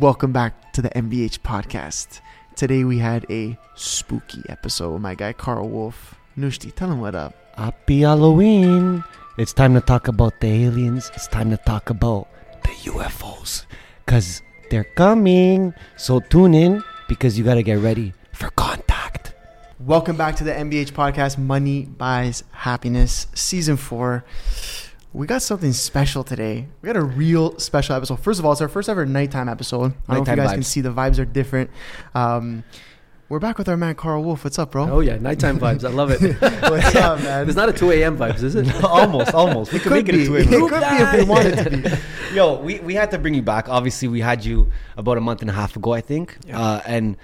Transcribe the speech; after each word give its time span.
Welcome 0.00 0.32
back 0.32 0.72
to 0.72 0.80
the 0.80 0.88
MBH 0.88 1.40
podcast. 1.40 2.22
Today 2.56 2.82
we 2.82 2.96
had 2.96 3.26
a 3.28 3.58
spooky 3.74 4.42
episode 4.48 4.92
with 4.94 5.02
my 5.02 5.14
guy 5.14 5.34
Karl 5.34 5.68
Wolf. 5.68 6.14
Nushti, 6.34 6.74
tell 6.74 6.90
him 6.90 6.98
what 6.98 7.14
up. 7.14 7.34
Happy 7.58 8.00
Halloween! 8.00 9.04
It's 9.36 9.52
time 9.52 9.74
to 9.74 9.82
talk 9.82 10.08
about 10.08 10.40
the 10.40 10.48
aliens. 10.48 11.10
It's 11.14 11.28
time 11.28 11.50
to 11.50 11.58
talk 11.58 11.90
about 11.90 12.26
the 12.62 12.70
UFOs. 12.90 13.66
Because 14.06 14.40
they're 14.70 14.88
coming. 14.96 15.74
So 15.98 16.20
tune 16.20 16.54
in 16.54 16.82
because 17.06 17.36
you 17.36 17.44
got 17.44 17.54
to 17.56 17.62
get 17.62 17.78
ready 17.78 18.14
for 18.32 18.48
contact. 18.50 19.34
Welcome 19.78 20.16
back 20.16 20.36
to 20.36 20.44
the 20.44 20.52
MBH 20.52 20.92
podcast, 20.92 21.36
Money 21.36 21.84
Buys 21.84 22.44
Happiness, 22.52 23.26
season 23.34 23.76
four. 23.76 24.24
We 25.14 25.26
got 25.26 25.42
something 25.42 25.74
special 25.74 26.24
today. 26.24 26.68
We 26.80 26.86
got 26.86 26.96
a 26.96 27.02
real 27.02 27.58
special 27.58 27.94
episode. 27.94 28.20
First 28.20 28.38
of 28.40 28.46
all, 28.46 28.52
it's 28.52 28.62
our 28.62 28.68
first 28.68 28.88
ever 28.88 29.04
nighttime 29.04 29.46
episode. 29.46 29.92
I 30.08 30.14
don't 30.14 30.26
know 30.26 30.32
if 30.32 30.38
you 30.38 30.42
guys 30.42 30.52
can 30.52 30.62
see 30.62 30.80
the 30.80 30.92
vibes 30.92 31.18
are 31.18 31.26
different. 31.26 31.70
Um, 32.14 32.64
we're 33.28 33.38
back 33.38 33.58
with 33.58 33.68
our 33.68 33.76
man 33.76 33.94
Karl 33.94 34.22
Wolf. 34.22 34.42
What's 34.42 34.58
up, 34.58 34.70
bro? 34.72 34.88
Oh 34.90 35.00
yeah, 35.00 35.18
nighttime 35.18 35.58
vibes. 35.58 35.84
I 35.84 35.90
love 35.90 36.10
it. 36.10 36.20
What's 36.70 36.94
up, 36.96 37.22
man? 37.22 37.46
It's 37.46 37.56
not 37.56 37.68
a 37.68 37.72
2 37.74 37.90
a.m. 37.92 38.16
vibes, 38.16 38.42
is 38.42 38.54
it? 38.54 38.72
almost, 38.84 39.34
almost. 39.34 39.72
We 39.72 39.80
Could 39.80 40.06
be. 40.06 40.24
It 40.24 40.28
a 40.28 40.46
could 40.46 40.80
be 40.80 40.86
if 40.86 41.12
we 41.14 41.24
wanted 41.24 41.58
to 41.58 41.70
be. 41.70 42.34
Yo, 42.34 42.58
we, 42.60 42.80
we 42.80 42.94
had 42.94 43.10
to 43.10 43.18
bring 43.18 43.34
you 43.34 43.42
back. 43.42 43.68
Obviously, 43.68 44.08
we 44.08 44.20
had 44.20 44.44
you 44.44 44.70
about 44.96 45.18
a 45.18 45.20
month 45.20 45.42
and 45.42 45.50
a 45.50 45.54
half 45.54 45.76
ago, 45.76 45.92
I 45.92 46.00
think. 46.00 46.38
Uh, 46.50 46.80
and 46.86 47.18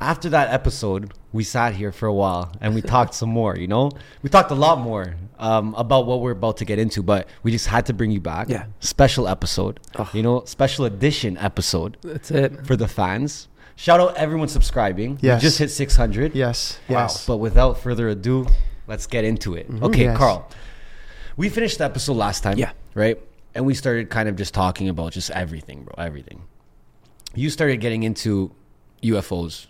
after 0.00 0.30
that 0.30 0.52
episode, 0.52 1.12
we 1.32 1.44
sat 1.44 1.74
here 1.74 1.92
for 1.92 2.06
a 2.06 2.12
while 2.12 2.52
and 2.60 2.74
we 2.74 2.82
talked 2.82 3.14
some 3.14 3.28
more, 3.28 3.56
you 3.56 3.68
know? 3.68 3.90
We 4.22 4.30
talked 4.30 4.50
a 4.50 4.54
lot 4.54 4.80
more 4.80 5.14
um, 5.38 5.74
about 5.74 6.06
what 6.06 6.20
we're 6.20 6.32
about 6.32 6.56
to 6.58 6.64
get 6.64 6.78
into, 6.78 7.02
but 7.02 7.28
we 7.42 7.50
just 7.52 7.66
had 7.66 7.86
to 7.86 7.92
bring 7.92 8.10
you 8.10 8.20
back. 8.20 8.48
Yeah. 8.48 8.66
Special 8.80 9.28
episode, 9.28 9.78
Oh. 9.98 10.08
you 10.12 10.22
know, 10.22 10.42
special 10.46 10.84
edition 10.86 11.36
episode 11.38 11.96
That's 12.02 12.30
it. 12.30 12.66
for 12.66 12.76
the 12.76 12.88
fans. 12.88 13.48
Shout 13.76 14.00
out 14.00 14.16
everyone 14.16 14.48
subscribing. 14.48 15.18
Yes. 15.22 15.40
We 15.40 15.46
just 15.46 15.58
hit 15.58 15.70
600. 15.70 16.34
Yes, 16.34 16.78
Wow. 16.88 17.00
yes. 17.02 17.26
But 17.26 17.36
without 17.38 17.78
further 17.78 18.08
ado, 18.08 18.46
let's 18.86 19.06
get 19.06 19.24
into 19.24 19.54
it. 19.54 19.66
Okay, 19.82 20.04
Yes. 20.04 20.18
Karl. 20.18 20.48
We 21.36 21.48
finished 21.48 21.78
the 21.78 21.84
episode 21.84 22.14
last 22.16 22.42
time. 22.42 22.58
Yeah. 22.58 22.72
Right? 22.94 23.18
And 23.54 23.64
we 23.66 23.74
started 23.74 24.10
kind 24.10 24.28
of 24.28 24.36
just 24.36 24.52
talking 24.52 24.88
about 24.88 25.12
just 25.12 25.30
everything, 25.30 25.84
bro. 25.84 25.94
Everything. 25.96 26.42
You 27.34 27.48
started 27.50 27.80
getting 27.80 28.02
into 28.02 28.50
UFOs, 29.02 29.66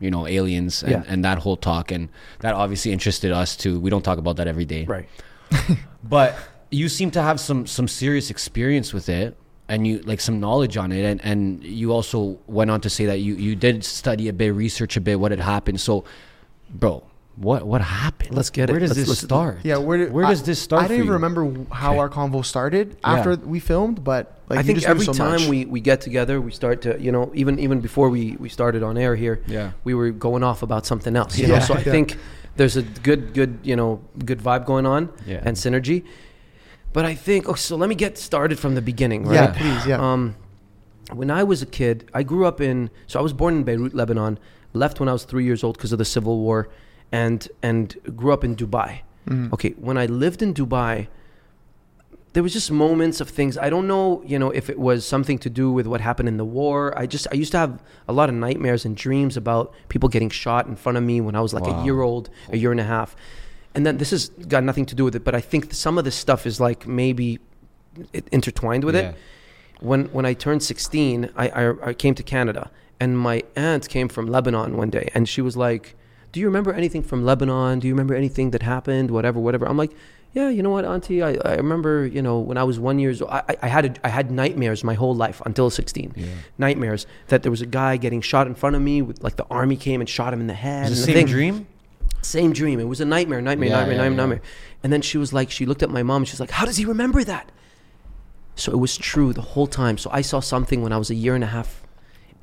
you 0.00 0.10
know, 0.10 0.26
aliens 0.26 0.82
and, 0.82 0.92
Yeah. 0.92 1.04
and 1.06 1.24
that 1.24 1.38
whole 1.38 1.56
talk. 1.56 1.90
And 1.90 2.08
that 2.40 2.54
obviously 2.54 2.92
interested 2.92 3.32
us 3.32 3.56
too. 3.56 3.78
We 3.80 3.90
don't 3.90 4.02
talk 4.02 4.18
about 4.18 4.36
that 4.36 4.46
every 4.48 4.64
day. 4.64 4.84
Right. 4.84 5.08
But 6.02 6.36
you 6.70 6.88
seem 6.88 7.10
to 7.12 7.22
have 7.22 7.40
some 7.40 7.66
some 7.66 7.88
serious 7.88 8.30
experience 8.30 8.92
with 8.92 9.08
it 9.08 9.36
and 9.68 9.86
you 9.86 10.00
like 10.00 10.20
some 10.20 10.38
knowledge 10.40 10.76
on 10.76 10.92
it 10.92 11.04
and 11.04 11.20
and 11.24 11.64
you 11.64 11.92
also 11.92 12.38
went 12.46 12.70
on 12.70 12.80
to 12.82 12.90
say 12.90 13.06
that 13.06 13.20
you 13.20 13.34
you 13.36 13.56
did 13.56 13.84
study 13.84 14.28
a 14.28 14.32
bit 14.32 14.52
research 14.52 14.96
a 14.96 15.00
bit 15.00 15.18
what 15.18 15.30
had 15.30 15.40
happened 15.40 15.80
so 15.80 16.04
bro 16.68 17.02
what 17.36 17.66
what 17.66 17.80
happened 17.80 18.32
Let's 18.34 18.50
get 18.50 18.70
it. 18.70 18.72
where 18.72 18.80
does 18.80 18.90
Let's- 18.90 19.00
this 19.00 19.08
let's- 19.08 19.20
start 19.22 19.58
Yeah, 19.64 19.78
where, 19.78 20.06
where 20.08 20.24
does 20.26 20.42
this 20.44 20.60
start 20.60 20.84
I 20.84 20.88
didn't 20.88 21.00
even 21.04 21.12
remember 21.14 21.42
how 21.72 21.90
Okay. 21.92 21.98
our 21.98 22.08
convo 22.08 22.44
started 22.44 22.96
after 23.02 23.30
Yeah. 23.32 23.36
we 23.44 23.58
filmed, 23.58 24.04
but 24.04 24.38
like 24.48 24.58
I 24.58 24.62
you 24.62 24.66
think 24.74 24.82
every 24.84 25.04
so 25.04 25.12
time 25.12 25.40
much. 25.40 25.48
we, 25.48 25.64
we 25.64 25.80
get 25.80 26.00
together, 26.00 26.40
we 26.40 26.52
start 26.52 26.82
to, 26.82 27.00
you 27.00 27.10
know, 27.10 27.32
even 27.34 27.58
even 27.58 27.80
before 27.80 28.08
we, 28.08 28.36
we 28.38 28.48
started 28.48 28.82
on 28.84 28.96
air 28.96 29.16
here, 29.16 29.40
Yeah. 29.46 29.72
we 29.82 29.94
were 29.94 30.10
going 30.10 30.44
off 30.44 30.62
about 30.62 30.86
something 30.86 31.16
else, 31.16 31.36
you 31.38 31.48
know. 31.48 31.58
So 31.58 31.74
I 31.74 31.78
yeah. 31.78 31.84
think 31.94 32.16
there's 32.56 32.76
a 32.76 32.82
good 32.82 33.34
good 33.34 33.58
you 33.64 33.74
know 33.74 34.00
good 34.24 34.38
vibe 34.40 34.64
going 34.64 34.86
on 34.86 35.08
Yeah. 35.26 35.40
and 35.44 35.56
synergy. 35.56 36.04
But 36.92 37.04
I 37.04 37.14
think 37.16 37.48
oh, 37.48 37.54
so 37.54 37.74
let 37.76 37.88
me 37.88 37.96
get 37.96 38.16
started 38.16 38.58
from 38.60 38.76
the 38.76 38.82
beginning, 38.82 39.24
right? 39.24 39.34
yeah, 39.34 39.46
please, 39.50 39.86
yeah. 39.86 39.98
Um, 40.12 40.36
when 41.12 41.30
I 41.30 41.42
was 41.42 41.60
a 41.62 41.66
kid, 41.66 42.08
I 42.14 42.22
grew 42.22 42.46
up 42.46 42.60
in. 42.60 42.90
So 43.08 43.18
I 43.18 43.22
was 43.22 43.32
born 43.32 43.56
in 43.56 43.64
Beirut, 43.64 43.92
Lebanon. 43.94 44.38
Left 44.72 45.00
when 45.00 45.08
I 45.08 45.12
was 45.12 45.24
three 45.24 45.44
years 45.44 45.64
old 45.64 45.76
because 45.76 45.92
of 45.92 45.98
the 45.98 46.04
civil 46.04 46.38
war, 46.40 46.68
and 47.12 47.48
and 47.62 47.96
grew 48.16 48.32
up 48.32 48.44
in 48.44 48.56
Dubai. 48.56 49.00
Mhm. 49.28 49.52
Okay, 49.52 49.70
when 49.78 49.96
I 49.96 50.06
lived 50.06 50.42
in 50.42 50.52
Dubai, 50.54 51.06
there 52.32 52.42
was 52.42 52.52
just 52.52 52.70
moments 52.70 53.20
of 53.20 53.28
things. 53.30 53.56
I 53.56 53.70
don't 53.70 53.86
know, 53.86 54.22
you 54.26 54.38
know, 54.38 54.50
if 54.50 54.68
it 54.68 54.78
was 54.78 55.06
something 55.06 55.38
to 55.38 55.48
do 55.50 55.70
with 55.70 55.86
what 55.86 56.00
happened 56.00 56.28
in 56.28 56.36
the 56.36 56.44
war. 56.44 56.92
I 56.98 57.06
just 57.06 57.26
I 57.32 57.34
used 57.36 57.52
to 57.52 57.58
have 57.58 57.80
a 58.08 58.12
lot 58.12 58.28
of 58.28 58.34
nightmares 58.34 58.84
and 58.84 58.96
dreams 58.96 59.36
about 59.36 59.72
people 59.88 60.08
getting 60.08 60.30
shot 60.30 60.66
in 60.66 60.74
front 60.76 60.98
of 60.98 61.04
me 61.04 61.20
when 61.20 61.34
I 61.36 61.40
was 61.40 61.54
like 61.54 61.64
Wow. 61.66 61.80
a 61.80 61.84
year 61.84 62.00
old, 62.02 62.28
a 62.50 62.56
year 62.56 62.72
and 62.72 62.80
a 62.80 62.84
half. 62.84 63.14
And 63.74 63.84
then 63.86 63.98
this 63.98 64.10
has 64.10 64.28
got 64.48 64.62
nothing 64.64 64.86
to 64.86 64.94
do 64.94 65.04
with 65.04 65.14
it, 65.16 65.24
but 65.24 65.34
I 65.34 65.40
think 65.40 65.72
some 65.74 65.96
of 65.98 66.04
this 66.04 66.14
stuff 66.16 66.46
is 66.46 66.60
like 66.60 66.86
maybe 66.86 67.38
it 68.12 68.26
intertwined 68.32 68.84
with 68.84 68.94
Yeah. 68.96 69.10
it 69.10 69.14
when 69.80 70.06
when 70.16 70.24
I 70.26 70.34
turned 70.34 70.62
16, 70.62 71.30
I, 71.36 71.48
I 71.48 71.90
I 71.90 71.92
came 71.94 72.14
to 72.14 72.22
Canada, 72.22 72.70
and 73.00 73.16
my 73.18 73.42
aunt 73.56 73.88
came 73.88 74.08
from 74.08 74.26
Lebanon 74.26 74.76
one 74.76 74.90
day, 74.90 75.08
and 75.14 75.28
she 75.28 75.40
was 75.42 75.56
like, 75.56 75.94
"Do 76.34 76.40
you 76.40 76.46
remember 76.46 76.72
anything 76.74 77.02
from 77.02 77.24
Lebanon? 77.24 77.78
Do 77.80 77.86
you 77.88 77.94
remember 77.94 78.14
anything 78.14 78.50
that 78.50 78.62
happened? 78.62 79.10
Whatever, 79.10 79.38
whatever." 79.40 79.64
I'm 79.66 79.78
like, 79.78 79.92
"Yeah, 80.34 80.48
you 80.50 80.62
know 80.64 80.70
what, 80.76 80.84
Auntie? 80.84 81.22
I, 81.22 81.30
I 81.44 81.54
remember, 81.54 82.04
you 82.16 82.20
know, 82.26 82.38
when 82.48 82.58
I 82.58 82.64
was 82.64 82.78
one 82.78 82.98
years 82.98 83.22
old, 83.22 83.30
I, 83.30 83.42
I- 83.62 83.68
had 83.76 83.84
a, 83.86 84.06
I 84.06 84.10
had 84.18 84.30
nightmares 84.30 84.84
my 84.84 84.94
whole 84.94 85.14
life 85.14 85.40
until 85.46 85.70
16. 85.70 86.12
Yeah. 86.16 86.26
Nightmares 86.58 87.06
that 87.28 87.42
there 87.42 87.50
was 87.56 87.62
a 87.62 87.66
guy 87.80 87.96
getting 87.96 88.20
shot 88.20 88.46
in 88.46 88.54
front 88.54 88.76
of 88.76 88.82
me, 88.82 89.00
with 89.02 89.22
like 89.22 89.36
the 89.36 89.46
army 89.50 89.76
came 89.76 90.00
and 90.02 90.08
shot 90.08 90.34
him 90.34 90.40
in 90.40 90.48
the 90.48 90.60
head. 90.68 90.90
The 90.90 90.96
same 90.96 91.14
thing- 91.14 91.26
dream 91.26 91.66
same 92.22 92.52
dream. 92.54 92.80
It 92.80 92.88
was 92.94 93.00
a 93.02 93.04
nightmare, 93.04 93.42
nightmare, 93.42 93.68
Yeah, 93.68 93.76
nightmare, 93.80 93.96
yeah, 93.96 94.02
nightmare, 94.04 94.16
nightmare. 94.26 94.42
And 94.82 94.90
then 94.90 95.02
she 95.02 95.18
was 95.18 95.34
like, 95.34 95.50
she 95.50 95.66
looked 95.66 95.82
at 95.82 95.90
my 95.90 96.02
mom 96.02 96.22
and 96.22 96.28
she's 96.28 96.40
like, 96.40 96.50
how 96.58 96.64
does 96.64 96.78
he 96.78 96.86
remember 96.86 97.22
that? 97.22 97.52
So 98.56 98.72
it 98.72 98.78
was 98.78 98.96
true 98.96 99.34
the 99.34 99.42
whole 99.42 99.66
time. 99.66 99.98
So 99.98 100.08
I 100.10 100.22
saw 100.22 100.40
something 100.40 100.80
when 100.80 100.90
I 100.90 100.96
was 100.96 101.10
a 101.10 101.14
year 101.14 101.34
and 101.34 101.44
a 101.44 101.48
half, 101.48 101.82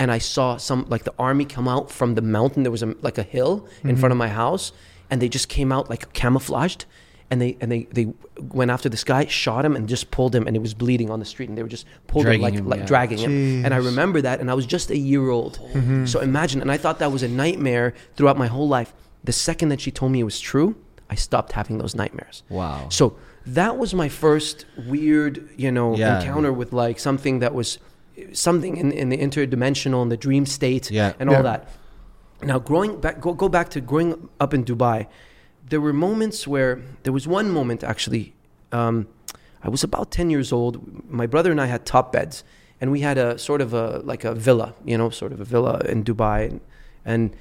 and 0.01 0.12
I 0.12 0.17
saw 0.17 0.57
some 0.57 0.88
like 0.89 1.03
the 1.03 1.13
army 1.19 1.45
come 1.45 1.67
out 1.67 1.91
from 1.91 2.16
the 2.16 2.23
mountain. 2.23 2.63
There 2.63 2.72
was 2.72 2.81
a, 2.81 2.95
like 3.01 3.19
a 3.19 3.23
hill 3.23 3.67
in 3.84 3.95
front 3.95 4.12
of 4.12 4.13
mm-hmm. 4.13 4.17
my 4.17 4.29
house, 4.29 4.72
and 5.12 5.22
they 5.22 5.29
just 5.29 5.47
came 5.47 5.72
out 5.72 5.91
like 5.91 6.12
camouflaged. 6.13 6.85
And 7.29 7.39
they 7.39 7.56
and 7.62 7.72
they, 7.72 7.84
they 7.84 8.12
went 8.39 8.72
after 8.72 8.89
this 8.89 9.03
guy, 9.03 9.25
shot 9.28 9.63
him, 9.63 9.75
and 9.75 9.88
just 9.88 10.09
pulled 10.09 10.35
him, 10.35 10.47
and 10.47 10.56
he 10.56 10.59
was 10.59 10.73
bleeding 10.73 11.12
on 11.12 11.19
the 11.19 11.25
street, 11.25 11.50
and 11.50 11.57
they 11.57 11.62
were 11.62 11.69
just 11.69 11.85
pulled 12.07 12.25
Dragging 12.25 12.41
him 12.41 12.44
like 12.44 12.53
him, 12.56 12.67
like 12.67 12.79
yeah. 12.79 12.85
dragging 12.88 13.19
him. 13.19 13.63
And 13.63 13.73
I 13.75 13.78
remember 13.78 14.22
that, 14.22 14.41
and 14.41 14.50
I 14.50 14.56
was 14.56 14.66
just 14.66 14.89
a 14.89 14.97
year 14.97 15.29
old. 15.29 15.59
Mm-hmm. 15.59 16.07
So 16.07 16.19
imagine, 16.19 16.62
and 16.62 16.72
I 16.72 16.78
thought 16.78 16.97
that 17.00 17.12
was 17.12 17.23
a 17.23 17.29
nightmare 17.29 17.94
throughout 18.16 18.38
my 18.38 18.47
whole 18.47 18.68
life. 18.68 18.91
The 19.23 19.31
second 19.31 19.69
that 19.69 19.79
she 19.79 19.91
told 19.91 20.12
me 20.12 20.19
it 20.19 20.25
was 20.25 20.39
true, 20.41 20.75
I 21.12 21.16
stopped 21.16 21.51
having 21.51 21.78
those 21.78 21.94
nightmares. 21.94 22.44
wow 22.50 22.88
So 22.89 23.18
that 23.45 23.78
was 23.78 23.94
my 23.94 24.09
first 24.09 24.66
weird, 24.88 25.47
you 25.57 25.72
know, 25.72 25.95
Yeah. 25.95 26.19
encounter 26.19 26.51
with 26.51 26.73
like 26.73 27.00
something 27.00 27.39
that 27.39 27.53
was 27.53 27.78
something 28.34 28.78
in, 28.78 28.92
in 28.92 29.09
the 29.09 29.18
interdimensional 29.18 30.02
and 30.02 30.12
the 30.12 30.18
dream 30.18 30.46
state 30.46 30.92
Yeah. 30.92 31.14
and 31.20 31.30
all 31.30 31.36
Yeah. 31.38 31.42
that. 31.44 31.70
Now, 32.44 32.59
growing 32.59 33.00
back, 33.00 33.22
go, 33.22 33.34
go 33.34 33.50
back 33.50 33.70
to 33.70 33.82
growing 33.82 34.30
up 34.40 34.54
in 34.54 34.64
Dubai, 34.66 35.08
there 35.70 35.80
were 35.82 35.94
moments 35.94 36.48
where 36.48 36.81
there 37.04 37.14
was 37.14 37.28
one 37.28 37.50
moment 37.52 37.84
actually. 37.84 38.34
Um, 38.72 39.08
I 39.64 39.70
was 39.70 39.84
about 39.84 40.10
10 40.12 40.30
years 40.31 40.52
old. 40.52 40.80
My 41.10 41.28
brother 41.28 41.52
and 41.52 41.62
I 41.62 41.68
had 41.68 41.86
top 41.86 42.12
beds, 42.12 42.44
and 42.80 42.92
we 42.92 43.02
had 43.02 43.18
a 43.18 43.38
sort 43.38 43.62
of 43.62 43.74
a 43.74 44.00
like 44.04 44.24
a 44.24 44.34
villa, 44.34 44.74
you 44.84 44.98
know, 44.98 45.10
sort 45.12 45.31
of 45.31 45.40
a 45.40 45.46
villa 45.46 45.81
in 45.88 46.04
Dubai. 46.04 46.50
And, 46.50 46.62
and 47.06 47.36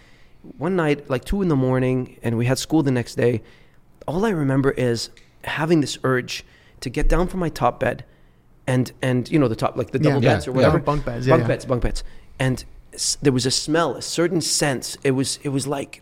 one 0.59 0.77
night, 0.77 1.09
like 1.09 1.25
two 1.25 1.41
in 1.41 1.49
the 1.49 1.57
morning, 1.57 2.19
and 2.23 2.37
we 2.37 2.45
had 2.47 2.59
school 2.59 2.83
the 2.83 2.91
next 2.91 3.15
day. 3.15 3.41
All 4.07 4.25
I 4.27 4.31
remember 4.31 4.71
is 4.73 5.09
having 5.45 5.81
this 5.81 5.97
urge 6.05 6.45
to 6.81 6.91
get 6.91 7.09
down 7.09 7.27
from 7.29 7.41
my 7.41 7.49
top 7.49 7.81
bed, 7.81 8.05
and 8.73 8.85
and 9.09 9.21
you 9.33 9.39
know 9.41 9.49
the 9.55 9.61
top 9.65 9.73
like 9.81 9.91
the 9.97 9.99
double 10.07 10.23
Yeah. 10.23 10.31
beds 10.35 10.45
or 10.47 10.51
Yeah. 10.51 10.57
whatever, 10.59 10.79
Bunk 10.91 11.05
beds, 11.05 11.27
bunk 11.27 11.43
yeah. 11.43 11.49
beds, 11.53 11.65
bunk 11.71 11.83
beds, 11.87 12.01
and 12.47 12.57
s- 12.95 13.17
there 13.25 13.33
was 13.39 13.47
a 13.47 13.51
smell, 13.51 13.91
a 13.97 14.03
certain 14.03 14.41
sense. 14.41 14.87
It 15.09 15.13
was 15.21 15.31
it 15.47 15.51
was 15.57 15.65
like 15.79 15.93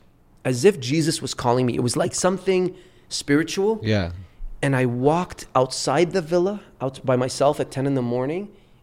as 0.45 0.65
if 0.71 0.75
Jesus 0.93 1.17
was 1.25 1.33
calling 1.35 1.65
me. 1.69 1.73
It 1.81 1.83
was 1.89 1.97
like 1.97 2.15
something 2.15 2.75
spiritual 3.09 3.81
yeah 3.83 4.11
and 4.65 4.73
I 4.83 4.85
walked 4.87 5.43
outside 5.61 6.09
the 6.13 6.21
villa 6.33 6.61
out 6.85 6.97
by 7.11 7.17
myself 7.17 7.55
at 7.61 7.71
10 7.71 7.87
in 7.87 7.95
the 7.95 8.03
morning 8.17 8.43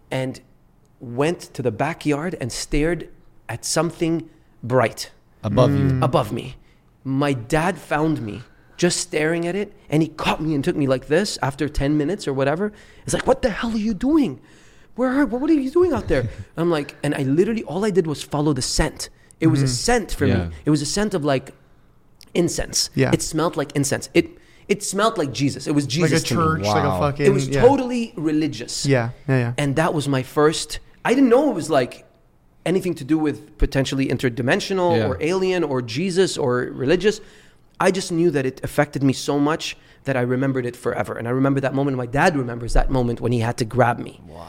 and 0.10 0.34
went 1.00 1.40
to 1.56 1.62
the 1.62 1.72
backyard 1.72 2.36
and 2.42 2.50
stared 2.52 3.10
at 3.48 3.66
something 3.66 4.28
bright 4.64 5.12
above 5.44 5.70
Mm. 5.72 5.78
you 6.00 6.04
above 6.10 6.32
me. 6.40 6.46
My 7.04 7.34
dad 7.34 7.78
found 7.78 8.16
me 8.30 8.42
just 8.78 9.00
staring 9.00 9.48
at 9.48 9.56
it 9.56 9.74
and 9.90 10.02
he 10.02 10.10
caught 10.10 10.42
me 10.42 10.54
and 10.54 10.64
took 10.64 10.76
me 10.76 10.88
like 10.88 11.08
this 11.08 11.38
after 11.42 11.70
10 11.70 11.98
minutes 11.98 12.28
or 12.28 12.34
whatever. 12.34 12.72
It's 13.06 13.14
like, 13.14 13.28
what 13.28 13.42
the 13.42 13.50
hell 13.50 13.72
are 13.72 13.78
you 13.78 13.94
doing? 13.94 14.42
Where 14.96 15.10
are, 15.10 15.26
what 15.26 15.50
are 15.50 15.54
you 15.54 15.72
doing 15.72 15.94
out 15.94 16.08
there? 16.08 16.30
I'm 16.58 16.70
like, 16.70 16.96
and 17.04 17.16
I 17.16 17.24
literally, 17.24 17.64
all 17.64 17.86
I 17.86 17.92
did 17.92 18.08
was 18.08 18.24
follow 18.24 18.54
the 18.54 18.62
scent. 18.62 19.10
It 19.40 19.48
was 19.48 19.62
a 19.62 19.66
mm-hmm. 19.66 19.74
scent 19.74 20.12
for 20.14 20.26
Yeah. 20.26 20.48
me. 20.48 20.56
It 20.66 20.70
was 20.70 20.82
a 20.82 20.86
scent 20.86 21.14
of 21.14 21.26
like 21.26 21.54
incense. 22.34 22.90
Yeah. 22.96 23.12
It 23.14 23.22
smelled 23.22 23.58
like 23.58 23.76
incense. 23.76 24.10
It, 24.14 24.38
it 24.68 24.84
smelled 24.84 25.18
like 25.18 25.32
Jesus. 25.32 25.68
It 25.68 25.72
was 25.72 25.86
Jesus. 25.86 26.02
like 26.02 26.22
Jesus 26.22 26.32
a 26.32 26.34
to 26.34 26.36
me. 26.36 26.44
church, 26.44 26.66
like 26.66 26.84
a 26.84 27.00
fucking. 27.00 27.26
It 27.26 27.30
was 27.30 27.48
yeah. 27.50 27.62
totally 27.62 28.14
religious. 28.16 28.86
Yeah, 28.86 29.12
yeah, 29.28 29.38
yeah. 29.38 29.54
And 29.58 29.76
that 29.76 29.94
was 29.94 30.08
my 30.08 30.24
first. 30.24 30.80
I 31.04 31.14
didn't 31.14 31.30
know 31.30 31.52
it 31.52 31.54
was 31.54 31.70
like 31.70 32.06
anything 32.66 32.96
to 32.96 33.04
do 33.04 33.18
with 33.18 33.58
potentially 33.58 34.08
interdimensional 34.08 34.98
Yeah. 34.98 35.08
or 35.08 35.18
alien 35.22 35.64
or 35.64 35.82
Jesus 35.82 36.38
or 36.38 36.62
religious. 36.74 37.22
I 37.80 37.92
just 37.92 38.12
knew 38.12 38.32
that 38.32 38.46
it 38.46 38.64
affected 38.64 39.04
me 39.04 39.14
so 39.14 39.40
much 39.40 39.78
that 40.06 40.16
I 40.16 40.22
remembered 40.22 40.66
it 40.66 40.76
forever. 40.76 41.18
And 41.18 41.28
I 41.28 41.32
remember 41.32 41.60
that 41.60 41.74
moment. 41.74 41.98
My 41.98 42.06
dad 42.06 42.38
remembers 42.38 42.74
that 42.74 42.90
moment 42.90 43.22
when 43.22 43.32
he 43.32 43.40
had 43.40 43.58
to 43.58 43.66
grab 43.66 44.00
me. 44.00 44.22
wow 44.28 44.48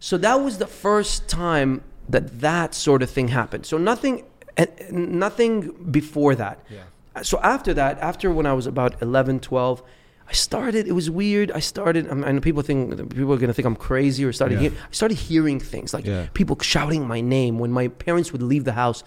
So 0.00 0.18
that 0.18 0.36
was 0.36 0.58
the 0.58 0.66
first 0.66 1.28
time 1.28 1.82
that 2.08 2.40
that 2.40 2.74
sort 2.74 3.02
of 3.02 3.10
thing 3.10 3.28
happened. 3.28 3.66
So 3.66 3.78
nothing, 3.78 4.24
eh, 4.56 4.66
nothing 4.90 5.70
before 5.90 6.34
that. 6.34 6.58
Yeah. 6.70 6.82
So 7.22 7.38
after 7.42 7.72
that, 7.74 7.98
after 7.98 8.30
when 8.30 8.46
I 8.46 8.52
was 8.52 8.66
about 8.66 9.00
11, 9.00 9.40
12, 9.40 9.82
I 10.26 10.32
started. 10.32 10.86
It 10.88 10.92
was 10.92 11.10
weird. 11.10 11.50
I 11.52 11.60
started. 11.60 12.08
I 12.10 12.32
know 12.32 12.40
people 12.40 12.62
think 12.62 12.96
people 13.14 13.32
are 13.34 13.36
gonna 13.36 13.52
think 13.52 13.66
I'm 13.66 13.76
crazy 13.76 14.24
or 14.24 14.32
started. 14.32 14.60
Yeah. 14.60 14.70
I 14.70 14.92
started 14.92 15.18
hearing 15.18 15.60
things 15.60 15.92
like 15.92 16.06
Yeah. 16.06 16.26
people 16.32 16.56
shouting 16.60 17.06
my 17.06 17.20
name 17.20 17.58
when 17.58 17.70
my 17.72 17.88
parents 17.88 18.32
would 18.32 18.42
leave 18.42 18.64
the 18.64 18.72
house 18.72 19.04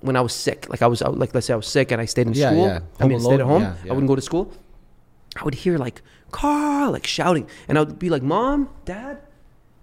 when 0.00 0.14
I 0.16 0.20
was 0.20 0.32
sick. 0.32 0.68
Like 0.70 0.80
I 0.82 0.86
was 0.86 1.02
out. 1.02 1.18
Like 1.18 1.34
let's 1.34 1.46
say 1.48 1.54
I 1.54 1.56
was 1.56 1.66
sick 1.66 1.90
and 1.92 2.00
I 2.00 2.04
stayed 2.06 2.26
in 2.28 2.34
Yeah, 2.34 2.50
school. 2.50 2.66
yeah. 2.66 2.80
I 3.00 3.04
mean, 3.08 3.18
Home 3.18 3.26
stayed 3.28 3.40
at 3.40 3.46
home. 3.46 3.64
I 3.64 3.88
wouldn't 3.92 4.06
go 4.06 4.14
to 4.16 4.22
school. 4.22 4.52
I 5.36 5.42
would 5.44 5.54
hear 5.54 5.76
like 5.76 6.00
Karl 6.30 6.92
like 6.92 7.06
shouting, 7.06 7.46
and 7.68 7.76
I 7.76 7.80
would 7.82 7.98
be 7.98 8.08
like, 8.08 8.22
"Mom, 8.22 8.68
Dad." 8.84 9.18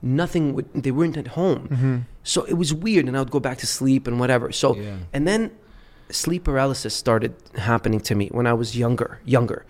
Nothing 0.04 0.54
would. 0.56 0.66
They 0.74 0.90
weren't 0.92 1.16
at 1.18 1.28
home, 1.40 1.68
Mm-hmm. 1.70 1.98
so 2.24 2.44
it 2.46 2.56
was 2.56 2.74
weird. 2.74 3.06
And 3.08 3.16
I 3.16 3.20
would 3.20 3.30
go 3.30 3.40
back 3.40 3.58
to 3.60 3.68
sleep 3.68 4.08
and 4.08 4.20
whatever. 4.20 4.52
So 4.52 4.76
and 5.14 5.28
then 5.28 5.52
sleep 6.10 6.44
paralysis 6.46 6.94
started 6.96 7.36
happening 7.56 8.00
to 8.10 8.16
me 8.16 8.28
when 8.32 8.48
I 8.48 8.54
was 8.54 8.76
younger. 8.76 9.20
Younger, 9.26 9.64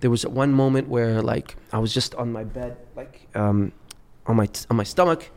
there 0.00 0.10
was 0.10 0.26
one 0.26 0.52
moment 0.52 0.88
where 0.88 1.22
like 1.22 1.56
I 1.72 1.78
was 1.78 1.92
just 1.94 2.14
on 2.14 2.32
my 2.32 2.44
bed, 2.44 2.76
like 2.96 3.28
um, 3.34 3.72
on 4.26 4.36
my 4.36 4.48
on 4.70 4.76
my 4.76 4.84
stomach, 4.84 5.30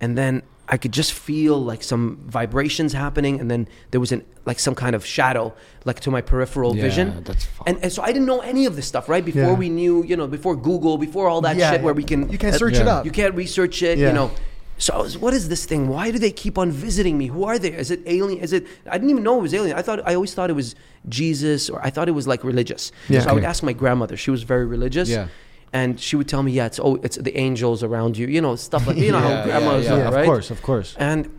and 0.00 0.16
then 0.16 0.42
I 0.68 0.76
could 0.76 0.92
just 0.92 1.12
feel 1.12 1.58
like 1.58 1.82
some 1.82 2.20
vibrations 2.26 2.92
happening, 2.92 3.40
and 3.40 3.50
then 3.50 3.68
there 3.90 4.00
was 4.00 4.12
an 4.12 4.24
like 4.46 4.58
some 4.58 4.74
kind 4.74 4.94
of 4.96 5.04
shadow 5.04 5.52
like 5.84 6.00
to 6.00 6.10
my 6.10 6.20
peripheral 6.22 6.74
Yeah, 6.76 6.82
vision. 6.82 7.22
that's 7.24 7.44
fu- 7.44 7.64
and, 7.66 7.78
and 7.82 7.92
so 7.92 8.02
I 8.02 8.06
didn't 8.12 8.26
know 8.26 8.40
any 8.40 8.66
of 8.66 8.74
this 8.76 8.86
stuff 8.86 9.08
right 9.08 9.24
before 9.24 9.42
Yeah. 9.42 9.52
we 9.54 9.68
knew 9.68 10.02
you 10.04 10.16
know 10.16 10.26
before 10.26 10.56
Google 10.56 10.96
before 10.96 11.28
all 11.28 11.40
that 11.42 11.56
Yeah, 11.56 11.72
shit 11.72 11.82
where 11.82 11.92
we 11.94 12.04
can 12.04 12.30
You 12.30 12.38
can't 12.38 12.54
uh, 12.54 12.58
search 12.58 12.76
it 12.78 12.86
up. 12.88 13.04
you 13.04 13.10
can't 13.10 13.34
research 13.34 13.82
it, 13.82 13.98
Yeah. 13.98 14.08
you 14.08 14.14
know. 14.14 14.30
So 14.80 14.94
I 14.94 15.02
was, 15.02 15.18
what 15.18 15.34
is 15.34 15.50
this 15.50 15.66
thing? 15.66 15.88
Why 15.88 16.10
do 16.10 16.18
they 16.18 16.32
keep 16.32 16.56
on 16.56 16.70
visiting 16.70 17.18
me? 17.18 17.26
Who 17.26 17.44
are 17.44 17.58
they? 17.58 17.70
Is 17.70 17.90
it 17.90 18.00
alien? 18.06 18.40
Is 18.42 18.54
it? 18.54 18.66
I 18.86 18.96
didn't 18.96 19.10
even 19.10 19.22
know 19.22 19.38
it 19.38 19.42
was 19.42 19.52
alien. 19.52 19.76
I 19.76 19.82
thought 19.82 20.00
I 20.08 20.14
always 20.14 20.32
thought 20.32 20.48
it 20.48 20.54
was 20.54 20.74
Jesus, 21.06 21.68
or 21.68 21.84
I 21.84 21.90
thought 21.90 22.08
it 22.08 22.12
was 22.12 22.26
like 22.26 22.42
religious. 22.44 22.90
Yeah. 23.10 23.20
So 23.20 23.28
I 23.28 23.32
would 23.34 23.44
ask 23.44 23.62
my 23.62 23.74
grandmother. 23.74 24.16
She 24.16 24.30
was 24.30 24.42
very 24.42 24.64
religious. 24.64 25.10
Yeah. 25.10 25.28
And 25.74 26.00
she 26.00 26.16
would 26.16 26.28
tell 26.28 26.42
me, 26.42 26.52
yeah, 26.52 26.64
it's 26.66 26.80
oh, 26.80 26.96
it's 27.02 27.18
the 27.18 27.36
angels 27.36 27.82
around 27.82 28.16
you, 28.16 28.26
you 28.26 28.40
know, 28.40 28.56
stuff 28.56 28.86
like 28.86 28.96
that. 28.96 29.04
you 29.04 29.12
know 29.12 29.18
yeah, 29.28 29.36
how 29.36 29.44
grandmas 29.44 29.84
yeah, 29.84 29.92
are, 29.92 29.98
yeah, 29.98 30.04
right? 30.04 30.20
Of 30.20 30.26
course, 30.26 30.50
of 30.50 30.62
course. 30.62 30.96
And 30.98 31.30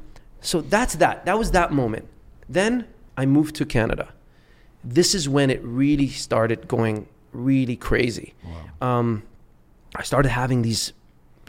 so 0.42 0.62
that's 0.62 0.96
that. 0.96 1.26
That 1.26 1.40
was 1.40 1.50
that 1.52 1.74
moment. 1.74 2.08
Then 2.48 2.86
I 3.18 3.26
moved 3.26 3.56
to 3.56 3.66
Canada. 3.66 4.14
This 4.84 5.16
is 5.16 5.28
when 5.28 5.50
it 5.50 5.62
really 5.64 6.10
started 6.10 6.68
going 6.68 7.08
really 7.34 7.76
crazy. 7.76 8.36
Um, 8.82 9.24
I 9.96 10.04
started 10.04 10.30
having 10.30 10.62
these 10.62 10.94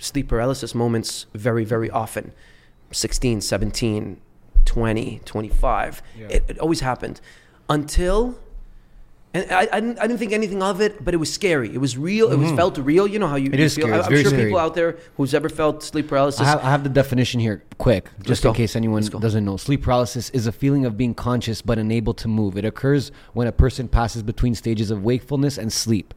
sleep 0.02 0.28
paralysis 0.28 0.74
moments 0.74 1.26
very, 1.34 1.64
very 1.64 1.90
often 1.90 2.32
16, 2.90 3.40
17, 3.40 4.20
20, 4.64 5.20
25. 5.24 6.02
Yeah. 6.18 6.26
It, 6.28 6.44
it 6.48 6.58
always 6.58 6.80
happened 6.80 7.20
until. 7.68 8.38
And 9.34 9.50
I, 9.50 9.60
I, 9.72 9.80
didn't, 9.80 9.98
I 9.98 10.06
didn't 10.06 10.18
think 10.18 10.32
anything 10.32 10.62
of 10.62 10.82
it, 10.82 11.02
but 11.02 11.14
it 11.14 11.16
was 11.16 11.32
scary. 11.32 11.72
It 11.74 11.78
was 11.78 11.96
real. 11.96 12.30
It 12.30 12.36
was 12.36 12.50
Mhm. 12.50 12.56
felt 12.56 12.76
real. 12.76 13.06
You 13.06 13.18
know 13.18 13.28
how 13.28 13.36
you, 13.36 13.48
It 13.50 13.58
you 13.60 13.64
is 13.64 13.74
feel. 13.74 13.86
scary. 13.86 13.98
I'm 14.02 14.08
very 14.10 14.22
sure 14.24 14.30
scary. 14.30 14.44
people 14.44 14.58
out 14.58 14.74
there 14.74 14.98
who's 15.16 15.32
ever 15.32 15.48
felt 15.48 15.82
sleep 15.82 16.08
paralysis. 16.08 16.42
I 16.42 16.44
have, 16.44 16.58
I 16.62 16.70
have 16.70 16.82
the 16.84 16.90
definition 16.90 17.40
here, 17.40 17.62
quick, 17.78 18.10
just 18.24 18.42
go. 18.42 18.50
in 18.50 18.54
case 18.56 18.76
anyone 18.76 19.02
doesn't 19.06 19.42
know. 19.46 19.56
Sleep 19.56 19.80
paralysis 19.82 20.28
is 20.30 20.46
a 20.46 20.52
feeling 20.52 20.84
of 20.84 20.98
being 20.98 21.14
conscious 21.14 21.62
but 21.62 21.78
unable 21.78 22.12
to 22.12 22.28
move. 22.28 22.58
It 22.58 22.66
occurs 22.66 23.10
when 23.32 23.46
a 23.46 23.52
person 23.52 23.88
passes 23.88 24.22
between 24.22 24.54
stages 24.54 24.90
of 24.90 25.02
wakefulness 25.02 25.56
and 25.56 25.72
sleep. 25.72 26.12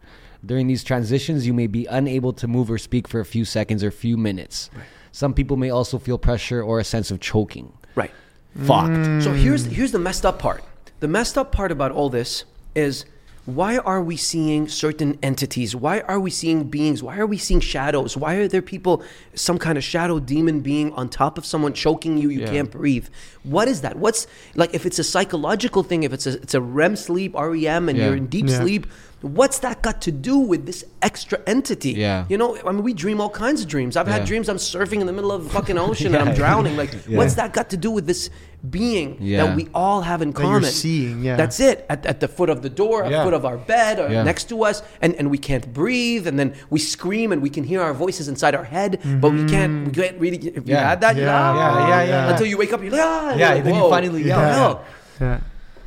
During 0.46 0.68
these 0.68 0.84
transitions, 0.84 1.48
you 1.48 1.54
may 1.54 1.68
be 1.68 1.86
unable 1.88 2.34
to 2.34 2.48
move 2.48 2.70
or 2.70 2.78
speak 2.78 3.08
for 3.08 3.20
a 3.20 3.26
few 3.26 3.46
seconds 3.46 3.84
or 3.84 3.88
a 3.88 3.92
few 3.92 4.18
minutes. 4.18 4.70
Some 5.12 5.34
people 5.34 5.58
may 5.58 5.70
also 5.70 5.98
feel 5.98 6.18
pressure 6.18 6.62
or 6.62 6.80
a 6.80 6.84
sense 6.84 7.10
of 7.12 7.20
choking. 7.20 7.74
right. 7.96 8.12
Fucked. 8.58 8.90
Mm. 8.92 9.22
So 9.22 9.34
here's 9.34 9.66
here's 9.66 9.92
the 9.92 10.00
messed 10.00 10.26
up 10.26 10.40
part. 10.40 10.64
The 11.02 11.10
messed 11.10 11.38
up 11.38 11.52
part 11.52 11.74
about 11.74 11.92
all 11.92 12.10
this 12.10 12.46
is 12.74 13.04
why 13.46 13.78
are 13.80 14.02
we 14.02 14.16
seeing 14.16 14.68
certain 14.70 15.20
entities? 15.22 15.76
Why 15.76 16.00
are 16.02 16.20
we 16.22 16.32
seeing 16.32 16.64
beings? 16.64 17.04
Why 17.04 17.18
are 17.18 17.28
we 17.28 17.38
seeing 17.38 17.60
shadows? 17.60 18.16
Why 18.18 18.36
are 18.36 18.48
there 18.48 18.62
people, 18.62 19.04
some 19.36 19.58
kind 19.60 19.78
of 19.78 19.84
shadow 19.84 20.20
demon 20.20 20.62
being 20.62 20.94
on 20.94 21.10
top 21.10 21.38
of 21.38 21.46
someone 21.46 21.74
choking 21.74 22.18
you? 22.18 22.30
You 22.30 22.40
Yeah. 22.42 22.52
can't 22.54 22.72
breathe. 22.72 23.08
What 23.44 23.68
is 23.68 23.82
that? 23.82 23.98
What's 23.98 24.26
like 24.56 24.74
if 24.74 24.86
it's 24.86 25.00
a 25.00 25.04
psychological 25.04 25.84
thing? 25.84 26.04
If 26.04 26.14
it's 26.14 26.26
a 26.26 26.34
it's 26.42 26.54
a 26.54 26.62
REM 26.62 26.96
sleep, 26.96 27.36
REM, 27.36 27.90
and 27.90 27.98
Yeah. 27.98 28.06
you're 28.06 28.16
in 28.16 28.28
deep 28.28 28.48
Yeah. 28.48 28.62
sleep. 28.62 28.88
What's 29.26 29.58
that 29.60 29.82
got 29.82 30.04
to 30.04 30.12
do 30.12 30.38
with 30.38 30.68
this 30.68 30.86
extra 31.02 31.40
entity? 31.48 31.94
Yeah. 31.94 32.26
You 32.30 32.38
know, 32.38 32.58
I 32.64 32.72
mean, 32.72 32.84
we 32.84 32.94
dream 32.94 33.20
all 33.20 33.30
kinds 33.32 33.60
of 33.60 33.68
dreams. 33.68 33.98
I've 33.98 34.06
had 34.06 34.24
dreams 34.26 34.50
I'm 34.50 34.58
surfing 34.58 35.02
in 35.02 35.08
the 35.08 35.14
middle 35.14 35.32
of 35.32 35.46
the 35.46 35.50
fucking 35.50 35.78
ocean 35.88 36.14
and 36.14 36.30
I'm 36.30 36.36
drowning. 36.36 36.78
Like, 36.78 36.94
Yeah. 37.08 37.18
what's 37.18 37.34
that 37.36 37.52
got 37.52 37.72
to 37.72 37.78
do 37.78 37.90
with 37.90 38.06
this 38.06 38.30
being 38.70 39.18
Yeah. 39.20 39.46
that 39.48 39.56
we 39.56 39.68
all 39.74 40.02
have 40.02 40.22
in 40.22 40.32
That 40.32 40.44
you're 40.44 40.62
seeing, 40.62 41.24
yeah. 41.24 41.38
That's 41.38 41.60
it. 41.60 41.88
At, 41.90 42.06
at 42.06 42.20
the 42.20 42.28
foot 42.28 42.52
of 42.52 42.62
the 42.62 42.70
door, 42.70 43.04
at 43.04 43.12
the 43.12 43.24
foot 43.24 43.34
of 43.34 43.46
our 43.46 43.58
bed, 43.58 43.98
or 44.00 44.10
Yeah. 44.12 44.22
next 44.22 44.44
to 44.50 44.64
us, 44.64 44.84
and, 45.02 45.16
and 45.16 45.32
we 45.32 45.40
can't 45.40 45.74
breathe, 45.74 46.28
and 46.28 46.38
then 46.38 46.54
we 46.70 46.78
scream 46.80 47.32
and 47.32 47.42
we 47.42 47.50
can 47.50 47.64
hear 47.64 47.82
our 47.82 47.96
voices 47.96 48.28
inside 48.28 48.54
our 48.54 48.64
head, 48.64 49.00
but 49.22 49.32
we 49.34 49.46
can't 49.46 49.88
we 49.88 49.92
can't 49.92 50.20
really. 50.20 50.38
If 50.38 50.70
you 50.70 50.76
had 50.76 51.02
that, 51.02 51.16
you're 51.16 51.26
Yeah, 51.26 51.50
like, 51.52 51.90
yeah, 51.90 52.02
yeah, 52.04 52.04
yeah. 52.10 52.30
Until 52.32 52.46
you 52.46 52.58
wake 52.60 52.74
up, 52.74 52.82
you're 52.84 52.92
like, 52.92 53.02
ah, 53.02 53.34
Yeah, 53.36 53.54
like, 53.56 53.64
then 53.64 53.74
you 53.76 53.90
finally 53.90 54.24
yell. 54.24 54.40
Yeah. 54.40 54.54
hell? 54.56 54.84
Yeah. 55.20 55.40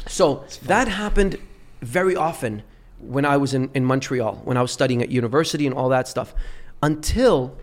So 0.09 0.45
that 0.67 0.89
happened 0.89 1.39
very 1.83 2.17
often 2.17 2.63
when 3.01 3.25
I 3.25 3.37
was 3.37 3.55
in, 3.55 3.71
in 3.75 3.85
Montreal, 3.85 4.41
when 4.45 4.57
I 4.57 4.63
was 4.63 4.73
studying 4.73 5.03
at 5.03 5.09
university 5.11 5.67
and 5.67 5.75
all 5.75 5.89
that 5.91 6.09
stuff, 6.09 6.35
until 6.83 7.57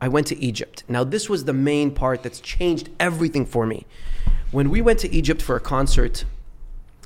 I 0.00 0.08
went 0.08 0.26
to 0.28 0.38
Egypt. 0.38 0.84
Now, 0.88 1.04
this 1.04 1.28
was 1.28 1.44
the 1.44 1.52
main 1.52 1.90
part 1.90 2.22
that's 2.22 2.40
changed 2.40 2.90
everything 3.00 3.46
for 3.46 3.66
me. 3.66 3.86
When 4.50 4.70
we 4.70 4.80
went 4.80 4.98
to 5.00 5.12
Egypt 5.14 5.40
for 5.42 5.56
a 5.56 5.60
concert, 5.60 6.24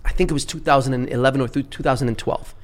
I 0.05 0.11
think 0.12 0.31
it 0.31 0.35
was 0.35 0.44
2011 0.44 1.41
or 1.41 1.49
through 1.49 1.62
2012, 1.65 2.55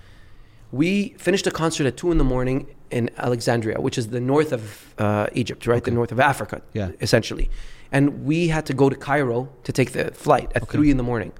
we 0.72 1.10
finished 1.18 1.46
a 1.46 1.50
concert 1.50 1.86
at 1.86 1.96
2 1.96 2.10
in 2.10 2.18
the 2.18 2.24
morning 2.24 2.66
in 2.90 3.10
Alexandria, 3.16 3.80
which 3.80 3.96
is 3.98 4.08
the 4.08 4.20
north 4.20 4.52
of 4.52 4.94
uh, 4.98 5.26
Egypt, 5.32 5.66
right? 5.66 5.82
The 5.82 5.90
north 5.90 6.12
of 6.12 6.20
Africa, 6.20 6.60
Yeah. 6.72 6.90
essentially. 7.00 7.48
And 7.92 8.24
we 8.24 8.48
had 8.48 8.66
to 8.66 8.74
go 8.74 8.90
to 8.90 8.96
Cairo 8.96 9.48
to 9.64 9.72
take 9.72 9.92
the 9.92 10.10
flight 10.12 10.50
at 10.54 10.68
3 10.68 10.90
in 10.90 10.96
the 10.96 11.02
morning. 11.02 11.32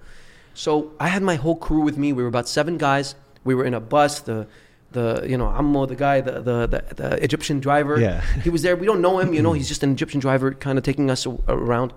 So 0.55 0.93
I 1.01 1.09
had 1.09 1.23
my 1.23 1.35
whole 1.35 1.57
crew 1.57 1.81
with 1.83 1.99
me. 1.99 2.13
We 2.13 2.23
were 2.23 2.29
about 2.29 2.49
seven 2.49 2.79
guys. 2.79 3.15
We 3.47 3.55
were 3.55 3.65
in 3.65 3.75
a 3.75 3.81
bus. 3.81 4.21
The, 4.21 4.47
the 4.93 5.25
you 5.29 5.37
know, 5.37 5.49
Ammo, 5.49 5.87
the 5.87 5.97
guy, 5.97 6.21
the, 6.21 6.33
the, 6.49 6.59
the, 6.67 6.95
the 6.95 7.25
Egyptian 7.25 7.61
driver, 7.61 7.99
Yeah. 8.01 8.21
he 8.45 8.51
was 8.51 8.63
there. 8.63 8.77
We 8.77 8.87
don't 8.87 9.01
know 9.01 9.19
him, 9.19 9.33
you 9.35 9.43
know. 9.43 9.53
He's 9.53 9.69
just 9.69 9.83
an 9.83 9.91
Egyptian 9.93 10.21
driver, 10.21 10.53
kind 10.53 10.77
of 10.79 10.85
taking 10.85 11.11
us 11.11 11.27
a- 11.27 11.39
around. 11.49 11.93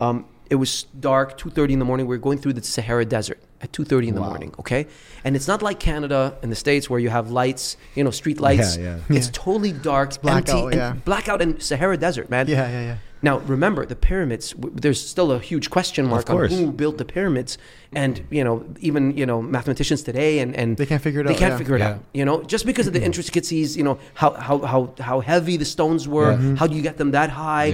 Um, 0.00 0.26
it 0.48 0.56
was 0.56 0.84
dark, 1.00 1.36
two 1.38 1.50
thirty 1.50 1.72
in 1.72 1.78
the 1.80 1.84
morning. 1.84 2.06
We 2.06 2.14
were 2.16 2.22
going 2.28 2.38
through 2.38 2.52
the 2.52 2.62
Sahara 2.62 3.04
Desert 3.04 3.40
at 3.62 3.72
two 3.72 3.84
thirty 3.84 4.06
in 4.08 4.14
the 4.14 4.20
Wow. 4.20 4.28
morning. 4.28 4.54
Okay, 4.60 4.86
and 5.24 5.34
it's 5.34 5.48
not 5.48 5.60
like 5.62 5.80
Canada 5.80 6.36
and 6.42 6.52
the 6.52 6.56
states 6.56 6.88
where 6.90 7.00
you 7.00 7.08
have 7.10 7.30
lights, 7.32 7.76
you 7.96 8.04
know, 8.04 8.12
street 8.12 8.38
lights. 8.40 8.76
Yeah, 8.76 8.98
It's 9.08 9.26
Yeah. 9.26 9.32
totally 9.44 9.72
dark, 9.72 10.20
blackout, 10.22 10.48
empty, 10.66 10.78
and 10.78 10.96
yeah. 10.96 11.02
blackout 11.04 11.40
in 11.42 11.58
Sahara 11.58 11.96
Desert, 11.96 12.30
man. 12.30 12.46
Yeah, 12.48 12.68
yeah, 12.68 12.82
yeah. 12.90 12.96
Now, 13.22 13.38
remember 13.38 13.84
the 13.86 13.96
pyramids. 13.96 14.52
w- 14.52 14.72
There's 14.78 15.00
still 15.14 15.32
a 15.32 15.40
huge 15.40 15.68
question 15.70 16.06
mark 16.06 16.30
on 16.30 16.46
who 16.48 16.70
built 16.70 16.98
the 16.98 17.04
pyramids, 17.04 17.58
and 17.96 18.22
you 18.30 18.44
know, 18.44 18.64
even 18.80 19.16
you 19.16 19.26
know, 19.26 19.38
mathematicians 19.42 20.02
today, 20.02 20.38
and 20.42 20.54
and 20.54 20.76
They 20.76 20.86
can't 20.86 21.02
figure 21.02 21.20
it 21.22 21.26
they 21.26 21.34
out, 21.34 21.38
can't 21.44 21.52
yeah. 21.54 21.62
figure 21.62 21.76
it 21.76 21.80
Yeah. 21.80 21.92
out. 21.94 22.00
You 22.18 22.24
know, 22.28 22.36
just 22.54 22.64
because 22.70 22.86
of 22.86 22.92
the 22.92 23.00
mm-hmm. 23.00 23.06
intricacies, 23.18 23.76
you 23.78 23.84
know, 23.88 23.96
how 24.14 24.30
how 24.46 24.56
how 24.72 24.80
how 25.00 25.18
heavy 25.20 25.56
the 25.56 25.64
stones 25.64 26.06
were, 26.06 26.32
Yeah. 26.32 26.56
how 26.60 26.66
do 26.70 26.74
you 26.78 26.82
get 26.88 26.96
them 26.98 27.10
that 27.12 27.30
high? 27.30 27.70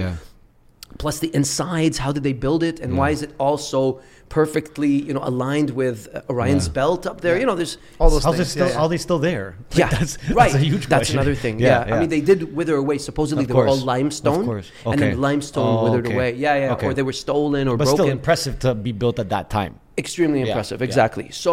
Yeah. 0.93 0.97
Plus 0.99 1.19
the 1.19 1.29
insides, 1.35 1.97
how 1.97 2.11
did 2.11 2.23
they 2.23 2.33
build 2.33 2.63
it, 2.63 2.79
and 2.79 2.93
Yeah. 2.93 2.99
why 2.99 3.09
is 3.11 3.21
it 3.21 3.31
all 3.39 3.57
so 3.57 3.99
perfectly 4.29 4.89
you 5.07 5.13
know 5.13 5.21
aligned 5.23 5.69
with 5.71 6.07
uh, 6.13 6.21
Orion's 6.29 6.67
Yeah. 6.67 6.73
belt 6.73 7.05
up 7.05 7.21
there? 7.21 7.37
You 7.39 7.45
know, 7.45 7.55
there's 7.55 7.77
All 7.99 8.09
those 8.09 8.23
How's 8.23 8.35
things. 8.37 8.49
still? 8.51 8.67
yeah, 8.67 8.73
yeah. 8.73 8.79
Are 8.81 8.89
they 8.89 8.97
still 8.97 9.19
there? 9.19 9.55
Like, 9.71 9.79
yeah, 9.79 9.89
that's, 9.89 10.17
right. 10.29 10.51
That's 10.51 10.55
a 10.55 10.57
huge 10.59 10.85
That's 10.87 10.99
question. 10.99 11.17
another 11.19 11.35
thing. 11.35 11.59
Yeah, 11.59 11.81
I 11.93 11.99
mean 11.99 12.09
they 12.09 12.21
did 12.21 12.55
wither 12.55 12.75
away. 12.75 12.97
Supposedly 12.97 13.43
Of 13.43 13.49
they 13.49 13.53
were 13.55 13.67
all 13.67 13.77
limestone, 13.95 14.39
Of 14.41 14.45
course. 14.45 14.71
and 14.85 14.93
Okay. 14.95 15.09
then 15.11 15.21
limestone 15.21 15.67
Oh, 15.77 15.83
withered 15.85 16.05
okay. 16.07 16.15
away. 16.15 16.29
Yeah, 16.35 16.55
yeah, 16.55 16.73
Okay. 16.73 16.87
or 16.87 16.93
they 16.93 17.03
were 17.03 17.19
stolen 17.27 17.67
or 17.67 17.75
but 17.77 17.85
broken. 17.85 17.97
still 18.05 18.11
impressive 18.11 18.59
to 18.65 18.69
be 18.75 18.91
built 18.91 19.17
at 19.19 19.29
that 19.29 19.49
time. 19.49 19.73
extremely 19.97 20.39
Yeah, 20.39 20.47
impressive 20.47 20.79
yeah. 20.81 20.89
exactly 20.89 21.27
so 21.29 21.51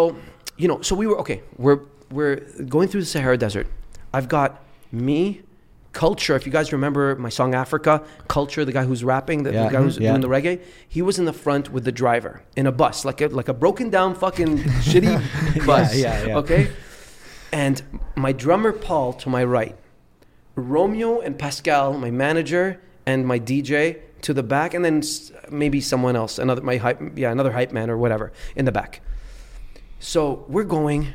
you 0.63 0.67
know 0.71 0.79
so 0.89 0.93
we 1.01 1.07
were 1.11 1.19
okay 1.23 1.39
we're 1.65 1.81
we're 2.17 2.37
going 2.77 2.89
through 2.91 3.03
the 3.07 3.13
sahara 3.17 3.37
desert 3.47 3.67
i've 4.17 4.29
got 4.37 4.51
me 5.09 5.43
culture 5.93 6.37
if 6.37 6.47
you 6.47 6.53
guys 6.53 6.73
remember 6.73 7.17
my 7.17 7.29
song 7.29 7.55
africa 7.55 8.03
culture 8.29 8.65
the 8.65 8.73
guy 8.73 8.85
who's 8.85 9.03
rapping 9.03 9.43
the, 9.43 9.51
the 9.51 9.69
guy 9.69 9.83
who's 9.83 9.99
yeah. 9.99 10.11
doing 10.11 10.21
the 10.21 10.29
reggae 10.29 10.63
he 10.89 11.03
was 11.03 11.19
in 11.19 11.25
the 11.25 11.33
front 11.33 11.73
with 11.73 11.85
the 11.85 11.93
driver 11.93 12.43
in 12.57 12.67
a 12.67 12.73
bus 12.73 13.05
like 13.05 13.21
a 13.21 13.27
like 13.29 13.49
a 13.49 13.55
broken 13.55 13.91
down 13.91 14.15
fucking 14.15 14.59
shitty 14.87 15.67
bus 15.67 15.97
yeah, 15.97 16.27
yeah. 16.27 16.37
okay 16.37 16.71
and 17.53 17.83
my 18.15 18.33
drummer 18.33 18.73
paul 18.73 19.13
to 19.13 19.29
my 19.29 19.43
right 19.43 19.77
romeo 20.55 21.21
and 21.21 21.39
pascal 21.39 21.93
my 21.95 22.11
manager 22.11 22.81
and 23.05 23.27
my 23.27 23.39
dj 23.39 23.99
to 24.23 24.33
the 24.33 24.43
back 24.43 24.75
and 24.75 24.85
then 24.85 25.03
maybe 25.51 25.81
someone 25.81 26.15
else 26.15 26.39
another 26.39 26.63
my 26.63 26.77
hype 26.77 27.01
yeah 27.17 27.33
another 27.33 27.53
hype 27.53 27.73
man 27.73 27.91
or 27.91 27.99
whatever 27.99 28.33
in 28.55 28.65
the 28.65 28.73
back 28.73 29.01
so 29.99 30.45
we're 30.49 30.63
going 30.63 31.15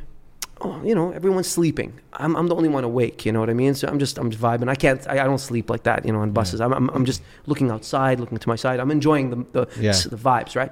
oh, 0.65 0.81
you 0.83 0.95
know, 0.95 1.11
everyone's 1.11 1.47
sleeping. 1.47 1.99
I'm, 2.13 2.35
I'm 2.35 2.47
the 2.47 2.55
only 2.55 2.69
one 2.69 2.83
awake. 2.83 3.25
You 3.25 3.31
know 3.31 3.39
what 3.39 3.49
I 3.49 3.53
mean? 3.53 3.73
So 3.75 3.87
I'm 3.87 3.99
just 3.99 4.17
I'm 4.17 4.29
just 4.31 4.41
vibing. 4.41 4.67
I 4.69 4.75
can't. 4.75 5.05
I, 5.07 5.13
I 5.23 5.25
don't 5.25 5.37
sleep 5.39 5.69
like 5.69 5.83
that. 5.83 6.05
You 6.05 6.11
know, 6.13 6.19
on 6.19 6.31
buses. 6.31 6.59
I'm, 6.61 6.73
I'm 6.73 6.89
I'm 6.95 7.05
just 7.05 7.21
looking 7.45 7.69
outside, 7.71 8.19
looking 8.19 8.37
to 8.37 8.49
my 8.49 8.55
side. 8.55 8.79
I'm 8.79 8.91
enjoying 8.91 9.29
the 9.29 9.37
the, 9.55 9.81
Yeah. 9.81 9.91
the 9.93 10.17
vibes. 10.17 10.55
Right. 10.55 10.71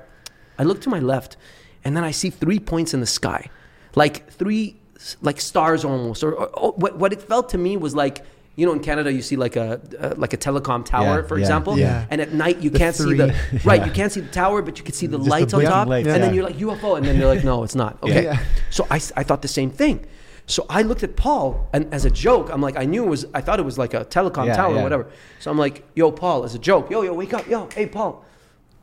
I 0.59 0.63
look 0.63 0.81
to 0.81 0.89
my 0.89 0.99
left, 0.99 1.37
and 1.83 1.95
then 1.95 2.03
I 2.03 2.11
see 2.11 2.29
three 2.29 2.59
points 2.59 2.93
in 2.93 2.99
the 2.99 3.11
sky, 3.19 3.49
like 3.95 4.29
three 4.31 4.75
like 5.21 5.41
stars 5.41 5.83
almost. 5.85 6.23
Or, 6.23 6.33
or, 6.33 6.47
or 6.59 6.71
what 6.73 6.97
what 6.97 7.11
it 7.13 7.21
felt 7.21 7.49
to 7.49 7.57
me 7.57 7.77
was 7.77 7.93
like. 7.95 8.23
You 8.55 8.67
know, 8.67 8.73
in 8.73 8.81
Canada, 8.81 9.11
you 9.11 9.23
see 9.23 9.35
like 9.35 9.55
a 9.55 9.81
uh, 9.99 10.13
like 10.15 10.33
a 10.33 10.37
telecom 10.37 10.85
tower, 10.85 11.21
Yeah, 11.21 11.27
for 11.27 11.37
yeah. 11.37 11.41
example, 11.43 11.77
Yeah. 11.77 12.05
and 12.11 12.21
at 12.21 12.33
night 12.33 12.59
you 12.61 12.69
The 12.69 12.77
can't 12.79 12.95
see 12.95 13.15
the 13.15 13.33
three. 13.33 13.59
right. 13.65 13.83
You 13.85 13.91
can't 13.91 14.11
see 14.11 14.19
the 14.21 14.31
tower, 14.31 14.61
but 14.61 14.77
you 14.77 14.83
can 14.83 14.93
see 14.93 15.07
the 15.07 15.17
Just 15.17 15.25
the 15.25 15.29
lights 15.31 15.53
on 15.53 15.59
blinking 15.61 15.71
top, 15.73 15.87
lights, 15.87 16.07
and 16.07 16.21
then 16.23 16.33
you're 16.35 16.43
like 16.43 16.57
UFO, 16.57 16.97
and 16.97 17.05
then 17.05 17.17
they're 17.17 17.27
like, 17.35 17.43
no, 17.43 17.63
it's 17.63 17.73
not. 17.75 17.97
Okay, 18.03 18.25
Yeah. 18.25 18.39
so 18.69 18.85
I 18.89 18.99
thought 18.99 19.41
the 19.41 19.47
same 19.47 19.71
thing. 19.71 20.05
So 20.45 20.65
I 20.69 20.81
looked 20.83 21.03
at 21.03 21.15
Paul, 21.15 21.67
and 21.73 21.91
as 21.93 22.03
a 22.05 22.11
joke, 22.11 22.49
I'm 22.51 22.61
like, 22.61 22.77
I 22.77 22.85
knew 22.85 23.03
it 23.05 23.09
was, 23.09 23.25
I 23.33 23.41
thought 23.41 23.59
it 23.59 23.65
was 23.65 23.77
like 23.77 23.93
a 23.93 24.03
telecom 24.05 24.53
tower 24.53 24.75
or 24.75 24.83
whatever. 24.83 25.07
So 25.39 25.49
I'm 25.49 25.57
like, 25.57 25.83
yo, 25.95 26.11
Paul, 26.11 26.43
as 26.43 26.53
a 26.53 26.59
joke, 26.59 26.91
yo, 26.91 27.01
yo, 27.01 27.13
wake 27.13 27.33
up, 27.33 27.47
yo, 27.47 27.69
hey, 27.73 27.87
Paul, 27.87 28.23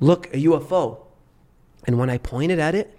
look, 0.01 0.27
a 0.35 0.39
UFO. 0.39 0.99
And 1.87 1.99
when 1.99 2.09
I 2.11 2.19
pointed 2.19 2.59
at 2.59 2.75
it, 2.75 2.97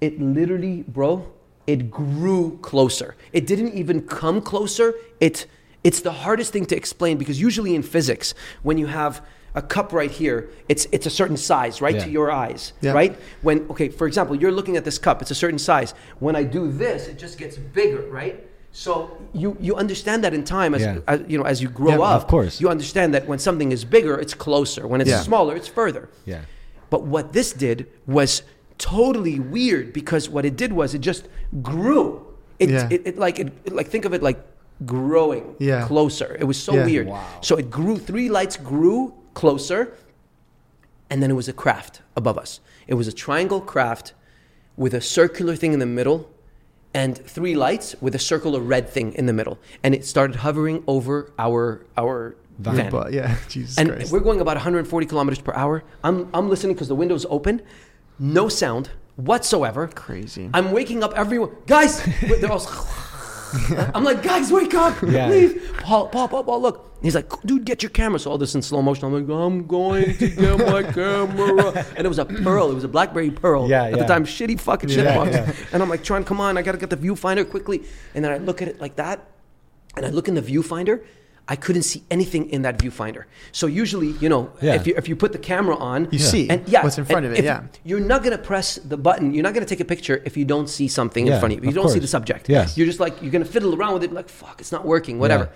it 0.00 0.20
literally, 0.20 0.82
bro, 0.82 1.26
it 1.66 1.90
grew 1.90 2.58
closer. 2.60 3.14
It 3.32 3.46
didn't 3.46 3.72
even 3.74 4.02
come 4.02 4.40
closer. 4.42 4.94
It, 5.20 5.46
it's 5.88 6.00
the 6.08 6.12
hardest 6.24 6.50
thing 6.54 6.66
to 6.72 6.76
explain 6.82 7.14
because 7.22 7.38
usually 7.48 7.72
in 7.78 7.82
physics, 7.94 8.26
when 8.68 8.76
you 8.82 8.86
have 9.00 9.14
a 9.54 9.62
cup 9.62 9.88
right 10.00 10.10
here, 10.22 10.38
it's, 10.72 10.84
it's 10.94 11.06
a 11.12 11.14
certain 11.20 11.36
size, 11.50 11.74
right, 11.84 11.94
Yeah. 11.96 12.04
to 12.06 12.10
your 12.18 12.28
eyes, 12.44 12.62
Yeah. 12.86 12.92
right? 13.00 13.12
When, 13.46 13.56
okay, 13.72 13.88
for 14.00 14.06
example, 14.10 14.34
you're 14.40 14.56
looking 14.58 14.76
at 14.80 14.84
this 14.88 14.98
cup, 15.06 15.16
it's 15.22 15.30
a 15.30 15.40
certain 15.44 15.58
size. 15.70 15.90
When 16.26 16.34
I 16.42 16.44
do 16.58 16.62
this, 16.82 17.00
it 17.10 17.16
just 17.24 17.36
gets 17.42 17.56
bigger, 17.80 18.02
right? 18.20 18.36
So 18.84 18.90
you, 19.42 19.56
you 19.66 19.72
understand 19.84 20.18
that 20.24 20.34
in 20.38 20.42
time 20.44 20.74
as, 20.78 20.82
Yeah. 20.82 20.98
as 21.12 21.18
you 21.30 21.38
know 21.38 21.44
as 21.52 21.58
you 21.62 21.68
grow 21.82 21.98
up. 22.10 22.16
of 22.22 22.26
course. 22.34 22.54
You 22.62 22.68
understand 22.76 23.08
that 23.14 23.22
when 23.30 23.38
something 23.48 23.70
is 23.76 23.82
bigger, 23.96 24.14
it's 24.24 24.34
closer. 24.46 24.82
When 24.90 25.00
it's 25.00 25.16
smaller, 25.30 25.54
it's 25.60 25.68
further. 25.80 26.04
Yeah. 26.32 26.42
But 26.92 27.00
what 27.14 27.32
this 27.32 27.48
did 27.66 27.78
was 28.16 28.30
totally 28.76 29.38
weird 29.40 29.86
because 30.00 30.28
what 30.34 30.44
it 30.44 30.54
did 30.62 30.70
was 30.80 30.88
it 30.94 31.02
just 31.10 31.22
grew. 31.62 32.04
It, 32.58 32.68
Yeah. 32.70 32.88
it, 32.94 33.00
it 33.08 33.16
like 33.24 33.36
it, 33.42 33.48
it- 33.66 33.72
like 33.78 33.88
think 33.94 34.04
of 34.04 34.12
it 34.12 34.22
like 34.22 34.38
growing 34.84 35.54
Yeah. 35.58 35.86
closer. 35.86 36.36
It 36.38 36.44
was 36.44 36.56
so 36.62 36.74
Yeah. 36.74 36.84
weird. 36.84 37.06
Wow. 37.08 37.24
So 37.40 37.56
it 37.56 37.70
grew. 37.70 37.96
Three 37.98 38.28
lights 38.28 38.56
grew 38.56 39.14
closer, 39.34 39.92
and 41.10 41.22
then 41.22 41.30
it 41.30 41.34
was 41.34 41.48
a 41.48 41.52
craft 41.52 42.02
above 42.16 42.36
us. 42.38 42.60
It 42.86 42.94
was 42.94 43.08
a 43.08 43.12
triangle 43.12 43.60
craft 43.60 44.12
with 44.76 44.92
a 44.94 45.00
circular 45.00 45.56
thing 45.56 45.72
in 45.72 45.78
the 45.78 45.86
middle, 45.86 46.28
and 46.92 47.16
three 47.16 47.54
lights 47.54 47.94
with 48.00 48.14
a 48.14 48.18
circular 48.18 48.60
red 48.60 48.88
thing 48.88 49.12
in 49.14 49.26
the 49.26 49.32
middle. 49.32 49.58
And 49.82 49.94
it 49.94 50.04
started 50.04 50.36
hovering 50.36 50.82
over 50.86 51.32
our 51.38 51.82
our 51.96 52.36
Van. 52.58 52.76
van. 52.76 52.90
But 52.90 53.12
yeah, 53.12 53.36
Jesus 53.48 53.76
And 53.78 53.90
Christ. 53.90 54.12
we're 54.12 54.20
going 54.20 54.40
about 54.40 54.56
140 54.56 55.06
kilometers 55.06 55.40
per 55.40 55.52
hour. 55.54 55.82
I'm, 56.02 56.28
I'm 56.32 56.48
listening 56.48 56.74
because 56.74 56.88
the 56.88 56.94
window's 56.94 57.26
open, 57.28 57.60
no 58.18 58.48
sound 58.48 58.88
whatsoever. 59.16 59.88
Crazy. 59.88 60.48
I'm 60.54 60.72
waking 60.72 61.02
up 61.04 61.12
everyone. 61.16 61.50
Guys, 61.66 62.02
they're 62.40 62.50
all. 62.52 62.60
I'm 63.94 64.04
like, 64.04 64.22
guys, 64.22 64.50
wake 64.52 64.74
up, 64.74 65.00
Yeah. 65.06 65.26
please. 65.28 65.60
Paul, 65.78 66.08
Paul, 66.08 66.28
Paul, 66.28 66.44
Paul, 66.44 66.60
look. 66.62 66.82
He's 67.02 67.14
like, 67.14 67.30
dude, 67.42 67.64
get 67.64 67.82
your 67.82 67.90
camera. 67.90 68.18
So 68.18 68.30
all 68.30 68.38
this 68.38 68.54
in 68.54 68.62
slow 68.62 68.82
motion. 68.82 69.04
I'm 69.04 69.12
like, 69.12 69.28
I'm 69.36 69.66
going 69.66 70.16
to 70.16 70.28
get 70.28 70.58
my 70.58 70.82
camera. 70.82 71.84
And 71.96 72.04
it 72.04 72.08
was 72.08 72.18
a 72.18 72.24
Pearl. 72.24 72.70
It 72.70 72.74
was 72.74 72.84
a 72.84 72.88
BlackBerry 72.88 73.30
Pearl. 73.30 73.68
Yeah, 73.68 73.84
At 73.84 73.98
the 73.98 74.06
time, 74.06 74.24
shitty 74.24 74.58
fucking 74.58 74.88
shit 74.88 75.04
Yeah, 75.04 75.16
box. 75.16 75.30
yeah. 75.32 75.52
And 75.72 75.82
I'm 75.82 75.88
like, 75.88 76.02
trying, 76.02 76.24
come 76.24 76.40
on, 76.40 76.56
I 76.58 76.62
gotta 76.62 76.78
get 76.78 76.90
the 76.90 76.96
viewfinder 76.96 77.48
quickly. 77.48 77.84
And 78.14 78.24
then 78.24 78.32
I 78.32 78.38
look 78.38 78.62
at 78.62 78.68
it 78.68 78.80
like 78.80 78.96
that, 78.96 79.20
and 79.96 80.04
I 80.06 80.08
look 80.10 80.26
in 80.28 80.34
the 80.34 80.42
viewfinder. 80.42 81.04
I 81.48 81.54
couldn't 81.54 81.82
see 81.82 82.02
anything 82.10 82.50
in 82.50 82.62
that 82.62 82.76
viewfinder. 82.78 83.24
So 83.52 83.66
usually, 83.68 84.08
you 84.22 84.28
know, 84.28 84.50
Yeah. 84.60 84.74
if 84.74 84.86
you 84.86 84.94
if 84.96 85.08
you 85.08 85.14
put 85.14 85.32
the 85.32 85.38
camera 85.38 85.76
on, 85.76 86.08
You 86.10 86.18
see 86.18 86.48
and 86.50 86.68
yeah, 86.68 86.82
what's 86.82 86.98
in 86.98 87.04
front 87.04 87.24
of 87.26 87.32
it, 87.32 87.44
yeah. 87.44 87.62
you're 87.84 88.00
not 88.12 88.24
gonna 88.24 88.38
press 88.38 88.76
the 88.92 88.96
button. 88.96 89.32
You're 89.32 89.44
not 89.44 89.54
gonna 89.54 89.66
take 89.74 89.80
a 89.80 89.84
picture 89.84 90.20
if 90.24 90.36
you 90.36 90.44
don't 90.44 90.68
see 90.68 90.88
something 90.88 91.26
Yeah, 91.26 91.34
in 91.34 91.40
front 91.40 91.52
of 91.54 91.58
you. 91.60 91.70
You 91.70 91.76
of 91.76 91.82
don't 91.84 91.90
see 91.92 92.00
the 92.00 92.08
subject. 92.08 92.48
Yes. 92.48 92.76
You're 92.76 92.86
just 92.92 93.00
like 93.00 93.14
you're 93.22 93.30
gonna 93.30 93.44
fiddle 93.44 93.74
around 93.76 93.94
with 93.94 94.04
it, 94.04 94.12
like 94.12 94.28
fuck, 94.28 94.60
it's 94.60 94.72
not 94.72 94.84
working, 94.84 95.18
whatever. 95.18 95.50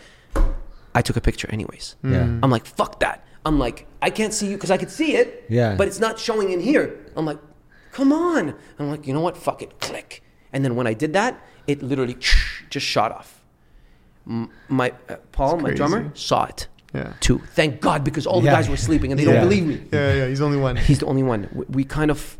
I 0.95 1.03
took 1.03 1.17
a 1.17 1.21
picture 1.21 1.49
anyways. 1.51 1.97
Yeah. 2.05 2.23
I'm 2.43 2.51
like, 2.51 2.67
fuck 2.67 3.01
that. 3.01 3.25
I'm 3.45 3.59
like, 3.59 3.87
I 4.03 4.11
can't 4.11 4.35
see 4.35 4.47
you 4.51 4.57
because 4.57 4.71
I 4.71 4.77
could 4.77 4.91
see 4.91 5.17
it. 5.17 5.45
Yeah. 5.49 5.75
But 5.77 5.89
it's 5.89 6.01
not 6.01 6.19
showing 6.19 6.51
in 6.53 6.61
here. 6.61 6.85
I'm 7.17 7.25
like, 7.25 7.39
come 7.93 8.13
on. 8.13 8.55
I'm 8.79 8.91
like, 8.91 9.07
you 9.07 9.15
know 9.15 9.21
what? 9.21 9.37
Fuck 9.37 9.63
it. 9.63 9.81
Click. 9.81 10.23
And 10.53 10.65
then 10.65 10.75
when 10.77 10.87
I 10.87 10.95
did 10.95 11.13
that, 11.15 11.41
it 11.67 11.83
literally 11.83 12.17
just 12.71 12.87
shot 12.87 13.13
off. 13.13 13.40
M- 14.27 14.51
My 14.69 14.93
uh, 15.09 15.17
Paul, 15.33 15.59
my 15.59 15.71
drummer, 15.73 16.11
saw 16.15 16.45
it 16.45 16.69
yeah. 16.95 17.13
too. 17.21 17.39
Thank 17.55 17.81
God 17.81 18.05
because 18.05 18.27
all 18.27 18.41
the 18.41 18.47
Yeah. 18.47 18.55
guys 18.57 18.69
were 18.69 18.77
sleeping 18.77 19.11
and 19.13 19.19
they 19.19 19.25
Yeah. 19.25 19.33
don't 19.33 19.49
believe 19.49 19.67
me. 19.67 19.81
Yeah, 19.93 20.15
yeah, 20.15 20.27
he's 20.29 20.39
the 20.41 20.45
only 20.47 20.59
one. 20.59 20.77
He's 20.77 20.99
the 20.99 21.07
only 21.07 21.23
one. 21.23 21.49
We, 21.53 21.65
we 21.69 21.85
kind 21.85 22.11
of 22.11 22.37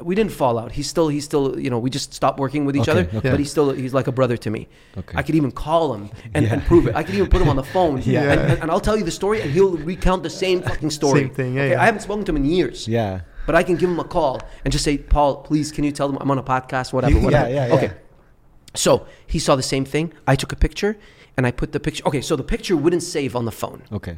we 0.00 0.14
didn't 0.14 0.32
fall 0.32 0.58
out. 0.58 0.72
He's 0.72 0.88
still 0.88 1.08
he's 1.08 1.24
still 1.26 1.58
you 1.60 1.68
know 1.68 1.78
we 1.78 1.90
just 1.90 2.14
stopped 2.14 2.38
working 2.40 2.64
with 2.64 2.74
each 2.74 2.88
Okay, 2.88 2.92
other. 2.92 3.18
okay. 3.18 3.30
But 3.30 3.38
he's 3.38 3.50
still 3.50 3.70
he's 3.72 3.92
like 3.92 4.06
a 4.06 4.12
brother 4.12 4.36
to 4.38 4.50
me. 4.50 4.66
Okay. 4.96 5.16
I 5.16 5.22
could 5.22 5.34
even 5.34 5.50
call 5.52 5.92
him 5.94 6.10
and, 6.34 6.46
Yeah. 6.46 6.54
and 6.54 6.62
prove 6.64 6.86
it. 6.86 6.94
I 6.96 7.02
could 7.02 7.14
even 7.14 7.28
put 7.28 7.40
him 7.42 7.48
on 7.50 7.56
the 7.56 7.62
phone. 7.76 8.00
Yeah. 8.04 8.32
And, 8.32 8.40
and, 8.40 8.62
and 8.62 8.70
I'll 8.70 8.80
tell 8.80 8.96
you 8.96 9.04
the 9.04 9.10
story 9.10 9.42
and 9.42 9.50
he'll 9.50 9.76
recount 9.76 10.22
the 10.22 10.30
same 10.30 10.62
fucking 10.62 10.90
story. 10.90 11.20
Same 11.20 11.30
thing, 11.34 11.54
yeah, 11.54 11.62
Okay, 11.62 11.70
yeah. 11.72 11.82
I 11.82 11.84
haven't 11.84 12.00
spoken 12.00 12.24
to 12.24 12.30
him 12.30 12.36
in 12.36 12.44
years. 12.46 12.88
Yeah. 12.88 13.20
But 13.46 13.54
I 13.56 13.62
can 13.62 13.76
give 13.76 13.90
him 13.90 13.98
a 14.00 14.04
call 14.04 14.40
and 14.64 14.72
just 14.72 14.84
say, 14.84 14.96
Paul, 14.96 15.36
please, 15.42 15.70
can 15.72 15.82
you 15.84 15.92
tell 15.92 16.08
them 16.08 16.16
I'm 16.20 16.30
on 16.30 16.38
a 16.38 16.42
podcast, 16.42 16.92
whatever, 16.92 17.14
Yeah, 17.18 17.24
whatever. 17.24 17.50
yeah, 17.50 17.66
yeah. 17.66 17.74
Okay. 17.74 17.90
So 18.74 19.06
he 19.26 19.38
saw 19.38 19.56
the 19.56 19.62
same 19.62 19.84
thing. 19.84 20.12
I 20.26 20.36
took 20.36 20.52
a 20.52 20.56
picture 20.56 20.96
and 21.36 21.46
I 21.46 21.50
put 21.50 21.72
the 21.72 21.80
picture. 21.80 22.04
Okay, 22.06 22.20
so 22.20 22.36
the 22.36 22.44
picture 22.44 22.76
wouldn't 22.76 23.02
save 23.02 23.34
on 23.34 23.44
the 23.44 23.52
phone. 23.52 23.82
Okay. 23.92 24.16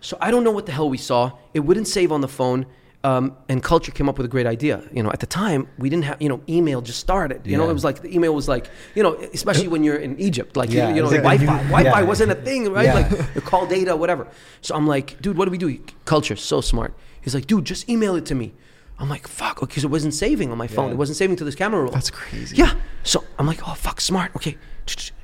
So 0.00 0.16
I 0.20 0.30
don't 0.30 0.44
know 0.44 0.50
what 0.52 0.66
the 0.66 0.72
hell 0.72 0.88
we 0.88 0.98
saw. 0.98 1.32
It 1.54 1.60
wouldn't 1.60 1.88
save 1.88 2.12
on 2.12 2.20
the 2.20 2.28
phone. 2.28 2.66
Um, 3.04 3.36
and 3.48 3.62
culture 3.62 3.92
came 3.92 4.08
up 4.08 4.18
with 4.18 4.26
a 4.26 4.28
great 4.28 4.46
idea. 4.46 4.82
You 4.92 5.02
know, 5.04 5.10
at 5.12 5.20
the 5.20 5.26
time 5.26 5.68
we 5.78 5.88
didn't 5.88 6.04
have, 6.04 6.20
you 6.20 6.28
know, 6.28 6.40
email 6.48 6.80
just 6.80 6.98
started. 6.98 7.46
You 7.46 7.56
know, 7.56 7.70
it 7.70 7.72
was 7.72 7.84
like 7.84 8.02
the 8.02 8.12
email 8.12 8.34
was 8.34 8.48
like, 8.48 8.68
you 8.96 9.02
know, 9.04 9.14
especially 9.32 9.68
when 9.68 9.84
you're 9.84 9.96
in 9.96 10.18
Egypt, 10.18 10.56
like 10.56 10.70
Yeah, 10.70 10.88
you, 10.88 10.96
you 10.96 11.02
know, 11.02 11.08
like 11.08 11.22
Wi-Fi. 11.22 11.44
Wi-Fi 11.46 12.00
Yeah. 12.00 12.06
wasn't 12.06 12.32
a 12.32 12.34
thing, 12.34 12.72
right? 12.72 12.86
Yeah. 12.86 12.94
Like 12.94 13.34
the 13.34 13.40
call 13.40 13.66
data, 13.66 13.94
whatever. 13.94 14.26
So 14.62 14.74
I'm 14.74 14.86
like, 14.86 15.20
dude, 15.22 15.36
what 15.36 15.44
do 15.44 15.52
we 15.52 15.58
do? 15.58 15.78
Culture, 16.06 16.34
so 16.36 16.60
smart. 16.60 16.92
He's 17.20 17.34
like, 17.34 17.46
dude, 17.46 17.64
just 17.64 17.88
email 17.88 18.16
it 18.16 18.26
to 18.26 18.34
me. 18.34 18.52
I'm 19.00 19.08
like, 19.08 19.28
fuck, 19.28 19.62
okay, 19.62 19.74
'cause 19.76 19.84
it 19.84 19.90
wasn't 19.90 20.14
saving 20.14 20.50
on 20.50 20.58
my 20.58 20.66
phone. 20.66 20.86
Yeah. 20.86 20.92
It 20.94 20.96
wasn't 20.98 21.16
saving 21.18 21.36
to 21.36 21.44
this 21.44 21.54
camera 21.54 21.82
roll. 21.82 21.92
That's 21.92 22.10
crazy. 22.10 22.56
Yeah. 22.56 22.72
So 23.04 23.22
I'm 23.38 23.46
like, 23.46 23.60
oh 23.68 23.74
fuck, 23.74 24.00
smart. 24.00 24.34
Okay. 24.36 24.56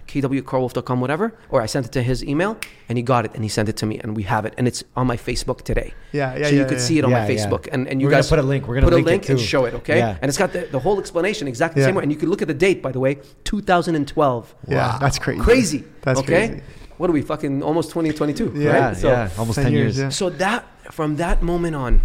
KW@karlwolf.com, 0.07 1.01
whatever. 1.01 1.35
Or 1.49 1.61
I 1.61 1.67
sent 1.67 1.87
it 1.87 1.93
to 1.93 2.03
his 2.03 2.23
email 2.23 2.57
and 2.89 2.97
he 2.97 3.03
got 3.03 3.25
it 3.25 3.33
and 3.35 3.43
he 3.43 3.49
sent 3.49 3.69
it 3.69 3.77
to 3.79 3.87
me 3.87 3.99
and 3.99 4.15
we 4.17 4.23
have 4.25 4.45
it 4.45 4.55
and 4.59 4.69
it's 4.69 4.85
on 4.95 5.09
my 5.09 5.17
Facebook 5.17 5.63
today. 5.63 5.93
Yeah, 6.13 6.37
yeah, 6.37 6.45
So 6.47 6.51
you 6.55 6.59
yeah, 6.61 6.65
could 6.69 6.79
yeah. 6.79 6.85
see 6.85 6.99
it 6.99 7.05
on 7.05 7.11
my. 7.11 7.25
Facebook 7.29 7.69
and, 7.73 7.89
and 7.89 8.01
you 8.01 8.07
We're 8.07 8.13
guys 8.13 8.29
put 8.29 8.39
a 8.39 8.43
link. 8.43 8.69
We're 8.69 8.75
gonna 8.77 8.87
put 8.87 8.95
link 8.95 9.07
a 9.07 9.11
link 9.11 9.29
and 9.31 9.41
show 9.41 9.65
it. 9.65 9.75
Okay. 9.75 9.97
Yeah. 9.99 10.17
And 10.23 10.29
it's 10.29 10.39
got 10.39 10.53
the, 10.53 10.69
the 10.71 10.79
whole 10.79 11.01
explanation 11.01 11.49
exactly 11.49 11.81
the 11.83 11.87
same 11.89 11.97
way. 11.97 12.03
And 12.05 12.13
you 12.13 12.19
can 12.19 12.29
look 12.31 12.43
at 12.43 12.49
the 12.49 12.55
date, 12.55 12.81
by 12.83 12.93
the 12.93 13.01
way, 13.01 13.19
2012. 13.45 14.55
Yeah, 14.69 14.77
Wow. 14.93 14.99
that's 14.99 15.19
crazy. 15.19 15.41
Crazy. 15.43 15.85
That's 16.03 16.21
okay. 16.21 16.49
crazy. 16.49 16.63
What 16.99 17.11
are 17.11 17.13
we 17.13 17.23
fucking 17.23 17.63
almost 17.65 17.89
2022? 17.91 18.53
Yeah, 18.55 18.89
right? 18.91 19.03
Yeah. 19.03 19.31
Almost 19.37 19.59
10 19.59 19.73
years. 19.73 19.99
yeah. 19.99 20.11
So 20.11 20.31
that 20.31 20.65
from 20.93 21.17
that 21.17 21.43
moment 21.43 21.75
on, 21.75 22.03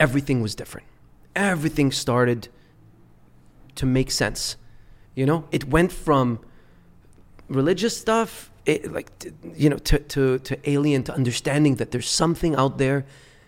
everything 0.00 0.42
was 0.42 0.54
different. 0.54 0.86
Everything 1.36 1.90
started 1.92 2.48
to 3.76 3.86
make 3.86 4.10
sense. 4.10 4.56
You 5.14 5.26
know, 5.26 5.44
it 5.50 5.68
went 5.68 5.92
from 5.92 6.40
religious 7.48 7.96
stuff, 7.96 8.50
it, 8.66 8.92
like 8.92 9.10
you 9.54 9.68
know, 9.68 9.76
to, 9.78 9.98
to 9.98 10.38
to 10.40 10.70
alien 10.70 11.02
to 11.04 11.14
understanding 11.14 11.76
that 11.76 11.90
there's 11.90 12.08
something 12.08 12.54
out 12.56 12.78
there 12.78 13.04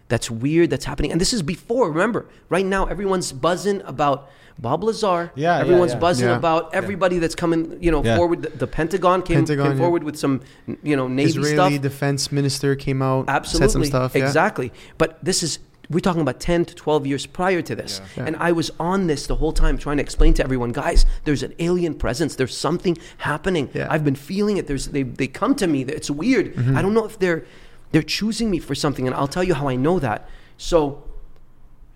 that's 0.08 0.30
weird 0.30 0.70
that's 0.70 0.84
happening. 0.84 1.10
And 1.12 1.20
this 1.20 1.32
is 1.32 1.42
before. 1.42 1.90
Remember, 1.90 2.26
right 2.48 2.64
now 2.66 2.86
everyone's 2.86 3.32
buzzing 3.32 3.82
about 3.82 4.30
Bob 4.58 4.84
Lazar. 4.84 5.32
Yeah, 5.34 5.56
yeah, 5.56 5.60
everyone's 5.60 5.92
yeah. 5.92 5.98
buzzing 5.98 6.28
Yeah. 6.28 6.36
about 6.36 6.72
everybody 6.74 7.18
that's 7.18 7.34
coming. 7.34 7.78
You 7.82 7.90
know, 7.90 8.04
Yeah. 8.04 8.16
forward. 8.16 8.42
The, 8.42 8.50
the 8.50 8.66
Pentagon 8.66 9.22
came, 9.22 9.38
Pentagon, 9.38 9.66
came 9.66 9.76
yeah. 9.76 9.82
forward 9.82 10.04
with 10.04 10.16
some, 10.16 10.42
you 10.82 10.96
know, 10.96 11.08
Navy 11.08 11.30
Israeli 11.30 11.54
stuff. 11.74 11.82
defense 11.82 12.30
minister 12.30 12.74
came 12.76 13.02
out, 13.02 13.24
Absolutely. 13.28 13.68
said 13.68 13.72
some 13.72 13.84
stuff. 13.84 14.12
yeah. 14.14 14.24
Exactly. 14.24 14.72
But 14.98 15.18
this 15.24 15.42
is 15.42 15.58
we're 15.90 16.00
talking 16.00 16.20
about 16.22 16.40
10 16.40 16.64
to 16.66 16.74
12 16.74 17.06
years 17.06 17.26
prior 17.26 17.62
to 17.62 17.74
this. 17.74 18.00
Yeah. 18.16 18.24
And 18.26 18.36
I 18.36 18.52
was 18.52 18.70
on 18.80 19.06
this 19.06 19.26
the 19.26 19.36
whole 19.36 19.52
time 19.52 19.78
trying 19.78 19.98
to 19.98 20.02
explain 20.02 20.34
to 20.34 20.42
everyone, 20.44 20.72
guys, 20.72 21.06
there's 21.24 21.42
an 21.42 21.54
alien 21.58 21.94
presence. 21.94 22.36
There's 22.36 22.56
something 22.56 22.96
happening. 23.18 23.70
Yeah. 23.74 23.86
I've 23.90 24.04
been 24.04 24.16
feeling 24.16 24.56
it. 24.56 24.66
There's 24.66 24.88
they 24.88 25.02
they 25.04 25.26
come 25.28 25.54
to 25.56 25.66
me. 25.66 25.82
It's 25.84 26.10
weird. 26.10 26.54
Mm-hmm. 26.54 26.76
I 26.76 26.82
don't 26.82 26.94
know 26.94 27.04
if 27.04 27.18
they're 27.18 27.44
they're 27.92 28.02
choosing 28.02 28.50
me 28.50 28.58
for 28.58 28.74
something 28.74 29.06
and 29.06 29.14
I'll 29.14 29.28
tell 29.28 29.44
you 29.44 29.54
how 29.54 29.68
I 29.68 29.76
know 29.76 29.98
that. 30.00 30.28
So 30.58 31.02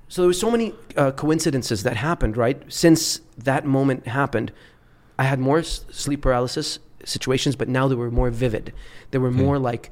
so 0.09 0.23
there 0.23 0.29
were 0.29 0.33
so 0.33 0.51
many 0.51 0.75
uh, 0.97 1.13
coincidences 1.13 1.83
that 1.85 1.97
happened, 1.97 2.37
right? 2.37 2.61
Since 2.73 3.21
that 3.39 3.65
moment 3.65 4.09
happened, 4.09 4.51
I 5.19 5.25
had 5.25 5.39
more 5.39 5.59
s- 5.61 5.85
sleep 5.91 6.23
paralysis 6.23 6.81
situations, 7.05 7.55
but 7.57 7.69
now 7.69 7.87
they 7.89 7.95
were 7.95 8.11
more 8.11 8.29
vivid. 8.31 8.73
They 9.13 9.19
were 9.19 9.31
more 9.31 9.59
like 9.59 9.91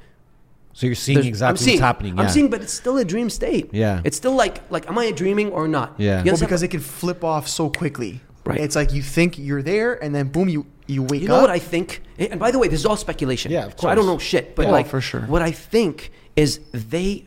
So 0.79 0.87
you're 0.87 0.95
seeing 0.95 1.17
there's- 1.17 1.27
exactly 1.27 1.51
I'm 1.51 1.57
seeing, 1.57 1.75
what's 1.75 1.81
happening. 1.81 2.15
Yeah. 2.15 2.23
I'm 2.23 2.29
seeing, 2.29 2.51
but 2.51 2.63
it's 2.63 2.73
still 2.73 2.99
a 2.99 3.05
dream 3.05 3.31
state. 3.31 3.69
Yeah. 3.73 4.01
It's 4.05 4.17
still 4.17 4.37
like, 4.37 4.61
like, 4.71 4.89
am 4.89 4.97
I 4.97 5.11
dreaming 5.11 5.51
or 5.51 5.67
not? 5.67 5.97
Yeah. 5.99 6.23
Well, 6.23 6.35
Well, 6.35 6.37
because 6.39 6.63
it 6.63 6.69
can 6.69 6.79
flip 6.79 7.25
off 7.25 7.49
so 7.49 7.69
quickly. 7.69 8.21
Right. 8.45 8.61
It's 8.61 8.77
like 8.77 8.93
you 8.93 9.03
think 9.03 9.39
you're 9.39 9.61
there, 9.61 10.01
and 10.01 10.15
then 10.15 10.29
boom, 10.29 10.49
you 10.49 10.67
you 10.87 11.03
wake 11.03 11.19
up. 11.19 11.23
You 11.23 11.29
know 11.31 11.35
up. 11.35 11.41
what 11.43 11.51
I 11.51 11.59
think? 11.59 12.03
And 12.17 12.39
by 12.39 12.53
the 12.53 12.61
way, 12.61 12.69
this 12.69 12.79
is 12.79 12.87
all 12.87 12.97
speculation. 12.97 13.51
Yeah, 13.51 13.67
of 13.67 13.75
So 13.81 13.89
I 13.89 13.97
don't 13.97 14.07
know 14.07 14.19
shit, 14.19 14.55
but 14.55 14.67
Yeah, 14.67 14.71
like 14.79 14.87
for 14.87 15.01
sure. 15.01 15.23
What 15.23 15.43
I 15.43 15.51
think 15.51 16.13
is 16.37 16.61
they 16.73 17.25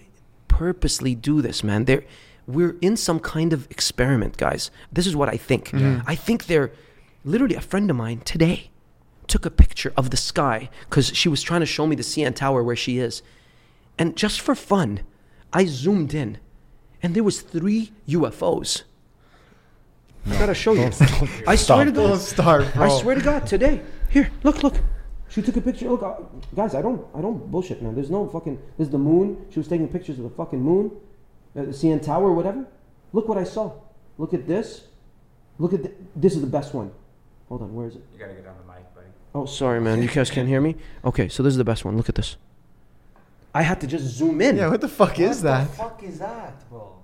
purposely 0.47 1.13
do 1.13 1.41
this, 1.41 1.61
man. 1.61 1.83
They're 1.83 2.05
we're 2.47 2.77
in 2.79 2.95
some 2.95 3.19
kind 3.19 3.51
of 3.51 3.69
experiment, 3.69 4.37
guys. 4.37 4.71
This 4.93 5.05
is 5.05 5.13
what 5.13 5.27
I 5.27 5.35
think. 5.35 5.73
I 6.07 6.15
think 6.15 6.45
they're 6.45 6.71
literally 7.25 7.55
a 7.55 7.61
friend 7.71 7.89
of 7.91 7.97
mine 7.97 8.21
today 8.23 8.71
took 9.27 9.45
a 9.45 9.51
picture 9.51 9.93
of 9.95 10.09
the 10.09 10.17
sky 10.17 10.69
because 10.89 11.07
she 11.15 11.29
was 11.29 11.41
trying 11.41 11.61
to 11.61 11.65
show 11.65 11.85
me 11.87 11.95
the 11.95 12.03
CN 12.03 12.33
Tower 12.35 12.63
where 12.63 12.75
she 12.75 12.97
is, 12.97 13.21
and 14.01 14.17
just 14.17 14.41
for 14.41 14.55
fun, 14.55 15.01
I 15.53 15.65
zoomed 15.65 16.15
in, 16.15 16.39
and 17.03 17.13
there 17.13 17.23
was 17.23 17.41
three 17.41 17.91
UFOs. 18.09 18.81
I 20.25 20.39
gotta 20.39 20.55
show 20.55 20.73
you. 20.73 20.89
I 21.47 21.55
swear 21.55 21.85
to 21.85 21.91
God. 21.91 22.19
Start, 22.19 22.73
bro. 22.73 22.85
I 22.85 22.99
swear 22.99 23.13
to 23.13 23.21
God, 23.21 23.45
today. 23.45 23.79
Here, 24.09 24.31
look, 24.41 24.63
look. 24.63 24.73
She 25.29 25.43
took 25.43 25.55
a 25.55 25.61
picture. 25.61 25.87
Look, 25.87 26.01
uh, 26.01 26.15
guys, 26.55 26.73
I 26.73 26.81
don't, 26.81 27.05
I 27.13 27.21
don't 27.21 27.51
bullshit, 27.51 27.83
man. 27.83 27.93
There's 27.93 28.09
no 28.09 28.27
fucking. 28.27 28.57
There's 28.77 28.89
the 28.89 28.97
moon. 28.97 29.45
She 29.51 29.59
was 29.59 29.67
taking 29.67 29.87
pictures 29.87 30.17
of 30.17 30.23
the 30.23 30.31
fucking 30.31 30.59
moon, 30.59 30.89
uh, 31.55 31.61
the 31.61 31.67
CN 31.67 32.01
Tower, 32.01 32.29
or 32.29 32.33
whatever. 32.33 32.65
Look 33.13 33.27
what 33.27 33.37
I 33.37 33.43
saw. 33.43 33.71
Look 34.17 34.33
at 34.33 34.47
this. 34.47 34.87
Look 35.59 35.73
at 35.73 35.83
th- 35.83 35.95
this 36.15 36.33
is 36.33 36.41
the 36.41 36.53
best 36.57 36.73
one. 36.73 36.89
Hold 37.49 37.61
on, 37.61 37.75
where 37.75 37.85
is 37.85 37.97
it? 37.97 38.03
You 38.13 38.17
gotta 38.17 38.33
get 38.33 38.47
on 38.47 38.55
the 38.57 38.73
mic, 38.73 38.95
buddy. 38.95 39.07
Oh, 39.35 39.45
sorry, 39.45 39.79
man. 39.79 40.01
You 40.01 40.09
guys 40.09 40.31
can't 40.31 40.47
hear 40.47 40.59
me. 40.59 40.75
Okay, 41.05 41.29
so 41.29 41.43
this 41.43 41.51
is 41.51 41.57
the 41.57 41.69
best 41.71 41.85
one. 41.85 41.97
Look 41.97 42.09
at 42.09 42.15
this. 42.15 42.37
I 43.53 43.61
had 43.63 43.81
to 43.81 43.87
just 43.87 44.05
zoom 44.05 44.41
in. 44.41 44.57
Yeah, 44.57 44.69
what 44.69 44.81
the 44.81 44.87
fuck 44.87 45.19
is 45.19 45.41
that? 45.41 45.61
What 45.61 45.71
the 45.71 45.77
fuck 45.77 46.03
is 46.03 46.19
that, 46.19 46.69
bro? 46.69 46.95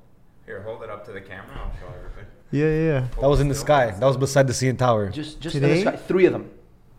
Here, 0.45 0.61
hold 0.61 0.81
it 0.83 0.89
up 0.89 1.05
to 1.05 1.11
the 1.11 1.21
camera. 1.21 1.51
I'll 1.55 1.71
show 1.79 1.87
everybody. 1.93 2.27
Yeah, 2.51 2.65
yeah, 2.65 2.83
yeah. 3.01 3.07
That 3.19 3.27
was 3.27 3.41
in 3.41 3.49
the 3.49 3.55
sky. 3.55 3.91
That 3.91 4.05
was 4.05 4.15
beside 4.15 4.47
the 4.47 4.53
CN 4.53 4.77
Tower. 4.77 5.09
Just, 5.09 5.41
just 5.41 5.55
Today? 5.55 5.79
in 5.79 5.85
the 5.85 5.91
sky. 5.91 5.97
Three 6.07 6.25
of 6.25 6.31
them. 6.33 6.49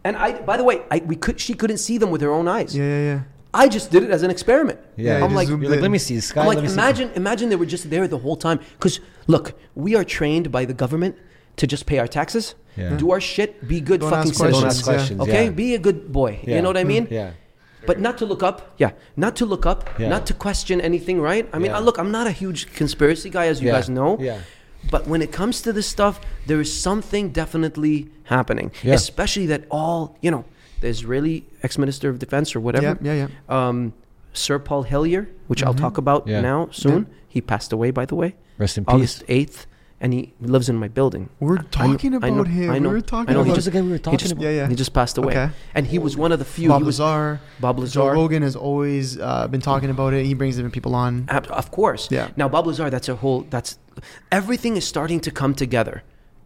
And 0.04 0.16
I, 0.16 0.40
by 0.42 0.56
the 0.58 0.64
way, 0.64 0.82
I, 0.90 0.98
we 0.98 1.16
could, 1.16 1.40
she 1.40 1.54
couldn't 1.54 1.78
see 1.78 1.96
them 1.98 2.10
with 2.10 2.20
her 2.20 2.30
own 2.30 2.46
eyes. 2.46 2.76
Yeah, 2.76 2.84
yeah, 2.84 3.02
yeah. 3.02 3.20
I 3.54 3.68
just 3.68 3.90
did 3.90 4.02
it 4.02 4.10
as 4.10 4.22
an 4.22 4.30
experiment. 4.30 4.78
Yeah, 4.96 5.18
you 5.18 5.24
I'm 5.24 5.30
just 5.30 5.34
like, 5.36 5.48
zoomed 5.48 5.62
You're 5.62 5.70
like, 5.70 5.78
in. 5.78 5.82
let 5.82 5.90
me 5.90 5.98
see 5.98 6.16
the 6.16 6.22
sky. 6.22 6.42
I'm 6.42 6.46
like, 6.46 6.56
let 6.56 6.62
me 6.64 6.68
see- 6.68 6.74
imagine, 6.74 7.10
imagine 7.14 7.48
they 7.48 7.56
were 7.56 7.66
just 7.66 7.88
there 7.88 8.06
the 8.06 8.18
whole 8.18 8.36
time. 8.36 8.60
Because 8.74 9.00
look, 9.26 9.58
we 9.74 9.94
are 9.96 10.04
trained 10.04 10.52
by 10.52 10.66
the 10.66 10.74
government 10.74 11.16
to 11.56 11.66
just 11.66 11.86
pay 11.86 11.98
our 11.98 12.06
taxes, 12.06 12.54
Yeah. 12.76 12.96
do 12.96 13.10
our 13.10 13.20
shit, 13.20 13.66
be 13.66 13.80
good 13.80 14.00
Don't 14.00 14.10
fucking 14.10 14.30
ask 14.30 14.38
citizens. 14.38 14.60
Don't 14.60 14.70
ask 14.70 14.84
questions. 14.84 15.20
Okay, 15.22 15.44
yeah. 15.44 15.50
be 15.50 15.74
a 15.74 15.78
good 15.78 16.12
boy. 16.12 16.38
Yeah. 16.44 16.56
You 16.56 16.62
know 16.62 16.68
what 16.68 16.76
I 16.76 16.84
mean? 16.84 17.08
Yeah. 17.10 17.32
But 17.86 18.00
not 18.00 18.18
to 18.18 18.26
look 18.26 18.42
up. 18.42 18.74
Yeah, 18.78 18.90
not 19.16 19.36
to 19.36 19.46
look 19.46 19.64
up. 19.66 19.88
Yeah. 19.98 20.08
Not 20.08 20.26
to 20.26 20.34
question 20.34 20.80
anything. 20.80 21.20
Right? 21.20 21.48
I 21.52 21.58
mean, 21.58 21.70
Yeah. 21.70 21.78
I, 21.78 21.80
look, 21.80 21.98
I'm 21.98 22.10
not 22.10 22.26
a 22.26 22.32
huge 22.32 22.72
conspiracy 22.74 23.30
guy, 23.30 23.46
as 23.46 23.60
you 23.60 23.68
Yeah. 23.68 23.74
guys 23.74 23.88
know. 23.88 24.18
Yeah. 24.20 24.40
But 24.90 25.06
when 25.08 25.22
it 25.22 25.32
comes 25.32 25.60
to 25.62 25.72
this 25.72 25.86
stuff, 25.86 26.20
there 26.46 26.60
is 26.60 26.70
something 26.72 27.30
definitely 27.30 28.08
happening. 28.24 28.70
Yeah. 28.82 28.94
Especially 28.94 29.46
that 29.46 29.64
all, 29.70 30.16
you 30.20 30.30
know, 30.30 30.44
the 30.80 30.88
Israeli 30.88 31.44
ex-minister 31.62 32.08
of 32.08 32.18
defense 32.20 32.54
or 32.54 32.60
whatever, 32.60 32.96
Yeah, 33.00 33.12
yeah, 33.12 33.26
yeah. 33.48 33.68
um, 33.68 33.92
Sir 34.32 34.58
Paul 34.60 34.84
Hellyer, 34.84 35.28
which 35.48 35.62
I'll 35.64 35.74
talk 35.74 35.98
about 35.98 36.26
Mm-hmm. 36.26 36.42
Now 36.42 36.68
soon. 36.70 37.06
He 37.28 37.40
passed 37.40 37.72
away, 37.72 37.90
by 37.90 38.04
the 38.06 38.14
way, 38.14 38.36
Rest 38.56 38.78
in 38.78 38.84
peace. 38.84 38.94
August 38.94 39.24
eighth, 39.28 39.66
and 40.00 40.12
he 40.12 40.32
lives 40.40 40.68
in 40.68 40.76
my 40.76 40.86
building. 40.88 41.28
We're 41.40 41.58
talking 41.58 42.14
I 42.14 42.16
about 42.18 42.32
know- 42.32 42.44
him. 42.44 42.70
I 42.70 42.78
know, 42.78 42.88
we 42.90 42.94
were 42.94 42.98
I 42.98 43.00
talking 43.00 43.34
know, 43.34 43.40
about 43.40 43.46
he 43.46 43.50
just- 43.50 43.56
was 43.58 43.64
the 43.64 43.70
guy 43.72 43.80
we 43.82 43.88
were 43.88 43.94
He 43.94 44.00
talking 44.00 44.18
just, 44.18 44.32
about? 44.32 44.42
Yeah, 44.44 44.50
yeah. 44.50 44.68
he 44.68 44.74
just 44.74 44.92
passed 44.92 45.18
away, 45.18 45.32
Okay. 45.32 45.50
and 45.74 45.86
he 45.86 45.98
was 45.98 46.16
one 46.16 46.30
of 46.32 46.38
the 46.38 46.44
few. 46.44 46.68
Bob 46.68 46.82
he 46.82 46.86
was 46.86 47.00
Lazar. 47.00 47.40
Bob 47.60 47.76
Joe 47.78 47.82
Lazar. 47.82 48.12
Rogan 48.12 48.42
has 48.42 48.54
always 48.56 49.18
uh, 49.18 49.48
been 49.48 49.60
talking 49.60 49.90
about 49.90 50.14
it. 50.14 50.24
He 50.24 50.34
brings 50.34 50.54
different 50.56 50.74
people 50.74 50.94
on. 50.94 51.28
Of 51.28 51.70
course. 51.70 52.08
Yeah. 52.10 52.28
Now, 52.36 52.48
Bob 52.48 52.66
Lazar, 52.66 52.90
that's 52.90 53.08
a 53.08 53.16
whole. 53.16 53.46
That's 53.50 53.78
everything 54.30 54.76
is 54.76 54.86
starting 54.86 55.20
to 55.20 55.30
come 55.30 55.54
together 55.54 56.02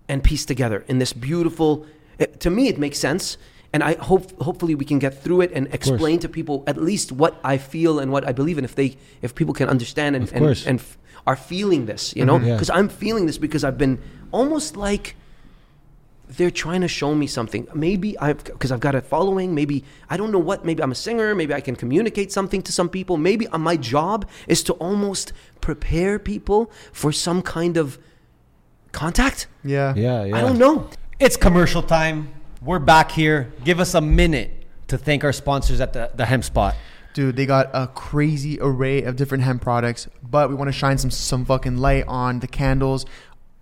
and 0.08 0.22
piece 0.24 0.44
together 0.44 0.84
in 0.88 0.98
this 0.98 1.12
beautiful. 1.12 1.86
It, 2.18 2.40
to 2.40 2.50
me, 2.50 2.68
it 2.68 2.78
makes 2.78 2.98
sense, 2.98 3.36
and 3.72 3.82
I 3.82 3.94
hope 3.94 4.40
hopefully 4.42 4.74
we 4.74 4.84
can 4.84 4.98
get 4.98 5.22
through 5.22 5.40
it 5.42 5.50
and 5.54 5.66
explain 5.72 6.18
to 6.20 6.28
people 6.28 6.62
at 6.66 6.76
least 6.76 7.10
what 7.12 7.38
I 7.44 7.58
feel 7.58 7.98
and 7.98 8.10
what 8.12 8.26
I 8.26 8.32
believe, 8.32 8.56
and 8.58 8.64
if 8.64 8.74
they 8.74 8.96
if 9.22 9.34
people 9.34 9.54
can 9.54 9.68
understand 9.68 10.16
and 10.16 10.30
and, 10.32 10.46
and 10.66 10.80
are 11.26 11.36
feeling 11.36 11.86
this, 11.86 12.14
you 12.16 12.24
know, 12.24 12.38
Mhm. 12.38 12.46
Yeah. 12.46 12.52
because 12.54 12.70
I'm 12.70 12.88
feeling 12.88 13.26
this 13.26 13.38
because 13.38 13.62
I've 13.64 13.78
been 13.78 13.98
almost 14.32 14.76
like 14.76 15.14
they're 16.36 16.50
trying 16.50 16.80
to 16.80 16.88
show 16.88 17.14
me 17.14 17.26
something. 17.26 17.66
Maybe 17.74 18.18
I've 18.18 18.42
because 18.42 18.72
I've 18.72 18.80
got 18.80 18.94
a 18.94 19.00
following. 19.02 19.54
Maybe 19.54 19.84
I 20.08 20.16
don't 20.16 20.32
know 20.32 20.38
what. 20.38 20.64
Maybe 20.64 20.82
I'm 20.82 20.90
a 20.92 20.94
singer. 20.96 21.34
Maybe 21.34 21.52
I 21.52 21.60
can 21.60 21.76
communicate 21.76 22.32
something 22.32 22.62
to 22.62 22.72
some 22.72 22.88
people. 22.88 23.16
Maybe 23.18 23.46
uh, 23.48 23.58
my 23.58 23.76
job 23.76 24.26
is 24.48 24.62
to 24.64 24.72
almost 24.74 25.32
prepare 25.60 26.18
people 26.18 26.70
for 26.92 27.12
some 27.12 27.42
kind 27.42 27.76
of 27.76 27.98
contact. 28.92 29.46
Yeah. 29.64 29.94
Yeah, 29.94 30.24
yeah. 30.24 30.36
I 30.36 30.40
don't 30.40 30.58
know. 30.58 30.88
It's 31.20 31.36
commercial 31.36 31.82
time. 31.82 32.28
We're 32.62 32.78
back 32.78 33.10
here. 33.12 33.52
Give 33.64 33.78
us 33.80 33.94
a 33.94 34.00
minute 34.00 34.50
to 34.88 34.96
thank 34.98 35.24
our 35.24 35.32
sponsors 35.32 35.80
at 35.80 35.92
the, 35.92 36.10
the 36.14 36.24
Hemp 36.26 36.44
Spot. 36.44 36.74
Dude, 37.14 37.36
they 37.36 37.44
got 37.46 37.68
a 37.74 37.86
crazy 37.88 38.58
array 38.60 39.02
of 39.02 39.16
different 39.16 39.44
hemp 39.44 39.60
products, 39.62 40.08
but 40.22 40.48
we 40.48 40.54
want 40.54 40.68
to 40.68 40.72
shine 40.72 40.96
some 40.98 41.10
some 41.10 41.44
fucking 41.44 41.76
light 41.76 42.04
on 42.08 42.40
the 42.40 42.46
candles. 42.46 43.04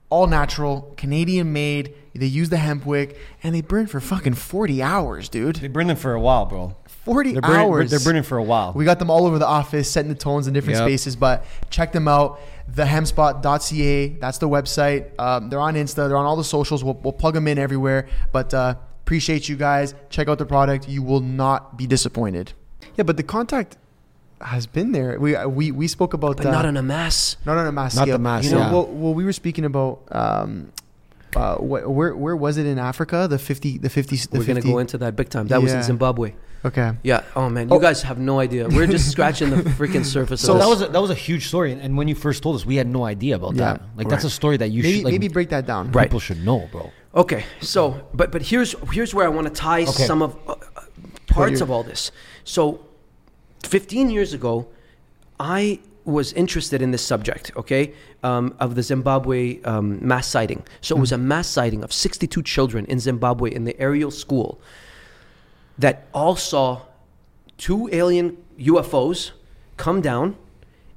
All 0.08 0.26
natural, 0.26 0.92
Canadian 0.96 1.52
made. 1.52 1.94
They 2.14 2.26
use 2.26 2.48
the 2.48 2.56
hemp 2.56 2.84
wick 2.84 3.16
and 3.44 3.54
they 3.54 3.60
burn 3.60 3.86
for 3.86 4.00
fucking 4.00 4.34
40 4.34 4.82
hours, 4.82 5.28
dude. 5.28 5.56
They 5.56 5.68
burn 5.68 5.86
them 5.86 5.96
for 5.96 6.12
a 6.14 6.20
while, 6.20 6.46
bro. 6.46 6.74
40 7.04 7.32
They're 7.32 7.40
burning, 7.40 7.56
hours. 7.56 7.90
they're 7.90 8.00
burning 8.00 8.24
for 8.24 8.36
a 8.36 8.42
while. 8.42 8.72
We 8.74 8.84
got 8.84 8.98
them 8.98 9.08
all 9.10 9.24
over 9.26 9.38
the 9.38 9.46
office, 9.46 9.88
setting 9.90 10.08
the 10.08 10.18
tones 10.18 10.46
in 10.48 10.52
different 10.52 10.78
Yep. 10.80 10.86
spaces. 10.88 11.14
But 11.16 11.44
check 11.70 11.92
them 11.92 12.08
out, 12.08 12.40
thehempspot.ca. 12.72 14.08
That's 14.20 14.38
the 14.38 14.48
website. 14.48 15.18
Um, 15.18 15.48
they're 15.50 15.60
on 15.60 15.74
Insta. 15.74 16.08
They're 16.08 16.16
on 16.16 16.26
all 16.26 16.36
the 16.36 16.44
socials. 16.44 16.84
We'll, 16.84 16.94
we'll 17.02 17.12
plug 17.12 17.34
them 17.34 17.48
in 17.48 17.58
everywhere. 17.58 18.08
But 18.32 18.52
uh, 18.52 18.74
appreciate 19.02 19.48
you 19.48 19.56
guys. 19.56 19.94
Check 20.10 20.28
out 20.28 20.38
the 20.38 20.46
product. 20.46 20.88
You 20.88 21.02
will 21.02 21.20
not 21.20 21.76
be 21.78 21.86
disappointed. 21.86 22.52
Yeah, 22.96 23.04
but 23.04 23.16
the 23.16 23.22
contact 23.22 23.76
has 24.40 24.66
been 24.66 24.92
there. 24.92 25.18
We 25.20 25.36
we, 25.46 25.70
we 25.70 25.86
spoke 25.88 26.14
about 26.14 26.36
that 26.38 26.44
But 26.44 26.48
uh, 26.50 26.52
not 26.52 26.64
on 26.66 26.76
a 26.76 26.82
mass. 26.82 27.36
not 27.44 27.56
on 27.58 27.66
a 27.66 27.72
mass 27.72 27.94
Not 27.96 28.02
scale. 28.02 28.14
the 28.14 28.22
mass, 28.22 28.44
You 28.44 28.52
know, 28.52 28.58
yeah. 28.58 28.72
well, 28.72 28.86
well, 28.86 29.14
we 29.14 29.24
were 29.24 29.32
speaking 29.32 29.64
about. 29.64 30.00
Um, 30.10 30.72
uh, 31.36 31.54
wh- 31.58 31.88
where 31.88 32.16
where 32.16 32.34
was 32.36 32.56
it 32.56 32.66
in 32.66 32.76
Africa? 32.78 33.28
The 33.30 33.38
fifty, 33.38 33.78
the 33.78 33.88
fifty, 33.88 34.16
the 34.16 34.38
We're 34.38 34.44
gonna 34.46 34.60
go 34.62 34.78
into 34.78 34.98
that 34.98 35.14
big 35.14 35.28
time. 35.28 35.46
That 35.46 35.62
was 35.62 35.72
in 35.72 35.82
Zimbabwe. 35.84 36.34
Okay, 36.62 36.92
Yeah. 37.04 37.22
Oh 37.36 37.48
man, 37.48 37.68
you 37.70 37.74
Oh. 37.76 37.78
guys 37.78 38.02
have 38.02 38.18
no 38.18 38.38
idea. 38.40 38.68
We're 38.68 38.86
just 38.88 39.10
scratching 39.14 39.48
the 39.50 39.56
freaking 39.78 40.04
surface. 40.04 40.40
so 40.42 40.54
of 40.54 40.58
that 40.58 40.68
was 40.68 40.82
a, 40.82 40.88
that 40.88 41.00
was 41.00 41.08
a 41.10 41.14
huge 41.14 41.46
story, 41.46 41.72
and 41.72 41.96
when 41.96 42.06
you 42.08 42.14
first 42.14 42.42
told 42.42 42.56
us, 42.56 42.66
we 42.66 42.76
had 42.76 42.86
no 42.86 43.04
idea 43.06 43.36
about 43.36 43.54
Yeah, 43.54 43.64
that. 43.74 43.80
Like 43.96 44.08
that's 44.10 44.24
a 44.24 44.30
story 44.30 44.56
that 44.58 44.70
you 44.70 44.82
maybe 44.82 44.96
should 44.96 45.04
like, 45.04 45.12
maybe 45.12 45.28
break 45.28 45.48
that 45.50 45.66
down. 45.66 45.90
Right. 45.92 46.08
people 46.08 46.20
should 46.20 46.44
know, 46.44 46.68
bro. 46.72 46.90
Okay, 47.14 47.44
so 47.60 48.06
but 48.12 48.30
but 48.32 48.42
here's 48.42 48.74
here's 48.92 49.14
where 49.14 49.24
I 49.24 49.30
want 49.30 49.46
to 49.46 49.52
tie 49.54 49.82
Okay. 49.84 50.04
some 50.04 50.20
of 50.22 50.36
uh, 50.46 50.52
uh, 50.52 50.54
parts 51.30 51.60
of 51.60 51.70
all 51.70 51.82
this. 51.82 52.12
So, 52.44 52.80
15 53.64 54.10
years 54.10 54.32
ago, 54.34 54.66
I 55.38 55.80
was 56.04 56.32
interested 56.32 56.82
in 56.82 56.90
this 56.90 57.04
subject. 57.04 57.52
Okay, 57.56 57.92
um, 58.22 58.54
of 58.58 58.74
the 58.74 58.82
Zimbabwe 58.82 59.60
um, 59.62 59.98
mass 60.06 60.26
sighting. 60.26 60.62
So 60.80 60.96
it 60.96 61.00
was 61.00 61.12
a 61.12 61.18
mass 61.18 61.46
sighting 61.48 61.84
of 61.84 61.92
62 61.92 62.42
children 62.42 62.84
in 62.86 62.98
Zimbabwe 63.00 63.50
in 63.54 63.64
the 63.64 63.78
Ariel 63.80 64.10
school 64.10 64.60
that 65.78 66.06
all 66.12 66.36
saw 66.36 66.82
two 67.58 67.88
alien 67.92 68.36
UFOs 68.58 69.30
come 69.76 70.00
down, 70.00 70.36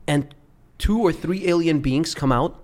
and 0.08 0.34
two 0.78 1.00
or 1.00 1.14
three 1.14 1.48
alien 1.48 1.80
beings 1.80 2.14
come 2.16 2.32
out 2.32 2.60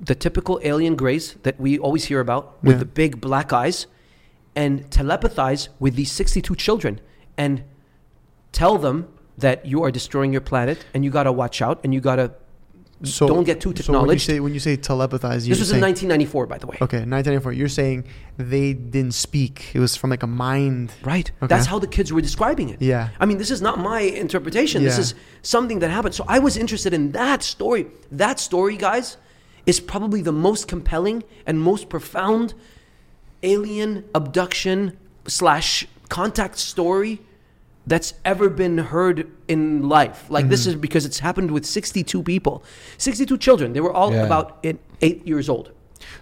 the 0.00 0.14
typical 0.14 0.60
alien 0.64 0.96
grays 0.96 1.34
that 1.44 1.58
we 1.58 1.78
always 1.78 2.04
hear 2.06 2.20
about 2.20 2.62
with 2.62 2.74
Yeah. 2.74 2.78
the 2.80 2.84
big 2.84 3.20
black 3.20 3.52
eyes 3.52 3.86
and 4.56 4.88
telepathize 4.90 5.68
with 5.80 5.94
these 5.96 6.12
62 6.12 6.54
children 6.56 7.00
and 7.36 7.62
tell 8.52 8.78
them 8.78 9.08
that 9.38 9.66
you 9.66 9.82
are 9.82 9.90
destroying 9.90 10.32
your 10.32 10.40
planet 10.40 10.84
and 10.94 11.04
you 11.04 11.10
got 11.10 11.24
to 11.24 11.32
watch 11.32 11.60
out 11.60 11.80
and 11.84 11.92
you 11.92 12.00
got 12.00 12.16
to 12.16 12.30
So 13.02 13.26
don't 13.26 13.44
get 13.44 13.60
too 13.60 13.74
So 13.76 13.92
when 14.00 14.10
you 14.12 14.18
say 14.18 14.38
when 14.40 14.54
you 14.54 14.60
say 14.60 14.76
telepathize, 14.76 15.40
you're 15.44 15.56
this 15.56 15.58
was 15.58 15.70
saying, 15.70 15.82
in 15.82 15.90
1994 15.90 16.46
by 16.46 16.58
the 16.58 16.66
way 16.70 16.76
Okay, 16.80 17.02
1994. 17.04 17.52
You're 17.52 17.68
saying 17.68 18.04
they 18.38 18.72
didn't 18.72 19.14
speak. 19.14 19.54
It 19.74 19.80
was 19.80 19.96
from 19.96 20.10
like 20.14 20.22
a 20.22 20.28
mind. 20.28 20.92
right 21.02 21.28
Okay. 21.42 21.48
that's 21.52 21.66
how 21.66 21.78
the 21.80 21.88
kids 21.96 22.12
were 22.12 22.20
describing 22.22 22.68
it 22.74 22.80
Yeah. 22.80 23.08
i 23.22 23.24
mean 23.26 23.38
this 23.38 23.50
is 23.50 23.60
not 23.68 23.76
my 23.78 24.00
interpretation 24.24 24.78
this 24.84 24.98
is 25.04 25.14
something 25.42 25.80
that 25.80 25.90
happened 25.90 26.14
so 26.14 26.24
i 26.28 26.38
was 26.38 26.54
interested 26.56 26.92
in 26.98 27.12
that 27.12 27.42
story 27.42 27.86
that 28.12 28.36
story 28.38 28.76
guys 28.88 29.06
is 29.66 29.80
probably 29.80 30.22
the 30.30 30.36
most 30.48 30.62
compelling 30.74 31.18
and 31.46 31.54
most 31.70 31.84
profound 31.88 32.54
alien 33.44 34.04
abduction 34.14 34.96
slash 35.26 35.86
contact 36.08 36.58
story 36.58 37.20
that's 37.86 38.14
ever 38.24 38.48
been 38.48 38.78
heard 38.78 39.30
in 39.46 39.88
life. 39.88 40.24
Like 40.30 40.48
this 40.48 40.66
is 40.66 40.74
because 40.74 41.04
it's 41.04 41.18
happened 41.18 41.50
with 41.50 41.66
62 41.66 42.22
people, 42.22 42.64
62 42.98 43.36
children. 43.38 43.72
They 43.74 43.80
were 43.80 43.92
all 43.92 44.10
Yeah. 44.12 44.24
about 44.24 44.58
eight, 44.64 44.78
eight 45.02 45.26
years 45.26 45.48
old. 45.48 45.70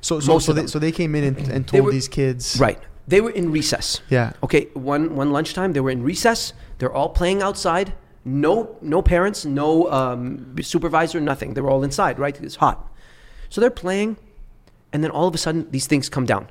So 0.01 0.21
so 0.21 0.39
so 0.39 0.53
they, 0.53 0.67
so 0.67 0.79
they 0.79 0.93
came 0.93 1.15
in 1.15 1.25
and, 1.25 1.39
and 1.49 1.67
told 1.67 1.85
were- 1.85 1.93
these 1.93 2.09
kids. 2.09 2.59
Right. 2.59 2.79
They 3.09 3.21
were 3.21 3.31
in 3.31 3.51
recess. 3.53 4.01
Yeah. 4.11 4.33
Okay. 4.43 4.69
One 4.75 5.15
one 5.17 5.31
lunchtime, 5.33 5.73
they 5.73 5.81
were 5.81 5.91
in 5.91 6.03
recess. 6.03 6.53
They're 6.79 6.93
all 6.93 7.09
playing 7.11 7.43
outside. 7.43 7.95
No 8.25 8.77
no 8.81 9.03
parents, 9.03 9.45
no 9.45 9.91
um, 9.91 10.55
supervisor, 10.63 11.21
nothing. 11.21 11.55
They 11.55 11.61
were 11.61 11.71
all 11.71 11.83
inside. 11.85 12.19
Right. 12.19 12.41
It's 12.41 12.57
hot. 12.57 12.79
So 13.51 13.61
they're 13.61 13.71
playing, 13.87 14.17
and 14.93 15.03
then 15.03 15.11
all 15.11 15.27
of 15.29 15.35
a 15.35 15.39
sudden 15.39 15.67
these 15.71 15.87
things 15.89 16.09
come 16.09 16.27
down, 16.27 16.45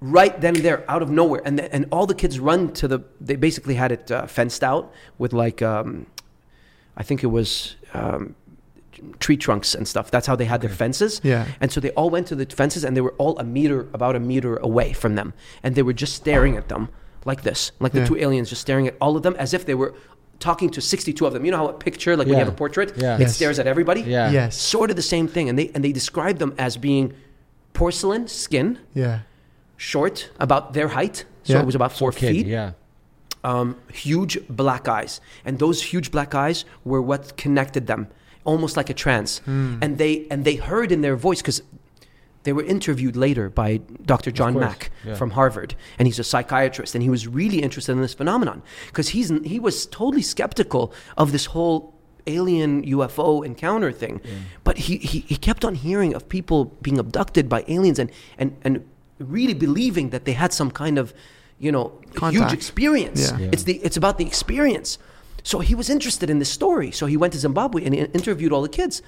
right 0.00 0.40
then 0.40 0.56
and 0.56 0.64
there, 0.64 0.84
out 0.90 1.02
of 1.02 1.10
nowhere, 1.10 1.42
and 1.44 1.58
the, 1.58 1.72
and 1.74 1.86
all 1.90 2.06
the 2.06 2.14
kids 2.14 2.38
run 2.38 2.72
to 2.74 2.88
the. 2.88 3.00
They 3.20 3.36
basically 3.36 3.74
had 3.74 3.92
it 3.92 4.10
uh, 4.10 4.26
fenced 4.26 4.62
out 4.62 4.92
with 5.18 5.32
like, 5.32 5.62
um, 5.62 6.06
I 6.96 7.02
think 7.02 7.22
it 7.22 7.28
was. 7.28 7.76
Um, 7.94 8.34
tree 9.18 9.36
trunks 9.36 9.74
and 9.74 9.86
stuff 9.86 10.10
that's 10.10 10.26
how 10.26 10.34
they 10.34 10.46
had 10.46 10.62
their 10.62 10.70
fences 10.70 11.20
Yeah. 11.22 11.44
and 11.60 11.70
so 11.70 11.80
they 11.80 11.90
all 11.90 12.08
went 12.08 12.26
to 12.28 12.34
the 12.34 12.46
fences 12.46 12.82
and 12.82 12.96
they 12.96 13.02
were 13.02 13.12
all 13.18 13.38
a 13.38 13.44
meter 13.44 13.80
about 13.92 14.16
a 14.16 14.20
meter 14.20 14.56
away 14.56 14.94
from 14.94 15.16
them 15.16 15.34
and 15.62 15.74
they 15.74 15.82
were 15.82 15.92
just 15.92 16.14
staring 16.14 16.56
at 16.56 16.68
them 16.70 16.88
like 17.26 17.42
this 17.42 17.72
like 17.78 17.92
the 17.92 17.98
Yeah. 18.00 18.06
two 18.06 18.16
aliens 18.16 18.48
just 18.48 18.62
staring 18.62 18.88
at 18.88 18.94
all 18.98 19.14
of 19.14 19.22
them 19.22 19.36
as 19.38 19.52
if 19.52 19.66
they 19.66 19.74
were 19.74 19.92
talking 20.38 20.70
to 20.70 20.80
62 20.80 21.26
of 21.26 21.34
them 21.34 21.44
you 21.44 21.50
know 21.50 21.58
how 21.58 21.68
a 21.68 21.74
picture 21.74 22.16
like 22.16 22.26
when 22.26 22.38
you 22.38 22.44
have 22.44 22.48
a 22.48 22.56
portrait 22.56 22.94
Yeah. 22.96 23.16
it 23.16 23.20
Yes. 23.20 23.36
stares 23.36 23.58
at 23.58 23.66
everybody 23.66 24.00
Yeah. 24.00 24.30
Yes. 24.30 24.56
sort 24.56 24.88
of 24.88 24.96
the 24.96 25.02
same 25.02 25.28
thing 25.28 25.50
and 25.50 25.58
they 25.58 25.70
and 25.74 25.84
they 25.84 25.92
described 25.92 26.38
them 26.38 26.54
as 26.56 26.78
being 26.78 27.12
porcelain 27.74 28.26
skin 28.28 28.78
Yeah. 28.94 29.20
Short 29.76 30.30
about 30.40 30.72
their 30.72 30.88
height 30.88 31.24
so 31.42 31.52
Yeah. 31.54 31.60
it 31.60 31.66
was 31.66 31.74
about 31.74 31.92
four 31.92 32.12
Kid, 32.12 32.32
feet 32.32 32.46
yeah. 32.46 32.72
um, 33.44 33.76
huge 33.92 34.38
black 34.48 34.88
eyes, 34.88 35.20
and 35.44 35.58
those 35.58 35.80
huge 35.92 36.10
black 36.10 36.34
eyes 36.34 36.64
were 36.84 37.00
what 37.00 37.36
connected 37.36 37.86
them, 37.86 38.08
almost 38.44 38.76
like 38.76 38.90
a 38.90 38.94
trance. 38.94 39.38
Hmm. 39.44 39.78
And 39.80 39.96
they 39.98 40.26
and 40.30 40.44
they 40.44 40.56
heard 40.56 40.90
in 40.90 41.02
their 41.02 41.14
voice 41.16 41.40
because 41.42 41.62
they 42.42 42.52
were 42.52 42.64
interviewed 42.64 43.16
later 43.16 43.48
by 43.48 43.80
Dr. 44.04 44.30
John 44.32 44.54
Mack 44.54 44.90
yeah. 45.04 45.14
from 45.14 45.30
Harvard, 45.30 45.74
and 45.98 46.08
he's 46.08 46.18
a 46.18 46.24
psychiatrist, 46.24 46.94
and 46.94 47.02
he 47.02 47.10
was 47.10 47.26
really 47.28 47.60
interested 47.62 47.92
in 47.92 48.00
this 48.00 48.14
phenomenon 48.14 48.62
because 48.86 49.08
he's 49.10 49.28
he 49.44 49.60
was 49.60 49.86
totally 49.86 50.22
skeptical 50.22 50.92
of 51.16 51.30
this 51.30 51.46
whole 51.46 51.94
alien 52.26 52.84
UFO 52.84 53.46
encounter 53.46 53.92
thing, 53.92 54.20
but 54.64 54.78
he, 54.78 54.96
he 54.96 55.20
he 55.20 55.36
kept 55.36 55.64
on 55.64 55.76
hearing 55.76 56.12
of 56.14 56.28
people 56.28 56.64
being 56.82 56.98
abducted 56.98 57.48
by 57.48 57.64
aliens 57.68 57.98
and 58.00 58.10
and 58.36 58.56
and 58.64 58.84
really 59.18 59.54
believing 59.54 60.10
that 60.10 60.24
they 60.24 60.32
had 60.32 60.52
some 60.52 60.70
kind 60.70 60.98
of 60.98 61.14
you 61.58 61.72
know 61.72 61.92
huge 62.30 62.52
experience. 62.52 63.30
Yeah. 63.30 63.38
Yeah. 63.38 63.50
It's 63.52 63.64
the 63.64 63.74
it's 63.82 63.96
about 63.96 64.18
the 64.18 64.26
experience. 64.26 64.98
So 65.42 65.60
he 65.60 65.74
was 65.74 65.88
interested 65.88 66.28
in 66.28 66.38
this 66.40 66.50
story. 66.50 66.90
So 66.90 67.06
he 67.06 67.16
went 67.16 67.32
to 67.32 67.38
Zimbabwe 67.38 67.84
and 67.84 67.94
he 67.94 68.00
interviewed 68.00 68.52
all 68.52 68.62
the 68.62 68.68
kids. 68.68 69.00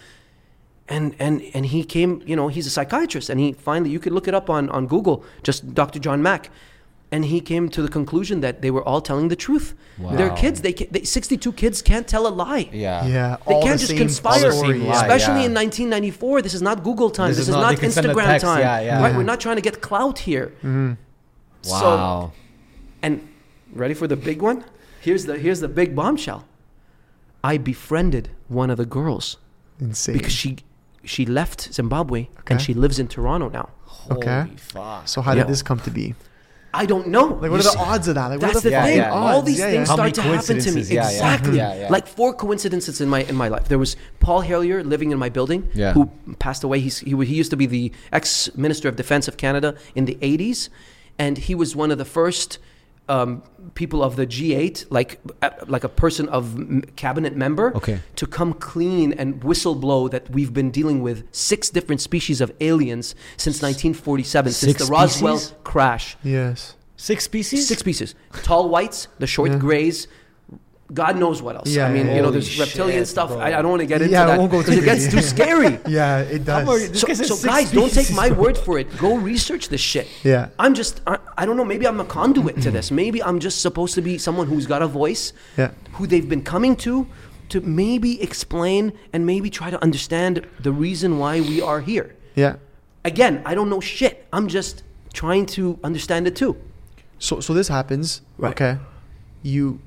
And 0.88 1.14
and 1.18 1.42
and 1.52 1.66
he 1.66 1.84
came, 1.84 2.22
you 2.24 2.36
know, 2.36 2.48
he's 2.48 2.66
a 2.66 2.70
psychiatrist 2.70 3.28
and 3.28 3.38
he 3.40 3.52
finally 3.52 3.90
you 3.90 3.98
could 3.98 4.12
look 4.12 4.28
it 4.28 4.34
up 4.34 4.48
on, 4.48 4.70
on 4.70 4.86
Google, 4.86 5.24
just 5.42 5.74
Dr. 5.74 5.98
John 5.98 6.22
Mack. 6.22 6.50
And 7.10 7.24
he 7.24 7.40
came 7.40 7.70
to 7.70 7.80
the 7.80 7.88
conclusion 7.88 8.40
that 8.42 8.60
they 8.60 8.70
were 8.70 8.82
all 8.86 9.00
telling 9.00 9.28
the 9.28 9.36
truth. 9.36 9.74
They're 9.98 10.28
kids. 10.36 10.60
They, 10.60 10.74
ca- 10.74 10.88
they 10.90 11.04
62 11.04 11.52
kids 11.54 11.80
can't 11.80 12.06
tell 12.06 12.26
a 12.26 12.28
lie. 12.28 12.68
Yeah. 12.70 13.06
Yeah. 13.06 13.36
They 13.46 13.54
all 13.54 13.62
can't 13.62 13.80
the 13.80 13.86
just 13.86 13.88
same 13.90 13.98
conspire, 13.98 14.52
story. 14.52 14.78
lie, 14.80 14.94
especially 15.02 15.40
yeah. 15.40 15.46
in 15.48 15.54
1994. 15.54 16.42
This 16.42 16.52
is 16.52 16.60
not 16.60 16.84
Google 16.84 17.08
time. 17.08 17.28
This 17.28 17.38
This, 17.38 17.44
is 17.44 17.48
is, 17.48 17.54
not- 17.54 17.60
not, 17.62 17.70
they 17.76 17.80
can 17.80 17.90
send 17.90 18.06
a 18.06 18.10
Instagram 18.14 18.40
time. 18.40 18.60
yeah, 18.60 18.80
yeah. 18.80 19.00
Right? 19.02 19.10
Yeah. 19.12 19.16
We're 19.16 19.22
not 19.32 19.40
trying 19.40 19.56
to 19.56 19.62
get 19.62 19.80
clout 19.80 20.18
here. 20.18 20.48
Mm-hmm. 20.58 20.92
So, 21.62 21.72
Wow. 21.80 22.32
and 23.02 23.26
ready 23.72 23.94
for 23.94 24.06
the 24.06 24.16
big 24.16 24.42
one? 24.42 24.64
Here's 25.00 25.24
the 25.24 25.38
here's 25.38 25.60
the 25.60 25.68
big 25.68 25.96
bombshell. 25.96 26.44
I 27.42 27.56
befriended 27.56 28.30
one 28.48 28.68
of 28.70 28.76
the 28.76 28.84
girls 28.86 29.38
Insane. 29.80 30.14
because 30.16 30.32
she 30.32 30.58
she 31.04 31.24
left 31.24 31.72
Zimbabwe 31.72 32.28
Okay. 32.40 32.54
and 32.54 32.60
she 32.60 32.74
lives 32.74 32.98
in 32.98 33.08
Toronto 33.08 33.48
now. 33.48 33.70
Okay. 34.10 34.40
Holy 34.42 34.56
fuck. 34.56 35.08
so 35.08 35.22
how 35.22 35.32
Yeah. 35.32 35.38
did 35.44 35.48
this 35.52 35.62
come 35.62 35.80
to 35.80 35.90
be? 35.90 36.14
I 36.74 36.84
don't 36.84 37.08
know. 37.08 37.26
Like, 37.26 37.40
what 37.40 37.46
You 37.50 37.54
are 37.54 37.56
the 37.58 37.62
see- 37.70 37.78
odds 37.78 38.08
of 38.08 38.14
that? 38.16 38.26
Like, 38.26 38.40
That's 38.40 38.56
are 38.58 38.60
the, 38.60 38.70
the 38.70 38.82
thing. 38.82 38.96
yeah. 38.98 39.10
All 39.10 39.40
these 39.42 39.58
Yeah, 39.58 39.70
things 39.70 39.88
yeah. 39.88 39.94
Start 39.94 40.14
to 40.14 40.22
happen 40.22 40.58
to 40.60 40.72
me. 40.72 40.82
Yeah, 40.82 40.94
yeah. 40.94 41.10
exactly. 41.10 41.56
Yeah, 41.56 41.74
yeah. 41.80 41.88
Like 41.88 42.06
four 42.06 42.34
coincidences 42.34 43.00
in 43.00 43.08
my 43.08 43.22
in 43.22 43.36
my 43.36 43.48
life. 43.48 43.68
There 43.68 43.78
was 43.78 43.96
Paul 44.20 44.42
Hellyer 44.42 44.84
living 44.84 45.10
in 45.10 45.18
my 45.18 45.30
building, 45.30 45.68
Yeah. 45.74 45.92
who 45.94 46.10
passed 46.38 46.62
away. 46.64 46.80
He's, 46.80 46.98
he 47.00 47.16
he 47.24 47.34
used 47.34 47.50
to 47.50 47.56
be 47.56 47.66
the 47.66 47.90
ex 48.12 48.50
minister 48.54 48.86
of 48.88 48.96
defense 48.96 49.28
of 49.28 49.36
Canada 49.38 49.74
in 49.94 50.04
the 50.04 50.16
'80s, 50.20 50.68
and 51.18 51.38
he 51.38 51.54
was 51.54 51.74
one 51.74 51.90
of 51.90 51.98
the 51.98 52.04
first. 52.04 52.58
Um, 53.10 53.42
people 53.74 54.02
of 54.02 54.16
the 54.16 54.26
G8, 54.26 54.86
like 54.90 55.18
uh, 55.40 55.48
like 55.66 55.82
a 55.84 55.88
person 55.88 56.28
of 56.28 56.42
cabinet 56.96 57.34
member, 57.36 57.74
Okay. 57.76 58.00
to 58.16 58.26
come 58.26 58.52
clean 58.52 59.12
and 59.14 59.40
whistleblow 59.40 60.10
that 60.10 60.28
we've 60.30 60.52
been 60.52 60.70
dealing 60.70 61.00
with 61.02 61.24
six 61.32 61.70
different 61.70 62.00
species 62.02 62.40
of 62.42 62.52
aliens 62.60 63.14
since 63.38 63.62
1947, 63.62 64.52
since 64.52 64.72
Six 64.72 64.84
the 64.86 64.92
Roswell 64.92 65.38
species? 65.38 65.56
crash. 65.64 66.16
Yes. 66.22 66.74
Six 66.96 67.24
species? 67.24 67.66
Six 67.66 67.82
pieces. 67.82 68.14
Tall 68.42 68.68
whites, 68.68 69.08
the 69.18 69.26
short 69.26 69.52
Yeah. 69.52 69.58
grays. 69.58 70.06
God 70.92 71.18
knows 71.18 71.42
what 71.42 71.54
else. 71.54 71.68
Yeah, 71.68 71.86
I 71.86 71.92
mean, 71.92 72.06
yeah, 72.06 72.12
you 72.14 72.18
know, 72.18 72.28
Holy 72.28 72.40
there's 72.40 72.58
reptilian 72.58 73.00
shit, 73.00 73.08
stuff. 73.08 73.30
I, 73.32 73.48
I 73.52 73.62
don't 73.62 73.68
want 73.70 73.80
to 73.80 73.86
get 73.86 74.00
into 74.00 74.12
Yeah, 74.12 74.24
that 74.24 74.38
won't 74.38 74.50
go 74.50 74.60
because 74.60 74.78
it 74.78 74.84
gets 74.84 75.10
too 75.10 75.20
scary. 75.20 75.78
Yeah, 75.86 76.20
it 76.20 76.44
does. 76.44 76.66
How 76.66 76.72
are 76.72 76.78
So, 76.94 77.12
so 77.12 77.46
guys, 77.46 77.70
don't 77.70 77.92
take 77.92 78.10
my 78.14 78.30
word 78.30 78.56
for 78.56 78.78
it. 78.78 78.96
Go 78.96 79.16
research 79.16 79.68
this 79.68 79.82
shit. 79.82 80.08
Yeah. 80.24 80.48
I'm 80.58 80.74
just, 80.74 81.02
I, 81.06 81.18
I 81.36 81.44
don't 81.44 81.56
know. 81.58 81.64
Maybe 81.64 81.86
I'm 81.86 82.00
a 82.00 82.04
conduit 82.04 82.62
to 82.62 82.70
this. 82.70 82.90
Maybe 82.90 83.22
I'm 83.22 83.38
just 83.38 83.60
supposed 83.60 83.94
to 83.96 84.02
be 84.02 84.16
someone 84.16 84.46
who's 84.46 84.66
got 84.66 84.80
a 84.80 84.86
voice, 84.86 85.34
Yeah. 85.58 85.72
who 85.92 86.06
they've 86.06 86.28
been 86.28 86.42
coming 86.42 86.74
to, 86.76 87.06
to 87.50 87.60
maybe 87.60 88.22
explain 88.22 88.92
and 89.12 89.26
maybe 89.26 89.50
try 89.50 89.70
to 89.70 89.82
understand 89.82 90.46
the 90.60 90.72
reason 90.72 91.18
why 91.18 91.40
we 91.40 91.60
are 91.60 91.80
here. 91.80 92.16
Yeah. 92.34 92.56
Again, 93.04 93.42
I 93.44 93.54
don't 93.54 93.68
know 93.68 93.80
shit. 93.80 94.26
I'm 94.32 94.48
just 94.48 94.82
trying 95.12 95.46
to 95.46 95.78
understand 95.84 96.26
it 96.26 96.36
too. 96.36 96.56
So 97.18 97.40
so 97.40 97.52
this 97.54 97.68
happens. 97.68 98.22
Right. 98.36 98.50
Okay. 98.52 98.78
You 99.42 99.80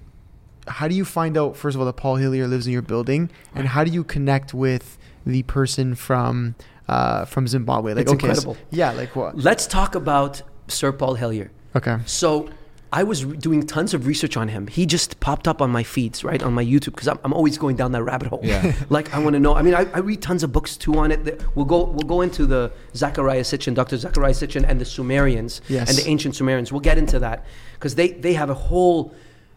how 0.67 0.87
do 0.87 0.95
you 0.95 1.05
find 1.05 1.37
out 1.37 1.55
first 1.57 1.75
of 1.75 1.79
all 1.81 1.85
that 1.85 1.97
Paul 1.97 2.15
Hellyer 2.17 2.47
lives 2.47 2.67
in 2.67 2.73
your 2.73 2.81
building 2.81 3.29
and 3.55 3.67
how 3.67 3.83
do 3.83 3.91
you 3.91 4.03
connect 4.03 4.53
with 4.53 4.97
the 5.25 5.43
person 5.43 5.95
from 5.95 6.55
uh 6.87 7.25
from 7.25 7.47
Zimbabwe? 7.47 7.93
Like 7.93 8.03
It's 8.03 8.11
okay. 8.13 8.27
so- 8.27 8.27
incredible. 8.29 8.57
yeah, 8.71 8.91
like 8.91 9.15
what? 9.15 9.37
Let's 9.37 9.65
talk 9.67 9.95
about 9.95 10.41
Sir 10.67 10.91
Paul 10.91 11.15
Hellyer. 11.15 11.51
Okay. 11.75 11.97
So 12.05 12.49
I 12.93 13.03
was 13.03 13.23
re- 13.23 13.37
doing 13.37 13.65
tons 13.65 13.93
of 13.93 14.05
research 14.05 14.35
on 14.35 14.49
him. 14.49 14.67
He 14.67 14.85
just 14.85 15.21
popped 15.21 15.47
up 15.47 15.61
on 15.61 15.69
my 15.71 15.81
feeds, 15.81 16.25
right, 16.25 16.43
on 16.43 16.53
my 16.53 16.65
YouTube, 16.65 16.87
because 16.93 17.07
I'm, 17.07 17.17
I'm 17.23 17.31
always 17.33 17.57
going 17.57 17.77
down 17.77 17.93
that 17.93 18.03
rabbit 18.03 18.27
hole. 18.27 18.41
Yeah. 18.43 18.73
like 18.89 19.13
I 19.13 19.19
want 19.19 19.33
to 19.35 19.39
know. 19.39 19.55
I 19.55 19.61
mean, 19.61 19.73
I, 19.73 19.85
I 19.93 19.99
read 19.99 20.21
tons 20.21 20.43
of 20.43 20.51
books 20.51 20.75
too 20.75 20.95
on 20.97 21.09
it. 21.11 21.41
We'll 21.55 21.63
go 21.65 21.85
we'll 21.85 22.07
go 22.15 22.19
into 22.21 22.45
the 22.45 22.71
Zecharia 22.93 23.41
Sitchin, 23.45 23.73
Dr. 23.73 23.95
Zecharia 23.95 24.33
Sitchin, 24.35 24.65
and 24.67 24.79
the 24.81 24.85
Sumerians 24.85 25.61
Yes. 25.69 25.89
and 25.89 25.97
the 25.97 26.05
ancient 26.09 26.35
Sumerians. 26.35 26.71
We'll 26.73 26.81
get 26.81 26.97
into 26.97 27.17
that 27.19 27.45
because 27.75 27.95
they 27.95 28.09
they 28.11 28.33
have 28.33 28.49
a 28.49 28.53
whole 28.69 29.13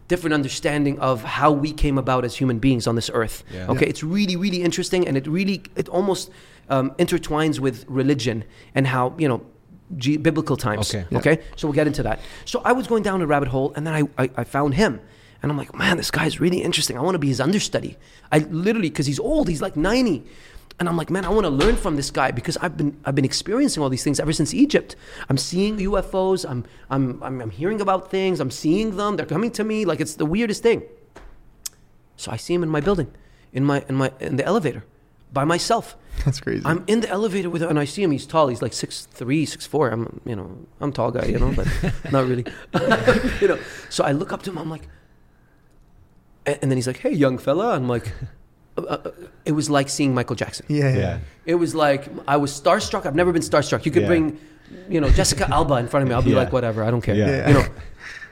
different 0.07 0.33
understanding 0.33 0.99
of 0.99 1.23
how 1.23 1.51
we 1.51 1.71
came 1.73 1.97
about 1.97 2.25
as 2.25 2.35
human 2.35 2.59
beings 2.59 2.87
on 2.87 2.95
this 2.95 3.09
earth. 3.13 3.43
Yeah. 3.51 3.67
Okay, 3.71 3.85
Yeah. 3.85 3.89
it's 3.89 4.03
really 4.03 4.35
really 4.35 4.61
interesting, 4.61 5.07
and 5.07 5.17
it 5.17 5.27
really 5.27 5.61
it 5.75 5.89
almost 5.89 6.29
um, 6.69 6.91
intertwines 6.97 7.59
with 7.59 7.85
religion 7.87 8.43
and 8.75 8.87
how 8.87 9.13
you 9.17 9.27
know. 9.27 9.41
G- 9.97 10.17
biblical 10.17 10.57
times. 10.57 10.89
Okay. 10.95 11.05
Yeah. 11.11 11.19
Okay. 11.19 11.37
So 11.57 11.67
we'll 11.67 11.75
get 11.75 11.85
into 11.85 12.01
that. 12.01 12.19
So 12.45 12.59
I 12.65 12.71
was 12.71 12.87
going 12.87 13.03
down 13.03 13.21
a 13.21 13.27
rabbit 13.27 13.49
hole, 13.49 13.71
and 13.75 13.85
then 13.85 13.93
I, 13.93 14.23
I, 14.23 14.31
I 14.37 14.43
found 14.43 14.73
him, 14.73 14.99
and 15.43 15.51
I'm 15.51 15.59
like, 15.59 15.75
man, 15.75 15.97
this 15.97 16.09
guy's 16.09 16.39
really 16.39 16.63
interesting. 16.63 16.97
I 16.97 17.01
want 17.01 17.13
to 17.13 17.19
be 17.19 17.27
his 17.27 17.39
understudy. 17.39 17.95
I 18.31 18.39
literally, 18.39 18.89
because 18.89 19.05
he's 19.05 19.19
old, 19.19 19.47
he's 19.47 19.61
like 19.61 19.75
90, 19.77 20.23
and 20.79 20.89
I'm 20.89 20.97
like, 20.97 21.09
man, 21.09 21.23
I 21.23 21.29
want 21.29 21.45
to 21.45 21.49
learn 21.49 21.77
from 21.77 21.95
this 21.95 22.11
guy 22.11 22.31
because 22.31 22.57
I've 22.57 22.75
been 22.75 22.99
I've 23.05 23.15
been 23.15 23.25
experiencing 23.25 23.81
all 23.81 23.89
these 23.89 24.03
things 24.03 24.19
ever 24.19 24.33
since 24.33 24.53
Egypt. 24.53 24.95
I'm 25.29 25.37
seeing 25.37 25.77
UFOs. 25.77 26.49
I'm 26.49 26.65
I'm 26.89 27.23
I'm, 27.23 27.41
I'm 27.41 27.49
hearing 27.49 27.79
about 27.79 28.11
things. 28.11 28.39
I'm 28.39 28.51
seeing 28.51 28.97
them. 28.97 29.15
They're 29.15 29.25
coming 29.25 29.51
to 29.51 29.63
me. 29.63 29.85
Like 29.85 30.01
it's 30.01 30.15
the 30.15 30.25
weirdest 30.25 30.63
thing. 30.63 30.83
So 32.17 32.31
I 32.31 32.37
see 32.37 32.53
him 32.53 32.63
in 32.63 32.69
my 32.69 32.81
building, 32.81 33.11
in 33.53 33.63
my 33.63 33.85
in 33.87 33.95
my 33.95 34.11
in 34.19 34.35
the 34.35 34.45
elevator, 34.45 34.83
by 35.31 35.45
myself. 35.45 35.95
That's 36.25 36.39
crazy. 36.39 36.63
I'm 36.65 36.83
in 36.87 37.01
the 37.01 37.09
elevator 37.09 37.49
with 37.49 37.61
him, 37.61 37.69
and 37.69 37.79
I 37.79 37.85
see 37.85 38.03
him. 38.03 38.11
He's 38.11 38.25
tall. 38.25 38.47
He's 38.47 38.61
like 38.61 38.73
six 38.73 39.05
three, 39.05 39.45
six 39.45 39.65
four. 39.65 39.89
I'm, 39.89 40.21
you 40.25 40.35
know, 40.35 40.57
I'm 40.81 40.91
tall 40.91 41.11
guy, 41.11 41.25
you 41.25 41.39
know, 41.39 41.53
but 41.53 41.67
not 42.11 42.25
really. 42.25 42.45
you 43.41 43.47
know. 43.47 43.59
So 43.89 44.03
I 44.03 44.11
look 44.11 44.33
up 44.33 44.43
to 44.43 44.49
him. 44.49 44.57
I'm 44.57 44.69
like, 44.69 44.87
and, 46.45 46.59
and 46.61 46.71
then 46.71 46.77
he's 46.77 46.87
like, 46.87 46.97
"Hey, 46.97 47.13
young 47.13 47.37
fella." 47.37 47.75
I'm 47.75 47.87
like, 47.87 48.11
uh, 48.77 48.81
uh, 48.81 49.11
it 49.45 49.51
was 49.53 49.69
like 49.69 49.89
seeing 49.89 50.13
Michael 50.13 50.35
Jackson. 50.35 50.65
yeah, 50.69 50.89
yeah. 50.89 50.97
Yeah. 50.97 51.19
It 51.45 51.55
was 51.55 51.73
like 51.75 52.07
I 52.27 52.37
was 52.37 52.51
starstruck. 52.51 53.05
I've 53.05 53.15
never 53.15 53.31
been 53.31 53.41
starstruck. 53.41 53.85
You 53.85 53.91
could 53.91 54.03
Yeah. 54.03 54.07
bring, 54.07 54.37
you 54.89 54.99
know, 55.01 55.09
Jessica 55.09 55.49
Alba 55.49 55.75
in 55.75 55.87
front 55.87 56.03
of 56.03 56.09
me. 56.09 56.15
I'll 56.15 56.21
be 56.21 56.31
Yeah. 56.31 56.37
like, 56.37 56.51
whatever. 56.51 56.83
I 56.83 56.91
don't 56.91 57.01
care. 57.01 57.15
Yeah. 57.15 57.27
Yeah. 57.29 57.47
You 57.47 57.53
know. 57.55 57.65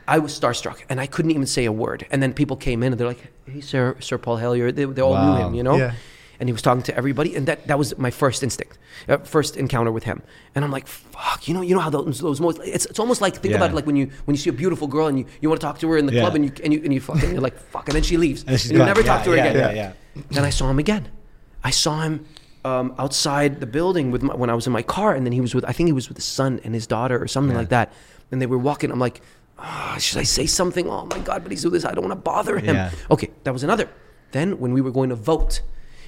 I 0.06 0.20
was 0.20 0.38
starstruck, 0.38 0.80
and 0.90 1.00
I 1.00 1.06
couldn't 1.08 1.32
even 1.32 1.46
say 1.46 1.64
a 1.64 1.72
word. 1.72 2.06
And 2.12 2.22
then 2.22 2.34
people 2.34 2.58
came 2.58 2.84
in, 2.84 2.92
and 2.92 3.00
they're 3.00 3.08
like, 3.08 3.24
"Hey, 3.46 3.62
Sir, 3.62 3.96
Sir 4.02 4.18
Paul 4.18 4.36
Hellyer." 4.38 4.70
They, 4.72 4.84
they 4.84 5.02
all 5.02 5.16
knew 5.16 5.46
him, 5.46 5.54
you 5.56 5.64
know 5.64 5.78
Yeah. 5.78 5.94
and 6.40 6.50
he 6.50 6.54
was 6.54 6.62
talking 6.62 6.84
to 6.84 6.98
everybody 6.98 7.36
and 7.38 7.48
that, 7.48 7.68
that 7.68 7.78
was 7.78 7.98
my 7.98 8.12
first 8.12 8.44
instinct 8.44 8.78
uh, 9.08 9.18
first 9.20 9.56
encounter 9.56 9.92
with 9.98 10.04
him 10.04 10.22
and 10.56 10.66
i'm 10.66 10.72
like 10.72 10.88
fuck 10.88 11.48
you 11.48 11.54
know 11.54 11.62
you 11.62 11.74
know 11.76 11.80
how 11.80 11.92
those, 11.92 12.20
those 12.20 12.42
moments 12.42 12.60
it's, 12.66 12.86
it's 12.88 13.00
almost 13.00 13.22
like 13.22 13.34
think 13.38 13.52
Yeah. 13.52 13.58
about 13.60 13.70
it 13.72 13.76
like 13.76 13.86
when 13.86 13.96
you 13.96 14.06
when 14.26 14.34
you 14.36 14.42
see 14.46 14.50
a 14.50 14.58
beautiful 14.64 14.88
girl 14.88 15.08
and 15.08 15.18
you, 15.20 15.26
you 15.42 15.48
want 15.48 15.62
to 15.62 15.66
talk 15.68 15.78
to 15.80 15.88
her 15.92 15.98
in 16.02 16.06
the 16.08 16.14
Yeah. 16.14 16.22
club 16.24 16.36
and 16.36 16.44
you 16.46 16.52
and 16.64 16.74
you 16.74 16.80
and 16.86 16.92
you 16.96 17.00
fucking 17.00 17.32
you're 17.34 17.40
like 17.50 17.58
fuck 17.74 17.86
and 17.88 17.96
then 17.96 18.04
she 18.04 18.18
leaves 18.18 18.44
And 18.48 18.60
she's 18.60 18.72
you 18.72 18.80
never 18.80 19.02
Yeah, 19.02 19.12
talk 19.12 19.24
to 19.26 19.30
her 19.30 19.38
yeah, 19.38 19.46
again 19.46 19.76
Yeah, 19.76 19.82
yeah. 19.84 19.92
Then 20.32 20.44
I 20.46 20.50
saw 20.50 20.70
him 20.70 20.80
again. 20.80 21.08
I 21.64 21.72
saw 21.72 22.02
him 22.02 22.26
um, 22.66 22.94
outside 22.98 23.60
the 23.60 23.66
building 23.66 24.12
with 24.12 24.22
my, 24.24 24.36
when 24.36 24.50
I 24.50 24.54
was 24.54 24.68
in 24.68 24.74
my 24.74 24.82
car, 24.84 25.14
and 25.16 25.26
then 25.26 25.34
he 25.34 25.42
was 25.42 25.54
with 25.56 25.66
I 25.66 25.72
think 25.72 25.88
he 25.88 25.94
was 25.94 26.08
with 26.08 26.18
his 26.18 26.26
son 26.26 26.60
and 26.64 26.74
his 26.74 26.88
daughter 26.88 27.22
or 27.22 27.28
something 27.28 27.52
Yeah. 27.56 27.60
like 27.60 27.70
that. 27.70 27.92
And 28.32 28.42
they 28.42 28.46
were 28.48 28.58
walking. 28.58 28.92
I'm 28.92 29.00
like, 29.00 29.22
ah, 29.60 29.96
should 30.00 30.20
I 30.20 30.24
say 30.24 30.46
something? 30.46 30.90
Oh 30.90 31.06
my 31.06 31.20
god, 31.20 31.44
but 31.44 31.52
he's 31.52 31.62
doing 31.62 31.74
this. 31.74 31.86
I 31.86 31.92
don't 31.94 32.04
want 32.08 32.12
to 32.18 32.24
bother 32.24 32.58
him. 32.60 32.76
Yeah. 32.76 32.92
Okay, 33.12 33.30
that 33.44 33.54
was 33.54 33.64
another. 33.64 33.90
Then 34.32 34.60
when 34.60 34.74
we 34.74 34.82
were 34.82 34.92
going 34.92 35.10
to 35.10 35.16
vote, 35.16 35.62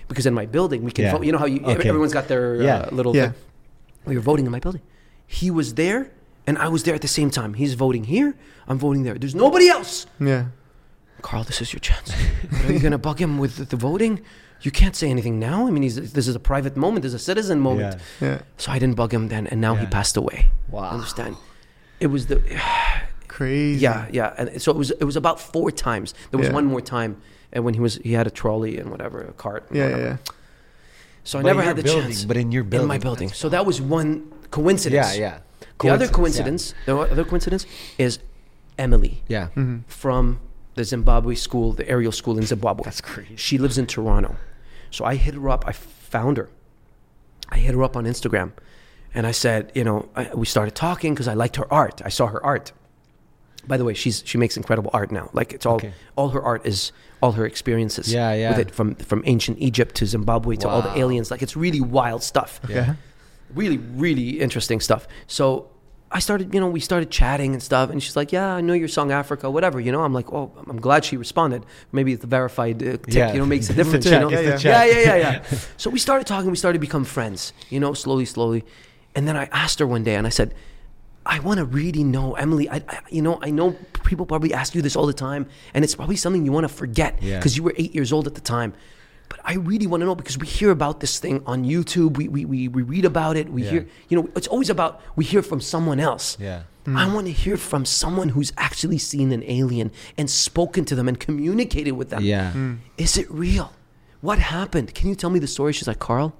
because 0.07 0.25
in 0.25 0.33
my 0.33 0.45
building 0.45 0.83
we 0.83 0.91
can 0.91 1.05
Yeah. 1.05 1.11
vote. 1.13 1.25
You 1.25 1.31
know 1.31 1.37
how 1.37 1.45
you 1.45 1.59
Okay. 1.65 1.89
everyone's 1.89 2.13
got 2.13 2.27
their 2.27 2.61
uh, 2.61 2.89
little. 2.91 3.15
Yeah. 3.15 3.31
We 4.05 4.15
were 4.15 4.21
voting 4.21 4.45
in 4.45 4.51
my 4.51 4.59
building. 4.59 4.81
He 5.27 5.49
was 5.51 5.73
there, 5.75 6.11
and 6.47 6.57
I 6.57 6.67
was 6.67 6.83
there 6.83 6.95
at 6.95 7.01
the 7.01 7.07
same 7.07 7.29
time. 7.31 7.53
He's 7.55 7.73
voting 7.73 8.03
here. 8.05 8.35
I'm 8.67 8.77
voting 8.77 9.03
there. 9.03 9.15
There's 9.15 9.35
nobody 9.35 9.67
else. 9.67 10.05
Yeah. 10.19 10.45
Karl, 11.21 11.43
this 11.43 11.61
is 11.61 11.73
your 11.73 11.79
chance. 11.79 12.13
Are 12.65 12.71
you 12.71 12.79
gonna 12.79 12.97
bug 12.97 13.19
him 13.19 13.37
with 13.39 13.57
the, 13.57 13.65
the 13.65 13.75
voting? 13.75 14.21
You 14.61 14.71
can't 14.71 14.95
say 14.95 15.09
anything 15.09 15.39
now. 15.39 15.67
I 15.67 15.71
mean, 15.71 15.83
he's, 15.83 16.13
this 16.13 16.27
is 16.27 16.35
a 16.35 16.39
private 16.39 16.75
moment. 16.77 17.03
This 17.03 17.09
is 17.13 17.21
a 17.21 17.23
citizen 17.23 17.59
moment. 17.59 17.99
Yeah. 18.21 18.27
Yeah. 18.27 18.41
So 18.57 18.71
I 18.71 18.79
didn't 18.79 18.95
bug 18.95 19.13
him 19.13 19.27
then, 19.27 19.47
and 19.47 19.59
now 19.61 19.75
he 19.75 19.85
passed 19.85 20.17
away. 20.17 20.49
Wow. 20.69 20.89
Understand? 20.91 21.35
It 21.99 22.07
was 22.07 22.27
the 22.27 22.41
Crazy. 23.27 23.81
yeah 23.81 24.07
yeah, 24.11 24.33
and 24.37 24.61
so 24.61 24.71
it 24.71 24.77
was 24.77 24.91
it 24.91 25.03
was 25.03 25.15
about 25.17 25.39
four 25.41 25.69
times. 25.71 26.13
There 26.31 26.37
was 26.39 26.47
Yeah. 26.47 26.53
one 26.53 26.65
more 26.65 26.81
time, 26.81 27.17
and 27.51 27.65
when 27.65 27.73
he 27.73 27.79
was 27.81 27.95
he 27.97 28.13
had 28.13 28.27
a 28.27 28.31
trolley 28.31 28.77
and 28.77 28.89
whatever 28.91 29.21
a 29.21 29.33
cart. 29.33 29.67
Yeah, 29.71 29.77
yeah, 29.77 29.83
whatever. 29.91 30.03
yeah. 30.09 30.17
So 31.25 31.39
I 31.39 31.41
But 31.41 31.47
never 31.47 31.61
had 31.63 31.75
the 31.75 31.83
building, 31.83 32.03
chance. 32.11 32.23
but 32.25 32.37
in 32.37 32.51
your 32.51 32.63
building, 32.63 32.83
in 32.83 32.87
my 32.87 32.97
building. 32.97 33.29
So 33.29 33.49
that 33.49 33.65
was 33.65 33.81
one 33.81 34.31
coincidence. 34.51 35.17
Yeah, 35.17 35.19
yeah. 35.19 35.39
The 35.79 35.89
other 35.89 36.07
Coincidence, 36.07 36.71
coincidence, 36.71 36.73
the 36.85 36.97
other 36.97 37.25
coincidence 37.25 37.65
is 37.97 38.19
Emily 38.77 39.23
Yeah. 39.27 39.47
Mhm. 39.55 39.83
from 39.87 40.39
the 40.75 40.83
Zimbabwe 40.83 41.35
school, 41.35 41.73
the 41.73 41.87
Ariel 41.89 42.11
school 42.11 42.37
in 42.37 42.45
Zimbabwe. 42.45 42.83
That's 42.85 43.01
crazy. 43.01 43.35
She 43.37 43.57
lives 43.57 43.77
in 43.77 43.87
Toronto. 43.87 44.35
So 44.91 45.03
I 45.05 45.15
hit 45.15 45.33
her 45.33 45.49
up. 45.49 45.63
I 45.67 45.71
found 45.71 46.37
her. 46.37 46.49
I 47.49 47.57
hit 47.57 47.73
her 47.73 47.83
up 47.83 47.95
on 47.97 48.05
Instagram. 48.05 48.51
And 49.13 49.25
I 49.25 49.31
said, 49.31 49.71
you 49.73 49.83
know, 49.83 50.09
I, 50.15 50.29
we 50.33 50.45
started 50.45 50.75
talking 50.75 51.13
because 51.13 51.27
I 51.27 51.33
liked 51.33 51.55
her 51.55 51.71
art. 51.73 52.01
I 52.03 52.09
saw 52.09 52.27
her 52.27 52.43
art. 52.45 52.71
By 53.67 53.77
the 53.77 53.83
way, 53.85 53.93
she's 53.95 54.21
she 54.25 54.37
makes 54.37 54.57
incredible 54.57 54.91
art 54.93 55.11
now. 55.11 55.29
Like 55.33 55.51
it's 55.53 55.65
all 55.65 55.75
Okay. 55.77 55.93
all 56.15 56.29
her 56.29 56.41
art 56.43 56.65
is 56.67 56.91
all 57.21 57.31
her 57.31 57.45
experiences. 57.45 58.13
Yeah, 58.13 58.33
yeah. 58.33 58.49
With 58.51 58.59
it 58.67 58.71
from 58.75 58.93
from 58.95 59.23
ancient 59.25 59.57
Egypt 59.59 59.95
to 59.95 60.05
Zimbabwe 60.05 60.55
to 60.57 60.67
all 60.69 60.81
the 60.83 60.95
aliens. 60.99 61.31
Like 61.31 61.41
it's 61.41 61.55
really 61.55 61.81
wild 61.81 62.21
stuff 62.21 62.59
Yeah. 62.69 62.95
really 63.53 63.77
really 63.77 64.39
interesting 64.41 64.79
stuff 64.81 65.07
so 65.27 65.69
i 66.17 66.19
started 66.27 66.53
you 66.53 66.59
know 66.61 66.69
we 66.77 66.79
started 66.91 67.09
chatting 67.19 67.51
and 67.55 67.61
stuff 67.69 67.87
and 67.91 67.97
she's 68.03 68.15
like 68.21 68.31
yeah 68.37 68.49
i 68.59 68.61
know 68.67 68.73
your 68.83 68.87
song 68.97 69.09
africa 69.21 69.45
whatever 69.55 69.77
you 69.85 69.91
know 69.93 70.01
i'm 70.07 70.13
like 70.19 70.29
oh 70.37 70.45
i'm 70.71 70.79
glad 70.87 71.03
she 71.09 71.15
responded 71.25 71.61
maybe 71.97 72.09
it's 72.13 72.21
the 72.21 72.27
verified 72.39 72.77
uh, 72.81 72.91
tick 72.91 73.13
Yeah. 73.21 73.33
you 73.33 73.39
know 73.39 73.45
makes 73.55 73.69
a 73.69 73.75
difference 73.79 74.05
check, 74.11 74.21
you 74.21 74.29
know 74.29 74.29
yeah, 74.29 74.39
yeah 74.39 74.57
yeah. 74.63 74.85
yeah 74.85 75.15
yeah 75.15 75.31
yeah 75.51 75.57
so 75.77 75.89
we 75.95 75.99
started 76.07 76.25
talking 76.33 76.49
we 76.49 76.55
started 76.65 76.77
to 76.81 76.85
become 76.89 77.05
friends 77.17 77.39
you 77.73 77.79
know 77.83 77.91
slowly 77.93 78.25
slowly 78.35 78.61
and 79.15 79.27
then 79.27 79.35
i 79.43 79.45
asked 79.63 79.77
her 79.79 79.87
one 79.95 80.03
day 80.09 80.15
and 80.15 80.25
i 80.25 80.33
said 80.41 80.49
I 81.27 81.39
want 81.39 81.57
to 81.57 81.65
really 81.65 82.03
know, 82.03 82.35
Emily. 82.35 82.69
I, 82.69 82.75
I, 82.87 82.99
you 83.09 83.23
know, 83.23 83.39
I 83.41 83.49
know 83.49 83.67
people 84.03 84.27
probably 84.27 84.53
ask 84.53 84.75
you 84.75 84.83
this 84.83 84.95
all 84.95 85.07
the 85.07 85.19
time, 85.29 85.47
and 85.73 85.83
it's 85.83 85.95
probably 85.95 86.17
something 86.17 86.45
you 86.45 86.51
want 86.51 86.65
to 86.69 86.73
forget 86.83 87.11
Yeah. 87.19 87.39
because 87.39 87.57
you 87.57 87.63
were 87.63 87.73
eight 87.77 87.95
years 87.95 88.13
old 88.13 88.27
at 88.27 88.35
the 88.35 88.41
time. 88.57 88.73
But 89.29 89.39
I 89.43 89.55
really 89.55 89.87
want 89.87 90.01
to 90.01 90.05
know 90.05 90.15
because 90.15 90.37
we 90.37 90.47
hear 90.47 90.69
about 90.71 90.99
this 90.99 91.19
thing 91.19 91.41
on 91.45 91.63
YouTube. 91.65 92.17
We, 92.17 92.27
we, 92.27 92.45
we, 92.45 92.67
we 92.67 92.81
read 92.83 93.05
about 93.05 93.35
it. 93.37 93.49
We 93.49 93.63
Yeah. 93.63 93.69
hear, 93.71 93.87
you 94.09 94.17
know, 94.21 94.29
it's 94.35 94.47
always 94.47 94.69
about 94.69 95.01
we 95.15 95.25
hear 95.25 95.41
from 95.41 95.59
someone 95.61 95.99
else. 95.99 96.37
Yeah. 96.39 96.63
I 96.87 97.11
want 97.11 97.25
to 97.25 97.33
hear 97.33 97.57
from 97.57 97.83
someone 97.83 98.29
who's 98.29 98.53
actually 98.57 98.99
seen 98.99 99.31
an 99.31 99.41
alien 99.47 99.91
and 100.19 100.29
spoken 100.29 100.85
to 100.85 100.93
them 100.93 101.07
and 101.07 101.19
communicated 101.19 101.93
with 101.93 102.11
them. 102.11 102.23
Yeah. 102.23 102.51
Hmm. 102.51 102.75
Is 102.95 103.17
it 103.17 103.29
real? 103.31 103.73
What 104.21 104.37
happened? 104.37 104.93
Can 104.93 105.09
you 105.09 105.15
tell 105.15 105.31
me 105.31 105.39
the 105.39 105.47
story? 105.47 105.73
She's 105.73 105.87
like, 105.87 105.97
Karl, 105.97 106.35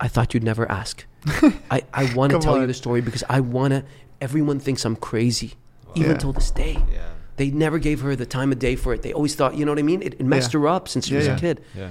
I 0.00 0.08
thought 0.08 0.32
you'd 0.32 0.42
never 0.44 0.70
ask. 0.70 1.04
I, 1.70 1.82
I 1.92 2.14
want 2.14 2.30
to 2.30 2.36
Come 2.36 2.40
tell 2.40 2.58
you 2.60 2.66
the 2.66 2.72
story 2.72 3.02
because 3.02 3.22
I 3.28 3.40
want 3.40 3.72
to, 3.72 3.84
everyone 4.22 4.58
thinks 4.58 4.84
I'm 4.86 4.96
crazy, 4.96 5.54
even 5.94 6.12
Yeah. 6.12 6.16
till 6.16 6.32
this 6.32 6.50
day. 6.50 6.78
Yeah. 6.90 7.08
They 7.38 7.50
never 7.50 7.78
gave 7.78 8.00
her 8.02 8.14
the 8.14 8.26
time 8.26 8.52
of 8.52 8.58
day 8.58 8.76
for 8.76 8.92
it. 8.92 9.02
They 9.02 9.12
always 9.12 9.34
thought, 9.34 9.54
you 9.56 9.64
know 9.64 9.72
what 9.72 9.78
I 9.78 9.82
mean? 9.82 10.02
It, 10.02 10.14
it 10.14 10.22
messed 10.24 10.52
Yeah. 10.52 10.60
her 10.60 10.68
up 10.68 10.88
since 10.88 11.06
she 11.06 11.12
Yeah, 11.14 11.18
was 11.18 11.26
yeah. 11.28 11.36
a 11.36 11.40
kid. 11.40 11.60
Yeah. 11.76 11.90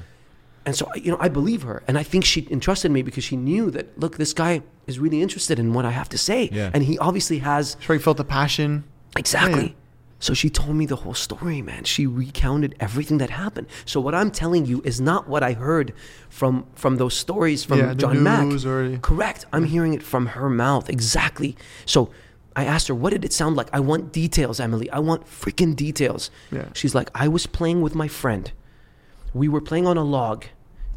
And 0.65 0.75
so, 0.75 0.85
you 0.95 1.09
know, 1.11 1.17
I 1.19 1.29
believe 1.29 1.61
her. 1.63 1.81
And 1.87 1.97
I 1.97 2.03
think 2.03 2.25
she 2.25 2.45
entrusted 2.51 2.91
me 2.91 3.01
because 3.01 3.23
she 3.23 3.37
knew 3.37 3.71
that, 3.71 3.97
look, 3.97 4.17
this 4.17 4.33
guy 4.33 4.61
is 4.85 4.99
really 4.99 5.21
interested 5.21 5.57
in 5.59 5.71
what 5.73 5.85
I 5.85 5.91
have 5.91 6.09
to 6.09 6.17
say. 6.17 6.49
Yeah. 6.51 6.71
And 6.73 6.83
he 6.83 6.97
obviously 6.99 7.39
has 7.39 7.77
Sure, 7.79 7.95
you 7.95 8.01
felt 8.01 8.17
the 8.17 8.25
passion. 8.25 8.83
Exactly. 9.17 9.63
Yeah. 9.67 9.71
So 10.19 10.33
she 10.33 10.49
told 10.49 10.75
me 10.75 10.85
the 10.87 10.95
whole 10.97 11.13
story, 11.13 11.61
man. 11.61 11.83
She 11.83 12.07
recounted 12.07 12.75
everything 12.79 13.19
that 13.19 13.29
happened. 13.29 13.67
So 13.85 14.01
what 14.01 14.15
I'm 14.15 14.31
telling 14.31 14.65
you 14.65 14.81
is 14.83 14.99
not 14.99 15.29
what 15.29 15.43
I 15.43 15.53
heard 15.53 15.93
from 16.29 16.65
from 16.73 16.97
those 16.97 17.13
stories 17.15 17.63
from 17.63 17.79
Yeah, 17.79 17.93
John 17.93 18.23
Mack. 18.23 18.65
or- 18.65 18.97
Correct. 18.97 19.45
I'm 19.53 19.65
hearing 19.65 19.93
it 19.93 20.01
from 20.03 20.25
her 20.27 20.49
mouth. 20.49 20.89
Exactly. 20.89 21.55
So 21.85 22.09
I 22.57 22.65
asked 22.65 22.87
her, 22.89 22.95
"What 22.95 23.11
did 23.11 23.23
it 23.23 23.31
sound 23.31 23.55
like?" 23.55 23.69
I 23.71 23.79
want 23.79 24.11
details, 24.11 24.59
Emily. 24.59 24.89
I 24.89 24.99
want 24.99 25.25
freaking 25.25 25.75
details. 25.75 26.29
Yeah. 26.51 26.65
She's 26.73 26.95
like, 26.95 27.09
"I 27.15 27.27
was 27.29 27.45
playing 27.47 27.81
with 27.81 27.95
my 27.95 28.09
friend. 28.09 28.51
We 29.33 29.47
were 29.47 29.61
playing 29.61 29.87
on 29.87 29.95
a 29.95 30.03
log, 30.03 30.45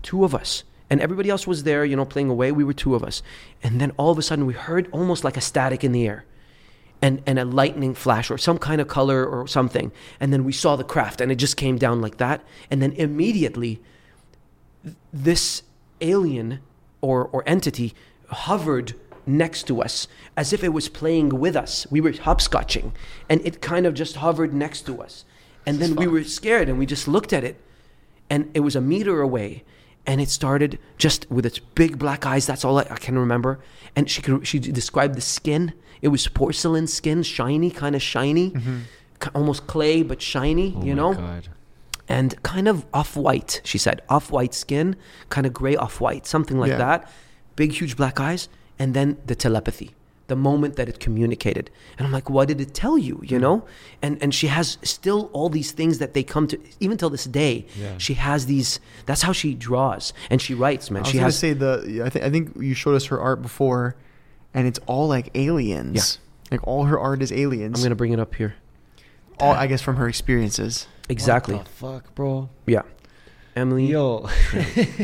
two 0.03 0.25
of 0.25 0.35
us." 0.35 0.65
And 0.91 1.01
everybody 1.01 1.31
else 1.31 1.47
was 1.47 1.63
there, 1.63 1.85
you 1.85 1.95
know, 1.95 2.05
playing 2.05 2.31
away. 2.31 2.51
We 2.51 2.65
were 2.65 2.73
two 2.73 2.97
of 2.97 3.05
us. 3.05 3.23
And 3.63 3.81
then 3.81 3.93
all 3.97 4.11
of 4.11 4.19
a 4.19 4.23
sudden, 4.23 4.45
we 4.45 4.55
heard 4.55 4.89
almost 4.91 5.23
like 5.23 5.37
a 5.37 5.41
static 5.41 5.85
in 5.85 5.93
the 5.93 6.05
air 6.05 6.25
and, 7.01 7.23
and 7.27 7.39
a 7.39 7.45
lightning 7.45 7.95
flash 7.95 8.29
or 8.29 8.39
some 8.39 8.59
kind 8.59 8.81
of 8.81 8.89
color 8.89 9.25
or 9.25 9.47
something. 9.47 9.93
And 10.19 10.33
then 10.33 10.43
we 10.45 10.53
saw 10.53 10.75
the 10.75 10.85
craft 10.85 11.21
and 11.21 11.31
it 11.31 11.37
just 11.37 11.57
came 11.57 11.79
down 11.79 12.01
like 12.01 12.17
that. 12.17 12.43
And 12.73 12.83
then 12.83 12.93
immediately, 12.93 13.81
this 15.13 15.63
alien 16.01 16.59
or, 17.01 17.27
or 17.27 17.45
entity 17.47 17.95
hovered 18.29 18.95
next 19.39 19.65
to 19.69 19.81
us 19.83 20.09
as 20.37 20.53
if 20.53 20.63
it 20.65 20.71
was 20.73 20.89
playing 20.89 21.29
with 21.41 21.57
us. 21.57 21.87
We 21.91 22.01
were 22.01 22.13
hopscotching 22.13 22.93
and 23.29 23.41
it 23.45 23.61
kind 23.61 23.87
of 23.87 23.95
just 23.95 24.17
hovered 24.17 24.53
next 24.53 24.83
to 24.87 25.01
us. 25.03 25.25
And 25.67 25.79
then 25.79 25.95
we 25.97 26.07
were 26.07 26.25
scared 26.25 26.69
and 26.69 26.79
we 26.79 26.87
just 26.87 27.07
looked 27.09 27.33
at 27.33 27.45
it 27.45 27.61
and 28.29 28.51
it 28.55 28.61
was 28.61 28.77
a 28.77 28.81
meter 28.81 29.21
away 29.21 29.65
and 30.07 30.21
it 30.21 30.31
started 30.31 30.79
just 30.99 31.31
with 31.31 31.45
its 31.47 31.59
big 31.59 31.99
black 31.99 32.25
eyes. 32.27 32.47
That's 32.47 32.65
all 32.65 32.79
i, 32.79 32.83
I 32.91 32.97
can 32.97 33.19
remember. 33.19 33.61
And 33.95 34.11
she 34.11 34.23
could, 34.23 34.47
she 34.47 34.59
described 34.59 35.15
the 35.15 35.21
skin. 35.21 35.73
It 36.03 36.09
was 36.09 36.27
porcelain 36.29 36.87
skin 36.87 37.23
shiny 37.23 37.71
kind 37.71 37.95
of 37.95 38.03
shiny 38.03 38.51
ki- 39.21 39.31
almost 39.35 39.67
clay 39.67 40.03
but 40.03 40.23
shiny 40.23 40.75
Oh 40.77 40.83
you 40.83 40.95
know? 40.95 41.13
God. 41.15 41.49
and 42.09 42.43
kind 42.43 42.67
of 42.69 42.87
off-white 42.95 43.61
she 43.65 43.77
said. 43.77 44.01
Off-white 44.09 44.55
skin 44.55 44.97
kind 45.29 45.47
of 45.47 45.53
gray 45.53 45.77
off-white 45.77 46.27
something 46.27 46.59
like 46.59 46.71
Yeah. 46.71 46.79
that. 46.79 47.13
Big 47.57 47.73
huge 47.73 47.97
black 47.97 48.19
eyes 48.19 48.49
and 48.81 48.95
then 48.95 49.17
the 49.27 49.37
telepathy 49.37 49.91
the 50.27 50.37
moment 50.37 50.77
that 50.77 50.89
it 50.89 51.01
communicated 51.01 51.71
and 51.99 52.07
i'm 52.07 52.13
like 52.13 52.31
what 52.31 52.47
did 52.49 52.61
it 52.61 52.73
tell 52.73 52.97
you 52.97 53.21
you 53.23 53.37
hmm. 53.37 53.43
know 53.43 53.65
and 54.01 54.13
and 54.23 54.33
she 54.33 54.47
has 54.47 54.79
still 54.83 55.29
all 55.33 55.49
these 55.49 55.73
things 55.73 55.99
that 55.99 56.15
they 56.15 56.23
come 56.23 56.47
to 56.47 56.57
even 56.79 56.97
till 56.97 57.11
this 57.11 57.25
day 57.25 57.67
Yeah. 57.77 57.99
she 57.99 58.15
has 58.15 58.47
these 58.47 58.79
that's 59.07 59.23
how 59.23 59.33
she 59.33 59.55
draws 59.55 60.13
and 60.31 60.41
she 60.41 60.55
writes 60.55 60.91
man 60.91 61.01
I 61.01 61.03
was 61.03 61.11
she 61.11 61.19
gonna 61.19 61.33
say 61.33 61.53
the. 61.53 62.03
I 62.07 62.09
think 62.11 62.25
I 62.25 62.31
think 62.31 62.45
you 62.57 62.75
showed 62.75 62.95
us 62.95 63.07
her 63.07 63.21
art 63.21 63.43
before, 63.43 63.97
and 64.55 64.67
it's 64.69 64.79
all 64.87 65.07
like 65.09 65.31
aliens. 65.35 65.97
yeah. 65.97 66.53
Like 66.53 66.67
all 66.67 66.85
her 66.85 66.99
art 66.99 67.23
is 67.23 67.33
aliens. 67.33 67.79
i'm 67.79 67.83
gonna 67.85 67.95
bring 68.03 68.13
it 68.13 68.21
up 68.21 68.35
here 68.37 68.55
all 69.41 69.53
I 69.55 69.67
guess 69.67 69.83
from 69.83 69.97
her 69.97 70.09
experiences. 70.09 70.87
exactly 71.09 71.57
What 71.57 71.65
the 71.65 71.71
fuck, 71.73 72.15
bro? 72.15 72.49
yeah 72.67 72.83
emily 73.61 73.87
Yo. 73.87 74.29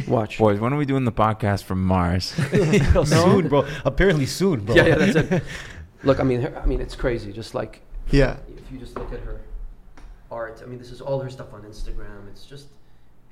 watch 0.08 0.38
Boys, 0.44 0.58
when 0.58 0.72
are 0.72 0.76
we 0.78 0.86
doing 0.86 1.04
the 1.04 1.12
podcast 1.12 1.64
from 1.64 1.84
Mars? 1.84 2.34
Yo, 2.94 3.04
soon, 3.04 3.48
bro. 3.48 3.66
Apparently 3.84 4.26
soon, 4.26 4.64
bro. 4.64 4.74
yeah 4.74 4.86
yeah 4.86 4.94
that's 4.96 5.16
it 5.16 5.42
look 6.04 6.20
i 6.20 6.22
mean 6.22 6.40
her, 6.42 6.52
i 6.62 6.66
mean 6.66 6.80
it's 6.80 6.94
crazy 6.94 7.32
just 7.32 7.54
like 7.54 7.80
Yeah. 8.10 8.36
if 8.56 8.70
you 8.72 8.78
just 8.78 8.94
look 8.96 9.12
at 9.12 9.20
her 9.20 9.40
art 10.30 10.60
i 10.62 10.66
mean 10.66 10.78
this 10.78 10.90
is 10.90 11.00
all 11.00 11.18
her 11.20 11.30
stuff 11.30 11.52
on 11.54 11.62
instagram 11.62 12.28
it's 12.28 12.44
just 12.44 12.66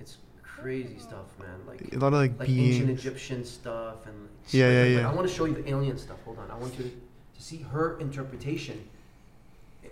it's 0.01 0.17
crazy 0.43 0.99
stuff 0.99 1.27
man 1.39 1.59
like 1.67 1.81
A 1.95 1.99
lot 1.99 2.09
of 2.13 2.21
like, 2.25 2.39
like 2.39 2.49
ancient. 2.49 2.91
Egyptian 2.91 3.45
stuff 3.45 4.07
and 4.07 4.29
Yeah, 4.51 4.69
yeah, 4.71 4.83
but 4.83 4.89
yeah. 5.03 5.11
I 5.11 5.15
want 5.15 5.27
to 5.29 5.35
show 5.35 5.45
you 5.47 5.55
the 5.55 5.67
alien 5.69 5.97
stuff. 5.99 6.19
Hold 6.25 6.39
on, 6.39 6.51
I 6.51 6.57
want 6.63 6.73
you 6.79 6.85
to 6.85 7.43
see 7.49 7.59
her 7.73 7.99
interpretation. 8.01 8.79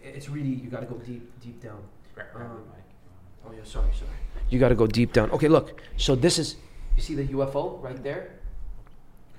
It's 0.02 0.28
really 0.28 0.48
you 0.62 0.68
got 0.70 0.80
to 0.80 0.86
go 0.86 0.96
deep, 1.10 1.24
deep 1.44 1.58
down. 1.62 1.80
Grab 2.14 2.26
grab 2.34 2.48
the 2.48 2.54
Um, 2.56 2.64
mic. 2.74 2.81
Oh 3.46 3.52
yeah, 3.52 3.64
sorry, 3.64 3.90
sorry. 3.92 4.10
You 4.50 4.58
got 4.58 4.68
to 4.68 4.74
go 4.74 4.86
deep 4.86 5.12
down. 5.12 5.30
Okay, 5.30 5.48
look. 5.48 5.80
So 5.96 6.14
this 6.14 6.38
is 6.38 6.56
you 6.96 7.02
see 7.02 7.14
the 7.14 7.26
UFO 7.28 7.82
right 7.82 8.02
there. 8.02 8.38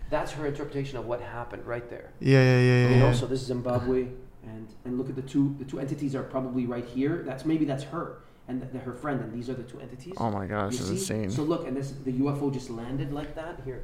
That's 0.09 0.31
her 0.33 0.45
interpretation 0.47 0.97
of 0.97 1.05
what 1.05 1.21
happened 1.21 1.65
right 1.65 1.89
there. 1.89 2.11
Yeah, 2.19 2.43
yeah, 2.43 2.43
yeah, 2.43 2.59
yeah. 2.59 2.89
You 2.89 2.95
know, 2.97 3.07
yeah. 3.07 3.13
so 3.13 3.25
this 3.25 3.41
is 3.41 3.47
Zimbabwe, 3.47 4.07
and 4.43 4.67
and 4.85 4.97
look 4.97 5.09
at 5.09 5.15
the 5.15 5.21
two 5.21 5.55
the 5.59 5.65
two 5.65 5.79
entities 5.79 6.15
are 6.15 6.23
probably 6.23 6.65
right 6.65 6.85
here. 6.85 7.23
That's 7.25 7.45
maybe 7.45 7.65
that's 7.65 7.83
her 7.85 8.17
and 8.47 8.61
the, 8.61 8.79
her 8.79 8.93
friend, 8.93 9.21
and 9.21 9.33
these 9.33 9.49
are 9.49 9.53
the 9.53 9.63
two 9.63 9.79
entities. 9.79 10.13
oh 10.17 10.29
my 10.29 10.45
god, 10.45 10.71
You 10.71 10.77
this 10.77 10.81
is 10.81 10.89
insane. 10.89 11.31
So 11.31 11.43
look, 11.43 11.67
and 11.67 11.75
this 11.75 11.93
the 12.03 12.11
UFO 12.13 12.53
just 12.53 12.69
landed 12.69 13.13
like 13.13 13.35
that 13.35 13.61
here. 13.63 13.83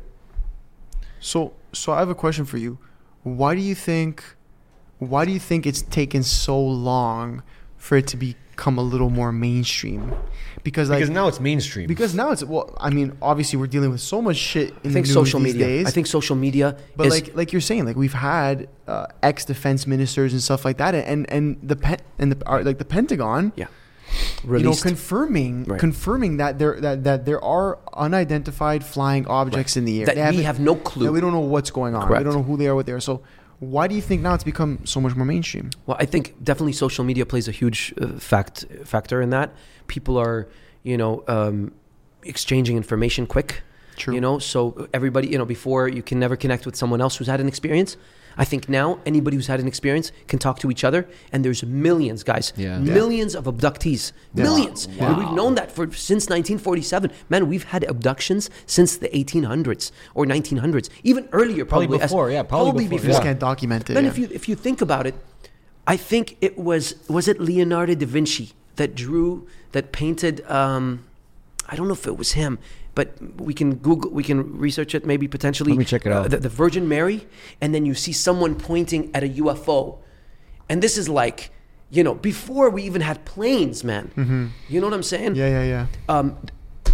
So, 1.19 1.53
so 1.73 1.91
I 1.91 1.99
have 1.99 2.09
a 2.09 2.15
question 2.15 2.45
for 2.45 2.57
you. 2.57 2.77
Why 3.23 3.55
do 3.55 3.61
you 3.61 3.75
think, 3.75 4.23
why 4.99 5.25
do 5.25 5.31
you 5.31 5.39
think 5.39 5.65
it's 5.65 5.81
taken 5.81 6.23
so 6.23 6.59
long 6.59 7.43
for 7.79 7.97
it 7.97 8.05
to 8.07 8.17
become 8.17 8.77
a 8.77 8.83
little 8.83 9.09
more 9.09 9.31
mainstream? 9.31 10.13
Because 10.63 10.89
like, 10.89 10.97
Because 10.99 11.09
now 11.09 11.27
it's 11.29 11.39
mainstream. 11.39 11.87
because 11.87 12.13
now 12.13 12.31
it's 12.31 12.43
well, 12.43 12.75
I 12.79 12.89
mean, 12.89 13.17
obviously 13.21 13.57
we're 13.57 13.67
dealing 13.67 13.91
with 13.91 14.01
so 14.01 14.21
much 14.21 14.35
shit 14.35 14.69
in 14.83 14.91
I 14.91 14.93
think 14.93 14.93
the 14.93 14.99
news 15.01 15.13
social 15.13 15.39
these 15.39 15.53
media. 15.55 15.67
days. 15.67 15.87
I 15.87 15.91
think 15.91 16.05
social 16.07 16.35
media 16.35 16.77
but 16.97 17.07
is 17.07 17.13
like, 17.13 17.35
like 17.35 17.51
you're 17.53 17.61
saying, 17.61 17.85
like 17.85 17.95
we've 17.95 18.13
had 18.13 18.67
uh, 18.87 19.07
ex 19.23 19.45
defense 19.45 19.87
ministers 19.87 20.33
and 20.33 20.41
stuff 20.43 20.65
like 20.65 20.77
that, 20.77 20.93
and 20.95 21.29
and 21.31 21.57
the 21.63 21.77
pen 21.77 21.97
and 22.19 22.31
the 22.33 22.45
are, 22.47 22.61
like 22.63 22.77
the 22.77 22.85
Pentagon 22.85 23.53
Yeah. 23.55 23.67
you 24.45 24.59
know, 24.59 24.73
confirming 24.75 25.63
Right. 25.63 25.79
confirming 25.79 26.37
that 26.37 26.59
there 26.59 26.75
that, 26.81 27.03
that 27.05 27.25
there 27.25 27.41
are 27.41 27.79
unidentified 27.93 28.83
flying 28.83 29.25
objects 29.27 29.77
in 29.77 29.85
the 29.85 30.01
air 30.01 30.05
that 30.07 30.15
They 30.15 30.21
we 30.21 30.25
haven't- 30.25 30.43
have 30.43 30.59
no 30.59 30.73
that 30.73 30.83
clue. 30.83 31.11
we 31.13 31.21
don't 31.21 31.31
know 31.31 31.39
what's 31.39 31.71
going 31.71 31.95
on. 31.95 32.05
Correct. 32.07 32.19
We 32.19 32.23
don't 32.25 32.33
know 32.41 32.43
who 32.43 32.57
they 32.57 32.67
are, 32.67 32.75
what 32.75 32.85
they 32.85 32.91
are. 32.91 32.99
So, 32.99 33.21
why 33.59 33.87
do 33.87 33.95
you 33.95 34.01
think 34.01 34.21
now 34.21 34.33
it's 34.33 34.43
become 34.43 34.79
so 34.85 35.01
much 35.01 35.15
more 35.15 35.25
mainstream? 35.25 35.69
Well, 35.85 35.97
I 35.99 36.05
think 36.05 36.35
definitely 36.43 36.73
social 36.73 37.03
media 37.03 37.25
plays 37.25 37.47
a 37.47 37.51
huge 37.51 37.93
uh, 37.99 38.07
fact 38.19 38.65
factor 38.85 39.21
in 39.21 39.29
that. 39.31 39.53
People 39.87 40.17
are, 40.17 40.47
you 40.83 40.97
know, 40.97 41.23
um, 41.27 41.73
exchanging 42.23 42.77
information 42.77 43.27
quick. 43.27 43.61
True. 43.97 44.13
You 44.13 44.21
know, 44.21 44.39
so 44.39 44.87
everybody, 44.93 45.27
you 45.27 45.37
know, 45.37 45.45
before 45.45 45.89
you 45.89 46.01
can 46.01 46.19
never 46.19 46.37
connect 46.37 46.65
with 46.65 46.75
someone 46.77 47.01
else 47.01 47.17
who's 47.17 47.27
had 47.27 47.41
an 47.41 47.49
experience. 47.49 47.97
I 48.37 48.45
think 48.45 48.69
now 48.69 48.99
anybody 49.05 49.35
who's 49.37 49.47
had 49.47 49.59
an 49.59 49.67
experience 49.67 50.11
can 50.27 50.39
talk 50.39 50.59
to 50.59 50.71
each 50.71 50.83
other, 50.83 51.07
and 51.31 51.43
there's 51.45 51.63
millions, 51.63 52.23
guys, 52.23 52.53
Yeah. 52.55 52.79
Yeah. 52.79 52.93
millions 52.93 53.35
of 53.35 53.45
abductees, 53.45 54.11
Yeah. 54.33 54.43
millions. 54.43 54.87
Wow. 54.87 55.07
And 55.07 55.17
we've 55.17 55.31
known 55.33 55.55
that 55.55 55.71
for 55.71 55.91
since 55.91 56.29
1947. 56.29 57.11
Man, 57.29 57.47
we've 57.49 57.65
had 57.65 57.83
abductions 57.85 58.49
since 58.65 58.95
the 58.97 59.09
1800s 59.15 59.91
or 60.13 60.25
1900s, 60.25 60.89
even 61.03 61.27
earlier, 61.31 61.65
Probably 61.65 61.87
probably, 61.87 62.03
as- 62.03 62.11
before, 62.11 62.31
yeah, 62.31 62.43
probably 62.43 62.87
before, 62.87 63.05
You 63.05 63.11
just 63.13 63.23
can't 63.23 63.39
document 63.39 63.89
it. 63.89 63.93
then 63.93 64.05
yeah. 64.05 64.09
if 64.11 64.17
you 64.17 64.27
if 64.31 64.47
you 64.49 64.55
think 64.55 64.81
about 64.81 65.05
it, 65.07 65.15
I 65.87 65.97
think 65.97 66.37
it 66.41 66.57
was 66.57 66.95
was 67.07 67.27
it 67.27 67.39
Leonardo 67.39 67.95
da 67.95 68.05
Vinci 68.05 68.51
that 68.75 68.95
drew 68.95 69.47
that 69.71 69.91
painted. 69.91 70.43
Um, 70.49 71.05
I 71.67 71.75
don't 71.75 71.87
know 71.87 71.93
if 71.93 72.07
it 72.07 72.17
was 72.17 72.31
him, 72.33 72.57
but 72.99 73.07
we 73.47 73.53
can 73.59 73.69
Google, 73.87 74.09
we 74.19 74.23
can 74.29 74.37
research 74.67 74.91
it. 74.97 75.01
Maybe 75.11 75.25
potentially. 75.37 75.71
Let 75.73 75.79
me 75.85 75.89
check 75.95 76.05
it 76.07 76.11
out. 76.15 76.25
Uh, 76.25 76.29
the, 76.33 76.37
the 76.47 76.53
Virgin 76.63 76.85
Mary, 76.95 77.19
and 77.61 77.69
then 77.73 77.83
you 77.89 77.93
see 78.05 78.13
someone 78.27 78.53
pointing 78.55 79.01
at 79.15 79.23
a 79.23 79.29
UFO, 79.43 79.79
and 80.69 80.81
this 80.85 80.97
is 81.01 81.07
like, 81.21 81.39
you 81.89 82.03
know, 82.03 82.15
before 82.31 82.67
we 82.75 82.81
even 82.89 83.01
had 83.01 83.17
planes, 83.33 83.83
man. 83.91 84.05
You 84.71 84.77
know 84.81 84.87
what 84.89 84.93
I'm 84.99 85.09
saying? 85.13 85.31
Mm-hmm. 85.35 85.53
yeah, 85.55 85.63
yeah, 85.63 85.85
yeah. 85.87 86.15
Um, 86.15 86.37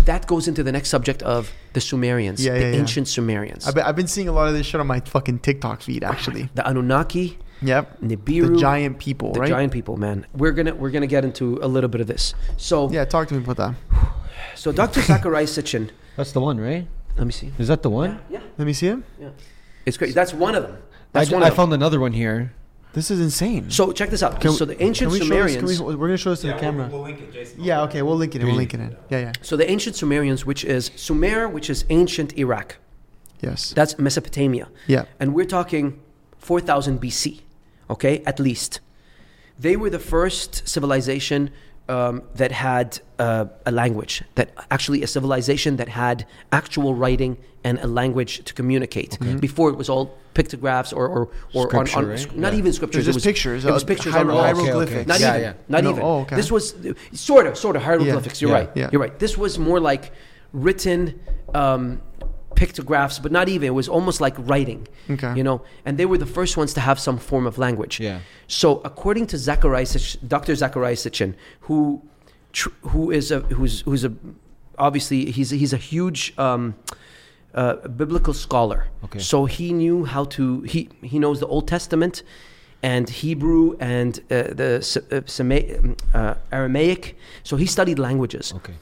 that 0.05 0.27
goes 0.27 0.47
into 0.47 0.61
the 0.67 0.71
next 0.71 0.89
subject 0.89 1.23
of 1.23 1.51
the 1.73 1.81
Sumerians, 1.81 2.37
Yeah, 2.45 2.53
the 2.53 2.59
yeah, 2.59 2.71
yeah. 2.73 2.79
ancient 2.81 3.07
Sumerians, 3.07 3.67
I've 3.67 3.73
been, 3.77 3.85
I've 3.87 3.95
been 3.95 4.07
seeing 4.15 4.27
a 4.27 4.31
lot 4.39 4.47
of 4.47 4.53
this 4.53 4.65
shit 4.67 4.79
on 4.79 4.85
my 4.87 4.99
fucking 4.99 5.39
TikTok 5.39 5.81
feed, 5.81 6.03
actually. 6.03 6.49
the 6.53 6.63
Anunnaki. 6.69 7.27
Yep. 7.61 8.01
Nibiru, 8.01 8.53
The 8.53 8.57
giant 8.59 8.99
people, 8.99 9.31
the 9.33 9.39
right? 9.39 9.49
giant 9.49 9.71
people, 9.73 9.95
man. 9.97 10.27
We're 10.35 10.51
gonna 10.51 10.75
we're 10.75 10.91
gonna 10.91 11.07
get 11.07 11.23
into 11.25 11.57
a 11.63 11.69
little 11.75 11.87
bit 11.89 12.01
of 12.01 12.07
this. 12.07 12.35
So 12.57 12.89
Yeah, 12.91 13.05
talk 13.05 13.27
to 13.29 13.33
me 13.33 13.43
about 13.43 13.57
that. 13.63 13.73
So 14.65 14.71
Dr. 14.71 14.99
Zecharia 15.01 15.45
Sitchin, 15.45 15.91
That's 16.17 16.31
the 16.31 16.41
one, 16.41 16.59
right? 16.59 16.87
let 17.19 17.27
me 17.27 17.31
see. 17.31 17.51
Is 17.59 17.67
that 17.67 17.83
the 17.83 17.89
one? 17.91 18.19
Yeah, 18.31 18.39
Let 18.57 18.65
me 18.65 18.73
see 18.73 18.87
him. 18.87 19.03
yeah. 19.21 19.29
It's 19.85 19.95
great. 19.95 20.15
That's 20.15 20.33
one 20.33 20.55
of 20.55 20.63
them. 20.63 20.77
I, 20.77 20.79
That's 21.19 21.29
ju- 21.29 21.35
one 21.35 21.43
I 21.43 21.49
of 21.49 21.51
them. 21.51 21.57
found 21.57 21.73
another 21.73 21.99
one 21.99 22.13
here. 22.13 22.51
This 22.93 23.11
is 23.11 23.19
insane. 23.19 23.69
So 23.69 23.91
check 23.91 24.09
this 24.09 24.23
out. 24.23 24.41
Can- 24.41 24.53
so 24.53 24.65
the 24.65 24.81
ancient 24.81 25.11
can 25.11 25.19
we 25.19 25.19
show 25.19 25.25
this- 25.25 25.53
Sumerians. 25.53 25.77
can 25.79 25.85
we, 25.85 25.95
we're 25.95 26.07
gonna 26.07 26.17
show 26.17 26.31
this 26.31 26.41
to 26.41 26.47
the 26.47 26.53
camera. 26.53 26.89
We'll, 26.91 27.03
link 27.03 27.21
it, 27.21 27.31
Jason. 27.31 27.63
yeah, 27.63 27.83
okay, 27.83 28.01
we'll 28.01 28.15
link 28.15 28.33
it 28.33 28.41
in. 28.41 28.47
We'll 28.47 28.55
link 28.55 28.73
it 28.73 28.79
in. 28.79 28.97
Yeah, 29.11 29.19
yeah. 29.19 29.31
so 29.43 29.55
the 29.55 29.69
ancient 29.69 29.97
Sumerians, 29.97 30.47
which 30.47 30.65
is 30.65 30.89
Sumer, 30.95 31.47
which 31.47 31.69
is 31.69 31.85
ancient 31.91 32.35
Iraq. 32.35 32.77
Yes. 33.41 33.69
That's 33.69 33.99
Mesopotamia. 33.99 34.69
Yeah. 34.87 35.05
And 35.19 35.35
we're 35.35 35.45
talking 35.45 35.99
4000 36.39 36.99
BC, 36.99 37.41
okay, 37.91 38.23
at 38.25 38.39
least. 38.39 38.79
They 39.59 39.75
were 39.75 39.91
the 39.91 39.99
first 39.99 40.67
civilization 40.67 41.51
um, 41.87 42.23
that 42.35 42.51
had 42.51 42.99
uh, 43.19 43.45
a 43.65 43.71
language, 43.71 44.23
that 44.35 44.49
actually 44.71 45.03
a 45.03 45.07
civilization 45.07 45.75
that 45.77 45.87
had 45.89 46.25
actual 46.51 46.95
writing 46.95 47.37
and 47.63 47.79
a 47.79 47.87
language 47.87 48.43
to 48.45 48.53
communicate. 48.53 49.17
Before 49.39 49.69
it 49.69 49.77
was 49.77 49.89
all 49.89 50.17
pictographs 50.33 50.91
or 50.93 51.07
or, 51.07 51.29
or 51.53 51.69
Scripture, 51.69 51.97
on, 51.99 52.03
on, 52.05 52.09
right? 52.11 52.35
not 52.35 52.53
Yeah. 52.53 52.59
even 52.59 52.73
scriptures. 52.73 53.07
It 53.07 53.13
was 53.13 53.23
pictures, 53.23 53.65
It 53.65 53.71
was 53.71 53.83
pictures 53.83 54.13
hiero- 54.13 54.35
on 54.37 54.55
walls. 54.55 54.59
okay, 54.59 54.73
okay. 54.73 55.05
Not 55.05 55.19
Yeah, 55.19 55.29
even. 55.29 55.41
yeah. 55.41 55.53
Not 55.69 55.83
No, 55.83 55.89
even. 55.91 56.03
oh, 56.03 56.19
okay. 56.21 56.35
This 56.35 56.51
was 56.51 56.75
sort 57.13 57.47
of, 57.47 57.57
sort 57.57 57.75
of 57.75 57.81
hieroglyphics. 57.83 58.41
You're 58.41 58.51
right. 58.51 58.69
Yeah. 58.75 58.89
You're 58.91 59.01
right. 59.01 59.17
This 59.19 59.37
was 59.37 59.57
more 59.59 59.79
like 59.79 60.11
written 60.53 61.19
um, 61.53 62.01
pictographs, 62.55 63.19
but 63.19 63.31
not 63.31 63.49
even. 63.49 63.67
It 63.67 63.73
was 63.73 63.87
almost 63.87 64.21
like 64.21 64.35
writing. 64.37 64.87
Okay. 65.09 65.35
You 65.35 65.43
know, 65.43 65.61
and 65.85 65.97
they 65.97 66.05
were 66.05 66.17
the 66.17 66.25
first 66.25 66.57
ones 66.57 66.73
to 66.73 66.81
have 66.81 66.99
some 66.99 67.17
form 67.17 67.45
of 67.45 67.57
language. 67.57 67.99
Yeah. 67.99 68.19
So 68.47 68.81
according 68.83 69.27
to 69.27 69.37
Zecharia, 69.37 69.85
Dr. 70.27 70.53
Zecharia 70.53 70.95
Sitchin, 70.95 71.35
who 71.61 72.01
tr- 72.51 72.69
who 72.81 73.11
is 73.11 73.31
a 73.31 73.39
who's 73.41 73.81
who's 73.81 74.05
a 74.05 74.13
obviously 74.77 75.31
he's 75.31 75.49
he's 75.51 75.73
a 75.73 75.77
huge 75.77 76.33
um, 76.37 76.75
uh, 77.53 77.75
biblical 77.87 78.33
scholar. 78.33 78.87
Okay. 79.03 79.19
So 79.19 79.45
he 79.45 79.73
knew 79.73 80.05
how 80.05 80.25
to 80.25 80.61
he 80.61 80.89
he 81.01 81.19
knows 81.19 81.39
the 81.39 81.47
Old 81.47 81.67
Testament 81.67 82.23
and 82.81 83.09
Hebrew 83.09 83.75
and 83.79 84.19
uh, 84.29 84.53
the 84.61 84.71
uh, 85.11 86.17
uh, 86.17 86.33
Aramaic. 86.51 87.17
So 87.43 87.55
he 87.57 87.65
studied 87.65 87.99
languages. 87.99 88.53
Okay. 88.55 88.73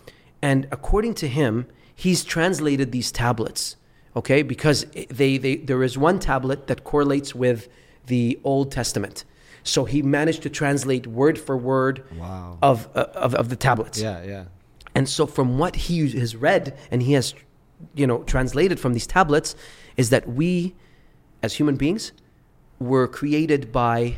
And 0.41 0.67
according 0.71 1.13
to 1.15 1.27
him, 1.27 1.67
he's 2.03 2.23
translated 2.23 2.91
these 2.91 3.11
tablets, 3.11 3.77
okay? 4.15 4.41
Because 4.43 4.85
they, 5.19 5.37
they, 5.37 5.55
there 5.69 5.83
is 5.83 5.97
one 5.97 6.19
tablet 6.19 6.67
that 6.67 6.83
correlates 6.83 7.33
with 7.33 7.69
the 8.07 8.39
Old 8.43 8.71
Testament. 8.71 9.23
So 9.63 9.85
he 9.85 10.01
managed 10.01 10.41
to 10.43 10.49
translate 10.49 11.07
word 11.07 11.37
for 11.39 11.55
word 11.55 12.03
Wow. 12.19 12.57
of, 12.61 12.89
uh, 12.93 13.05
of, 13.25 13.33
of 13.35 13.47
the 13.47 13.55
tablets. 13.55 14.01
Yeah, 14.01 14.21
yeah. 14.23 14.45
And 14.93 15.07
so 15.07 15.25
from 15.25 15.57
what 15.57 15.73
he 15.87 15.95
has 16.19 16.35
read 16.35 16.77
and 16.91 17.01
he 17.01 17.13
has, 17.13 17.33
you 17.95 18.05
know, 18.05 18.23
translated 18.23 18.79
from 18.79 18.93
these 18.93 19.07
tablets 19.07 19.55
is 19.95 20.09
that 20.09 20.27
we, 20.27 20.75
as 21.41 21.53
human 21.55 21.77
beings, 21.77 22.11
were 22.79 23.07
created 23.07 23.71
by 23.71 24.17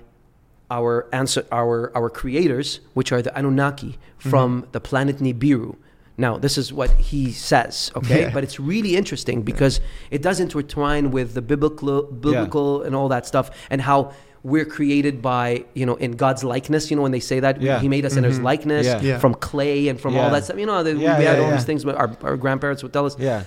our 0.71 1.07
answer, 1.13 1.45
our 1.51 1.95
our 1.95 2.09
creators, 2.09 2.79
which 2.95 3.11
are 3.11 3.21
the 3.21 3.31
Anunnaki 3.37 3.97
from 4.17 4.65
the 4.71 4.79
planet 4.79 5.17
Nibiru. 5.19 5.75
Now, 6.17 6.37
this 6.37 6.57
is 6.57 6.71
what 6.71 6.91
he 6.91 7.31
says, 7.31 7.91
okay? 7.95 8.21
Yeah. 8.21 8.33
But 8.33 8.43
it's 8.43 8.59
really 8.59 8.95
interesting 8.95 9.41
because 9.41 9.81
it 10.11 10.21
does 10.21 10.39
intertwine 10.39 11.11
with 11.11 11.33
the 11.33 11.41
biblical, 11.41 12.03
biblical, 12.03 12.83
and 12.83 12.95
all 12.95 13.09
that 13.09 13.25
stuff, 13.25 13.51
and 13.69 13.81
how 13.81 14.13
we're 14.43 14.65
created 14.65 15.21
by, 15.21 15.65
you 15.73 15.85
know, 15.85 15.95
in 15.95 16.11
God's 16.13 16.43
likeness. 16.43 16.89
You 16.89 16.95
know, 16.97 17.01
when 17.01 17.11
they 17.11 17.19
say 17.19 17.39
that 17.41 17.61
Yeah. 17.61 17.79
He 17.79 17.89
made 17.89 18.05
us 18.05 18.15
in 18.15 18.23
His 18.23 18.35
mm-hmm. 18.35 18.45
likeness, 18.45 18.85
Yeah. 18.85 19.01
Yeah. 19.01 19.17
from 19.19 19.33
clay 19.33 19.87
and 19.89 19.99
from 19.99 20.15
all 20.17 20.29
that 20.29 20.45
stuff. 20.45 20.57
You 20.57 20.67
know, 20.67 20.83
the, 20.83 20.91
Yeah, 20.91 21.17
we 21.17 21.25
had 21.25 21.37
yeah, 21.37 21.43
all 21.43 21.49
yeah. 21.49 21.55
these 21.55 21.65
things, 21.65 21.83
but 21.83 21.95
our, 21.95 22.15
our 22.21 22.37
grandparents 22.37 22.81
would 22.83 22.93
tell 22.93 23.05
us. 23.05 23.17
Yeah. 23.19 23.43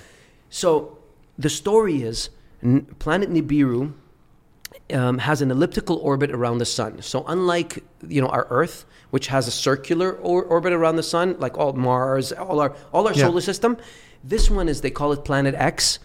So 0.49 0.97
the 1.37 1.49
story 1.49 2.03
is 2.03 2.29
N- 2.61 2.85
planet 2.99 3.29
Nibiru 3.31 3.93
um, 4.93 5.17
has 5.19 5.41
an 5.41 5.51
elliptical 5.51 5.97
orbit 5.97 6.31
around 6.31 6.57
the 6.57 6.65
sun. 6.65 7.01
So 7.01 7.23
unlike 7.27 7.83
you 8.07 8.21
know 8.21 8.27
our 8.27 8.47
Earth, 8.49 8.85
which 9.11 9.27
has 9.27 9.47
a 9.47 9.51
circular 9.51 10.11
or- 10.13 10.43
orbit 10.43 10.73
around 10.73 10.95
the 10.95 11.03
sun, 11.03 11.35
like 11.39 11.57
all 11.57 11.73
Mars, 11.73 12.31
all 12.31 12.59
our 12.59 12.75
all 12.91 13.07
our 13.07 13.13
Yeah. 13.13 13.25
solar 13.25 13.41
system, 13.41 13.77
this 14.23 14.49
one 14.49 14.67
is 14.69 14.81
they 14.81 14.91
call 14.91 15.11
it 15.11 15.23
Planet 15.23 15.55
X. 15.55 15.99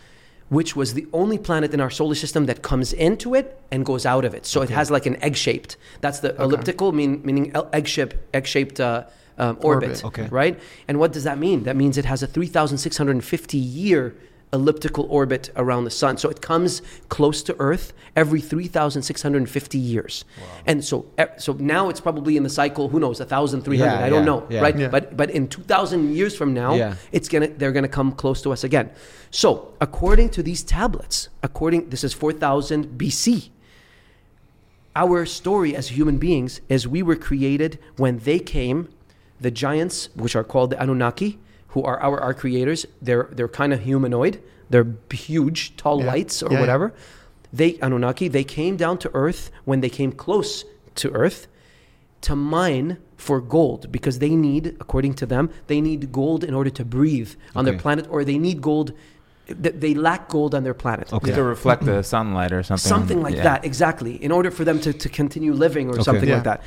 Which 0.51 0.77
was 0.77 0.93
the 0.93 1.07
only 1.15 1.39
planet 1.39 1.73
in 1.73 1.81
our 1.81 1.91
solar 1.91 2.15
system 2.15 2.45
that 2.47 2.61
comes 2.61 2.93
into 2.93 3.35
it 3.35 3.59
and 3.73 3.85
goes 3.85 4.05
out 4.05 4.27
of 4.27 4.35
it. 4.35 4.45
So 4.45 4.61
it 4.61 4.69
has 4.69 4.91
like 4.91 5.07
an 5.07 5.17
egg 5.25 5.37
shaped. 5.37 5.79
That's 6.03 6.21
the 6.21 6.37
elliptical, 6.41 6.93
mean, 6.93 7.23
meaning 7.25 7.51
egg 7.73 7.89
shaped, 7.89 8.17
egg 8.35 8.47
shaped 8.47 8.79
uh, 8.79 9.05
um, 9.39 9.57
orbit 9.63 10.05
Orbit. 10.05 10.05
Okay. 10.05 10.29
right? 10.31 10.61
And 10.87 10.99
what 11.01 11.15
does 11.15 11.25
that 11.25 11.39
mean? 11.39 11.63
That 11.65 11.77
means 11.77 11.97
it 11.97 12.05
has 12.05 12.23
a 12.23 12.27
3,650 12.27 13.57
year 13.57 14.15
elliptical 14.55 15.07
orbit 15.11 15.51
around 15.57 15.85
the 15.85 15.91
sun. 15.91 16.17
So 16.17 16.31
it 16.31 16.41
comes 16.41 16.81
close 17.09 17.43
to 17.43 17.57
Earth 17.59 17.93
every 18.17 18.41
3,650 18.41 19.79
years. 19.79 20.25
And 20.65 20.85
so, 20.85 21.07
so 21.37 21.53
now 21.55 21.89
it's 21.91 22.01
probably 22.01 22.37
in 22.37 22.43
the 22.45 22.49
cycle. 22.51 22.89
Who 22.89 23.01
knows? 23.01 23.19
1,300. 23.19 23.85
Yeah, 23.85 24.05
I 24.05 24.09
don't 24.09 24.21
yeah, 24.21 24.25
know, 24.25 24.47
yeah. 24.49 24.61
right? 24.61 24.91
But 24.91 25.17
but 25.17 25.31
in 25.31 25.49
2,000 25.49 26.15
years 26.15 26.37
from 26.37 26.55
now, 26.55 26.97
it's 27.13 27.29
gonna 27.29 27.49
they're 27.49 27.73
gonna 27.73 27.89
come 27.89 28.13
close 28.13 28.41
to 28.43 28.53
us 28.53 28.65
again. 28.65 28.91
So 29.31 29.75
according 29.81 30.31
to 30.31 30.43
these 30.43 30.63
tablets, 30.63 31.29
according 31.43 31.91
this 31.91 32.05
is 32.05 32.15
4,000 32.15 32.99
BC 32.99 33.51
our 34.97 35.27
story 35.27 35.75
as 35.75 35.89
human 35.89 36.19
beings 36.19 36.61
is 36.69 36.87
we 36.87 37.03
were 37.03 37.17
created 37.17 37.81
when 37.97 38.19
they 38.21 38.39
came 38.39 38.89
the 39.41 39.51
giants 39.51 40.09
which 40.15 40.37
are 40.37 40.45
called 40.45 40.71
the 40.71 40.81
anunnaki 40.81 41.39
who 41.75 41.83
are 41.83 41.99
our, 42.01 42.19
our 42.21 42.35
creators 42.43 42.87
they're 43.03 43.29
they're 43.37 43.55
kind 43.63 43.73
of 43.73 43.81
humanoid 43.91 44.35
they're 44.71 44.87
huge 45.11 45.61
tall 45.77 45.99
Yeah. 46.01 46.07
lights 46.13 46.43
or 46.43 46.49
Yeah, 46.49 46.55
yeah. 46.55 46.61
whatever 46.65 46.87
they 47.53 47.71
anunnaki 47.87 48.27
they 48.29 48.45
came 48.45 48.75
down 48.85 48.97
to 49.05 49.09
earth 49.25 49.43
when 49.65 49.81
they 49.85 49.91
came 49.91 50.11
close 50.27 50.65
to 51.03 51.07
earth 51.13 51.41
to 52.23 52.35
mine 52.37 52.97
for 53.17 53.41
gold 53.41 53.81
because 53.97 54.19
they 54.25 54.35
need 54.49 54.65
according 54.85 55.15
to 55.21 55.27
them 55.27 55.45
they 55.67 55.81
need 55.81 56.11
gold 56.21 56.41
in 56.45 56.55
order 56.55 56.71
to 56.81 56.85
breathe 56.85 57.33
on 57.57 57.65
their 57.67 57.79
planet 57.85 58.07
or 58.11 58.25
they 58.25 58.39
need 58.39 58.59
gold 58.71 58.89
th- 59.47 59.77
they 59.85 59.95
lack 59.95 60.23
gold 60.29 60.55
on 60.55 60.63
their 60.65 60.75
planet 60.85 61.07
Okay. 61.13 61.33
To 61.33 61.43
reflect 61.43 61.85
the 61.85 62.03
sunlight 62.15 62.53
or 62.53 62.63
something. 62.63 62.89
something 62.97 63.21
like 63.27 63.37
Yeah. 63.37 63.45
that 63.51 63.65
exactly 63.65 64.15
in 64.27 64.31
order 64.33 64.51
for 64.51 64.65
them 64.65 64.79
to, 64.81 64.91
to 65.05 65.09
continue 65.09 65.53
living 65.67 65.87
or 65.91 65.95
Okay. 65.95 66.03
something 66.09 66.29
Yeah. 66.29 66.37
like 66.37 66.45
that 66.53 66.61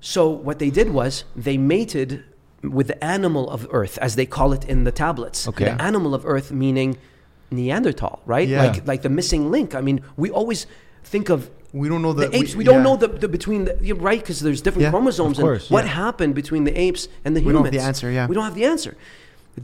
so 0.00 0.30
what 0.46 0.58
they 0.58 0.70
did 0.70 0.88
was 1.00 1.24
they 1.36 1.56
mated 1.58 2.24
with 2.62 2.88
the 2.88 3.04
animal 3.04 3.48
of 3.50 3.66
earth 3.70 3.96
as 3.98 4.16
they 4.16 4.26
call 4.26 4.52
it 4.52 4.64
in 4.66 4.84
the 4.84 4.92
tablets 4.92 5.48
Okay. 5.48 5.64
the 5.64 5.82
animal 5.82 6.14
of 6.14 6.26
earth 6.26 6.52
meaning 6.52 6.98
neanderthal 7.50 8.20
right 8.26 8.48
Yeah. 8.48 8.64
like 8.64 8.86
like 8.86 9.02
the 9.02 9.08
missing 9.08 9.50
link 9.50 9.74
i 9.74 9.80
mean 9.80 10.00
we 10.16 10.30
always 10.30 10.66
think 11.02 11.28
of 11.30 11.50
we 11.72 11.88
don't 11.88 12.02
know 12.02 12.12
the, 12.12 12.28
the 12.28 12.36
apes. 12.36 12.56
We, 12.56 12.64
don't 12.64 12.78
yeah. 12.78 12.82
know 12.82 12.96
the, 12.96 13.06
the 13.06 13.28
between 13.28 13.64
the 13.66 13.92
right 13.92 14.18
because 14.20 14.40
there's 14.40 14.60
different 14.60 14.82
Yeah, 14.82 14.90
chromosomes 14.90 15.38
of 15.38 15.44
course, 15.44 15.62
and 15.68 15.70
what 15.70 15.86
happened 15.86 16.34
between 16.34 16.64
the 16.64 16.74
apes 16.76 17.06
and 17.24 17.36
the 17.36 17.40
humans. 17.40 17.46
We 17.46 17.52
don't 17.52 17.64
have 17.66 17.72
the 17.72 17.86
answer, 17.88 18.10
yeah. 18.10 18.26
we 18.26 18.34
don't 18.34 18.42
have 18.44 18.56
the 18.56 18.64
answer. 18.64 18.96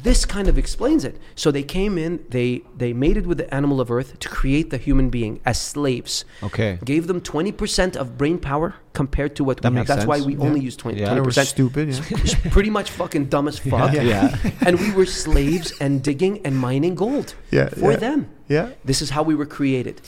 This 0.02 0.24
kind 0.26 0.46
of 0.48 0.58
explains 0.58 1.04
it. 1.04 1.16
So 1.34 1.50
they 1.50 1.62
came 1.62 1.96
in, 1.96 2.12
they 2.28 2.62
they 2.76 2.92
mated 2.92 3.26
with 3.26 3.38
the 3.38 3.48
animal 3.54 3.80
of 3.80 3.90
Earth 3.90 4.18
to 4.18 4.28
create 4.28 4.68
the 4.70 4.76
human 4.76 5.08
being 5.10 5.40
as 5.46 5.58
slaves. 5.60 6.24
Okay. 6.42 6.78
Gave 6.84 7.06
them 7.06 7.20
twenty 7.20 7.52
percent 7.52 7.96
of 7.96 8.18
brain 8.18 8.38
power 8.38 8.74
compared 8.92 9.34
to 9.36 9.44
what 9.44 9.62
That 9.62 9.72
we 9.72 9.78
have. 9.78 9.88
makes 9.88 9.94
That's 9.94 10.06
why 10.06 10.20
we 10.20 10.34
Yeah. 10.34 10.44
only 10.46 10.60
use 10.60 10.76
20 10.76 10.98
They 11.00 11.20
were 11.20 11.24
percent. 11.24 11.48
stupid. 11.48 11.88
Yeah. 11.88 12.18
It's 12.24 12.34
pretty 12.56 12.70
much 12.70 12.90
fucking 12.90 13.26
dumb 13.26 13.46
as 13.48 13.58
fuck. 13.72 13.92
Yeah. 13.92 14.02
Yeah. 14.02 14.50
and 14.66 14.78
we 14.80 14.90
were 14.92 15.06
slaves 15.06 15.72
and 15.80 16.02
digging 16.02 16.34
and 16.46 16.54
mining 16.58 16.94
gold 16.94 17.34
Yeah, 17.50 17.68
for 17.70 17.90
yeah. 17.92 17.98
them. 18.06 18.26
yeah. 18.48 18.66
This 18.84 19.00
is 19.02 19.10
how 19.10 19.22
we 19.22 19.34
were 19.34 19.46
created. 19.58 20.00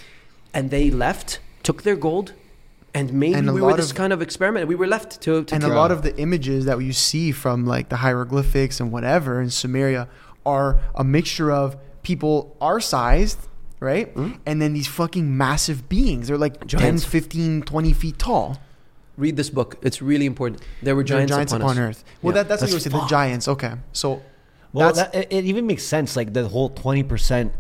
And 0.55 0.71
they 0.71 0.91
left, 0.91 1.41
took 1.63 1.83
their 1.83 1.97
gold, 1.97 2.33
and 2.99 3.13
maybe 3.13 3.35
And 3.35 3.49
a 3.49 3.53
we 3.53 3.61
were 3.61 3.75
this 3.77 3.91
of- 3.91 3.97
kind 3.97 4.13
of 4.13 4.21
experiment. 4.23 4.69
We 4.69 4.75
were 4.83 4.87
left 4.87 5.21
to, 5.23 5.45
to 5.45 5.55
and 5.55 5.65
a 5.65 5.69
lot 5.69 5.91
of 5.91 6.03
the 6.03 6.13
images 6.19 6.65
that 6.67 6.79
you 6.89 6.93
see 6.93 7.33
from 7.33 7.65
like 7.75 7.89
the 7.89 7.97
hieroglyphics 7.97 8.81
and 8.81 8.91
whatever 8.93 9.41
in 9.41 9.49
Sumeria 9.49 10.09
are 10.45 10.81
a 10.95 11.05
mixture 11.05 11.51
of 11.53 11.77
people 12.03 12.57
our 12.61 12.81
sized, 12.81 13.39
right? 13.81 14.15
Mm-hmm. 14.15 14.37
And 14.47 14.61
then 14.63 14.73
these 14.73 14.89
fucking 14.89 15.27
massive 15.37 15.89
beings. 15.89 16.29
They're 16.29 16.39
like 16.39 16.67
Giants. 16.67 17.03
10, 17.05 17.11
15, 17.11 17.63
20 17.63 17.93
feet 17.93 18.19
tall. 18.19 18.59
read 19.17 19.37
this 19.37 19.51
book. 19.51 19.77
It's 19.83 20.01
really 20.01 20.27
important. 20.27 20.63
There 20.83 20.95
were 20.97 21.03
They're 21.05 21.27
giants, 21.27 21.53
upon, 21.53 21.73
us. 21.73 21.79
Earth. 21.79 22.05
Well, 22.23 22.35
Yeah. 22.35 22.43
that, 22.43 22.49
that's, 22.49 22.63
what 22.63 22.71
you 22.71 22.75
would 22.77 22.83
say. 22.83 22.91
The 22.91 23.07
giants. 23.07 23.47
Okay. 23.49 23.73
So 23.93 24.23
Well, 24.73 24.93
that's 24.93 25.11
that, 25.11 25.15
it, 25.15 25.33
it 25.39 25.45
even 25.45 25.67
makes 25.67 25.83
sense, 25.83 26.15
like 26.17 26.33
the 26.33 26.47
whole 26.49 26.69
twenty 26.71 27.03
percent, 27.03 27.53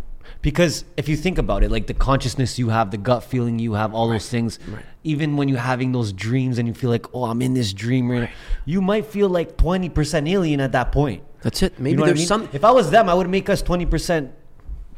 because 0.42 0.84
if 0.96 1.08
you 1.08 1.16
think 1.16 1.36
about 1.38 1.62
it, 1.64 1.70
like 1.70 1.86
the 1.86 1.94
consciousness 1.94 2.58
you 2.58 2.68
have, 2.68 2.90
the 2.90 2.96
gut 2.98 3.22
feeling 3.24 3.58
you 3.58 3.72
have, 3.74 3.92
all 3.94 4.08
those 4.08 4.28
things, 4.28 4.58
Right. 4.68 4.84
Even 5.08 5.36
when 5.36 5.48
you're 5.48 5.58
having 5.58 5.92
those 5.92 6.12
dreams 6.12 6.58
and 6.58 6.68
you 6.68 6.74
feel 6.74 6.90
like, 6.90 7.06
oh, 7.14 7.24
I'm 7.24 7.40
in 7.40 7.54
this 7.54 7.72
dream, 7.72 8.10
right. 8.10 8.30
you 8.66 8.80
might 8.82 9.06
feel 9.06 9.28
like 9.28 9.56
twenty 9.56 9.88
percent 9.88 10.28
alien 10.28 10.60
at 10.60 10.72
that 10.72 10.92
point. 10.92 11.22
That's 11.40 11.62
it. 11.62 11.78
Maybe 11.78 11.90
you 11.92 11.96
know 11.96 12.02
what 12.02 12.06
I 12.06 12.10
there's 12.10 12.18
mean? 12.20 12.26
some. 12.26 12.48
If 12.52 12.64
I 12.64 12.70
was 12.70 12.90
them, 12.90 13.08
I 13.08 13.14
would 13.14 13.28
make 13.30 13.48
us 13.48 13.62
twenty 13.62 13.86
percent 13.86 14.32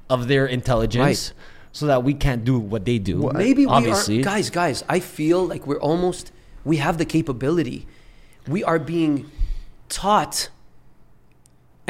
of 0.08 0.26
their 0.26 0.46
intelligence, 0.46 1.00
Right. 1.30 1.32
so 1.72 1.86
that 1.86 2.02
we 2.02 2.14
can't 2.14 2.44
do 2.44 2.58
what 2.58 2.84
they 2.84 2.98
do. 2.98 3.30
Maybe 3.32 3.64
we 3.66 3.72
are 3.72 4.22
guys. 4.22 4.50
Guys, 4.50 4.84
I 4.88 4.98
feel 5.00 5.46
like 5.46 5.66
we're 5.66 5.80
almost. 5.80 6.32
We 6.64 6.76
have 6.78 6.98
the 6.98 7.06
capability. 7.06 7.86
We 8.48 8.64
are 8.64 8.78
being 8.78 9.30
taught. 9.88 10.50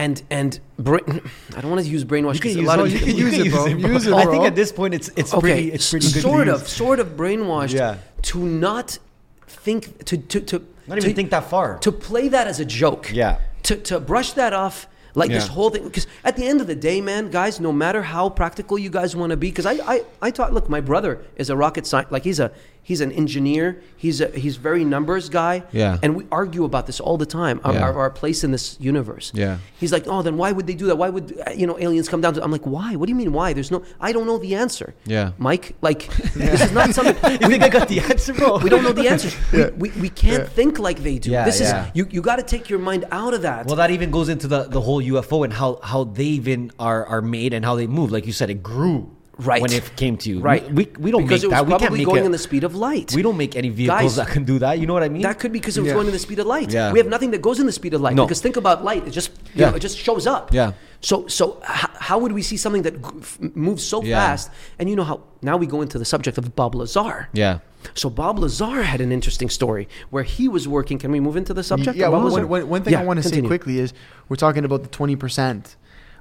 And 0.05 0.23
and 0.31 0.51
brain, 0.79 1.21
I 1.57 1.61
don't 1.61 1.71
want 1.71 1.83
to 1.85 1.91
use 1.97 2.05
brainwash. 2.05 2.43
You 2.45 2.51
a 2.51 2.55
use, 2.55 2.67
lot 2.71 2.79
no, 2.79 2.85
of 2.87 2.93
you 2.93 2.99
can 3.07 3.17
use, 3.27 3.39
it, 3.39 3.51
bro. 3.53 3.67
Use 3.67 4.07
it, 4.07 4.15
I 4.15 4.25
bro. 4.25 4.33
think 4.33 4.45
at 4.51 4.55
this 4.55 4.73
point, 4.73 4.93
it's 4.99 5.09
it's 5.21 5.33
okay, 5.35 5.41
pretty 5.55 5.73
it's 5.77 5.91
pretty 5.91 6.11
good. 6.15 6.23
sort 6.23 6.49
of 6.49 6.67
sort 6.67 6.99
of 7.01 7.09
brainwashed 7.21 7.75
Yeah. 7.75 7.99
to 8.31 8.39
not 8.67 8.99
think 9.47 10.05
to 10.07 10.17
to 10.33 10.41
to 10.51 10.57
Not 10.87 10.99
even 10.99 11.11
to- 11.11 11.17
think 11.19 11.31
that 11.31 11.45
far. 11.51 11.79
to 11.87 11.93
play 11.93 12.29
that 12.29 12.47
as 12.53 12.59
a 12.61 12.65
joke. 12.65 13.05
Yeah. 13.13 13.39
To 13.65 13.77
to 13.77 14.01
brush 14.01 14.33
that 14.33 14.53
off 14.65 14.87
like 15.15 15.31
this 15.31 15.49
whole 15.49 15.71
thing 15.71 15.85
because 15.85 16.07
at 16.25 16.35
the 16.37 16.47
end 16.47 16.61
of 16.61 16.67
the 16.67 16.75
day, 16.89 17.01
man, 17.01 17.31
guys, 17.31 17.61
no 17.61 17.73
matter 17.73 18.03
how 18.03 18.31
practical 18.31 18.79
you 18.79 18.91
guys 18.91 19.15
want 19.17 19.31
to 19.31 19.37
be, 19.37 19.49
because 19.51 19.67
I 19.67 19.75
I 19.95 19.97
I 20.27 20.31
taught. 20.31 20.53
Look, 20.55 20.69
my 20.69 20.81
brother 20.81 21.13
is 21.37 21.51
a 21.51 21.57
rocket 21.57 21.85
scientist 21.87 22.13
Like 22.13 22.25
he's 22.25 22.41
a 22.41 22.51
he's 22.83 23.01
an 23.01 23.13
engineer. 23.13 23.83
He's 23.97 24.21
a 24.21 24.29
he's 24.29 24.57
very 24.57 24.85
numbers 24.85 25.29
guy. 25.29 25.63
Yeah. 25.73 25.99
And 26.03 26.17
we 26.17 26.27
argue 26.33 26.65
about 26.65 26.87
this 26.87 27.01
all 27.01 27.17
the 27.17 27.27
time. 27.27 27.61
Our, 27.65 27.75
Yeah. 27.75 27.85
our, 27.85 27.95
our 27.99 28.11
place 28.11 28.45
in 28.45 28.51
this 28.51 28.77
universe. 28.81 29.33
Yeah. 29.35 29.59
He's 29.79 29.93
like, 29.93 30.05
oh, 30.07 30.23
then 30.23 30.37
why 30.37 30.53
would 30.53 30.67
they 30.67 30.75
do 30.75 30.87
that? 30.87 30.97
Why 30.97 31.09
would 31.09 31.41
you 31.55 31.67
know 31.67 31.79
aliens 31.79 32.09
come 32.09 32.21
down 32.21 32.35
to? 32.35 32.43
I'm 32.43 32.51
like, 32.51 32.65
why? 32.65 32.97
What 32.97 33.07
do 33.07 33.11
you 33.11 33.17
mean 33.17 33.33
why? 33.33 33.53
There's 33.53 33.71
no. 33.71 33.83
I 34.01 34.13
don't 34.13 34.27
know 34.27 34.39
the 34.39 34.55
answer. 34.55 34.95
Yeah. 35.05 35.33
Mike, 35.39 35.75
like 35.83 36.07
this 36.35 36.61
is 36.63 36.73
not 36.73 36.95
something. 36.95 37.17
You 37.41 37.49
think 37.49 37.63
I 37.63 37.69
got 37.69 37.89
the 37.89 38.01
answer, 38.01 38.33
bro? 38.35 38.59
We 38.59 38.71
don't 38.71 38.83
know 38.83 38.93
the 38.93 39.09
answer. 39.09 39.31
Yeah. 39.53 39.71
we, 39.71 39.91
we, 39.91 40.01
we 40.03 40.09
can't 40.11 40.49
think 40.49 40.79
like 40.79 41.03
they 41.03 41.19
do. 41.19 41.31
Yeah, 41.31 41.45
this 41.45 41.61
yeah. 41.61 41.87
is 41.87 41.91
you. 41.95 42.07
You 42.11 42.23
got 42.23 42.37
to 42.37 42.43
take 42.43 42.71
your 42.71 42.79
mind 42.79 43.05
out 43.11 43.35
of 43.35 43.43
that. 43.43 43.67
Well, 43.67 43.77
that 43.77 43.91
even 43.91 44.11
goes 44.11 44.29
into 44.29 44.47
the, 44.49 44.65
the 44.65 44.81
whole 44.81 45.03
UFO 45.03 45.45
and 45.45 45.53
how, 45.53 45.81
how 45.83 46.05
they 46.05 46.25
even 46.25 46.71
are, 46.79 47.05
are 47.07 47.23
made 47.23 47.53
and 47.53 47.65
how 47.65 47.75
they 47.75 47.87
move. 47.87 48.11
Like 48.13 48.27
you 48.27 48.33
said, 48.33 48.49
it 48.51 48.63
grew 48.63 49.11
Right. 49.47 49.63
when 49.63 49.73
it 49.73 49.97
came 49.97 50.17
to 50.19 50.29
you. 50.31 50.41
Right. 50.41 50.65
We, 50.73 50.89
we 50.99 51.11
don't 51.11 51.23
because 51.23 51.43
make 51.43 51.45
it 51.45 51.47
was 51.49 51.51
that. 51.53 51.67
We 51.67 51.71
can't 51.71 51.81
probably 51.83 51.99
make 51.99 52.07
going 52.07 52.23
a- 52.23 52.27
in 52.27 52.33
the 52.33 52.39
speed 52.39 52.65
of 52.65 52.75
light. 52.75 53.13
We 53.15 53.23
don't 53.23 53.37
make 53.37 53.57
any 53.57 53.69
vehicles 53.71 54.01
Guys, 54.01 54.17
that 54.17 54.29
can 54.29 54.45
do 54.45 54.59
that. 54.61 54.79
You 54.79 54.87
know 54.87 54.93
what 54.95 55.03
I 55.03 55.09
mean? 55.09 55.23
That 55.23 55.39
could 55.39 55.53
be 55.53 55.59
because 55.61 55.77
it 55.77 55.81
was 55.81 55.89
Yeah. 55.89 55.95
going 55.95 56.07
in 56.07 56.13
the 56.13 56.19
speed 56.19 56.39
of 56.39 56.47
light. 56.47 56.73
Yeah. 56.73 56.93
We 56.93 56.99
have 56.99 57.09
nothing 57.09 57.31
that 57.33 57.43
goes 57.43 57.59
in 57.61 57.67
the 57.67 57.73
speed 57.73 57.95
of 57.95 58.01
light. 58.01 58.15
No. 58.17 58.25
Because 58.27 58.41
think 58.41 58.57
about 58.57 58.85
light; 58.85 59.07
it 59.07 59.11
just 59.11 59.31
you 59.55 59.61
Yeah. 59.63 59.71
know, 59.71 59.77
it 59.77 59.81
just 59.81 59.99
shows 59.99 60.27
up. 60.27 60.53
Yeah. 60.53 60.73
So 61.01 61.27
so 61.29 61.63
h- 61.63 61.87
how 61.99 62.19
would 62.19 62.33
we 62.33 62.43
see 62.43 62.57
something 62.59 62.83
that 62.83 63.03
g- 63.03 63.09
f- 63.21 63.39
moves 63.55 63.83
so 63.85 64.03
Yeah. 64.03 64.17
fast? 64.21 64.51
And 64.79 64.91
you 64.91 64.97
know 64.97 65.05
how 65.05 65.21
now 65.43 65.57
we 65.57 65.67
go 65.67 65.81
into 65.83 65.99
the 65.99 66.05
subject 66.05 66.37
of 66.39 66.55
Bob 66.55 66.75
Lazar. 66.75 67.29
yeah. 67.33 67.59
So 67.95 68.11
Bob 68.11 68.39
Lazar 68.39 68.83
had 68.83 69.01
an 69.01 69.11
interesting 69.11 69.49
story 69.49 69.89
where 70.11 70.23
he 70.23 70.49
was 70.49 70.69
working. 70.69 70.99
Can 70.99 71.11
we 71.13 71.19
move 71.19 71.35
into 71.39 71.55
the 71.55 71.63
subject? 71.63 71.97
Yeah, 71.97 72.09
of 72.09 72.13
Bob 72.13 72.25
one, 72.25 72.33
Lazar? 72.33 72.47
one, 72.47 72.69
one 72.69 72.83
thing 72.83 72.95
I 72.95 73.03
want 73.05 73.23
to 73.23 73.27
say 73.27 73.41
quickly 73.41 73.79
is 73.79 73.95
we're 74.29 74.37
talking 74.37 74.67
about 74.67 74.83
the 74.83 74.89
twenty 74.91 75.17
percent, 75.17 75.77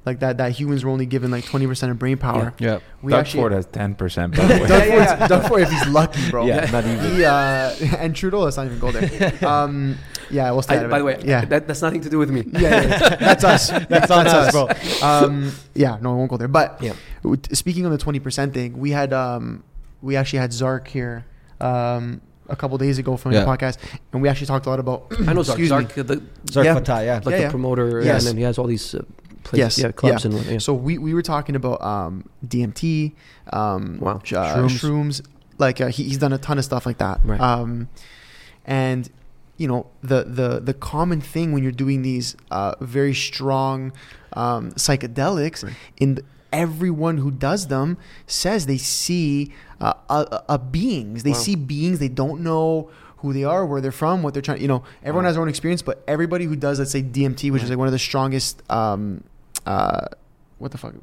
like 0.05 0.19
that 0.19 0.37
that 0.37 0.53
humans 0.53 0.83
were 0.83 0.89
only 0.91 1.05
given 1.05 1.29
like 1.31 1.45
twenty 1.45 1.67
percent 1.67 1.91
of 1.91 1.99
brain 1.99 2.17
power. 2.17 2.53
Yeah. 2.59 2.79
We 3.01 3.11
Doug 3.11 3.19
actually 3.21 3.39
Ford 3.41 3.51
has 3.53 3.65
ten 3.65 3.95
percent. 3.95 4.35
By 4.35 4.45
the 4.45 4.53
way. 4.61 4.67
Doug, 4.67 4.87
Ford's, 5.17 5.29
Doug 5.29 5.47
Ford 5.47 5.61
if 5.61 5.69
he's 5.71 5.87
lucky, 5.87 6.29
bro. 6.29 6.45
Yeah, 6.45 6.69
not 6.71 6.85
even. 6.85 7.15
He, 7.15 7.23
uh, 7.25 7.75
and 7.99 8.15
Trudeau, 8.15 8.41
let's 8.41 8.57
not 8.57 8.65
even 8.65 8.79
go 8.79 8.91
there. 8.91 9.33
Um, 9.45 9.97
yeah, 10.31 10.51
we'll 10.51 10.61
stay 10.61 10.75
out 10.77 10.81
I, 10.81 10.85
of 10.85 10.91
by 10.91 10.97
it. 10.97 10.99
the 10.99 11.05
way, 11.05 11.19
yeah, 11.25 11.43
that, 11.45 11.67
that's 11.67 11.81
nothing 11.81 12.01
to 12.01 12.09
do 12.09 12.19
with 12.19 12.29
me. 12.29 12.43
yeah, 12.51 12.59
yeah, 12.59 12.81
yeah. 12.83 13.15
that's 13.15 13.43
us. 13.43 13.69
That's 13.69 14.11
on 14.11 14.27
us, 14.27 14.51
bro. 14.51 14.69
Um, 15.01 15.51
yeah, 15.73 15.97
no, 16.01 16.11
I 16.11 16.15
won't 16.15 16.29
go 16.29 16.37
there. 16.37 16.47
But 16.47 16.77
Yeah. 16.81 16.93
speaking 17.51 17.85
of 17.85 17.91
the 17.91 17.97
twenty 17.97 18.19
percent 18.19 18.53
thing, 18.53 18.77
we 18.77 18.91
had 18.91 19.11
um, 19.11 19.63
we 20.03 20.15
actually 20.15 20.39
had 20.39 20.53
Zark 20.53 20.87
here 20.87 21.25
um, 21.59 22.21
a 22.47 22.55
couple 22.55 22.77
days 22.77 22.99
ago 22.99 23.17
from 23.17 23.31
Yeah. 23.31 23.41
the 23.41 23.47
podcast, 23.47 23.77
and 24.13 24.21
we 24.21 24.29
actually 24.29 24.47
talked 24.47 24.65
a 24.65 24.69
lot 24.69 24.79
about. 24.79 25.07
I 25.27 25.33
know 25.33 25.41
Zark. 25.43 25.59
Zark, 25.61 25.93
the, 25.93 26.21
Zark 26.51 26.65
Yeah. 26.65 26.73
Fatah, 26.75 27.03
yeah. 27.03 27.13
like 27.15 27.25
Yeah, 27.25 27.31
the 27.31 27.39
yeah. 27.39 27.49
promoter, 27.49 28.01
Yes. 28.03 28.21
and 28.23 28.29
then 28.29 28.37
he 28.37 28.43
has 28.43 28.57
all 28.59 28.67
these 28.67 28.93
uh, 28.95 29.01
places, 29.43 29.77
Yes, 29.77 29.83
yeah, 29.85 29.91
clubs 29.91 30.25
yeah. 30.25 30.31
and 30.31 30.45
yeah. 30.45 30.57
So 30.59 30.73
we, 30.73 30.97
we 30.97 31.13
were 31.13 31.21
talking 31.21 31.55
about 31.55 31.81
um, 31.81 32.29
DMT, 32.45 33.13
um, 33.53 33.99
Wow. 33.99 34.11
uh, 34.17 34.19
shrooms. 34.21 34.69
Shrooms. 34.79 35.21
Like 35.57 35.81
uh, 35.81 35.87
he, 35.87 36.03
he's 36.03 36.17
done 36.17 36.31
a 36.33 36.37
ton 36.37 36.57
of 36.57 36.65
stuff 36.65 36.85
like 36.85 36.99
that. 36.99 37.19
Right. 37.23 37.39
Um, 37.41 37.89
and 38.65 39.09
you 39.57 39.67
know 39.67 39.87
the 40.01 40.23
the 40.23 40.59
the 40.61 40.73
common 40.73 41.19
thing 41.21 41.51
when 41.51 41.63
you're 41.63 41.71
doing 41.71 42.01
these 42.01 42.35
uh, 42.51 42.75
very 42.79 43.13
strong 43.13 43.91
um, 44.33 44.71
psychedelics 44.73 45.63
Right. 45.63 45.73
in 45.97 46.15
the, 46.15 46.23
everyone 46.53 47.17
who 47.17 47.29
does 47.29 47.67
them 47.67 47.97
says 48.25 48.65
they 48.65 48.77
see 48.77 49.51
uh, 49.81 49.93
a, 50.09 50.43
a 50.49 50.57
beings. 50.57 51.23
They 51.23 51.31
Wow. 51.31 51.37
see 51.37 51.55
beings. 51.55 51.99
They 51.99 52.07
don't 52.09 52.41
know 52.41 52.89
who 53.21 53.33
they 53.33 53.43
are, 53.43 53.65
where 53.65 53.81
they're 53.81 53.91
from, 53.91 54.23
what 54.23 54.33
they're 54.33 54.41
trying. 54.41 54.61
You 54.61 54.67
know, 54.67 54.83
everyone 55.03 55.23
Wow. 55.23 55.29
has 55.29 55.35
their 55.35 55.41
own 55.41 55.49
experience, 55.49 55.81
but 55.81 56.03
everybody 56.07 56.45
who 56.45 56.55
does, 56.55 56.79
let's 56.79 56.91
say 56.91 57.01
DMT, 57.01 57.51
which 57.51 57.63
is 57.63 57.69
like 57.69 57.77
one 57.77 57.87
of 57.87 57.91
the 57.91 57.99
strongest. 57.99 58.61
Um, 58.71 59.23
uh, 59.65 60.07
what 60.57 60.71
the 60.71 60.77
fuck? 60.77 60.93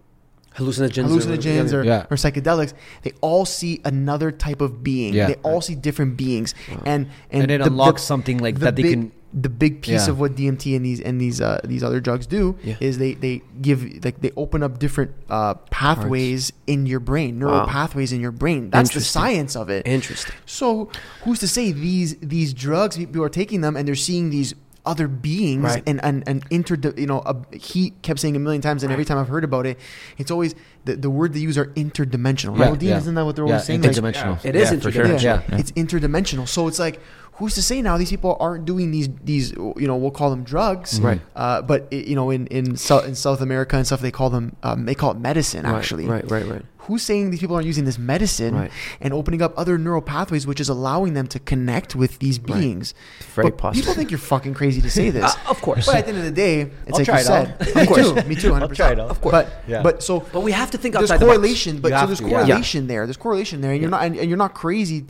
hallucinogens, 0.56 1.04
or- 1.04 1.20
hallucinogens 1.20 1.72
or, 1.74 1.84
Yeah. 1.84 2.06
or 2.10 2.16
psychedelics, 2.16 2.72
they 3.02 3.12
all 3.20 3.44
see 3.44 3.82
another 3.84 4.30
type 4.32 4.62
of 4.62 4.82
being. 4.82 5.12
Yeah. 5.12 5.26
They 5.26 5.34
all 5.42 5.60
see 5.60 5.74
different 5.74 6.16
beings, 6.16 6.54
and 6.86 7.08
And, 7.30 7.42
and, 7.42 7.50
it 7.50 7.58
the- 7.58 7.66
unlocks 7.66 8.00
the- 8.00 8.06
something 8.06 8.38
like 8.38 8.54
the 8.54 8.60
that 8.66 8.76
they 8.76 8.82
big, 8.82 8.92
can. 8.92 9.12
The 9.34 9.48
big 9.50 9.82
piece 9.82 10.06
Yeah. 10.06 10.12
of 10.12 10.20
what 10.20 10.34
DMT 10.36 10.76
and 10.76 10.84
these 10.84 11.00
and 11.00 11.20
these 11.20 11.40
uh, 11.40 11.60
these 11.64 11.82
other 11.82 12.00
drugs 12.00 12.26
do 12.26 12.56
Yeah. 12.64 12.76
is 12.80 12.98
they 12.98 13.14
they 13.14 13.42
give 13.60 13.82
like 14.04 14.20
they 14.22 14.30
open 14.36 14.62
up 14.62 14.78
different 14.78 15.10
uh, 15.28 15.54
pathways 15.70 16.52
in 16.66 16.86
your 16.86 17.00
brain, 17.00 17.38
neural 17.38 17.58
Wow. 17.60 17.66
pathways 17.66 18.12
in 18.12 18.20
your 18.20 18.32
brain. 18.32 18.70
That's 18.70 18.94
the 18.94 19.00
science 19.00 19.54
of 19.56 19.68
it. 19.68 19.86
Interesting. 19.86 20.34
So 20.46 20.88
who's 21.24 21.40
to 21.40 21.48
say 21.48 21.72
these 21.72 22.16
these 22.22 22.54
drugs 22.54 22.96
people 22.96 23.22
are 23.22 23.28
taking 23.28 23.60
them 23.60 23.76
and 23.76 23.86
they're 23.86 23.94
seeing 23.94 24.30
these 24.30 24.54
other 24.86 25.08
beings 25.08 25.64
Right. 25.64 25.82
and 25.84 25.98
and 26.04 26.22
and 26.28 26.44
inter 26.48 26.76
you 26.96 27.08
know 27.08 27.18
a, 27.26 27.34
he 27.56 27.90
kept 28.02 28.20
saying 28.20 28.36
a 28.36 28.38
million 28.38 28.62
times 28.62 28.84
and 28.84 28.92
every 28.92 29.04
time 29.04 29.18
I've 29.18 29.26
heard 29.26 29.42
about 29.42 29.66
it 29.66 29.80
it's 30.16 30.30
always 30.30 30.54
the, 30.84 30.94
the 30.94 31.10
word 31.10 31.32
they 31.34 31.40
use 31.40 31.58
are 31.58 31.66
interdimensional 31.74 32.56
Yeah, 32.56 32.68
right 32.68 32.78
Dean, 32.78 32.90
yeah. 32.90 32.98
isn't 32.98 33.14
that 33.16 33.24
what 33.24 33.34
they're 33.34 33.46
Yeah, 33.46 33.54
always 33.54 33.66
saying 33.66 33.82
Like, 33.82 33.90
interdimensional. 33.90 34.44
It 34.44 34.54
is 34.54 34.70
Yeah, 34.70 34.78
for 34.78 34.92
sure. 34.92 35.04
interdimensional. 35.06 35.22
yeah, 35.22 35.42
Yeah. 35.50 35.58
it's 35.58 35.72
interdimensional 35.72 36.46
so 36.46 36.68
it's 36.68 36.78
like 36.78 37.00
who's 37.36 37.54
to 37.54 37.62
say 37.62 37.82
now 37.82 37.96
these 37.98 38.10
people 38.10 38.36
aren't 38.40 38.64
doing 38.64 38.90
these 38.90 39.08
these 39.24 39.52
you 39.52 39.74
know 39.86 39.96
we'll 39.96 40.10
call 40.10 40.30
them 40.30 40.42
drugs 40.42 41.00
Right. 41.00 41.20
uh, 41.34 41.62
but 41.62 41.86
it, 41.90 42.06
you 42.06 42.16
know 42.16 42.30
in 42.30 42.46
in 42.48 42.76
South 42.76 43.04
in 43.06 43.14
South 43.14 43.40
America 43.40 43.76
and 43.76 43.86
stuff 43.86 44.00
they 44.00 44.10
call 44.10 44.30
them 44.30 44.56
um, 44.62 44.86
they 44.86 44.94
call 44.94 45.10
it 45.12 45.18
medicine 45.18 45.64
Right, 45.64 45.74
actually 45.76 46.06
Right, 46.06 46.28
right, 46.30 46.46
right. 46.46 46.62
who's 46.86 47.02
saying 47.02 47.30
these 47.30 47.40
people 47.40 47.54
aren't 47.56 47.66
using 47.66 47.84
this 47.84 47.98
medicine 47.98 48.54
Right. 48.54 48.70
and 49.00 49.12
opening 49.12 49.42
up 49.42 49.52
other 49.58 49.76
neural 49.76 50.00
pathways, 50.02 50.46
which 50.46 50.60
is 50.60 50.68
allowing 50.68 51.14
them 51.14 51.26
to 51.28 51.38
connect 51.40 51.94
with 51.96 52.20
these 52.20 52.38
Right. 52.38 52.46
beings? 52.60 52.94
Very 53.34 53.50
but 53.50 53.58
possible. 53.58 53.80
People 53.82 53.94
think 53.94 54.10
you're 54.12 54.18
fucking 54.18 54.54
crazy 54.54 54.80
to 54.80 54.90
say 54.90 55.10
this. 55.18 55.34
Uh, 55.34 55.50
of 55.50 55.60
course. 55.60 55.84
But 55.86 55.96
at 55.96 56.04
the 56.06 56.10
end 56.10 56.18
of 56.18 56.24
the 56.24 56.30
day, 56.30 56.60
it's 56.60 56.72
I'll 56.92 56.98
like 56.98 57.04
try 57.04 57.14
you 57.16 57.20
it 57.20 57.24
said. 57.24 57.48
out. 57.60 57.74
Me 57.76 57.82
Of 57.82 57.88
course. 57.88 58.08
too. 58.22 58.28
Me 58.28 58.34
too. 58.36 58.50
100%. 58.52 58.62
I'll 58.62 58.68
try 58.68 58.92
it 58.92 59.00
out. 59.00 59.10
Of 59.10 59.20
course. 59.20 59.32
But 59.32 59.62
Yeah. 59.66 59.82
but 59.82 60.02
so 60.02 60.20
But 60.32 60.40
we 60.40 60.52
have 60.52 60.70
to 60.70 60.78
think 60.78 60.94
there's 60.94 61.10
outside 61.10 61.18
the 61.20 61.26
box. 61.26 61.36
correlation. 61.36 61.80
But 61.80 61.90
You 61.92 61.98
so 61.98 62.06
there's 62.06 62.18
to, 62.20 62.24
yeah. 62.28 62.30
correlation 62.46 62.86
there. 62.86 63.04
There's 63.06 63.16
correlation 63.18 63.60
there, 63.62 63.72
and 63.72 63.80
you're 63.82 63.90
not 63.90 64.02
and, 64.04 64.16
and 64.16 64.28
you're 64.30 64.38
not 64.46 64.54
crazy. 64.54 65.04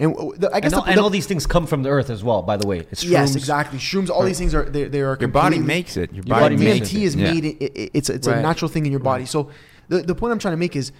And 0.00 0.14
the, 0.40 0.50
I 0.52 0.60
guess 0.60 0.72
And, 0.72 0.74
all, 0.80 0.84
the, 0.86 0.90
and 0.92 1.00
all 1.00 1.10
these 1.10 1.26
things 1.26 1.46
come 1.46 1.66
from 1.66 1.82
the 1.82 1.90
earth 1.90 2.10
as 2.10 2.24
well, 2.24 2.42
by 2.42 2.56
the 2.56 2.66
way. 2.66 2.86
It's 2.90 3.04
yes, 3.04 3.36
exactly. 3.36 3.78
Shrooms. 3.78 4.08
All 4.10 4.22
these 4.24 4.38
things 4.38 4.54
are 4.54 4.64
they, 4.64 4.84
they 4.88 5.02
are 5.02 5.16
Your 5.20 5.28
body 5.28 5.58
makes 5.58 5.96
it. 5.96 6.12
Your 6.12 6.24
body, 6.24 6.28
Your 6.28 6.40
body, 6.40 6.54
body 6.56 6.64
makes 6.64 6.80
makes 6.80 6.90
DMT 6.92 7.02
it. 7.02 7.04
is 7.04 7.16
Yeah. 7.16 7.32
made. 7.32 7.44
It, 7.44 7.56
it- 7.62 7.90
it's 7.94 8.08
it's 8.10 8.26
Right. 8.26 8.38
a 8.38 8.42
natural 8.42 8.68
thing 8.70 8.86
in 8.86 8.90
your 8.92 9.00
body. 9.00 9.26
So 9.26 9.50
the 9.88 10.02
the 10.02 10.14
point 10.14 10.32
I'm 10.32 10.38
trying 10.38 10.54
to 10.54 10.58
make 10.58 10.74
is, 10.74 10.90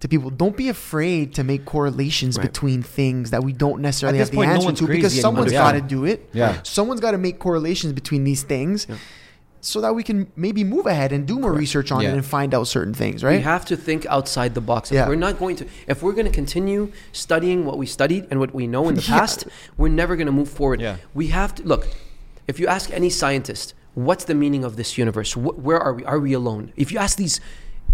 to 0.00 0.08
people, 0.08 0.30
don't 0.30 0.56
be 0.56 0.68
afraid 0.68 1.34
to 1.34 1.44
make 1.44 1.64
correlations 1.64 2.36
Right. 2.36 2.46
between 2.46 2.82
things 2.82 3.30
that 3.30 3.42
we 3.44 3.52
don't 3.52 3.80
necessarily 3.80 4.18
have 4.18 4.26
this 4.28 4.30
the 4.30 4.36
point, 4.36 4.48
no 4.50 4.54
answer 4.54 4.66
one's 4.66 4.78
to 4.80 4.86
because 4.86 5.20
someone's 5.20 5.52
got 5.52 5.72
to 5.72 5.80
do 5.80 6.04
it. 6.04 6.28
Yeah. 6.32 6.58
Someone's 6.62 7.00
got 7.00 7.12
to 7.12 7.18
make 7.18 7.38
correlations 7.38 7.92
between 7.92 8.24
these 8.24 8.42
things 8.42 8.86
Yeah. 8.88 8.96
So 9.68 9.80
that 9.82 9.94
we 9.94 10.02
can 10.02 10.18
maybe 10.34 10.64
move 10.64 10.86
ahead 10.86 11.12
and 11.12 11.26
do 11.26 11.38
more 11.38 11.52
research 11.52 11.92
on 11.92 12.00
Yeah. 12.00 12.08
it 12.10 12.14
and 12.14 12.24
find 12.24 12.54
out 12.54 12.66
certain 12.66 12.94
things, 12.94 13.22
right? 13.22 13.36
We 13.38 13.42
have 13.42 13.64
to 13.66 13.76
think 13.76 14.06
outside 14.06 14.54
the 14.54 14.62
box. 14.62 14.90
If 14.90 14.94
Yeah. 14.96 15.08
we're 15.08 15.16
not 15.26 15.38
going 15.38 15.56
to, 15.56 15.66
if 15.86 16.02
we're 16.02 16.14
going 16.14 16.24
to 16.32 16.32
continue 16.42 16.90
studying 17.12 17.66
what 17.66 17.76
we 17.76 17.86
studied 17.86 18.26
and 18.30 18.40
what 18.40 18.54
we 18.54 18.66
know 18.66 18.88
in 18.88 18.94
the 18.94 19.02
Yeah. 19.08 19.18
past, 19.18 19.46
we're 19.76 19.94
never 20.02 20.16
going 20.16 20.26
to 20.26 20.32
move 20.40 20.48
forward. 20.48 20.80
Yeah. 20.80 20.96
We 21.14 21.26
have 21.28 21.54
to 21.56 21.62
look. 21.64 21.86
If 22.46 22.58
you 22.60 22.66
ask 22.66 22.90
any 23.00 23.10
scientist, 23.10 23.74
what's 23.94 24.24
the 24.24 24.34
meaning 24.34 24.64
of 24.64 24.76
this 24.76 24.96
universe? 24.96 25.32
Wh- 25.34 25.58
where 25.66 25.78
are 25.86 25.92
we? 25.92 26.02
Are 26.06 26.18
we 26.26 26.32
alone? 26.32 26.72
If 26.76 26.90
you 26.92 26.98
ask 26.98 27.18
these 27.18 27.38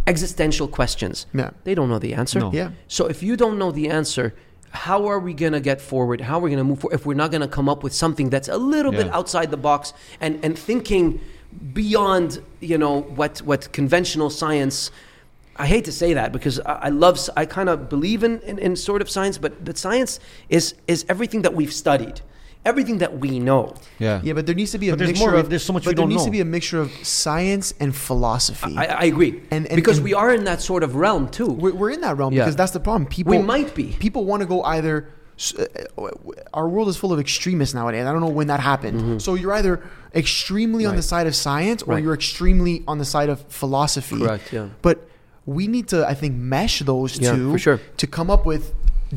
existential 0.07 0.69
questions, 0.69 1.27
Yeah. 1.35 1.51
they 1.65 1.75
don't 1.75 1.89
know 1.89 1.99
the 1.99 2.15
answer. 2.15 2.39
No. 2.39 2.53
Yeah. 2.53 2.71
So 2.89 3.07
if 3.07 3.23
you 3.23 3.37
don't 3.37 3.59
know 3.59 3.73
the 3.73 3.89
answer, 3.89 4.35
how 4.71 5.07
are 5.07 5.19
we 5.19 5.33
going 5.35 5.53
to 5.55 5.61
get 5.71 5.81
forward? 5.81 6.21
How 6.21 6.37
are 6.39 6.43
we 6.43 6.51
going 6.51 6.59
to 6.59 6.65
move 6.65 6.81
forward 6.81 6.95
if 6.95 7.07
we're 7.07 7.15
not 7.25 7.31
going 7.31 7.41
to 7.49 7.49
come 7.49 7.69
up 7.69 7.83
with 7.83 7.95
something 7.95 8.29
that's 8.31 8.49
a 8.49 8.59
little 8.59 8.93
bit 8.93 9.09
outside 9.19 9.51
the 9.51 9.57
box 9.57 9.93
and, 10.21 10.39
and 10.45 10.59
thinking 10.59 11.21
beyond, 11.73 12.43
you 12.61 12.79
know, 12.79 13.01
what, 13.03 13.39
what 13.43 13.73
conventional 13.73 14.31
science 14.31 14.91
I 15.57 15.69
hate 15.69 15.85
to 15.85 15.93
say 15.93 16.15
that 16.15 16.33
because 16.33 16.59
I, 16.59 16.73
I 16.73 16.89
love, 16.89 17.15
s- 17.15 17.31
I 17.37 17.47
kind 17.47 17.69
of 17.69 17.89
believe 17.89 18.25
in, 18.25 18.41
in, 18.41 18.59
in 18.59 18.75
sort 18.75 19.01
of 19.01 19.09
science, 19.09 19.39
but, 19.39 19.65
but 19.65 19.79
science 19.79 20.19
is, 20.49 20.75
is 20.89 21.05
everything 21.09 21.43
that 21.43 21.55
we've 21.55 21.73
studied, 21.73 22.23
everything 22.65 22.99
that 22.99 23.21
we 23.21 23.39
know. 23.39 23.77
Yeah. 24.01 24.21
Yeah, 24.25 24.33
but 24.33 24.47
there 24.47 24.55
needs 24.57 24.73
to 24.73 24.79
be 24.79 24.89
a 24.89 24.97
there's 24.97 25.11
mixture 25.11 25.31
more- 25.31 25.39
of 25.39 25.51
there's 25.51 25.65
so 25.65 25.73
much 25.73 25.85
but 25.85 25.91
we 25.91 25.95
there 25.95 26.03
don't 26.03 26.09
needs 26.09 26.25
to 26.25 26.33
be 26.33 26.41
a 26.41 26.45
mixture 26.45 26.81
of 26.81 26.91
science 27.07 27.73
and 27.79 27.95
philosophy. 27.95 28.75
I, 28.77 28.87
I 28.87 29.05
agree. 29.05 29.43
And- 29.53 29.67
and- 29.69 29.77
because 29.77 29.99
and- 29.99 30.05
we 30.05 30.13
are 30.13 30.35
in 30.35 30.43
that 30.43 30.61
sort 30.61 30.83
of 30.83 30.97
realm 30.97 31.29
too. 31.29 31.47
we're, 31.47 31.73
we're 31.73 31.91
in 31.91 32.01
that 32.01 32.17
realm 32.17 32.33
Yeah. 32.35 32.43
because 32.43 32.57
that's 32.57 32.73
the 32.73 32.81
problem. 32.81 33.07
People 33.07 33.31
We 33.31 33.39
might 33.39 33.77
be. 33.77 33.93
People 34.01 34.25
want 34.25 34.41
to 34.41 34.47
go 34.47 34.61
either. 34.65 35.09
Uh, 35.59 36.09
Our 36.53 36.69
world 36.69 36.89
is 36.89 36.97
full 36.97 37.13
of 37.13 37.19
extremists 37.21 37.75
nowadays. 37.75 38.07
I 38.07 38.13
don't 38.13 38.21
know 38.21 38.29
when 38.29 38.47
that 38.49 38.61
happened. 38.61 39.21
So 39.21 39.35
you're 39.35 39.53
either 39.55 39.83
extremely 40.15 40.85
on 40.87 40.95
the 40.97 41.01
Mm-hmm. 41.01 41.15
Side 41.15 41.27
of 41.27 41.35
science 41.35 41.83
or 41.83 41.95
Right. 41.95 42.03
you're 42.03 42.15
extremely 42.15 42.83
on 42.87 42.99
the 42.99 43.05
side 43.05 43.29
of 43.29 43.41
philosophy. 43.49 44.19
Correct, 44.19 44.53
yeah. 44.53 44.69
But 44.83 44.97
we 45.47 45.67
need 45.67 45.89
to, 45.89 46.07
I 46.09 46.15
think, 46.15 46.35
mesh 46.37 46.81
those 46.81 47.19
Yeah, 47.19 47.35
two 47.35 47.59
sure. 47.59 47.81
to 47.99 48.07
come 48.07 48.31
up 48.31 48.47
with 48.47 48.73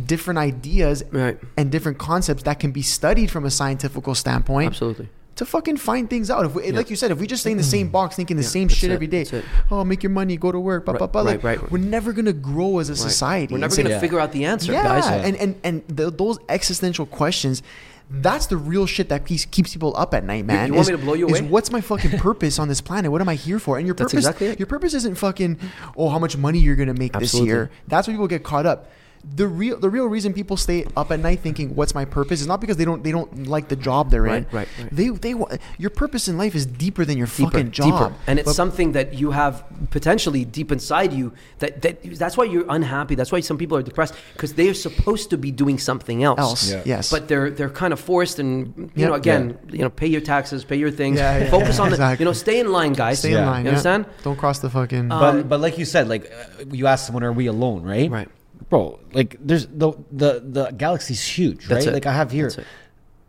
different 0.05 0.37
ideas 0.37 1.03
Right. 1.11 1.39
and 1.55 1.71
different 1.71 1.97
concepts 1.97 2.43
that 2.43 2.59
can 2.59 2.71
be 2.71 2.81
studied 2.81 3.31
from 3.31 3.45
a 3.45 3.51
scientific 3.51 4.03
standpoint 4.15 4.67
Absolutely. 4.67 5.09
To 5.37 5.45
fucking 5.45 5.77
find 5.77 6.09
things 6.09 6.29
out. 6.29 6.45
If 6.45 6.55
we, 6.55 6.71
like 6.71 6.89
you 6.89 6.95
said, 6.95 7.11
if 7.11 7.19
we 7.19 7.27
just 7.27 7.41
stay 7.41 7.51
in 7.51 7.57
the 7.57 7.63
mm-hmm. 7.63 7.69
same 7.69 7.89
box 7.89 8.15
thinking 8.15 8.37
the 8.37 8.43
Yeah, 8.43 8.49
same 8.49 8.67
shit 8.67 8.91
it, 8.91 8.93
every 8.93 9.07
day, 9.07 9.25
oh, 9.71 9.83
make 9.83 10.03
your 10.03 10.09
money, 10.09 10.35
go 10.35 10.51
to 10.51 10.59
work, 10.59 10.85
blah, 10.85 10.93
Right, 10.93 10.97
blah, 10.99 11.07
blah. 11.07 11.21
Like, 11.21 11.43
right, 11.43 11.61
right. 11.61 11.71
we're 11.71 11.77
never 11.77 12.11
gonna 12.11 12.33
grow 12.33 12.79
as 12.79 12.89
a 12.89 12.95
society. 12.95 13.53
We're 13.53 13.59
never 13.59 13.75
going 13.75 13.85
to 13.85 13.91
Yeah. 13.91 13.99
figure 13.99 14.19
out 14.19 14.31
the 14.31 14.45
answer, 14.45 14.73
yeah, 14.73 14.83
guys. 14.83 15.25
and 15.25 15.35
and 15.37 15.55
and 15.63 15.83
the, 15.87 16.11
those 16.11 16.39
existential 16.49 17.05
questions. 17.05 17.61
That's 18.09 18.45
the 18.47 18.55
real 18.55 18.85
shit 18.85 19.09
that 19.09 19.25
keeps, 19.25 19.43
keeps 19.43 19.73
people 19.73 19.93
up 19.97 20.13
at 20.13 20.23
night, 20.23 20.45
man. 20.45 20.67
you 20.67 20.75
want 20.75 20.87
is- 20.87 20.91
me 20.91 20.97
to 20.97 21.03
blow 21.03 21.13
you 21.13 21.27
is 21.27 21.41
away? 21.41 21.49
what's 21.49 21.71
my 21.71 21.81
fucking 21.81 22.11
purpose 22.19 22.57
on 22.57 22.69
this 22.69 22.79
planet? 22.79 23.11
What 23.11 23.19
am 23.19 23.27
I 23.27 23.35
here 23.35 23.59
for? 23.59 23.77
And 23.77 23.85
your 23.85 23.95
purpose, 23.95 24.13
exactly 24.13 24.55
your 24.57 24.65
purpose 24.65 24.93
isn't 24.93 25.15
fucking, 25.15 25.59
oh, 25.97 26.07
how 26.09 26.17
much 26.17 26.37
money 26.37 26.59
you're 26.59 26.77
gonna 26.77 26.93
make 26.93 27.15
Absolutely. 27.15 27.49
this 27.49 27.53
year. 27.53 27.71
That's 27.87 28.07
where 28.07 28.13
people 28.15 28.27
get 28.27 28.43
caught 28.43 28.65
up. 28.65 28.89
The 29.35 29.47
real, 29.47 29.79
the 29.79 29.89
real 29.89 30.05
reason 30.07 30.33
people 30.33 30.57
stay 30.57 30.85
up 30.95 31.11
at 31.11 31.19
night 31.19 31.41
thinking, 31.41 31.75
"What's 31.75 31.93
my 31.93 32.05
purpose?" 32.05 32.41
is 32.41 32.47
not 32.47 32.59
because 32.61 32.77
they 32.77 32.85
don't, 32.85 33.03
they 33.03 33.11
don't 33.11 33.45
like 33.47 33.67
the 33.67 33.75
job 33.75 34.09
they're 34.09 34.25
in. 34.25 34.43
Right, 34.45 34.53
right, 34.53 34.67
right. 34.79 34.89
They, 34.91 35.09
they, 35.09 35.33
wa- 35.33 35.49
your 35.77 35.89
purpose 35.89 36.27
in 36.27 36.37
life 36.37 36.55
is 36.55 36.65
deeper 36.65 37.05
than 37.05 37.17
your 37.17 37.27
deeper, 37.27 37.51
fucking 37.51 37.71
job. 37.71 37.85
deeper. 37.85 38.15
and 38.25 38.39
it's 38.39 38.47
But- 38.47 38.53
something 38.55 38.93
that 38.93 39.13
you 39.13 39.31
have 39.31 39.63
potentially 39.91 40.43
deep 40.45 40.71
inside 40.71 41.13
you. 41.13 41.33
That, 41.59 41.81
that 41.83 42.03
that's 42.17 42.37
why 42.37 42.45
you're 42.45 42.65
unhappy. 42.69 43.15
That's 43.15 43.31
why 43.31 43.41
some 43.41 43.57
people 43.57 43.77
are 43.77 43.83
depressed 43.83 44.15
because 44.33 44.53
they 44.53 44.69
are 44.69 44.73
supposed 44.73 45.29
to 45.31 45.37
be 45.37 45.51
doing 45.51 45.77
something 45.77 46.23
else. 46.23 46.39
else. 46.39 46.71
Yeah. 46.71 46.81
Yes, 46.85 47.11
But 47.11 47.27
they're 47.27 47.49
they're 47.51 47.69
kind 47.69 47.93
of 47.93 47.99
forced, 47.99 48.39
and 48.39 48.73
you 48.77 48.89
Yeah. 48.95 49.07
know, 49.07 49.13
again, 49.13 49.57
you 49.71 49.79
know, 49.79 49.89
pay 49.89 50.07
your 50.07 50.21
taxes, 50.21 50.63
pay 50.63 50.77
your 50.77 50.91
things, 50.91 51.17
Yeah, 51.19 51.37
yeah, 51.39 51.49
focus 51.49 51.77
yeah, 51.77 51.83
on 51.83 51.89
the, 51.91 52.15
you 52.19 52.25
know, 52.25 52.33
stay 52.33 52.59
in 52.59 52.71
line, 52.71 52.93
guys. 52.93 53.19
stay 53.19 53.31
Yeah. 53.33 53.39
in 53.41 53.45
line. 53.45 53.59
You 53.59 53.65
yeah. 53.65 53.69
understand? 53.71 54.05
Don't 54.23 54.37
cross 54.37 54.59
the 54.59 54.69
fucking. 54.69 55.11
Uh, 55.11 55.19
But 55.19 55.35
Um, 55.35 55.43
but 55.47 55.59
like 55.59 55.77
you 55.77 55.85
said, 55.85 56.07
like 56.07 56.25
uh, 56.31 56.63
you 56.71 56.87
asked 56.87 57.05
someone, 57.07 57.23
are 57.23 57.33
we 57.33 57.47
alone? 57.47 57.83
Right. 57.83 58.09
Right. 58.09 58.29
Bro, 58.69 58.99
like 59.13 59.37
there's 59.39 59.65
the 59.67 59.93
the 60.11 60.41
the 60.45 60.71
galaxy's 60.77 61.23
huge, 61.23 61.67
That's 61.67 61.85
right? 61.85 61.91
it. 61.91 61.93
Like 61.93 62.05
I 62.05 62.13
have 62.13 62.31
here. 62.31 62.45
That's 62.45 62.57
it. 62.59 62.67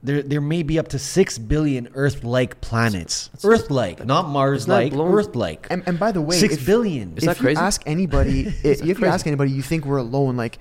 There, 0.01 0.23
there 0.23 0.41
may 0.41 0.63
be 0.63 0.79
up 0.79 0.87
to 0.89 0.99
six 0.99 1.39
billion 1.39 1.89
Earth-like 1.93 2.61
planets. 2.61 3.31
Earth-like, 3.43 4.07
not 4.07 4.29
Mars-like. 4.29 4.93
blown- 4.93 5.13
Earth-like. 5.13 5.67
and, 5.71 5.83
and 5.87 5.99
by 5.99 6.13
the 6.13 6.23
way, 6.23 6.37
Six 6.37 6.55
if- 6.55 6.65
billion. 6.67 7.17
Is 7.17 7.25
that 7.25 7.33
if 7.33 7.39
you 7.39 7.47
crazy? 7.47 7.61
ask 7.61 7.83
anybody, 7.85 8.43
if, 8.63 8.81
if 8.87 9.01
you 9.01 9.07
ask 9.07 9.27
anybody, 9.27 9.51
you 9.51 9.61
think 9.61 9.85
we're 9.85 9.97
alone. 9.97 10.37
Like 10.37 10.61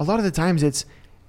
a 0.00 0.02
lot 0.02 0.18
of 0.18 0.24
the 0.24 0.32
times, 0.32 0.64
it's 0.64 0.86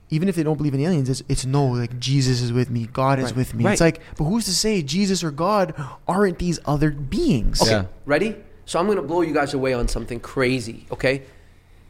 even 0.10 0.28
if 0.28 0.36
they 0.36 0.42
don't 0.42 0.58
believe 0.58 0.74
in 0.74 0.80
aliens, 0.80 1.08
it's, 1.08 1.22
it's 1.30 1.46
no. 1.46 1.68
Like 1.68 2.00
Jesus 2.00 2.42
is 2.42 2.52
with 2.52 2.72
me, 2.72 2.88
God 2.92 3.20
is 3.20 3.26
Right. 3.26 3.36
with 3.36 3.54
me. 3.54 3.64
Right. 3.66 3.74
It's 3.74 3.82
like, 3.82 4.02
but 4.18 4.24
who's 4.24 4.46
to 4.46 4.52
say 4.56 4.82
Jesus 4.82 5.24
or 5.24 5.30
God 5.30 5.76
aren't 6.08 6.40
these 6.40 6.60
other 6.66 6.90
beings? 6.90 7.62
Okay, 7.62 7.70
Yeah. 7.72 7.86
ready? 8.08 8.38
So 8.66 8.80
I'm 8.80 8.88
going 8.88 8.98
to 8.98 9.04
blow 9.04 9.22
you 9.22 9.36
guys 9.36 9.54
away 9.54 9.74
on 9.74 9.88
something 9.88 10.20
crazy, 10.20 10.88
okay? 10.92 11.22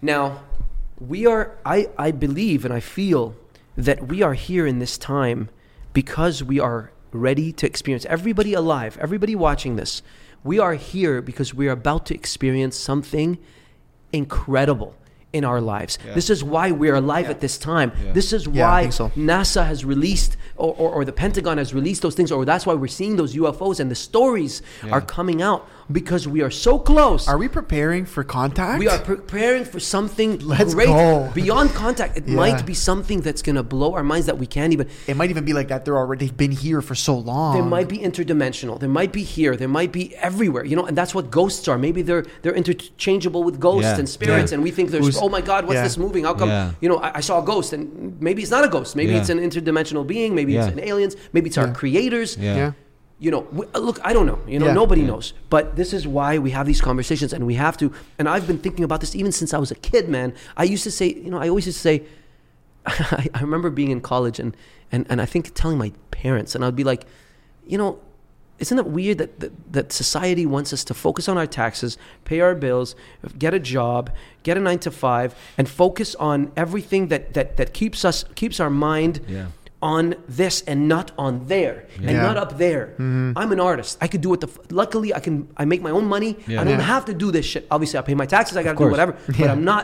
Now, 0.01 0.41
we 0.99 1.25
are 1.25 1.57
I 1.65 1.89
I 1.97 2.11
believe 2.11 2.65
and 2.65 2.73
I 2.73 2.79
feel 2.79 3.35
that 3.77 4.07
we 4.07 4.21
are 4.21 4.33
here 4.33 4.65
in 4.65 4.79
this 4.79 4.97
time 4.97 5.49
because 5.93 6.43
we 6.43 6.59
are 6.59 6.91
ready 7.11 7.51
to 7.53 7.65
experience 7.65 8.05
everybody 8.05 8.53
alive, 8.53 8.97
everybody 9.01 9.35
watching 9.35 9.75
this. 9.75 10.01
We 10.43 10.59
are 10.59 10.75
here 10.75 11.21
because 11.21 11.53
we 11.53 11.67
are 11.67 11.71
about 11.71 12.05
to 12.07 12.13
experience 12.13 12.77
something 12.77 13.37
incredible 14.13 14.95
in 15.33 15.43
our 15.43 15.59
lives. 15.59 15.97
Yeah. 16.05 16.13
This 16.13 16.29
is 16.29 16.43
why 16.43 16.71
we're 16.71 16.95
alive 16.95 17.29
at 17.29 17.41
this 17.41 17.57
time. 17.57 17.91
Yeah. 18.01 18.13
This 18.13 18.31
is 18.31 18.47
Yeah, 18.47 18.69
why 18.69 18.89
so. 18.89 19.09
NASA 19.09 19.65
has 19.65 19.83
released, 19.83 20.37
or, 20.55 20.73
or, 20.77 20.91
or 20.91 21.05
the 21.05 21.11
Pentagon 21.11 21.57
has 21.57 21.73
released 21.73 22.01
those 22.03 22.15
things, 22.15 22.31
or 22.31 22.45
that's 22.45 22.65
why 22.65 22.73
we're 22.73 22.87
seeing 22.87 23.17
those 23.17 23.35
UFOs 23.35 23.79
and 23.81 23.91
the 23.91 23.95
stories 23.95 24.61
are 24.91 25.01
coming 25.01 25.41
out 25.41 25.67
because 25.91 26.27
we 26.27 26.41
are 26.41 26.49
so 26.49 26.79
close. 26.79 27.27
Are 27.27 27.37
we 27.37 27.47
preparing 27.47 28.05
for 28.05 28.23
contact? 28.23 28.79
we 28.79 28.87
are 28.87 28.97
preparing 28.99 29.63
for 29.65 29.79
something 29.79 30.39
Let's 30.39 30.73
great 30.73 30.87
go. 30.87 31.29
beyond 31.33 31.69
contact. 31.71 32.17
It 32.17 32.27
Yeah. 32.27 32.35
might 32.35 32.65
be 32.65 32.73
something 32.73 33.21
that's 33.21 33.41
going 33.41 33.55
to 33.55 33.63
blow 33.63 33.93
our 33.93 34.03
minds 34.03 34.25
that 34.25 34.37
we 34.37 34.47
can't 34.47 34.73
even. 34.73 34.87
It 35.07 35.15
might 35.15 35.29
even 35.29 35.45
be 35.45 35.53
like 35.53 35.67
that. 35.67 35.85
They're 35.85 35.97
already 35.97 36.25
they've 36.25 36.37
been 36.37 36.51
here 36.51 36.81
for 36.81 36.95
so 36.95 37.15
long. 37.17 37.53
There 37.55 37.63
might 37.63 37.87
be 37.87 37.99
interdimensional. 37.99 38.79
They 38.79 38.87
might 38.87 39.11
be 39.11 39.21
here. 39.23 39.55
They 39.55 39.67
might 39.67 39.91
be 39.91 40.15
everywhere. 40.15 40.65
You 40.65 40.75
know, 40.75 40.85
and 40.85 40.97
that's 40.97 41.13
what 41.13 41.29
ghosts 41.29 41.67
are. 41.67 41.77
Maybe 41.77 42.01
they're 42.01 42.25
they're 42.41 42.55
interchangeable 42.55 43.43
with 43.43 43.59
ghosts 43.59 43.83
Yeah. 43.83 43.99
and 43.99 44.09
spirits, 44.09 44.51
Yeah. 44.51 44.55
and 44.55 44.63
we 44.63 44.71
think 44.71 44.89
there's 44.91 45.05
Who's- 45.05 45.19
oh 45.21 45.29
my 45.29 45.41
god, 45.41 45.65
what's 45.67 45.75
yeah. 45.75 45.83
this 45.83 45.97
moving? 45.97 46.23
How 46.23 46.33
come? 46.33 46.49
Yeah. 46.49 46.71
You 46.81 46.89
know, 46.89 46.97
I, 46.97 47.17
I 47.17 47.21
saw 47.21 47.41
a 47.41 47.45
ghost, 47.45 47.73
and 47.73 48.17
maybe 48.19 48.41
it's 48.41 48.51
not 48.51 48.63
a 48.65 48.69
ghost. 48.69 48.95
Maybe 48.95 49.11
Yeah. 49.11 49.19
it's 49.19 49.29
an 49.29 49.39
interdimensional 49.39 50.05
being. 50.07 50.33
Maybe 50.33 50.53
Yeah. 50.53 50.65
it's 50.65 50.73
an 50.73 50.83
aliens. 50.83 51.15
Maybe 51.33 51.47
it's 51.49 51.57
our 51.57 51.67
Yeah. 51.67 51.73
creators. 51.73 52.37
Yeah. 52.39 52.71
You 53.17 53.31
know, 53.31 53.41
w- 53.43 53.69
uh, 53.73 53.79
look, 53.79 53.99
I 54.03 54.11
don't 54.13 54.25
know. 54.25 54.39
You 54.47 54.59
know, 54.59 54.65
Yeah. 54.67 54.73
nobody 54.73 55.01
Yeah. 55.01 55.07
knows. 55.07 55.33
But 55.49 55.75
this 55.77 55.93
is 55.93 56.05
why 56.07 56.37
we 56.37 56.51
have 56.51 56.65
these 56.65 56.81
conversations, 56.81 57.31
and 57.33 57.45
we 57.47 57.53
have 57.55 57.77
to. 57.77 57.91
And 58.19 58.27
I've 58.27 58.45
been 58.45 58.57
thinking 58.59 58.83
about 58.83 58.99
this 58.99 59.15
even 59.15 59.31
since 59.31 59.53
I 59.53 59.57
was 59.57 59.71
a 59.71 59.75
kid, 59.75 60.09
man. 60.09 60.33
I 60.57 60.63
used 60.65 60.83
to 60.83 60.91
say, 60.91 61.07
you 61.13 61.29
know, 61.31 61.37
I 61.37 61.47
always 61.47 61.65
used 61.65 61.77
to 61.77 61.81
say, 61.81 62.03
I, 62.85 63.27
I 63.33 63.41
remember 63.41 63.69
being 63.69 63.91
in 63.91 64.01
college 64.01 64.39
and, 64.39 64.55
and, 64.91 65.05
and 65.09 65.21
I 65.21 65.25
think 65.25 65.53
telling 65.55 65.77
my 65.77 65.91
parents, 66.11 66.55
and 66.55 66.65
I'd 66.65 66.75
be 66.75 66.83
like, 66.83 67.05
you 67.65 67.77
know, 67.77 67.99
isn't 68.59 68.77
it 68.77 68.85
weird 68.85 69.17
that, 69.17 69.39
that, 69.41 69.51
that 69.73 69.91
society 69.91 70.45
wants 70.45 70.71
us 70.71 70.83
to 70.85 70.93
focus 70.93 71.27
on 71.27 71.37
our 71.37 71.47
taxes, 71.47 71.97
pay 72.25 72.39
our 72.41 72.55
bills, 72.55 72.95
get 73.37 73.53
a 73.53 73.59
job, 73.59 74.09
get 74.43 74.57
a 74.57 74.61
nine 74.61 74.79
to 74.79 74.91
five, 74.91 75.35
and 75.57 75.67
focus 75.67 76.15
on 76.15 76.51
everything 76.55 77.07
that, 77.09 77.33
that, 77.33 77.57
that 77.57 77.73
keeps 77.73 78.05
us 78.05 78.23
keeps 78.35 78.59
our 78.61 78.69
mind 78.69 79.19
Yeah. 79.27 79.47
On 79.93 80.03
this 80.39 80.55
and 80.69 80.79
not 80.95 81.07
on 81.25 81.33
there 81.53 81.77
and 82.07 82.17
not 82.27 82.35
up 82.43 82.51
there. 82.63 82.85
Mm-hmm. 82.97 83.37
I'm 83.39 83.51
an 83.55 83.59
artist. 83.71 83.91
I 84.05 84.07
could 84.11 84.21
do 84.27 84.31
it. 84.35 84.39
The 84.45 84.47
f- 84.53 84.59
luckily 84.81 85.09
I 85.13 85.19
can. 85.25 85.35
I 85.61 85.63
make 85.71 85.81
my 85.87 85.93
own 85.97 86.05
money. 86.15 86.31
Yeah. 86.47 86.61
I 86.61 86.63
don't 86.67 86.79
Yeah. 86.79 86.93
have 86.95 87.05
to 87.11 87.13
do 87.23 87.27
this 87.37 87.45
shit. 87.51 87.63
Obviously, 87.75 87.97
I 88.01 88.03
pay 88.09 88.15
my 88.23 88.25
taxes. 88.37 88.53
I 88.57 88.63
got 88.63 88.71
to 88.71 88.75
do 88.75 88.83
course. 88.83 88.95
whatever. 88.95 89.13
But 89.39 89.49
I'm 89.53 89.63
not 89.73 89.83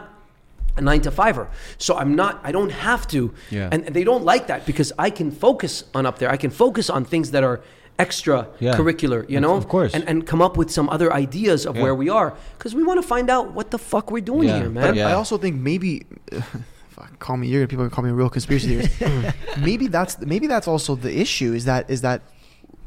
a 0.80 0.82
nine 0.90 1.02
to 1.08 1.12
fiver. 1.22 1.46
So 1.86 1.92
I'm 2.02 2.12
not. 2.22 2.34
I 2.50 2.52
don't 2.58 2.74
have 2.90 3.04
to. 3.14 3.20
Yeah. 3.58 3.74
And 3.74 3.80
they 3.98 4.04
don't 4.10 4.26
like 4.34 4.44
that 4.52 4.60
because 4.72 4.90
I 5.08 5.10
can 5.20 5.30
focus 5.46 5.74
on 5.98 6.04
up 6.10 6.16
there. 6.20 6.30
I 6.36 6.38
can 6.44 6.52
focus 6.64 6.90
on 6.90 7.02
things 7.14 7.28
that 7.36 7.44
are 7.50 7.58
extra 8.06 8.38
Yeah. 8.60 8.78
curricular. 8.80 9.22
You 9.34 9.40
know, 9.46 9.54
of 9.62 9.66
course. 9.76 9.92
and 9.96 10.04
and 10.10 10.18
come 10.32 10.42
up 10.48 10.56
with 10.62 10.70
some 10.78 10.88
other 10.96 11.10
ideas 11.26 11.60
of 11.70 11.74
Yeah. 11.76 11.84
where 11.84 11.96
we 12.04 12.08
are 12.20 12.30
because 12.58 12.74
we 12.80 12.84
want 12.90 12.98
to 13.04 13.08
find 13.16 13.28
out 13.36 13.46
what 13.58 13.68
the 13.76 13.78
fuck 13.92 14.06
we're 14.14 14.26
doing 14.34 14.48
Yeah. 14.50 14.60
here, 14.60 14.70
man. 14.76 14.84
But 14.88 14.96
Yeah. 14.96 15.10
I 15.12 15.14
also 15.22 15.36
think 15.44 15.56
maybe, 15.70 15.92
fuck, 17.02 17.20
call 17.20 17.38
me. 17.38 17.48
You're 17.48 17.62
gonna 17.62 17.68
people 17.68 17.86
gonna 17.86 17.94
call 17.96 18.04
me 18.04 18.10
a 18.12 18.14
real 18.14 18.30
conspiracy 18.30 18.68
theorist. 18.68 19.00
Mm. 19.00 19.64
maybe 19.64 19.88
that's 19.88 20.20
maybe 20.22 20.48
that's 20.48 20.68
also 20.68 20.96
the 20.96 21.20
issue. 21.20 21.54
Is 21.54 21.66
that 21.66 21.90
is 21.90 22.02
that 22.02 22.22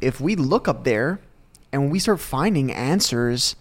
if 0.00 0.20
we 0.20 0.36
look 0.36 0.68
up 0.68 0.84
there 0.84 1.20
and 1.72 1.90
we 1.90 1.98
start 1.98 2.20
finding 2.20 2.70
answers, 2.72 3.56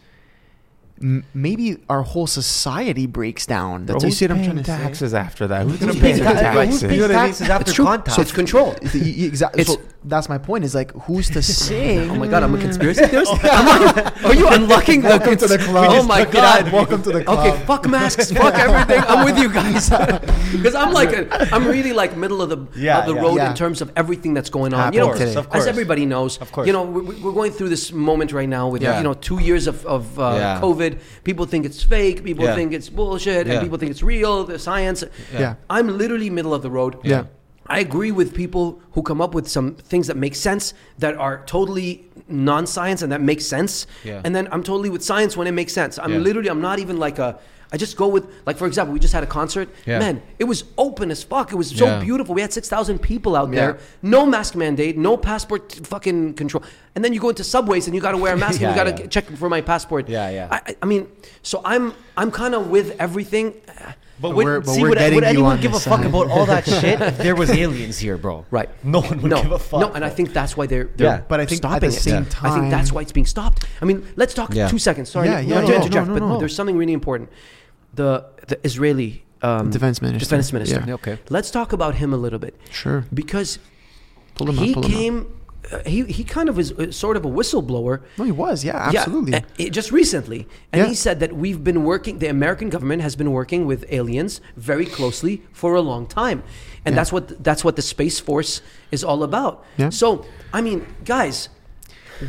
m- 1.02 1.26
maybe 1.34 1.78
our 1.90 2.02
whole 2.04 2.28
society 2.28 3.06
breaks 3.08 3.46
down. 3.46 3.86
That's 3.86 4.04
you 4.04 4.08
who's 4.10 4.18
see 4.18 4.26
what 4.26 4.32
I'm 4.32 4.38
paying 4.38 4.52
trying 4.52 4.64
to 4.64 4.72
say? 4.72 4.78
taxes 4.78 5.14
after 5.14 5.48
that? 5.48 5.66
Who's 5.68 5.80
gonna 5.80 5.94
pay 5.94 6.00
paying 6.00 6.18
the 6.18 6.24
taxes? 6.24 6.70
who's 6.70 6.82
paying 6.82 6.94
You 6.94 7.00
know 7.02 7.08
what 7.08 7.16
I 7.16 7.20
mean? 7.24 7.28
taxes 7.34 7.50
after 7.50 7.62
It's 7.70 7.74
true. 7.74 7.86
contact? 7.86 8.16
So 8.16 8.22
it's 8.22 8.32
control. 8.32 8.76
Exactly. 8.94 9.62
It's 9.62 9.72
So 9.74 9.82
that's 10.06 10.28
my 10.30 10.38
point. 10.38 10.64
Is 10.64 10.76
like 10.76 10.92
who's 11.04 11.30
to 11.32 11.42
say? 11.68 12.08
Oh 12.10 12.16
my 12.16 12.28
god, 12.28 12.44
I'm 12.44 12.54
a 12.56 12.60
conspiracy 12.60 13.06
theorist. 13.08 13.34
Like, 13.44 14.24
are 14.26 14.34
you 14.36 14.48
unlocking 14.48 15.02
the? 15.02 15.10
Welcome 15.10 15.38
to 15.38 15.48
the 15.48 15.58
club. 15.58 15.88
Oh 15.92 16.04
my 16.04 16.24
took 16.26 16.36
it 16.36 16.40
out. 16.44 16.64
god. 16.64 16.74
Welcome 16.74 17.04
to 17.04 17.12
the 17.12 17.24
club. 17.24 17.40
Okay, 17.40 17.66
fuck 17.66 17.88
masks, 17.88 18.32
fuck 18.32 18.54
everything. 18.56 19.04
I'm 19.08 19.26
with 19.26 19.38
you 19.38 19.52
guys 19.52 19.90
because 20.52 20.76
I'm 20.76 20.92
like, 20.94 21.12
a, 21.14 21.54
I'm 21.54 21.66
really 21.68 21.94
like 21.94 22.16
middle 22.18 22.42
of 22.42 22.50
the 22.50 22.60
Yeah, 22.80 23.00
of 23.00 23.06
the 23.08 23.16
yeah. 23.16 23.22
road 23.22 23.36
Yeah. 23.38 23.50
in 23.50 23.56
terms 23.56 23.82
of 23.82 23.92
everything 23.96 24.34
that's 24.34 24.50
going 24.50 24.74
on. 24.74 24.80
Happening 24.80 25.00
you 25.02 25.08
know, 25.08 25.14
today. 25.18 25.36
Of 25.36 25.50
course. 25.50 25.64
as 25.64 25.68
everybody 25.68 26.06
knows, 26.06 26.38
Of 26.40 26.52
course. 26.52 26.68
you 26.68 26.74
know, 26.74 26.84
we- 26.84 27.16
we're 27.22 27.32
going 27.32 27.52
through 27.52 27.70
this 27.70 27.92
moment 27.92 28.32
right 28.34 28.50
now 28.50 28.68
with 28.70 28.82
you 28.84 29.04
know 29.04 29.14
two 29.14 29.40
years 29.40 29.68
of 29.68 29.86
of 29.86 30.20
uh. 30.20 30.60
COVID. 30.62 31.00
People 31.24 31.46
think 31.46 31.66
it's 31.66 31.82
fake. 31.84 32.24
People 32.24 32.46
think 32.56 32.74
it's 32.74 32.90
bullshit, 32.90 33.48
and 33.48 33.62
people 33.62 33.78
think 33.78 33.92
it's 33.92 34.04
real. 34.04 34.44
The 34.44 34.60
science. 34.60 35.04
Yeah. 35.34 35.56
I'm 35.70 35.88
literally 35.98 36.30
middle 36.30 36.54
of 36.54 36.62
the 36.62 36.70
road. 36.72 36.98
Yeah. 37.04 37.26
I 37.68 37.80
agree 37.80 38.12
with 38.12 38.34
people 38.34 38.82
who 38.92 39.02
come 39.02 39.22
up 39.22 39.34
with 39.34 39.48
some 39.48 39.76
things 39.76 40.08
that 40.08 40.18
make 40.18 40.36
sense 40.36 40.74
that 41.00 41.16
are 41.16 41.44
totally 41.46 42.06
non-science 42.28 43.02
and 43.02 43.12
that 43.12 43.22
make 43.22 43.42
sense. 43.42 43.88
Yeah. 44.04 44.22
And 44.24 44.36
then 44.36 44.48
I'm 44.52 44.64
totally 44.64 44.90
with 44.90 45.04
science 45.04 45.38
when 45.38 45.48
it 45.48 45.52
makes 45.54 45.74
sense. 45.74 45.98
I'm 45.98 46.12
Yeah. 46.14 46.20
literally 46.20 46.50
I'm 46.50 46.62
not 46.62 46.80
even 46.80 46.98
like 46.98 47.20
a 47.20 47.40
I 47.72 47.78
just 47.78 47.98
go 47.98 48.08
with 48.08 48.28
like 48.46 48.58
for 48.58 48.68
example, 48.68 48.94
we 48.94 49.00
just 49.00 49.14
had 49.16 49.24
a 49.24 49.28
concert. 49.28 49.68
Yeah. 49.88 49.98
Man, 49.98 50.22
it 50.38 50.44
was 50.44 50.64
open 50.78 51.10
as 51.10 51.24
fuck. 51.24 51.52
It 51.52 51.56
was 51.56 51.70
so 51.72 51.86
Yeah. 51.86 52.00
beautiful. 52.00 52.36
We 52.36 52.42
had 52.42 52.54
6,000 52.54 53.00
people 53.00 53.36
out 53.36 53.50
Yeah. 53.52 53.56
there. 53.62 53.78
No 54.04 54.28
mask 54.28 54.54
mandate, 54.56 54.96
no 54.96 55.18
passport 55.18 55.74
fucking 55.84 56.36
control. 56.36 56.64
And 56.94 57.04
then 57.04 57.14
you 57.14 57.20
go 57.20 57.30
into 57.30 57.44
subways 57.44 57.88
and 57.88 57.96
you 57.96 58.02
got 58.02 58.12
to 58.12 58.18
wear 58.20 58.34
a 58.36 58.38
mask 58.38 58.62
Yeah, 58.62 58.68
and 58.70 58.78
you 58.78 58.84
got 58.84 58.96
to 58.98 59.04
yeah. 59.04 59.08
check 59.10 59.26
for 59.38 59.50
my 59.50 59.62
passport. 59.62 60.08
Yeah, 60.08 60.30
yeah. 60.30 60.48
I, 60.52 60.58
I- 60.68 60.76
I 60.84 60.86
mean, 60.86 61.08
so 61.42 61.62
I'm 61.66 61.94
I'm 62.16 62.30
kind 62.30 62.54
of 62.54 62.70
with 62.70 62.96
everything. 63.00 63.54
But, 64.24 64.30
But 64.30 64.36
would, 64.38 64.46
we're- 64.46 64.60
but 64.62 64.68
see, 64.72 64.82
we're 64.82 64.90
would, 64.90 64.98
getting 65.00 65.16
would 65.16 65.24
you 65.26 65.30
anyone 65.30 65.52
on 65.58 65.62
give 65.62 65.72
a 65.72 65.74
this 65.74 65.84
fuck 65.86 66.06
about 66.06 66.28
all 66.32 66.46
that 66.46 66.64
shit 66.80 67.02
if 67.02 67.18
there 67.18 67.36
was 67.36 67.50
aliens 67.52 67.98
here, 68.00 68.18
bro? 68.18 68.46
Right. 68.52 68.70
No 68.82 69.02
one 69.02 69.22
would 69.22 69.32
no, 69.32 69.42
give 69.44 69.52
a 69.52 69.60
fuck. 69.60 69.82
No, 69.82 69.92
and 69.92 70.06
I 70.06 70.10
think 70.10 70.32
that's 70.32 70.56
why 70.56 70.66
they're, 70.66 70.86
they're 70.96 71.08
Yeah. 71.08 71.22
But 71.28 71.42
I 71.42 71.46
think 71.46 71.58
at 71.66 71.68
stopping 71.68 71.90
the 71.90 71.96
it. 71.98 72.00
same 72.00 72.24
Yeah. 72.24 72.40
I 72.50 72.50
think 72.58 72.72
that's 72.72 72.94
why 72.94 73.02
it's 73.02 73.12
being 73.12 73.26
stopped. 73.26 73.66
I 73.82 73.86
mean, 73.86 74.08
let's 74.16 74.34
talk 74.34 74.54
Yeah. 74.54 74.70
two 74.70 74.80
seconds. 74.80 75.10
Sorry, 75.10 75.28
Yeah, 75.28 75.42
yeah, 75.42 75.56
not 75.56 75.62
to 75.62 75.68
no, 75.68 75.76
interject, 75.76 76.08
no, 76.08 76.14
no, 76.14 76.20
but 76.22 76.26
no. 76.36 76.40
there's 76.40 76.56
something 76.56 76.78
really 76.78 76.94
important. 76.94 77.30
The 77.96 78.26
the 78.48 78.58
Israeli 78.66 79.26
um, 79.42 79.72
Defense 79.72 80.02
minister. 80.02 80.24
Defense 80.26 80.54
minister. 80.54 80.84
Yeah. 80.88 80.94
Okay. 80.94 81.20
Let's 81.30 81.52
talk 81.52 81.74
about 81.74 81.96
him 81.96 82.14
a 82.14 82.18
little 82.18 82.40
bit 82.40 82.56
Sure. 82.72 83.04
because 83.14 83.60
Pull 84.36 84.50
him 84.52 84.56
he 84.58 84.70
up. 84.70 84.76
Pull 84.76 84.84
him 84.84 84.92
up. 84.92 84.98
came. 84.98 85.18
Uh, 85.72 85.80
he 85.86 86.04
he 86.04 86.24
kind 86.24 86.50
of 86.50 86.60
is 86.60 86.72
uh, 86.74 86.92
sort 86.92 87.16
of 87.16 87.24
a 87.26 87.30
whistleblower. 87.30 88.02
No, 88.18 88.26
he 88.26 88.32
was. 88.32 88.66
Yeah, 88.66 88.92
Yeah, 88.92 89.00
absolutely. 89.00 89.34
uh, 89.36 89.42
it- 89.58 89.70
just 89.72 89.92
recently. 89.92 90.46
And 90.74 90.82
Yeah. 90.82 90.88
he 90.90 90.96
said 90.96 91.20
that 91.22 91.32
we've 91.36 91.64
been 91.64 91.84
working, 91.86 92.20
the 92.20 92.28
American 92.28 92.70
government 92.70 93.02
has 93.02 93.16
been 93.16 93.32
working 93.32 93.66
with 93.66 93.86
aliens 93.90 94.42
very 94.58 94.86
closely 94.86 95.42
for 95.54 95.76
a 95.76 95.82
long 95.82 96.06
time. 96.06 96.44
And 96.86 96.94
Yeah. 96.94 96.98
that's 97.00 97.12
what 97.14 97.44
that's 97.44 97.64
what 97.64 97.76
the 97.78 97.82
Space 97.82 98.20
Force 98.20 98.62
is 98.92 99.04
all 99.06 99.24
about. 99.24 99.64
Yeah. 99.78 99.90
So, 99.90 100.26
I 100.52 100.60
mean, 100.62 100.86
guys, 101.06 101.50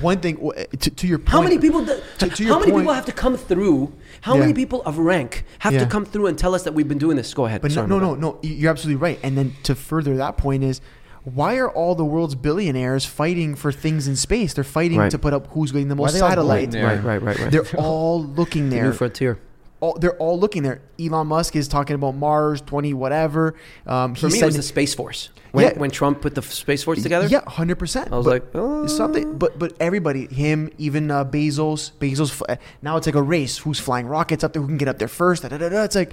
One 0.00 0.18
thing 0.18 0.38
to, 0.80 0.90
to 0.90 1.06
your 1.06 1.18
point. 1.18 1.28
how 1.30 1.42
many 1.42 1.58
people 1.58 1.84
do- 1.84 2.00
To- 2.18 2.28
to 2.28 2.44
how 2.46 2.58
many 2.58 2.70
point- 2.72 2.82
people 2.84 2.94
have 2.94 3.04
to 3.06 3.12
come 3.12 3.36
through? 3.36 3.92
How 4.22 4.34
Yeah. 4.34 4.40
many 4.40 4.54
people 4.54 4.80
of 4.86 4.98
rank 4.98 5.44
have 5.58 5.72
Yeah. 5.74 5.80
to 5.80 5.86
come 5.86 6.04
through 6.06 6.26
and 6.28 6.38
tell 6.38 6.54
us 6.54 6.62
that 6.64 6.72
we've 6.74 6.88
been 6.88 6.98
doing 6.98 7.16
this? 7.16 7.34
Go 7.34 7.44
ahead. 7.46 7.60
But 7.62 7.74
no, 7.76 7.84
no, 7.86 7.98
no, 7.98 8.14
no. 8.14 8.38
You're 8.42 8.70
absolutely 8.70 9.00
right. 9.02 9.18
And 9.22 9.36
then 9.36 9.52
to 9.64 9.74
further 9.74 10.16
that 10.16 10.36
point 10.36 10.64
is, 10.64 10.80
why 11.24 11.56
are 11.56 11.70
all 11.70 11.94
the 11.94 12.04
world's 12.04 12.34
billionaires 12.34 13.04
fighting 13.04 13.54
for 13.54 13.72
things 13.72 14.06
in 14.06 14.16
space? 14.16 14.54
They're 14.54 14.62
fighting 14.64 14.98
Right. 14.98 15.10
to 15.10 15.18
put 15.18 15.32
up 15.32 15.48
who's 15.48 15.72
getting 15.72 15.88
the 15.88 15.94
most 15.94 16.10
are 16.10 16.12
they 16.12 16.20
all 16.20 16.28
satellites. 16.30 16.74
Right, 16.76 17.02
right, 17.02 17.22
right, 17.22 17.38
right. 17.38 17.50
They're 17.50 17.66
all 17.76 18.22
looking 18.22 18.68
The 18.68 18.76
there. 18.76 18.84
new 18.84 18.92
frontier. 18.92 19.38
all, 19.80 19.98
they're 19.98 20.16
all 20.16 20.38
looking 20.38 20.62
there. 20.62 20.80
Elon 21.00 21.26
Musk 21.26 21.56
is 21.56 21.68
talking 21.68 21.94
about 21.94 22.14
Mars 22.14 22.60
20 22.62 22.94
whatever. 22.94 23.54
Um, 23.86 24.14
For 24.14 24.28
he 24.28 24.34
me, 24.34 24.38
said 24.38 24.44
it 24.44 24.48
was 24.48 24.56
the 24.56 24.62
Space 24.62 24.94
Force. 24.94 25.30
When, 25.52 25.64
Yeah. 25.66 25.78
when 25.78 25.90
Trump 25.90 26.20
put 26.20 26.34
the 26.34 26.42
Space 26.42 26.82
Force 26.82 27.02
together? 27.02 27.26
Yeah, 27.28 27.42
hundred 27.46 27.76
percent. 27.78 28.12
I 28.12 28.16
was 28.16 28.26
like, 28.26 28.44
oh. 28.54 28.86
something. 28.86 29.38
But 29.38 29.58
but 29.58 29.74
everybody, 29.80 30.26
him, 30.26 30.70
even 30.78 31.10
uh, 31.10 31.24
Bezos, 31.24 31.92
Bezos. 32.00 32.58
Now 32.82 32.96
it's 32.96 33.06
like 33.06 33.14
a 33.14 33.22
race. 33.22 33.58
Who's 33.58 33.78
flying 33.78 34.06
rockets 34.06 34.42
up 34.42 34.52
there? 34.52 34.62
Who 34.62 34.68
can 34.68 34.78
get 34.78 34.88
up 34.88 34.98
there 34.98 35.06
first? 35.08 35.42
Da, 35.42 35.48
da, 35.48 35.58
da, 35.58 35.68
da. 35.68 35.84
It's 35.84 35.94
like. 35.96 36.12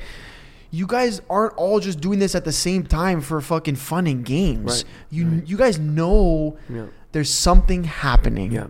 You 0.74 0.88
guys 0.88 1.22
aren't 1.30 1.54
all 1.56 1.80
just 1.82 2.00
doing 2.00 2.20
this 2.20 2.34
at 2.34 2.46
the 2.46 2.52
same 2.54 2.84
time 2.86 3.20
for 3.22 3.42
fucking 3.42 3.76
fun 3.76 4.08
and 4.08 4.24
games. 4.26 4.72
Right, 4.72 4.84
You 5.10 5.44
you 5.46 5.58
guys 5.58 5.78
know 5.78 6.58
Yeah. 6.74 6.86
there's 7.12 7.30
something 7.30 7.84
happening. 7.84 8.52
Yeah. 8.54 8.68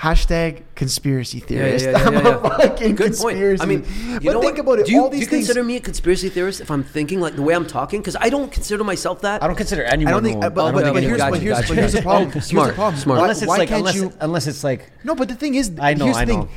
Hashtag 0.00 0.62
conspiracy 0.74 1.38
Yeah, 1.38 1.44
yeah, 1.44 1.48
theorist. 1.78 1.84
yeah, 1.84 1.90
yeah, 1.92 2.06
I'm 2.08 2.12
yeah, 2.14 2.20
a 2.20 2.24
yeah. 2.42 2.56
fucking 2.58 2.94
Good 2.96 3.14
point. 3.16 3.36
I 3.60 3.66
mean, 3.66 3.84
you 3.84 4.18
but 4.20 4.32
know 4.32 4.40
think 4.40 4.56
what? 4.56 4.60
about 4.60 4.78
it. 4.80 4.86
Do 4.86 4.92
you, 4.92 5.00
all 5.02 5.10
do 5.10 5.16
you 5.16 5.26
things. 5.26 5.46
consider 5.46 5.62
me 5.62 5.76
a 5.76 5.80
conspiracy 5.80 6.28
theorist 6.28 6.60
if 6.60 6.72
I'm 6.72 6.82
thinking 6.82 7.20
like 7.20 7.36
the 7.36 7.42
way 7.42 7.54
I'm 7.54 7.66
talking? 7.68 8.00
Because 8.00 8.16
I 8.16 8.28
don't 8.28 8.50
consider 8.50 8.82
myself 8.82 9.20
that. 9.20 9.44
I 9.44 9.46
don't 9.46 9.54
consider 9.56 9.84
I 9.86 9.90
anyone. 9.90 10.12
don't 10.14 10.24
think. 10.24 10.40
one. 10.42 10.52
but, 10.54 10.60
Oh, 10.68 10.72
but, 10.72 10.84
okay, 10.84 10.92
but 10.92 11.02
here's, 11.04 11.18
gotcha, 11.18 11.30
but 11.30 11.40
here's, 11.40 11.56
gotcha. 11.56 11.68
but 11.68 11.78
here's 11.78 11.92
the 11.92 12.02
problem. 12.10 12.32
Here's 12.32 12.48
the 12.48 12.72
problem. 12.74 12.96
smart. 13.00 13.18
Why, 13.18 13.24
unless 13.26 13.42
it's 13.42 13.48
why 13.48 13.56
like 13.58 13.68
can't 13.68 13.78
unless, 13.80 13.94
you? 13.94 14.12
unless 14.20 14.46
it's 14.48 14.64
like 14.64 14.90
No, 15.04 15.14
but 15.14 15.28
the 15.28 15.36
thing 15.36 15.54
is, 15.54 15.70
I 15.80 15.94
know, 15.94 16.06
here's 16.06 16.16
I 16.16 16.24
the 16.24 16.32
know. 16.32 16.42
thing. 16.42 16.50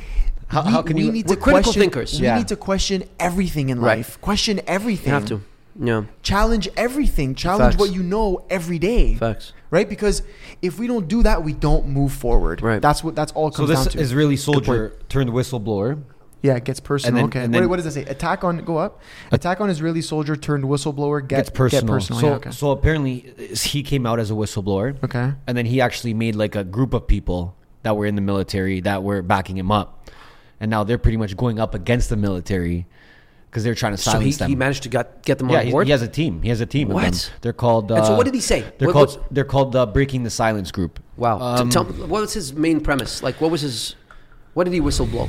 How- 0.48 0.64
we, 0.64 0.70
how 0.70 0.82
can 0.82 0.96
we 0.96 1.04
you- 1.04 1.12
need 1.12 1.28
We're 1.28 1.34
to 1.36 1.40
critical 1.40 1.62
question, 1.72 1.80
thinkers. 1.80 2.20
We 2.20 2.26
Yeah. 2.26 2.38
need 2.38 2.48
to 2.48 2.56
question 2.56 3.04
everything 3.18 3.68
in 3.68 3.80
Right. 3.80 3.98
life. 3.98 4.20
Question 4.20 4.60
everything. 4.66 5.08
You 5.08 5.14
have 5.14 5.26
to. 5.26 5.40
Yeah. 5.78 6.04
challenge 6.22 6.68
everything. 6.74 7.34
Challenge 7.34 7.74
Facts. 7.74 7.76
what 7.78 7.92
you 7.94 8.02
know 8.02 8.44
every 8.48 8.78
day. 8.78 9.14
Facts. 9.16 9.52
Right? 9.70 9.86
Because 9.86 10.22
if 10.62 10.78
we 10.78 10.86
don't 10.86 11.06
do 11.06 11.22
that, 11.24 11.44
we 11.44 11.52
don't 11.52 11.86
move 11.88 12.12
forward. 12.12 12.62
Right. 12.62 12.80
That's 12.80 13.04
what. 13.04 13.14
That's 13.14 13.30
all 13.32 13.48
it 13.48 13.54
so. 13.54 13.66
This 13.66 13.80
down 13.84 13.88
to. 13.92 13.98
Israeli 14.00 14.36
soldier 14.38 14.94
turned 15.10 15.28
whistleblower. 15.30 15.98
yeah, 16.42 16.54
it 16.54 16.64
gets 16.64 16.80
personal. 16.80 17.16
then- 17.16 17.24
okay. 17.26 17.40
and 17.44 17.52
what, 17.52 17.60
then- 17.60 17.68
what 17.68 17.76
does 17.76 17.86
it 17.86 17.92
say? 17.92 18.04
Attack 18.04 18.42
on. 18.44 18.58
Go 18.64 18.78
up. 18.78 19.00
Attack 19.32 19.60
on 19.60 19.68
Israeli 19.68 20.00
soldier 20.00 20.34
turned 20.36 20.64
whistleblower. 20.64 21.20
Get 21.20 21.36
gets 21.38 21.50
personal. 21.50 21.82
Get 21.84 21.92
personal. 21.92 22.20
So 22.20 22.26
yeah, 22.28 22.34
okay. 22.36 22.50
so 22.52 22.70
apparently 22.70 23.34
he 23.64 23.82
came 23.82 24.06
out 24.06 24.18
as 24.18 24.30
a 24.30 24.34
whistleblower. 24.34 24.96
okay. 25.04 25.32
And 25.46 25.58
then 25.58 25.66
he 25.66 25.82
actually 25.82 26.14
made 26.14 26.36
like 26.36 26.54
a 26.54 26.64
group 26.64 26.94
of 26.94 27.06
people 27.06 27.54
that 27.82 27.96
were 27.98 28.06
in 28.06 28.14
the 28.14 28.22
military 28.22 28.80
that 28.80 29.02
were 29.02 29.20
backing 29.20 29.58
him 29.58 29.70
up. 29.70 30.08
And 30.60 30.70
now 30.70 30.84
they're 30.84 30.98
pretty 30.98 31.18
much 31.18 31.36
going 31.36 31.58
up 31.60 31.74
against 31.74 32.08
the 32.08 32.16
military 32.16 32.86
because 33.50 33.62
they're 33.64 33.74
trying 33.74 33.92
to 33.92 33.98
So 33.98 34.12
silence 34.12 34.24
he, 34.36 34.38
them. 34.38 34.48
he 34.48 34.56
managed 34.56 34.82
to 34.84 34.88
get, 34.88 35.22
get 35.22 35.38
them 35.38 35.50
yeah, 35.50 35.58
on 35.60 35.66
he, 35.66 35.70
board? 35.72 35.86
he 35.86 35.90
has 35.90 36.02
a 36.02 36.08
team. 36.08 36.42
He 36.42 36.48
has 36.48 36.60
a 36.60 36.66
team. 36.66 36.90
Of 36.90 36.96
them. 36.96 37.04
What? 37.12 37.32
They're 37.42 37.52
called. 37.52 37.92
Uh, 37.92 37.96
And 37.96 38.06
so 38.06 38.16
what 38.16 38.24
did 38.24 38.34
he 38.34 38.40
say? 38.40 38.62
They're 38.78 38.88
What 38.88 38.92
called. 38.94 39.08
was- 39.08 39.18
they're 39.30 39.44
called 39.44 39.76
uh, 39.76 39.86
Breaking 39.86 40.22
the 40.22 40.30
Silence 40.30 40.70
Group. 40.70 40.98
wow. 41.16 41.38
Um, 41.40 41.68
tell 41.70 41.84
me, 41.84 41.92
what 42.06 42.20
was 42.22 42.32
his 42.32 42.52
main 42.54 42.80
premise? 42.80 43.22
Like, 43.22 43.40
what 43.40 43.50
was 43.50 43.60
his. 43.60 43.96
What 44.54 44.64
did 44.64 44.72
he 44.72 44.80
whistle 44.80 45.06
blow? 45.06 45.28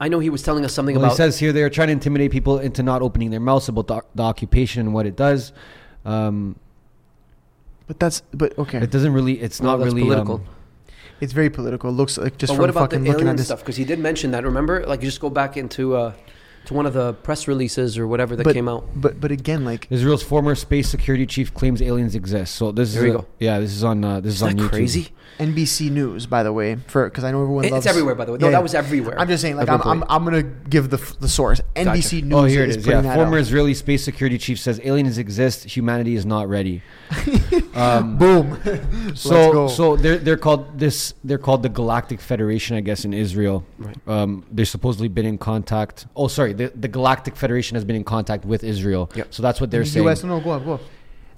I 0.00 0.08
know 0.08 0.18
he 0.18 0.30
was 0.30 0.42
telling 0.42 0.64
us 0.64 0.72
something 0.72 0.96
Well, 0.96 1.04
about. 1.04 1.12
he 1.12 1.16
says 1.18 1.38
here 1.38 1.52
they're 1.52 1.68
trying 1.68 1.88
to 1.88 1.92
intimidate 1.92 2.30
people 2.30 2.58
into 2.58 2.82
not 2.82 3.02
opening 3.02 3.30
their 3.30 3.40
mouths 3.40 3.68
about 3.68 3.86
the, 3.86 4.00
the 4.14 4.22
occupation 4.22 4.80
and 4.80 4.94
what 4.94 5.04
it 5.04 5.14
does. 5.14 5.52
Um, 6.06 6.56
But 7.86 8.00
that's. 8.00 8.22
But 8.32 8.58
okay. 8.58 8.78
it 8.78 8.90
doesn't 8.90 9.12
really. 9.12 9.40
It's 9.40 9.60
Well, 9.60 9.72
not 9.72 9.84
that's 9.84 9.92
really 9.94 10.04
political. 10.06 10.36
Um, 10.36 10.46
It's 11.20 11.32
very 11.32 11.50
political. 11.50 11.90
It 11.90 11.94
looks 11.94 12.16
like 12.18 12.38
just 12.38 12.50
but 12.50 12.54
from 12.56 12.60
what 12.62 12.70
about 12.70 12.90
the 12.90 12.96
fucking 12.96 13.04
looking 13.06 13.20
alien 13.22 13.28
at 13.28 13.36
this. 13.36 13.46
stuff? 13.46 13.60
Because 13.60 13.76
he 13.76 13.84
did 13.84 13.98
mention 13.98 14.30
that. 14.32 14.44
Remember, 14.44 14.84
like 14.86 15.00
you 15.02 15.08
just 15.08 15.20
go 15.20 15.30
back 15.30 15.56
into 15.56 15.94
uh, 15.96 16.12
to 16.66 16.74
one 16.74 16.86
of 16.86 16.92
the 16.94 17.14
press 17.14 17.48
releases 17.48 17.96
or 17.98 18.06
whatever 18.06 18.36
that 18.36 18.44
but, 18.44 18.54
came 18.54 18.68
out. 18.68 18.86
But 18.94 19.20
but 19.20 19.30
again, 19.30 19.64
like 19.64 19.86
Israel's 19.90 20.22
former 20.22 20.54
space 20.54 20.88
security 20.88 21.26
chief 21.26 21.52
claims 21.54 21.80
aliens 21.82 22.14
exist. 22.14 22.54
So 22.54 22.72
this 22.72 22.94
There 22.94 23.04
is 23.04 23.12
you 23.12 23.18
a- 23.18 23.22
go. 23.22 23.26
Yeah, 23.38 23.60
this 23.60 23.72
is 23.72 23.84
on. 23.84 24.04
Uh, 24.04 24.20
this 24.20 24.34
is 24.34 24.42
Isn't 24.42 24.48
on 24.48 24.56
that 24.56 24.62
YouTube. 24.64 24.70
crazy? 24.70 25.08
NBC 25.38 25.90
News, 25.90 26.26
by 26.26 26.42
the 26.42 26.52
way, 26.52 26.76
for 26.86 27.04
because 27.08 27.24
I 27.24 27.30
know 27.30 27.40
everyone 27.42 27.64
It's 27.64 27.72
loves. 27.72 27.86
everywhere, 27.86 28.14
by 28.14 28.26
the 28.26 28.32
way. 28.32 28.38
No, 28.38 28.48
Yeah. 28.48 28.52
that 28.52 28.62
was 28.62 28.74
everywhere. 28.74 29.18
I'm 29.18 29.26
just 29.28 29.40
saying, 29.40 29.56
like 29.56 29.70
I'm, 29.70 29.80
I'm. 29.82 30.04
I'm 30.08 30.24
gonna 30.24 30.42
give 30.42 30.90
the 30.90 30.98
the 31.20 31.28
source. 31.28 31.60
NBC 31.76 32.22
News 32.24 32.34
Oh, 32.34 32.44
here 32.44 32.62
it 32.64 32.70
is, 32.70 32.76
is. 32.78 32.86
Yeah, 32.86 33.00
former 33.14 33.36
out. 33.38 33.40
Israeli 33.40 33.72
space 33.74 34.04
security 34.04 34.36
chief 34.36 34.58
says 34.58 34.80
aliens 34.84 35.16
exist. 35.18 35.64
Humanity 35.64 36.14
is 36.14 36.26
not 36.26 36.48
ready. 36.48 36.82
Um, 37.74 38.16
Boom. 38.16 38.58
So 39.14 39.66
so 39.66 39.96
they're 39.96 40.18
they're 40.18 40.36
called 40.36 40.78
this. 40.78 41.14
They're 41.24 41.38
called 41.38 41.62
the 41.62 41.68
Galactic 41.68 42.20
Federation, 42.20 42.76
I 42.76 42.80
guess, 42.80 43.04
in 43.04 43.12
Israel. 43.12 43.64
Right. 43.78 43.96
Um, 44.06 44.44
they've 44.50 44.68
supposedly 44.68 45.08
been 45.08 45.26
in 45.26 45.36
contact. 45.36 46.06
Oh, 46.14 46.28
sorry, 46.28 46.52
the 46.52 46.72
the 46.74 46.88
Galactic 46.88 47.36
Federation 47.36 47.74
has 47.74 47.84
been 47.84 47.96
in 47.96 48.04
contact 48.04 48.44
with 48.44 48.62
Israel. 48.62 49.10
Yep. 49.14 49.34
So 49.34 49.42
that's 49.42 49.60
what 49.60 49.70
they're 49.70 49.80
the 49.80 49.90
saying. 49.90 50.04
U.S. 50.04 50.22
No, 50.22 50.40
go 50.40 50.50
up, 50.50 50.64
go 50.64 50.74
up. 50.74 50.82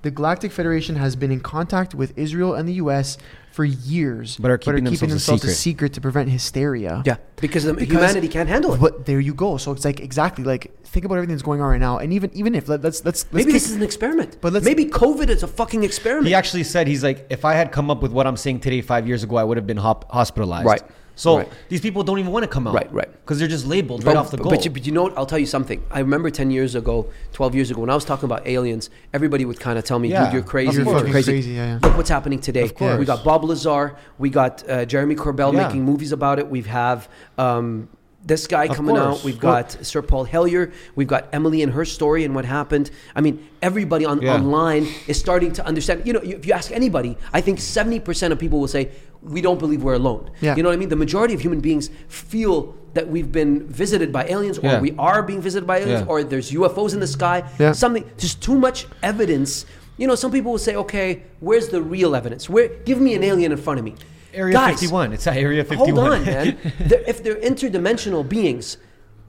The 0.03 0.11
Galactic 0.11 0.53
Federation 0.53 0.97
has 0.97 1.17
been 1.17 1.31
in 1.31 1.41
contact 1.41 1.95
with 1.95 2.13
Israel 2.19 2.55
and 2.55 2.69
the 2.69 2.75
U.S. 2.75 3.19
for 3.53 3.65
years, 3.65 4.37
But 4.39 4.51
are 4.51 4.59
keeping 4.59 4.85
themselves 4.85 5.03
a 5.03 5.15
themselves 5.15 5.45
a 5.45 5.47
secret. 5.49 5.57
secret 5.57 5.93
to 5.95 6.01
prevent 6.01 6.31
hysteria. 6.31 7.03
yeah, 7.05 7.17
because, 7.37 7.65
the, 7.65 7.75
Because- 7.75 7.93
humanity 7.93 8.29
can't 8.29 8.49
handle 8.49 8.75
it. 8.75 8.81
But 8.81 9.05
there 9.07 9.21
you 9.21 9.35
go. 9.35 9.59
So 9.59 9.73
it's 9.73 9.85
like 9.85 10.01
exactly 10.01 10.43
like 10.45 10.73
think 10.85 11.05
about 11.05 11.17
everything 11.17 11.35
that's 11.37 11.43
going 11.43 11.61
on 11.61 11.69
right 11.69 11.81
now, 11.81 11.99
and 11.99 12.13
even 12.13 12.31
even 12.35 12.55
if 12.55 12.69
let, 12.69 12.83
let's 12.83 13.05
let's, 13.05 13.25
let's 13.25 13.33
Maybe 13.35 13.45
kick- 13.53 13.53
this 13.63 13.69
is 13.71 13.77
an 13.77 13.83
experiment. 13.83 14.39
But 14.41 14.53
let's- 14.55 14.65
maybe 14.65 14.87
COVID 14.87 15.29
is 15.29 15.43
a 15.43 15.47
fucking 15.47 15.85
experiment. 15.85 16.29
He 16.29 16.35
actually 16.35 16.65
said 16.65 16.87
he's 16.89 17.05
like, 17.05 17.27
if 17.31 17.45
I 17.45 17.53
had 17.55 17.73
come 17.73 17.91
up 17.91 18.01
with 18.03 18.13
what 18.13 18.27
I'm 18.27 18.37
saying 18.37 18.61
today 18.61 18.81
five 18.81 19.07
years 19.07 19.23
ago, 19.23 19.37
I 19.37 19.45
would 19.45 19.57
have 19.59 19.67
been 19.67 19.77
hop- 19.77 20.11
hospitalized. 20.11 20.67
Right. 20.67 20.83
So 21.15 21.39
Right. 21.39 21.49
these 21.69 21.81
people 21.81 22.03
don't 22.03 22.19
even 22.19 22.33
want 22.33 22.43
to 22.45 22.49
come 22.49 22.67
out. 22.67 22.75
Right, 22.75 22.93
right. 22.93 23.11
Because 23.13 23.39
they're 23.39 23.49
just 23.49 23.67
labeled 23.67 24.03
But, 24.05 24.11
right 24.15 24.17
off 24.17 24.31
the 24.31 24.39
but, 24.39 24.45
go. 24.45 24.51
but 24.51 24.65
you, 24.65 24.71
but 24.71 24.87
you 24.87 24.93
know 24.93 25.03
what? 25.05 25.17
I'll 25.19 25.27
tell 25.27 25.39
you 25.39 25.47
something. 25.47 25.83
I 25.91 26.01
remember 26.01 26.31
10 26.31 26.51
years 26.51 26.75
ago, 26.75 27.07
12 27.33 27.55
years 27.55 27.71
ago, 27.71 27.81
when 27.83 27.91
I 27.91 27.95
was 27.95 28.05
talking 28.05 28.25
about 28.25 28.47
aliens, 28.47 28.89
everybody 29.13 29.45
would 29.45 29.61
kind 29.61 29.79
of 29.79 29.85
tell 29.85 29.99
me, 29.99 30.09
Yeah, 30.09 30.25
dude, 30.25 30.33
you're 30.35 30.43
crazy. 30.43 30.83
You're 30.83 31.01
crazy. 31.03 31.33
crazy. 31.33 31.51
Yeah, 31.53 31.67
yeah. 31.67 31.79
Look 31.83 31.97
what's 31.99 32.09
happening 32.11 32.41
today. 32.41 32.63
Of 32.63 32.75
course. 32.75 32.99
We 32.99 33.05
got 33.05 33.25
Bob 33.25 33.45
Lazar. 33.45 33.95
We 34.19 34.31
got 34.31 34.69
uh, 34.69 34.85
Jeremy 34.87 35.15
Corbell 35.15 35.53
Yeah. 35.53 35.67
making 35.67 35.85
movies 35.85 36.13
about 36.13 36.39
it. 36.39 36.49
We 36.49 36.63
have 36.63 37.09
um, 37.39 37.89
this 38.25 38.47
guy 38.47 38.65
Of 38.67 38.77
coming 38.77 38.95
course. 38.97 39.19
out. 39.21 39.25
We've 39.25 39.39
got 39.41 39.85
Sir 39.85 40.01
Paul 40.01 40.25
Hellyer. 40.25 40.71
We've 40.95 41.09
got 41.09 41.29
Emily 41.33 41.63
and 41.63 41.73
her 41.73 41.85
story 41.85 42.25
and 42.25 42.35
what 42.35 42.45
happened. 42.45 42.91
I 43.17 43.21
mean, 43.21 43.45
everybody 43.61 44.05
on 44.05 44.23
Yeah. 44.23 44.35
online 44.35 44.87
is 45.09 45.19
starting 45.19 45.53
to 45.55 45.67
understand. 45.67 46.03
You 46.05 46.13
know, 46.13 46.21
if 46.23 46.47
you 46.47 46.53
ask 46.53 46.71
anybody, 46.71 47.17
I 47.33 47.41
think 47.41 47.59
seventy 47.61 47.99
percent 48.01 48.33
of 48.33 48.39
people 48.39 48.61
will 48.61 48.69
say 48.69 48.91
we 49.23 49.41
don't 49.41 49.59
believe 49.59 49.83
we're 49.83 49.95
alone. 49.95 50.31
Yeah. 50.41 50.55
You 50.57 50.63
know 50.63 50.69
what 50.69 50.75
I 50.75 50.79
mean? 50.79 50.89
The 50.89 50.97
majority 50.97 51.35
of 51.35 51.41
human 51.41 51.61
beings 51.61 51.91
feel 52.09 52.75
that 52.95 53.09
we've 53.09 53.33
been 53.33 53.67
visited 53.69 54.13
by 54.13 54.27
aliens, 54.27 54.59
or 54.59 54.63
Yeah. 54.67 54.81
we 54.81 54.93
are 54.99 55.23
being 55.23 55.41
visited 55.41 55.67
by 55.67 55.79
aliens, 55.79 56.05
or 56.07 56.23
there's 56.23 56.53
UFOs 56.53 56.93
in 56.95 57.01
the 57.01 57.07
sky. 57.07 57.43
Yeah. 57.59 57.73
Something. 57.73 58.05
There's 58.19 58.35
too 58.35 58.57
much 58.57 58.87
evidence. 59.03 59.65
You 59.99 60.07
know, 60.07 60.15
some 60.15 60.31
people 60.31 60.53
will 60.53 60.59
say, 60.59 60.75
"Okay, 60.77 61.23
where's 61.41 61.69
the 61.69 61.83
real 61.83 62.15
evidence? 62.15 62.49
Where? 62.49 62.69
Give 62.85 63.01
me 63.01 63.15
an 63.15 63.23
alien 63.25 63.51
in 63.53 63.59
front 63.59 63.79
of 63.79 63.85
me." 63.85 63.95
Area 64.33 64.53
Guys, 64.55 64.81
51. 64.81 65.13
It's 65.13 65.27
Area 65.27 65.65
51. 65.65 65.89
Hold 65.89 66.13
on, 66.13 66.25
man. 66.25 66.57
They're- 66.81 67.05
if 67.07 67.23
they're 67.23 67.37
interdimensional 67.37 68.29
beings, 68.29 68.79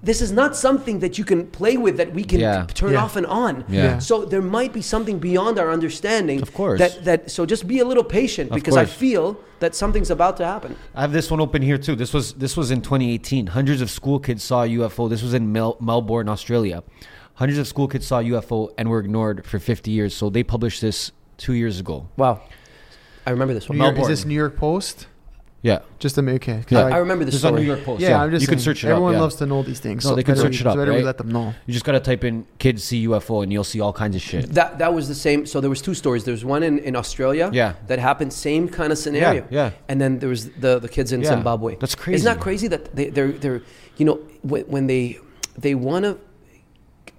this 0.01 0.21
is 0.21 0.31
not 0.33 0.55
something 0.55 0.99
that 0.99 1.17
you 1.17 1.23
can 1.23 1.47
play 1.47 1.77
with 1.77 1.95
that 1.97 2.13
we 2.13 2.23
can 2.25 2.39
Yeah. 2.39 2.65
turn 2.73 2.91
Yeah. 2.93 3.03
off 3.03 3.15
and 3.15 3.25
on. 3.25 3.63
Yeah. 3.69 3.99
So 3.99 4.25
there 4.25 4.41
might 4.41 4.73
be 4.73 4.81
something 4.81 5.17
beyond 5.19 5.57
our 5.59 5.71
understanding. 5.71 6.41
Of 6.41 6.53
course. 6.53 6.79
That 6.79 7.05
that 7.05 7.31
so 7.31 7.45
just 7.45 7.67
be 7.67 7.79
a 7.79 7.85
little 7.85 8.03
patient 8.03 8.51
Of 8.51 8.55
because 8.55 8.75
I 8.75 8.85
feel 8.85 9.37
that 9.59 9.75
something's 9.75 10.11
about 10.11 10.35
to 10.37 10.45
happen. 10.45 10.75
I 10.93 11.01
have 11.01 11.13
this 11.13 11.31
one 11.31 11.39
open 11.39 11.61
here 11.61 11.77
too. 11.77 11.95
This 11.95 12.13
was 12.13 12.33
this 12.33 12.57
was 12.57 12.69
in 12.69 12.81
2018. 12.81 13.47
Hundreds 13.47 13.81
of 13.81 13.89
school 13.89 14.19
kids 14.19 14.43
saw 14.43 14.63
a 14.63 14.67
UFO. 14.67 15.09
This 15.09 15.23
was 15.23 15.33
in 15.33 15.53
Mel- 15.53 15.77
Melbourne, 15.79 16.27
Australia. 16.27 16.83
Hundreds 17.35 17.57
of 17.59 17.67
school 17.67 17.87
kids 17.87 18.05
saw 18.05 18.19
a 18.19 18.23
UFO 18.23 18.69
and 18.77 18.89
were 18.89 18.99
ignored 18.99 19.45
for 19.45 19.57
50 19.57 19.89
years. 19.89 20.13
So 20.13 20.29
they 20.29 20.43
published 20.43 20.81
this 20.81 21.13
two 21.37 21.53
years 21.53 21.79
ago. 21.79 22.07
Wow. 22.17 22.41
I 23.25 23.31
remember 23.31 23.53
this 23.53 23.69
one. 23.69 23.77
New 23.77 23.83
York, 23.83 23.93
is 23.93 23.97
Melbourne. 23.99 24.11
this 24.11 24.25
New 24.25 24.35
York 24.35 24.57
Post? 24.57 25.07
Yeah, 25.61 25.79
Just 25.97 26.17
a 26.17 26.21
okay. 26.29 26.55
'cause 26.57 26.65
yeah. 26.71 26.79
I 26.93 26.97
remember 26.97 27.23
this 27.23 27.35
This 27.35 27.39
is 27.39 27.45
on 27.45 27.51
story. 27.53 27.61
New 27.61 27.67
York 27.67 27.85
Post. 27.85 28.01
Yeah, 28.01 28.09
Yeah, 28.09 28.23
I'm 28.23 28.31
just 28.31 28.41
you 28.41 28.47
can 28.49 28.57
saying, 28.59 28.65
search 28.75 28.83
it 28.83 28.89
Everyone 28.89 29.13
up. 29.13 29.17
yeah. 29.17 29.21
loves 29.21 29.35
to 29.37 29.45
know 29.45 29.63
these 29.63 29.79
things. 29.79 30.03
No, 30.03 30.09
so 30.09 30.15
they 30.17 30.23
can 30.23 30.33
better 30.35 30.47
search 30.47 30.57
we- 30.57 30.59
it 30.59 30.67
up, 30.67 30.73
so 30.73 30.79
better 30.79 30.91
we 30.91 30.97
right? 30.97 31.05
let 31.05 31.17
them 31.17 31.29
know. 31.31 31.53
You 31.65 31.71
just 31.73 31.85
gotta 31.85 32.01
type 32.01 32.25
in 32.25 32.45
"kids 32.59 32.83
see 32.83 33.07
UFO" 33.07 33.43
and 33.43 33.53
you'll 33.53 33.63
see 33.63 33.79
all 33.79 33.93
kinds 33.93 34.17
of 34.17 34.21
shit. 34.21 34.53
That 34.53 34.79
that 34.79 34.93
was 34.93 35.07
the 35.07 35.15
same. 35.15 35.45
So 35.45 35.61
there 35.61 35.69
was 35.69 35.81
two 35.81 35.93
stories. 35.93 36.25
There 36.25 36.33
was 36.33 36.43
one 36.43 36.63
in, 36.63 36.79
in 36.79 36.97
Australia. 36.97 37.49
Yeah. 37.53 37.75
That 37.87 37.99
happened. 37.99 38.33
Same 38.33 38.67
kind 38.67 38.91
of 38.91 38.97
scenario. 38.97 39.47
yeah. 39.49 39.71
And 39.87 40.01
then 40.01 40.19
there 40.19 40.27
was 40.27 40.49
the 40.49 40.79
the 40.79 40.89
kids 40.89 41.13
in 41.13 41.21
Yeah. 41.21 41.29
Zimbabwe. 41.29 41.77
That's 41.77 41.95
crazy. 41.95 42.15
Isn't 42.15 42.33
that 42.33 42.41
crazy 42.43 42.67
that 42.67 42.93
they, 42.93 43.07
they're 43.09 43.31
they're 43.31 43.61
you 43.95 44.05
know 44.05 44.19
when, 44.41 44.63
when 44.63 44.87
they 44.87 45.17
they 45.57 45.75
want 45.75 46.03
to 46.03 46.17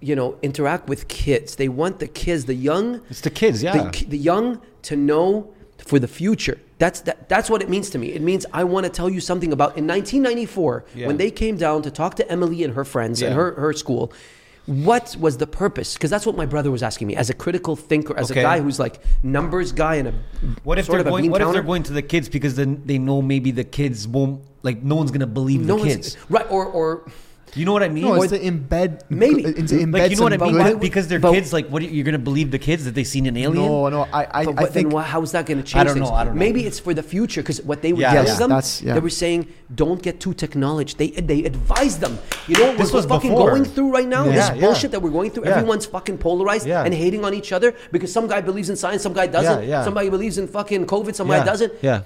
you 0.03 0.15
know 0.15 0.37
interact 0.43 0.87
with 0.87 1.09
kids. 1.09 1.57
They 1.57 1.69
want 1.71 1.99
the 1.99 2.09
kids, 2.09 2.45
the 2.45 2.55
young, 2.55 3.01
It's 3.09 3.23
the 3.23 3.31
kids, 3.31 3.63
yeah. 3.63 3.89
the, 3.91 4.05
the 4.05 4.19
young 4.19 4.61
to 4.83 4.97
know 4.97 5.55
for 5.85 5.99
the 5.99 6.09
future. 6.09 6.59
That's 6.79 7.01
that, 7.03 7.29
that's 7.29 7.49
what 7.51 7.63
it 7.63 7.69
means 7.69 7.91
to 7.91 7.99
me. 7.99 8.09
It 8.13 8.23
means 8.23 8.47
I 8.53 8.65
want 8.65 8.85
to 8.85 8.91
tell 8.91 9.09
you 9.11 9.21
something 9.21 9.53
about 9.53 9.77
in 9.77 9.87
1994 9.87 10.85
Yeah. 10.95 11.07
when 11.07 11.17
they 11.19 11.31
came 11.31 11.57
down 11.57 11.83
to 11.83 11.91
talk 11.91 12.15
to 12.17 12.31
Emily 12.31 12.65
and 12.65 12.75
her 12.75 12.85
friends 12.85 13.23
and 13.23 13.35
her 13.35 13.53
her 13.55 13.73
school. 13.73 14.13
What 14.67 15.15
was 15.21 15.37
the 15.37 15.47
purpose? 15.47 15.93
Because 15.93 16.09
that's 16.09 16.25
what 16.25 16.37
my 16.39 16.47
brother 16.47 16.71
was 16.71 16.83
asking 16.83 17.07
me 17.09 17.17
as 17.17 17.29
a 17.29 17.35
critical 17.35 17.77
thinker, 17.77 18.17
as 18.17 18.31
Okay. 18.31 18.41
a 18.41 18.43
guy 18.43 18.61
who's 18.61 18.79
like 18.79 18.99
numbers 19.23 19.73
guy 19.73 19.97
and 19.97 20.09
a 20.09 20.15
What 20.63 20.79
if 20.79 20.87
sort 20.87 21.05
they're 21.05 21.11
going? 21.11 21.31
What 21.31 21.43
if 21.43 21.53
they're 21.53 21.63
going 21.63 21.83
to 21.83 21.93
the 21.93 22.01
kids 22.01 22.31
because 22.31 22.55
then 22.57 22.81
they 22.87 22.97
know 22.99 23.21
maybe 23.21 23.51
the 23.51 23.65
kids 23.65 24.09
won't 24.09 24.41
like 24.63 24.83
no 24.83 24.95
one's 24.95 25.11
gonna 25.11 25.27
believe 25.27 25.61
no 25.61 25.77
the 25.79 25.85
kids. 25.85 26.17
right 26.31 26.47
or 26.51 26.65
or 26.65 27.03
You 27.57 27.65
know 27.65 27.73
what 27.73 27.83
I 27.83 27.89
mean? 27.89 28.05
No, 28.05 28.17
Or- 28.17 28.25
it's 28.25 28.33
to 28.33 28.39
embed. 28.41 29.03
Maybe. 29.09 29.45
It's 29.45 29.71
to 29.71 29.79
embed 29.79 30.01
like 30.01 30.11
you 30.11 30.17
know 30.17 30.23
what 30.25 30.33
I 30.33 30.37
mean? 30.39 30.53
good- 30.55 30.73
but- 30.75 30.81
because 30.81 31.09
they're 31.09 31.19
but- 31.21 31.33
kids. 31.33 31.53
Like, 31.53 31.69
what 31.69 31.83
are 31.83 31.85
you, 31.87 31.93
you're 31.93 32.05
gonna 32.05 32.19
believe 32.19 32.51
the 32.51 32.59
kids 32.59 32.85
that 32.85 32.95
they 32.95 33.05
seen 33.05 33.27
an 33.27 33.37
alien? 33.37 33.65
No, 33.65 33.89
no. 33.89 34.03
I, 34.13 34.27
I, 34.41 34.45
But, 34.47 34.59
I 34.59 34.67
think 34.67 34.89
then 34.89 34.91
wha- 34.91 35.03
how 35.03 35.23
is 35.23 35.33
that 35.33 35.47
going 35.47 35.59
to 35.59 35.65
change 35.65 35.81
I 35.81 35.85
don't 35.85 35.95
things? 35.95 36.09
know, 36.11 36.15
I 36.15 36.25
don't 36.25 36.35
know. 36.35 36.39
Maybe 36.39 36.67
it's 36.67 36.79
for 36.81 36.93
the 36.95 37.03
future 37.03 37.43
because 37.43 37.63
what 37.63 37.83
they 37.83 37.93
were 37.93 38.01
Yeah, 38.01 38.13
telling 38.15 38.29
yeah. 38.29 38.35
them, 38.39 38.49
That's- 38.51 38.83
yeah. 38.83 38.95
they 38.95 39.01
were 39.01 39.11
saying, 39.11 39.47
don't 39.75 40.03
get 40.03 40.21
too 40.21 40.35
technology. 40.35 40.95
They 40.97 41.09
they 41.11 41.45
advised 41.45 42.01
them. 42.01 42.19
You 42.49 42.57
know 42.59 42.77
This 42.77 42.93
we're 42.93 42.99
was 42.99 43.07
fucking 43.07 43.31
before. 43.31 43.51
going 43.51 43.65
through 43.65 43.91
right 43.93 44.07
now? 44.09 44.25
Yeah, 44.25 44.33
this 44.33 44.49
yeah. 44.57 44.61
bullshit 44.61 44.91
that 44.93 45.01
we're 45.01 45.11
going 45.19 45.31
through. 45.31 45.45
Yeah. 45.45 45.53
Everyone's 45.57 45.87
fucking 45.87 46.19
polarized 46.19 46.67
Yeah. 46.67 46.85
and 46.85 46.93
hating 46.93 47.25
on 47.25 47.33
each 47.35 47.53
other 47.53 47.75
because 47.93 48.13
some 48.13 48.27
guy 48.27 48.41
believes 48.41 48.69
in 48.71 48.77
science, 48.77 49.03
some 49.03 49.13
guy 49.13 49.27
doesn't. 49.27 49.63
Yeah, 49.63 49.69
yeah. 49.69 49.85
Somebody 49.85 50.09
believes 50.11 50.39
in 50.39 50.47
fucking 50.49 50.87
COVID, 50.87 51.15
some 51.15 51.29
yeah. 51.29 51.39
guy 51.39 51.45
doesn't. 51.45 51.73
Yeah, 51.83 52.03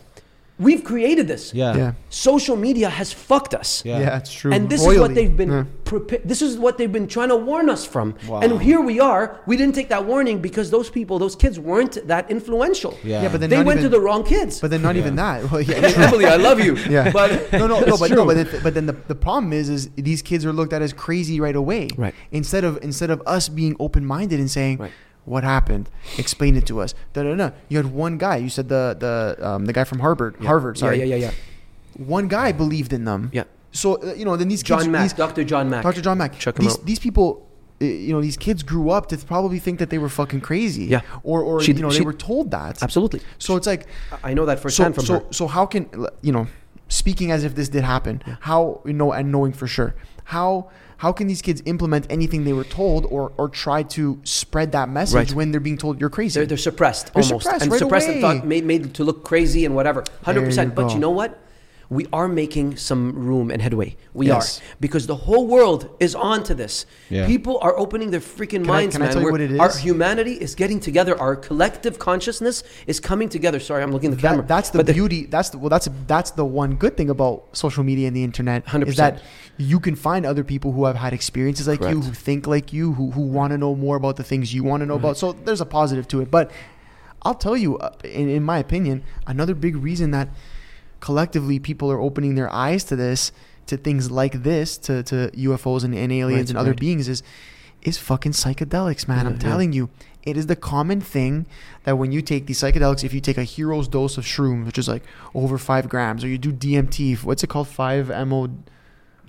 We've 0.59 0.83
created 0.83 1.29
this. 1.29 1.55
yeah, 1.55 1.77
yeah, 1.77 1.93
Social 2.11 2.57
media 2.57 2.89
has 2.91 3.13
fucked 3.13 3.55
us. 3.55 3.85
Yeah. 3.85 4.01
yeah, 4.01 4.17
it's 4.19 4.33
true. 4.33 4.53
And 4.53 4.69
this 4.69 4.85
is 4.85 4.99
what 4.99 5.15
they've 5.15 5.37
been 5.37 5.51
Yeah. 5.53 5.65
prepa- 5.85 6.23
this 6.25 6.43
is 6.43 6.59
what 6.59 6.79
they've 6.79 6.91
been 6.93 7.07
trying 7.07 7.29
to 7.29 7.37
warn 7.37 7.69
us 7.71 7.85
from. 7.87 8.15
Wow. 8.27 8.41
And 8.41 8.61
here 8.61 8.81
we 8.81 8.99
are. 8.99 9.41
We 9.47 9.57
didn't 9.57 9.75
take 9.77 9.89
that 9.91 10.05
warning 10.05 10.41
because 10.41 10.71
those 10.71 10.91
people, 10.91 11.19
those 11.19 11.37
kids 11.37 11.61
weren't 11.61 12.07
that 12.09 12.29
influential. 12.31 12.99
Yeah. 13.05 13.23
Yeah, 13.23 13.29
but 13.29 13.41
then 13.41 13.51
they 13.51 13.59
went 13.63 13.79
even, 13.81 13.85
to 13.85 13.89
the 13.89 14.01
wrong 14.01 14.25
kids. 14.25 14.61
But 14.61 14.71
then 14.71 14.83
not 14.83 14.95
Yeah. 14.97 15.03
even 15.03 15.15
that. 15.17 15.37
Well, 15.51 15.61
yeah, 15.61 15.77
I 15.77 16.07
Emily, 16.09 16.27
I 16.27 16.37
love 16.37 16.59
you. 16.61 16.77
Yeah. 16.77 17.11
But 17.19 17.53
no, 17.53 17.67
no, 17.67 17.81
no, 17.81 17.97
but 17.97 18.09
true. 18.09 18.17
no, 18.17 18.27
but, 18.27 18.37
it, 18.37 18.63
but 18.63 18.75
then 18.75 18.87
the, 18.87 18.97
the 19.07 19.15
problem 19.15 19.53
is, 19.53 19.69
is 19.69 19.89
these 19.97 20.23
kids 20.23 20.45
are 20.45 20.53
looked 20.53 20.73
at 20.73 20.83
as 20.83 20.93
crazy 20.93 21.41
right 21.41 21.55
away. 21.57 21.89
Right. 21.97 22.15
Instead 22.33 22.65
of 22.65 22.79
instead 22.83 23.11
of 23.11 23.23
us 23.27 23.49
being 23.49 23.77
open 23.79 24.05
minded 24.05 24.41
and 24.41 24.51
saying, 24.51 24.79
Right. 24.79 24.93
What 25.29 25.45
happened? 25.45 25.89
Explain 26.17 26.57
it 26.57 26.67
to 26.67 26.81
us. 26.81 26.95
Da 27.13 27.23
da 27.23 27.35
da. 27.35 27.51
You 27.69 27.77
had 27.77 27.87
one 27.87 28.19
guy. 28.19 28.37
You 28.37 28.49
said 28.49 28.69
the 28.69 28.97
the 28.99 29.47
um, 29.47 29.67
the 29.67 29.73
guy 29.73 29.85
from 29.85 29.99
Harvard, 30.01 30.37
Yeah. 30.41 30.47
Harvard. 30.47 30.79
Sorry. 30.79 30.99
Yeah, 30.99 31.05
yeah, 31.05 31.17
yeah, 31.17 31.31
yeah. 31.31 32.05
One 32.05 32.29
guy 32.29 32.53
believed 32.53 32.93
in 32.93 33.05
them. 33.05 33.31
Yeah. 33.33 33.45
So 33.73 34.03
uh, 34.03 34.15
you 34.15 34.25
know, 34.25 34.37
then 34.37 34.49
these 34.49 34.63
kids, 34.63 34.83
John 34.85 34.93
Mack, 34.93 35.03
these, 35.03 35.13
Dr. 35.13 35.45
John 35.45 35.69
Mack. 35.71 35.83
Dr. 35.83 36.01
John 36.01 36.19
Mack. 36.19 36.39
Check 36.39 36.59
him 36.59 36.65
these, 36.65 36.75
out. 36.79 36.87
these 36.87 36.99
people, 36.99 37.47
uh, 37.81 37.85
you 37.85 38.13
know, 38.13 38.21
these 38.23 38.37
kids 38.37 38.63
grew 38.63 38.91
up 38.91 39.09
to 39.09 39.19
probably 39.19 39.59
think 39.59 39.79
that 39.81 39.91
they 39.91 39.99
were 39.99 40.09
fucking 40.09 40.41
crazy. 40.41 40.85
Yeah. 40.85 41.01
Or 41.23 41.43
or 41.43 41.61
She- 41.61 41.73
you 41.73 41.83
know 41.83 41.91
she- 41.91 41.99
they 41.99 42.05
were 42.05 42.13
told 42.31 42.51
that. 42.53 42.83
Absolutely. 42.83 43.21
So 43.39 43.57
it's 43.57 43.67
like 43.67 43.87
I 44.25 44.33
know 44.35 44.47
that 44.47 44.59
so 44.59 44.63
firsthand 44.63 44.95
from 44.95 45.05
so 45.05 45.15
her. 45.15 45.25
so 45.31 45.47
how 45.47 45.67
can 45.67 45.89
you 46.23 46.33
know 46.33 46.47
speaking 46.89 47.31
as 47.31 47.45
if 47.45 47.55
this 47.55 47.69
did 47.69 47.85
happen 47.85 48.23
how 48.41 48.81
you 48.87 48.95
know 48.95 49.13
and 49.13 49.31
knowing 49.31 49.53
for 49.53 49.67
sure 49.67 49.95
how 50.25 50.71
how 50.99 51.13
can 51.13 51.27
these 51.27 51.43
kids 51.43 51.63
implement 51.65 52.07
anything 52.11 52.45
they 52.45 52.53
were 52.53 52.65
told 52.65 53.07
or 53.07 53.33
or 53.37 53.49
try 53.49 53.83
to 53.83 54.21
spread 54.25 54.73
that 54.73 54.89
message 54.89 55.15
Right. 55.15 55.33
when 55.33 55.51
they're 55.53 55.61
being 55.61 55.79
told 55.79 56.01
you're 56.01 56.11
crazy 56.11 56.41
They're, 56.41 56.47
they're 56.47 56.57
suppressed 56.59 57.13
They're 57.15 57.23
almost. 57.23 57.45
suppressed 57.45 57.63
and 57.63 57.73
right 57.73 57.79
suppressed 57.79 58.09
and 58.09 58.21
thought, 58.21 58.47
made, 58.47 58.65
made 58.65 58.95
to 58.95 59.05
look 59.05 59.25
crazy 59.25 59.65
and 59.65 59.75
whatever. 59.75 60.03
100%. 60.25 60.65
You 60.65 60.71
but 60.73 60.93
you 60.93 60.99
know 61.01 61.11
what? 61.11 61.39
We 61.91 62.07
are 62.13 62.29
making 62.29 62.77
some 62.77 63.13
room 63.15 63.51
and 63.51 63.63
headway. 63.63 63.97
We 64.13 64.27
Yes. 64.27 64.59
are. 64.59 64.63
Because 64.79 65.07
the 65.07 65.17
whole 65.17 65.47
world 65.47 65.89
is 66.01 66.15
on 66.15 66.43
to 66.45 66.55
this. 66.55 66.85
Yeah. 67.09 67.27
People 67.27 67.59
are 67.63 67.79
opening 67.79 68.11
their 68.11 68.21
freaking 68.21 68.63
Can 68.65 68.67
minds, 68.67 68.95
I 68.97 68.99
man. 68.99 69.13
tell 69.13 69.23
you 69.23 69.33
what 69.33 69.41
it 69.41 69.59
Our 69.59 69.75
humanity 69.75 70.35
is 70.35 70.55
getting 70.55 70.81
together. 70.81 71.19
Our 71.19 71.35
collective 71.35 71.99
consciousness 71.99 72.63
is 72.87 73.01
coming 73.01 73.31
together. 73.31 73.59
Sorry, 73.59 73.83
I'm 73.83 73.91
looking 73.91 74.11
at 74.13 74.17
the 74.19 74.23
camera. 74.23 74.43
that, 74.43 74.49
that's 74.49 74.71
the 74.71 74.85
But 74.85 74.93
beauty 74.93 75.25
that's 75.27 75.49
the 75.51 75.59
well 75.59 75.71
that's 75.71 75.89
that's 76.07 76.33
the 76.33 76.45
one 76.45 76.75
good 76.75 76.95
thing 76.99 77.09
about 77.09 77.45
social 77.57 77.83
media 77.85 78.07
and 78.09 78.15
the 78.15 78.23
internet 78.25 78.67
100%. 78.67 78.89
is 78.89 78.97
that 78.97 79.23
you 79.57 79.81
can 79.81 79.95
find 79.97 80.27
other 80.27 80.45
people 80.45 80.73
who 80.73 80.85
have 80.85 80.97
had 80.97 81.13
experiences 81.15 81.67
like 81.67 81.81
you 81.81 82.01
who 82.03 82.13
think 82.13 82.47
like 82.47 82.71
you 82.73 82.93
who, 82.93 83.11
who 83.13 83.23
want 83.23 83.53
to 83.53 83.59
know 83.59 83.75
more 83.75 83.97
about 83.97 84.17
the 84.17 84.23
things 84.25 84.53
you 84.53 84.63
want 84.63 84.83
to 84.83 84.87
know 84.87 84.95
about 84.95 85.17
so 85.17 85.33
there's 85.33 85.61
a 85.61 85.67
positive 85.67 86.07
to 86.07 86.21
it 86.21 86.31
but 86.31 86.51
i'll 87.23 87.35
tell 87.35 87.57
you 87.57 87.77
uh, 87.79 87.91
in, 88.05 88.29
in 88.29 88.43
my 88.43 88.59
opinion 88.59 89.03
another 89.27 89.55
big 89.55 89.75
reason 89.77 90.11
that 90.13 90.29
collectively 91.01 91.59
people 91.59 91.91
are 91.91 92.01
opening 92.01 92.35
their 92.35 92.53
eyes 92.53 92.85
to 92.85 92.97
this 92.97 93.33
to 93.67 93.77
things 93.77 94.11
like 94.11 94.43
this 94.43 94.79
to, 94.79 95.03
to 95.05 95.31
ufos 95.37 95.85
and, 95.85 95.95
and 95.95 96.13
aliens 96.13 96.41
Right, 96.45 96.51
and 96.51 96.59
other 96.59 96.71
right. 96.71 96.81
beings 96.81 97.09
is 97.09 97.23
is 97.83 97.99
fucking 97.99 98.33
psychedelics 98.33 99.07
man 99.07 99.19
Yeah, 99.25 99.27
i'm 99.31 99.33
yeah. 99.35 99.39
telling 99.51 99.73
you 99.73 99.91
it 100.25 100.37
is 100.37 100.47
the 100.47 100.57
common 100.57 101.01
thing 101.01 101.47
that 101.85 101.97
when 101.97 102.11
you 102.13 102.21
take 102.23 102.47
these 102.47 102.59
psychedelics 102.61 103.05
if 103.05 103.15
you 103.15 103.21
take 103.21 103.39
a 103.39 103.45
hero's 103.45 103.87
dose 103.89 104.19
of 104.19 104.25
shrooms 104.25 104.67
which 104.67 104.79
is 104.79 104.89
like 104.89 105.03
over 105.35 105.57
five 105.59 105.89
grams 105.89 106.25
or 106.25 106.29
you 106.29 106.39
do 106.39 106.53
dmt 106.53 107.23
what's 107.25 107.45
it 107.45 107.49
called 107.49 107.69
5 107.69 108.09
mo 108.27 108.49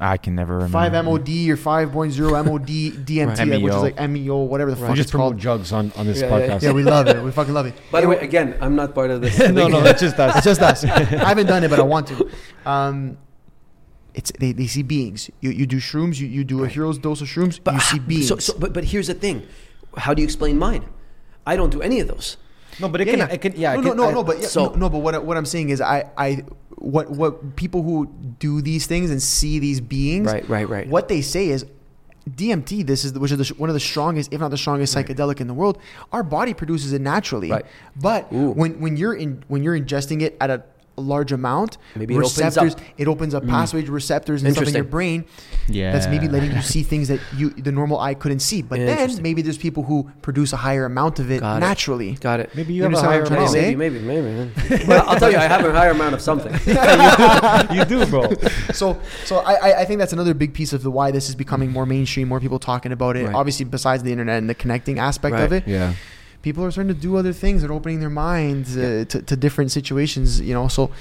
I 0.01 0.17
can 0.17 0.33
never 0.35 0.53
remember. 0.55 0.71
5 0.71 0.91
mod 1.05 1.21
or 1.29 1.57
5.0 1.57 2.45
mod 2.45 2.65
dmt 2.67 3.37
Right. 3.37 3.61
which 3.61 3.73
is 3.73 3.75
MEO. 3.75 3.81
like 3.81 4.09
meo 4.09 4.37
whatever 4.37 4.71
the 4.71 4.77
Right. 4.77 4.81
fuck 4.87 4.89
We 4.91 4.95
just 4.95 5.07
it's 5.07 5.11
called 5.15 5.31
promote 5.33 5.41
drugs 5.41 5.71
on, 5.73 5.91
on 5.97 6.05
this 6.05 6.21
Yeah, 6.21 6.27
yeah, 6.37 6.47
podcast. 6.57 6.61
yeah 6.61 6.71
we 6.71 6.83
love 6.83 7.07
it 7.07 7.21
we 7.21 7.31
fucking 7.31 7.53
love 7.53 7.65
it 7.65 7.73
By 7.91 8.01
the 8.01 8.07
It- 8.07 8.09
way, 8.09 8.17
again, 8.19 8.55
I'm 8.61 8.75
not 8.75 8.95
part 8.95 9.11
of 9.11 9.19
this. 9.21 9.37
no, 9.59 9.67
no, 9.67 9.81
that's 9.81 9.99
just 10.01 10.17
us. 10.19 10.37
it's 10.37 10.45
just 10.45 10.61
us. 10.61 10.83
I 10.85 10.89
haven't 11.27 11.47
done 11.47 11.63
it, 11.65 11.69
but 11.69 11.79
I 11.79 11.83
want 11.83 12.07
to. 12.07 12.29
Um, 12.65 13.17
it's 14.13 14.31
they, 14.39 14.51
they 14.53 14.67
see 14.67 14.83
beings. 14.83 15.29
You 15.41 15.51
you 15.51 15.65
do 15.67 15.77
shrooms. 15.77 16.19
You, 16.19 16.27
you 16.27 16.43
do 16.43 16.63
a 16.63 16.67
hero's 16.67 16.97
dose 16.97 17.21
of 17.21 17.27
shrooms. 17.27 17.59
you 17.73 17.79
see 17.79 17.99
beings. 17.99 18.27
So, 18.27 18.37
so, 18.37 18.53
but, 18.57 18.73
but 18.73 18.85
here's 18.85 19.07
the 19.07 19.13
thing. 19.13 19.45
How 19.97 20.13
do 20.13 20.21
you 20.21 20.25
explain 20.25 20.57
mine? 20.57 20.85
I 21.45 21.55
don't 21.55 21.69
do 21.71 21.81
any 21.81 21.99
of 21.99 22.07
those. 22.07 22.37
No, 22.79 22.87
but 22.89 23.01
it 23.01 23.07
yeah, 23.07 23.13
can, 23.13 23.19
yeah. 23.19 23.33
it 23.33 23.41
can, 23.41 23.55
yeah, 23.55 23.75
no, 23.75 23.81
no, 23.81 23.87
can, 23.89 23.97
no, 23.97 24.09
I- 24.09 24.11
no, 24.13 24.23
but 24.23 24.39
yeah, 24.39 24.47
so- 24.47 24.73
no, 24.73 24.89
but 24.89 24.99
what 24.99 25.15
I- 25.15 25.19
what 25.19 25.37
I'm 25.37 25.45
saying 25.45 25.69
is, 25.69 25.81
I, 25.81 26.09
I, 26.17 26.43
what, 26.77 27.09
what 27.11 27.55
people 27.55 27.83
who 27.83 28.07
do 28.39 28.61
these 28.61 28.85
things 28.87 29.11
and 29.11 29.21
see 29.21 29.59
these 29.59 29.81
beings, 29.81 30.27
Right, 30.27 30.47
right, 30.49 30.67
right. 30.69 30.87
What 30.87 31.07
they 31.09 31.21
say 31.21 31.49
is, 31.49 31.65
DMT, 32.29 32.85
this 32.85 33.05
is 33.05 33.13
the, 33.13 33.19
which 33.19 33.31
is 33.31 33.49
the, 33.49 33.55
one 33.55 33.69
of 33.69 33.73
the 33.73 33.79
strongest, 33.79 34.31
if 34.31 34.39
not 34.39 34.51
the 34.51 34.57
strongest, 34.57 34.95
psychedelic 34.95 35.41
in 35.41 35.47
the 35.47 35.53
world. 35.53 35.79
Our 36.11 36.21
body 36.21 36.53
produces 36.53 36.93
it 36.93 37.01
naturally, 37.01 37.49
Right. 37.49 37.65
But 37.99 38.31
Ooh. 38.31 38.51
when 38.51 38.79
when 38.79 38.97
you're 38.97 39.15
in 39.15 39.43
when 39.47 39.63
you're 39.63 39.77
ingesting 39.79 40.21
it 40.21 40.37
at 40.39 40.49
a 40.51 40.63
large 40.99 41.31
amount, 41.31 41.77
Maybe 41.95 42.13
it 42.13 42.17
opens 42.17 42.37
receptors, 42.37 42.75
up. 42.75 42.81
it 42.97 43.07
opens 43.07 43.33
up 43.33 43.43
Mm. 43.43 43.49
passage 43.49 43.89
receptors 43.89 44.43
and 44.43 44.53
stuff 44.53 44.67
in 44.67 44.73
your 44.75 44.83
brain 44.83 45.25
Yeah. 45.67 45.91
that's 45.91 46.07
maybe 46.07 46.27
letting 46.27 46.51
you 46.51 46.61
see 46.73 46.83
things 46.83 47.07
that 47.07 47.19
you 47.37 47.49
the 47.51 47.71
normal 47.71 47.99
eye 47.99 48.13
couldn't 48.13 48.39
see. 48.41 48.61
But 48.61 48.79
then 48.79 49.21
maybe 49.21 49.41
there's 49.41 49.57
people 49.57 49.83
who 49.83 50.09
produce 50.21 50.53
a 50.53 50.57
higher 50.57 50.85
amount 50.85 51.19
of 51.19 51.31
it 51.31 51.39
Got 51.41 51.57
it. 51.57 51.59
naturally. 51.61 52.13
Got 52.13 52.39
it. 52.41 52.55
Maybe 52.55 52.73
You 52.73 52.83
you, 52.83 52.89
have 52.89 52.93
a 52.93 53.01
higher 53.01 53.21
I'm 53.21 53.27
trying 53.27 53.45
to 53.47 53.51
amount. 53.51 53.51
say? 53.51 53.75
Maybe, 53.75 53.99
maybe, 53.99 54.27
maybe. 54.69 54.85
well, 54.87 55.03
I'll 55.07 55.19
tell 55.19 55.31
you, 55.31 55.37
I 55.37 55.47
have 55.47 55.65
a 55.65 55.71
higher 55.71 55.91
amount 55.91 56.13
of 56.15 56.21
something. 56.21 56.53
you 57.75 57.85
do, 57.85 58.05
bro. 58.05 58.31
so 58.73 58.97
so 59.25 59.37
I, 59.39 59.53
I- 59.55 59.79
I 59.81 59.85
think 59.85 59.99
that's 59.99 60.13
another 60.13 60.33
big 60.33 60.53
piece 60.53 60.73
of 60.73 60.83
the 60.83 60.91
why 60.91 61.11
this 61.11 61.29
is 61.29 61.35
becoming 61.35 61.71
more 61.71 61.85
mainstream, 61.85 62.27
more 62.27 62.39
people 62.39 62.59
talking 62.59 62.91
about 62.91 63.15
it. 63.17 63.25
Right. 63.25 63.35
Obviously, 63.35 63.65
besides 63.65 64.03
the 64.03 64.11
internet 64.11 64.37
and 64.39 64.49
the 64.49 64.55
connecting 64.55 64.99
aspect 64.99 65.35
of 65.35 65.51
it, 65.53 65.67
Yeah. 65.67 65.93
People 66.41 66.63
are 66.63 66.71
starting 66.71 66.93
to 66.93 66.99
do 66.99 67.17
other 67.17 67.33
things. 67.33 67.61
They're 67.61 67.73
opening 67.73 67.99
their 67.99 68.09
minds 68.09 68.77
uh, 68.77 69.05
to, 69.09 69.21
to 69.21 69.35
different 69.35 69.71
situations. 69.71 70.39
You 70.41 70.53
know, 70.53 70.67
so 70.67 70.91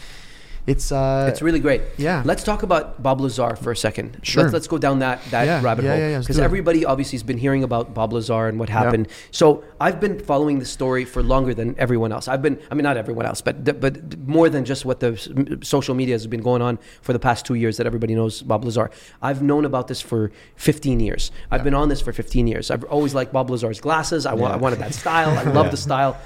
it's 0.69 0.93
uh, 0.93 1.27
it's 1.31 1.41
really 1.43 1.61
great. 1.61 1.81
yeah. 1.97 2.23
Let's 2.25 2.45
talk 2.45 2.63
about 2.63 3.03
Bob 3.03 3.21
Lazar 3.21 3.57
for 3.57 3.73
a 3.73 3.77
second. 3.77 4.21
Sure. 4.23 4.43
Let's, 4.43 4.53
let's 4.53 4.69
go 4.69 4.79
down 4.79 4.99
that, 5.01 5.19
that 5.31 5.45
Yeah, 5.45 5.63
rabbit 5.63 5.85
yeah, 5.85 5.91
hole. 5.93 5.99
yeah, 6.01 6.09
yeah, 6.11 6.19
Because 6.21 6.39
it. 6.39 6.43
everybody 6.45 6.85
obviously 6.85 7.17
has 7.17 7.23
been 7.23 7.39
hearing 7.39 7.65
about 7.65 7.95
Bob 7.95 8.13
Lazar 8.13 8.47
and 8.49 8.59
what 8.61 8.69
happened. 8.69 9.09
So 9.31 9.65
I've 9.81 9.99
been 10.01 10.19
following 10.21 10.59
the 10.59 10.65
story 10.67 11.05
for 11.05 11.23
longer 11.23 11.55
than 11.55 11.75
everyone 11.79 12.13
else. 12.13 12.29
I've 12.29 12.43
been, 12.43 12.61
I 12.71 12.75
mean, 12.75 12.85
not 12.85 12.97
everyone 12.97 13.27
else, 13.27 13.41
but 13.41 13.81
but 13.81 14.19
more 14.29 14.49
than 14.49 14.65
just 14.65 14.85
what 14.85 15.01
the 15.01 15.59
social 15.63 15.95
media 15.95 16.15
has 16.15 16.27
been 16.27 16.43
going 16.43 16.63
on 16.63 16.79
for 17.03 17.13
the 17.13 17.19
past 17.19 17.47
two 17.47 17.55
years 17.55 17.77
that 17.79 17.87
everybody 17.87 18.15
knows 18.15 18.43
Bob 18.43 18.65
Lazar. 18.65 18.91
I've 19.23 19.41
known 19.43 19.65
about 19.65 19.89
this 19.89 20.01
for 20.01 20.31
15 20.57 21.01
years. 21.01 21.31
I've 21.51 21.65
been 21.65 21.75
on 21.75 21.89
this 21.89 22.01
for 22.01 22.13
15 22.13 22.47
years. 22.47 22.71
I've 22.71 22.85
always 22.85 23.15
liked 23.15 23.33
Bob 23.33 23.49
Lazar's 23.51 23.81
glasses. 23.81 24.27
I, 24.27 24.35
wa- 24.35 24.51
I 24.51 24.57
wanted 24.57 24.81
that 24.81 24.95
style. 24.95 25.31
I 25.31 25.45
love 25.45 25.67
Yeah. 25.69 25.71
the 25.71 25.77
style. 25.89 26.17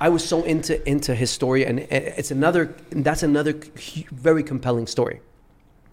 I 0.00 0.08
was 0.08 0.26
so 0.26 0.42
into 0.42 0.86
into 0.88 1.14
his 1.14 1.30
story, 1.30 1.64
and 1.64 1.80
it's 1.80 2.30
another. 2.30 2.74
That's 2.90 3.22
another 3.22 3.54
very 4.10 4.42
compelling 4.42 4.86
story. 4.86 5.20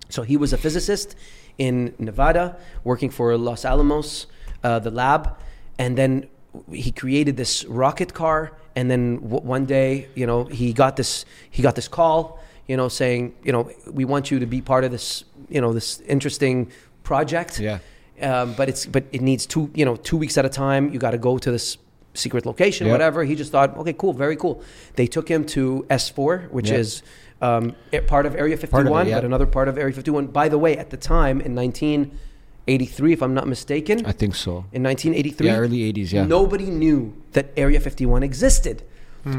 So 0.10 0.24
he 0.24 0.38
was 0.38 0.54
a 0.54 0.58
physicist 0.58 1.16
in 1.58 1.94
Nevada, 2.00 2.58
working 2.84 3.10
for 3.10 3.38
Los 3.38 3.66
Alamos, 3.66 4.28
uh, 4.64 4.80
the 4.80 4.92
lab, 4.92 5.38
and 5.78 5.98
then 5.98 6.28
he 6.72 6.92
created 6.92 7.38
this 7.38 7.66
rocket 7.66 8.14
car. 8.14 8.52
And 8.76 8.90
then 8.90 9.22
w- 9.22 9.42
one 9.42 9.66
day, 9.66 10.08
you 10.16 10.26
know, 10.26 10.46
he 10.46 10.74
got 10.74 10.96
this 10.96 11.26
he 11.50 11.62
got 11.62 11.76
this 11.76 11.88
call, 11.88 12.40
you 12.68 12.78
know, 12.78 12.88
saying, 12.88 13.36
you 13.44 13.52
know, 13.52 13.70
we 13.92 14.06
want 14.06 14.32
you 14.32 14.40
to 14.40 14.46
be 14.46 14.62
part 14.62 14.84
of 14.84 14.92
this, 14.92 15.24
you 15.50 15.62
know, 15.62 15.74
this 15.74 16.02
interesting 16.02 16.72
project. 17.04 17.60
Yeah. 17.60 17.80
Um, 18.22 18.54
but 18.54 18.70
it's 18.70 18.86
but 18.86 19.04
it 19.12 19.22
needs 19.22 19.46
two, 19.46 19.72
you 19.74 19.86
know, 19.86 19.96
two 19.96 20.18
weeks 20.18 20.38
at 20.38 20.46
a 20.46 20.50
time. 20.50 20.94
You 20.94 21.00
got 21.00 21.12
to 21.12 21.18
go 21.18 21.38
to 21.38 21.52
this 21.52 21.78
secret 22.14 22.46
location, 22.46 22.88
Yeah. 22.88 22.94
whatever. 22.94 23.24
He 23.24 23.36
just 23.36 23.52
thought, 23.52 23.78
okay, 23.78 23.94
cool, 23.94 24.14
very 24.14 24.36
cool. 24.36 24.62
They 24.96 25.08
took 25.08 25.28
him 25.30 25.46
to 25.56 25.86
S4, 25.90 26.50
which 26.52 26.70
Yeah. 26.70 26.78
is 26.78 27.02
um, 27.42 27.76
a- 27.92 28.02
part 28.02 28.26
of 28.28 28.36
Area 28.36 28.56
51, 28.56 28.86
of 29.02 29.08
it, 29.08 29.10
yeah. 29.10 29.16
but 29.18 29.26
another 29.26 29.48
part 29.48 29.68
of 29.68 29.76
Area 29.78 29.94
51. 29.96 30.28
By 30.28 30.48
the 30.48 30.60
way, 30.60 30.78
at 30.78 30.92
the 30.92 30.98
time 30.98 31.42
in 31.42 31.56
1983, 31.56 33.14
if 33.14 33.22
I'm 33.24 33.34
not 33.34 33.48
mistaken, 33.48 34.06
I 34.06 34.12
think 34.12 34.36
so. 34.36 34.66
in 34.72 34.84
1983, 34.84 35.48
Yeah, 35.48 35.58
early 35.58 35.80
80s, 35.92 36.12
yeah. 36.14 36.26
nobody 36.26 36.66
knew 36.70 37.14
that 37.34 37.48
Area 37.58 37.80
51 37.80 38.24
existed. 38.24 38.84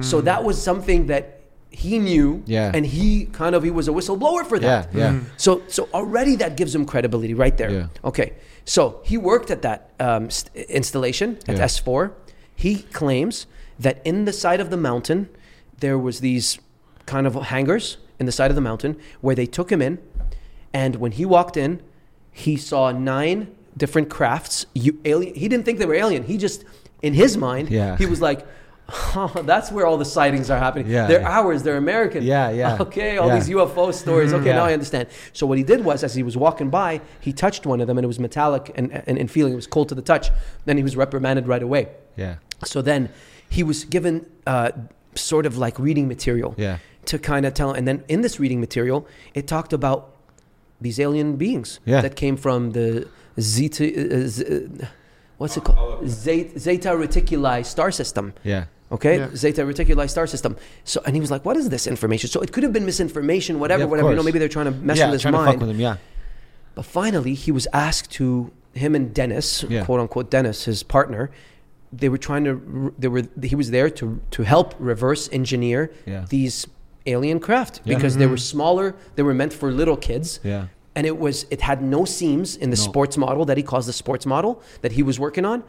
So 0.00 0.20
that 0.20 0.44
was 0.44 0.62
something 0.62 1.06
that 1.08 1.40
he 1.70 1.98
knew, 1.98 2.42
Yeah. 2.46 2.70
and 2.74 2.86
he 2.86 3.26
kind 3.32 3.54
of 3.56 3.62
he 3.64 3.70
was 3.70 3.88
a 3.88 3.90
whistleblower 3.92 4.46
for 4.46 4.56
Yeah, 4.56 4.82
that. 4.82 4.88
yeah. 4.94 5.20
So 5.36 5.62
so 5.68 5.88
already 5.92 6.36
that 6.36 6.56
gives 6.56 6.72
him 6.74 6.84
credibility 6.84 7.34
right 7.34 7.56
there. 7.56 7.70
Yeah. 7.70 7.86
Okay. 8.04 8.32
So 8.64 9.00
he 9.04 9.16
worked 9.18 9.50
at 9.50 9.62
that 9.62 9.90
um, 9.98 10.30
st- 10.30 10.54
installation 10.68 11.38
at 11.48 11.56
Yeah. 11.56 11.64
S4. 11.64 12.12
He 12.62 12.72
claims 13.00 13.46
that 13.78 14.00
in 14.04 14.24
the 14.24 14.32
side 14.32 14.60
of 14.60 14.70
the 14.70 14.76
mountain 14.76 15.28
there 15.80 15.98
was 15.98 16.20
these 16.20 16.58
kind 17.06 17.26
of 17.26 17.34
hangars 17.34 17.96
in 18.20 18.26
the 18.26 18.32
side 18.32 18.50
of 18.52 18.54
the 18.54 18.60
mountain 18.70 18.96
where 19.20 19.34
they 19.34 19.46
took 19.46 19.70
him 19.72 19.82
in, 19.82 19.98
and 20.72 20.96
when 20.96 21.12
he 21.12 21.24
walked 21.24 21.56
in, 21.56 21.82
he 22.30 22.56
saw 22.56 22.92
nine 22.92 23.38
different 23.76 24.08
crafts. 24.08 24.66
You, 24.74 24.92
alien. 25.04 25.34
He 25.34 25.48
didn't 25.48 25.64
think 25.64 25.78
they 25.80 25.86
were 25.86 25.94
alien. 26.04 26.22
He 26.24 26.36
just 26.38 26.64
in 27.02 27.14
his 27.14 27.36
mind, 27.36 27.68
Yeah. 27.70 27.96
he 27.96 28.06
was 28.06 28.20
like. 28.20 28.46
Oh, 29.14 29.42
that's 29.46 29.70
where 29.72 29.86
all 29.86 29.96
the 29.96 30.04
sightings 30.04 30.50
are 30.50 30.58
happening. 30.58 30.86
Yeah, 30.90 31.06
they're 31.06 31.20
yeah. 31.20 31.38
ours. 31.40 31.62
They're 31.62 31.78
American. 31.78 32.24
Yeah, 32.24 32.50
yeah. 32.50 32.76
Okay, 32.86 33.16
all 33.16 33.28
Yeah. 33.28 33.36
these 33.38 33.48
UFO 33.48 33.94
stories. 33.94 34.30
Mm-hmm. 34.32 34.40
Okay, 34.40 34.50
Yeah. 34.50 34.56
now 34.56 34.64
I 34.64 34.72
understand. 34.74 35.08
So 35.32 35.46
what 35.46 35.56
he 35.56 35.64
did 35.64 35.80
was, 35.84 36.02
as 36.04 36.14
he 36.14 36.22
was 36.22 36.36
walking 36.36 36.68
by, 36.68 37.00
he 37.20 37.32
touched 37.32 37.64
one 37.64 37.80
of 37.80 37.86
them, 37.86 37.96
and 37.96 38.04
it 38.04 38.08
was 38.14 38.18
metallic 38.18 38.64
and, 38.74 38.86
and, 39.08 39.16
and 39.20 39.30
feeling. 39.30 39.52
It 39.52 39.56
was 39.56 39.68
cold 39.76 39.88
to 39.90 39.94
the 39.94 40.02
touch. 40.02 40.30
Then 40.66 40.76
he 40.76 40.82
was 40.82 40.94
reprimanded 40.96 41.46
right 41.48 41.62
away. 41.62 41.88
Yeah. 42.16 42.34
So 42.64 42.82
then 42.82 43.08
he 43.48 43.62
was 43.62 43.84
given 43.84 44.26
uh, 44.46 44.70
sort 45.14 45.46
of 45.46 45.56
like 45.58 45.78
reading 45.78 46.08
material 46.08 46.54
Yeah. 46.56 46.78
to 47.06 47.18
kind 47.18 47.44
of 47.46 47.54
tell. 47.54 47.72
And 47.72 47.86
then 47.86 48.04
in 48.08 48.20
this 48.22 48.38
reading 48.40 48.60
material, 48.60 49.06
it 49.34 49.46
talked 49.46 49.72
about 49.72 50.10
these 50.80 50.98
alien 51.00 51.36
beings 51.36 51.80
Yeah. 51.84 52.00
that 52.00 52.16
came 52.16 52.36
from 52.36 52.72
the 52.72 53.06
Zeta. 53.40 53.84
Uh, 53.84 54.26
Z- 54.28 54.44
uh, 54.82 54.86
what's 55.38 55.56
it 55.56 55.64
called? 55.64 56.08
Zeta, 56.08 56.58
Zeta 56.58 56.88
Reticuli 56.90 57.64
star 57.64 57.90
system. 57.90 58.32
Yeah. 58.44 58.64
Okay, 58.90 59.16
Yeah. 59.18 59.30
Zeta 59.34 59.62
Reticuli 59.62 60.08
star 60.10 60.26
system. 60.26 60.56
So, 60.84 61.00
and 61.06 61.14
he 61.16 61.20
was 61.20 61.30
like, 61.30 61.44
"What 61.46 61.56
is 61.56 61.68
this 61.70 61.86
information?" 61.86 62.28
So 62.28 62.40
it 62.42 62.52
could 62.52 62.62
have 62.62 62.72
been 62.74 62.84
misinformation, 62.84 63.58
whatever, 63.58 63.80
Yeah, 63.80 63.84
of 63.84 63.90
whatever. 63.90 64.10
You 64.10 64.16
know, 64.16 64.22
maybe 64.22 64.38
they're 64.38 64.48
trying 64.48 64.66
to 64.66 64.72
mess 64.72 64.98
yeah, 64.98 65.06
with 65.06 65.14
his 65.14 65.22
trying 65.22 65.32
to 65.34 65.38
mind. 65.38 65.52
fuck 65.52 65.60
with 65.60 65.70
him, 65.70 65.80
yeah. 65.80 65.96
But 66.74 66.84
finally, 66.84 67.34
he 67.34 67.50
was 67.52 67.66
asked 67.72 68.10
to 68.12 68.50
him 68.74 68.94
and 68.94 69.14
Dennis, 69.14 69.64
Yeah. 69.68 69.84
quote 69.84 70.00
unquote 70.00 70.30
Dennis, 70.30 70.64
his 70.64 70.82
partner. 70.82 71.30
They 71.92 72.08
were 72.08 72.18
trying 72.18 72.44
to. 72.44 72.94
They 72.98 73.08
were. 73.08 73.22
He 73.42 73.54
was 73.54 73.70
there 73.70 73.90
to 73.90 74.20
to 74.30 74.42
help 74.42 74.74
reverse 74.78 75.28
engineer 75.32 75.92
Yeah. 76.06 76.24
these 76.28 76.66
alien 77.06 77.40
craft 77.40 77.80
Yeah. 77.84 77.96
because 77.96 78.16
they 78.16 78.26
were 78.26 78.36
mm-hmm. 78.36 78.56
smaller. 78.56 78.94
They 79.16 79.22
were 79.22 79.34
meant 79.34 79.52
for 79.52 79.70
little 79.70 79.96
kids. 79.96 80.40
Yeah. 80.42 80.66
And 80.94 81.06
it 81.06 81.18
was. 81.18 81.46
It 81.50 81.60
had 81.60 81.82
no 81.82 82.04
seams 82.04 82.56
in 82.56 82.70
the 82.70 82.76
No. 82.76 82.82
sports 82.90 83.16
model 83.16 83.44
that 83.44 83.56
he 83.56 83.62
calls 83.62 83.86
the 83.86 83.92
sports 83.92 84.26
model 84.26 84.62
that 84.80 84.92
he 84.92 85.02
was 85.02 85.18
working 85.18 85.44
on. 85.44 85.64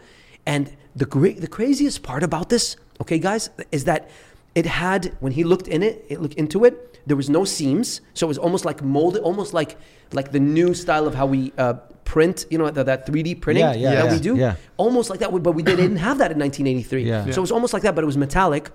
And 0.45 0.76
the 0.95 1.05
great, 1.05 1.39
the 1.41 1.47
craziest 1.47 2.03
part 2.03 2.24
about 2.24 2.49
this, 2.49 2.76
okay, 3.01 3.17
guys, 3.19 3.49
is 3.71 3.86
that 3.86 4.09
it 4.56 4.66
had 4.66 5.16
when 5.20 5.32
he 5.34 5.43
looked 5.43 5.68
in 5.68 5.82
it, 5.84 6.06
it 6.10 6.22
looked 6.22 6.36
into 6.36 6.64
it. 6.66 6.99
There 7.06 7.18
was 7.18 7.30
no 7.30 7.43
seams, 7.43 8.01
so 8.14 8.26
it 8.28 8.30
was 8.30 8.38
almost 8.38 8.64
like 8.66 8.82
molded, 8.84 9.22
almost 9.24 9.54
like 9.54 9.78
like 10.14 10.32
the 10.32 10.39
new 10.39 10.74
style 10.74 11.06
of 11.08 11.16
how 11.16 11.26
we 11.26 11.51
uh, 11.58 11.74
print. 12.06 12.45
You 12.49 12.58
know, 12.60 12.70
that, 12.70 12.86
that 12.86 13.06
3D 13.08 13.41
printing 13.41 13.64
Yeah, 13.66 13.74
yeah, 13.74 13.95
that 13.95 14.06
yeah, 14.06 14.14
we 14.14 14.20
do. 14.20 14.36
yeah. 14.38 14.56
Almost 14.78 15.10
like 15.10 15.20
that, 15.20 15.32
but 15.43 15.51
we 15.54 15.64
didn't 15.64 15.97
have 16.08 16.18
that 16.20 16.32
in 16.32 16.39
1983. 16.39 17.04
Yeah. 17.04 17.24
So 17.32 17.39
it 17.39 17.41
was 17.41 17.51
almost 17.51 17.74
like 17.74 17.84
that, 17.84 17.93
but 17.95 18.04
it 18.04 18.08
was 18.08 18.18
metallic. 18.18 18.70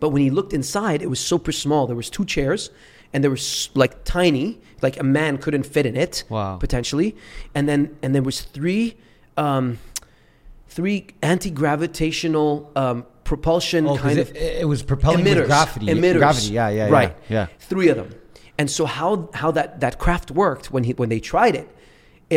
But 0.00 0.10
when 0.10 0.22
he 0.22 0.30
looked 0.30 0.52
inside, 0.52 1.02
it 1.02 1.10
was 1.10 1.18
super 1.18 1.50
small. 1.50 1.86
There 1.88 1.96
was 1.96 2.08
two 2.10 2.24
chairs, 2.24 2.70
and 3.12 3.24
they 3.24 3.28
were 3.28 3.34
s- 3.36 3.70
like 3.74 4.04
tiny, 4.04 4.60
like 4.80 5.00
a 5.00 5.02
man 5.02 5.38
couldn't 5.38 5.64
fit 5.66 5.86
in 5.86 5.96
it. 5.96 6.22
Wow. 6.28 6.56
Potentially, 6.58 7.16
and 7.54 7.68
then 7.68 7.96
and 8.02 8.14
there 8.14 8.22
was 8.22 8.42
three, 8.42 8.96
um, 9.36 9.78
three 10.68 11.06
anti-gravitational 11.20 12.70
um, 12.76 13.04
propulsion 13.32 13.82
Oh, 13.86 13.96
kind 13.96 14.18
it, 14.18 14.30
of 14.30 14.36
it 14.62 14.66
was 14.74 14.80
propelling 14.82 15.24
with 15.24 15.36
emitters. 15.36 15.46
gravity. 15.52 15.86
Emitters. 15.94 16.18
Gravity, 16.24 16.52
yeah, 16.58 16.68
yeah, 16.68 16.86
yeah. 16.88 16.98
right. 16.98 17.12
Yeah. 17.36 17.46
Three 17.70 17.88
of 17.92 17.96
them. 18.00 18.10
And 18.60 18.68
so 18.76 18.82
how 18.98 19.10
how 19.42 19.50
that 19.58 19.68
that 19.84 19.94
craft 20.04 20.28
worked 20.42 20.66
when 20.74 20.82
he 20.88 20.92
when 21.00 21.08
they 21.14 21.20
tried 21.32 21.54
it 21.62 21.68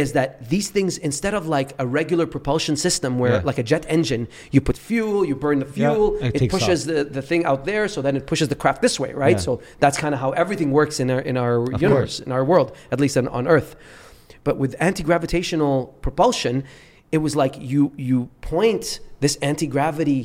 is 0.02 0.08
that 0.20 0.30
these 0.54 0.68
things 0.76 0.98
instead 1.10 1.34
of 1.40 1.44
like 1.58 1.70
a 1.84 1.86
regular 2.02 2.26
propulsion 2.36 2.76
system 2.88 3.12
where 3.22 3.34
Yeah. 3.36 3.50
like 3.50 3.60
a 3.64 3.68
jet 3.72 3.84
engine 3.98 4.24
you 4.56 4.60
put 4.70 4.78
fuel 4.90 5.18
you 5.30 5.36
burn 5.46 5.58
the 5.66 5.70
Yeah, 5.70 5.78
fuel 5.94 6.06
it 6.26 6.36
it, 6.36 6.40
takes 6.42 6.54
pushes 6.56 6.80
the, 6.92 7.00
the 7.18 7.24
thing 7.30 7.42
out 7.52 7.62
there 7.72 7.86
so 7.94 7.98
then 8.06 8.16
it 8.20 8.24
pushes 8.32 8.48
the 8.54 8.60
craft 8.64 8.80
this 8.88 8.96
way 9.04 9.12
right 9.26 9.38
Yeah. 9.38 9.48
so 9.48 9.52
that's 9.84 9.98
kind 10.04 10.14
of 10.16 10.20
how 10.26 10.32
everything 10.44 10.70
works 10.82 10.96
in 11.04 11.08
our 11.14 11.22
in 11.32 11.36
our 11.46 11.56
universe 11.88 12.16
in 12.26 12.32
our 12.38 12.46
world 12.52 12.70
at 12.94 13.00
least 13.04 13.16
on, 13.22 13.28
on 13.40 13.44
earth 13.56 13.72
but 14.48 14.56
with 14.64 14.74
anti-gravitational 14.90 15.76
propulsion 16.06 16.64
it 17.12 17.20
was 17.26 17.34
like 17.44 17.54
you 17.72 17.82
you 18.10 18.18
point 18.56 18.86
this 19.20 19.36
anti-gravity 19.52 20.22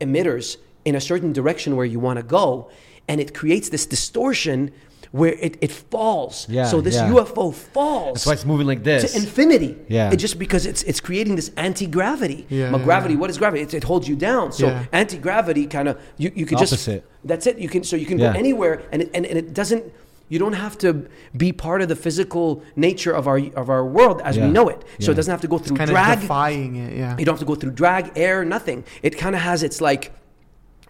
emitters 0.00 0.56
in 0.84 0.94
a 0.94 1.00
certain 1.00 1.32
direction 1.32 1.76
where 1.76 1.86
you 1.86 2.00
want 2.00 2.16
to 2.18 2.22
go 2.22 2.70
and 3.08 3.20
it 3.20 3.34
creates 3.34 3.68
this 3.68 3.86
distortion 3.86 4.70
where 5.12 5.32
it, 5.40 5.58
it 5.60 5.72
falls 5.72 6.48
Yeah, 6.48 6.66
so 6.66 6.80
this 6.80 6.94
yeah. 6.94 7.10
ufo 7.10 7.52
falls 7.52 8.14
That's 8.14 8.26
why 8.26 8.32
it's 8.34 8.44
moving 8.44 8.66
like 8.68 8.84
this. 8.84 9.12
to 9.12 9.18
infinity. 9.18 9.76
Yeah. 9.88 10.12
It 10.12 10.16
just 10.16 10.38
because 10.38 10.66
it's 10.66 10.82
it's 10.84 11.00
creating 11.00 11.34
this 11.34 11.50
anti 11.56 11.86
gravity. 11.86 12.46
Yeah, 12.48 12.70
but 12.70 12.78
yeah, 12.78 12.84
gravity, 12.84 13.14
yeah. 13.14 13.20
what 13.20 13.30
is 13.30 13.36
gravity? 13.38 13.62
It, 13.64 13.74
it 13.74 13.84
holds 13.84 14.06
you 14.08 14.14
down. 14.14 14.52
So 14.52 14.66
Yeah. 14.68 14.84
anti 14.92 15.18
gravity 15.18 15.66
kind 15.66 15.88
of 15.88 15.98
you, 16.16 16.30
you 16.34 16.46
could 16.46 16.58
Opposite. 16.58 17.02
just 17.02 17.06
that's 17.24 17.46
it. 17.48 17.58
You 17.58 17.68
can 17.68 17.82
so 17.82 17.96
you 17.96 18.06
can 18.06 18.18
Yeah. 18.20 18.32
go 18.32 18.38
anywhere 18.38 18.82
and 18.92 19.02
it, 19.02 19.10
and, 19.12 19.26
and 19.26 19.36
it 19.36 19.52
doesn't 19.52 19.82
you 20.30 20.38
don't 20.38 20.54
have 20.54 20.78
to 20.78 21.06
be 21.36 21.52
part 21.52 21.82
of 21.82 21.88
the 21.88 21.96
physical 21.96 22.62
nature 22.76 23.12
of 23.12 23.28
our 23.28 23.38
of 23.54 23.68
our 23.68 23.84
world 23.84 24.22
as 24.24 24.36
Yeah. 24.36 24.46
we 24.46 24.52
know 24.52 24.68
it. 24.70 24.80
So 25.00 25.06
Yeah. 25.06 25.10
it 25.12 25.16
doesn't 25.16 25.30
have 25.30 25.40
to 25.42 25.48
go 25.48 25.58
through 25.58 25.76
drag. 25.76 26.18
it. 26.22 26.28
Yeah. 26.96 27.16
You 27.18 27.24
don't 27.26 27.34
have 27.34 27.40
to 27.40 27.50
go 27.52 27.56
through 27.56 27.72
drag, 27.72 28.12
air, 28.16 28.44
nothing. 28.44 28.84
It 29.02 29.18
kind 29.18 29.34
of 29.34 29.42
has 29.42 29.62
its 29.62 29.80
like 29.82 30.12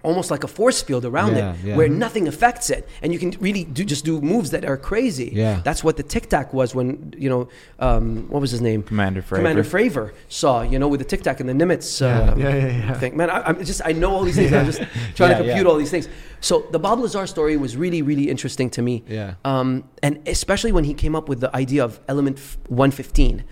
almost 0.03 0.31
like 0.31 0.45
a 0.45 0.49
force 0.49 0.81
field 0.83 1.05
around 1.05 1.37
Yeah, 1.37 1.53
it 1.53 1.57
yeah. 1.65 1.77
where 1.77 1.89
nothing 1.89 2.27
affects 2.29 2.71
it 2.71 2.89
and 3.03 3.13
you 3.13 3.19
can 3.19 3.31
really 3.41 3.65
do 3.65 3.85
just 3.85 4.05
do 4.05 4.21
moves 4.21 4.51
that 4.51 4.65
are 4.65 4.77
crazy 4.77 5.31
Yeah. 5.33 5.61
that's 5.65 5.83
what 5.85 5.97
the 5.97 6.03
tic 6.03 6.29
tac 6.29 6.53
was 6.55 6.75
when 6.75 7.13
you 7.19 7.29
know 7.29 7.49
um, 7.79 8.27
what 8.29 8.41
was 8.41 8.51
his 8.51 8.61
name 8.61 8.83
Commander 8.83 9.23
Fravor. 9.23 9.37
commander 9.37 9.65
fravor 9.65 10.13
saw 10.29 10.63
you 10.63 10.79
know 10.79 10.89
with 10.89 11.01
the 11.01 11.07
tic 11.07 11.23
tac 11.23 11.41
and 11.41 11.49
the 11.49 11.53
nimitz 11.53 12.01
uh, 12.01 12.35
Yeah, 12.37 12.55
yeah, 12.55 12.67
yeah. 12.67 12.95
thing 12.95 13.17
man 13.17 13.29
I, 13.31 13.43
i'm 13.49 13.63
just 13.65 13.83
i 13.85 13.93
know 13.93 14.11
all 14.13 14.25
these 14.25 14.37
things 14.37 14.53
i'm 14.53 14.67
just 14.67 14.79
trying 15.15 15.31
Yeah, 15.33 15.39
to 15.39 15.45
compute 15.45 15.67
yeah. 15.67 15.71
all 15.71 15.77
these 15.85 15.91
things 15.91 16.09
so 16.41 16.67
the 16.71 16.79
bob 16.79 16.99
lazar 17.01 17.27
story 17.27 17.57
was 17.57 17.77
really 17.77 18.01
really 18.03 18.31
interesting 18.31 18.71
to 18.71 18.81
me 18.83 19.05
Yeah. 19.07 19.35
um, 19.45 19.85
and 20.03 20.13
especially 20.27 20.73
when 20.73 20.85
he 20.85 20.95
came 20.95 21.15
up 21.15 21.29
with 21.29 21.41
the 21.41 21.55
idea 21.55 21.85
of 21.85 22.01
element 22.09 22.39
115 22.69 23.45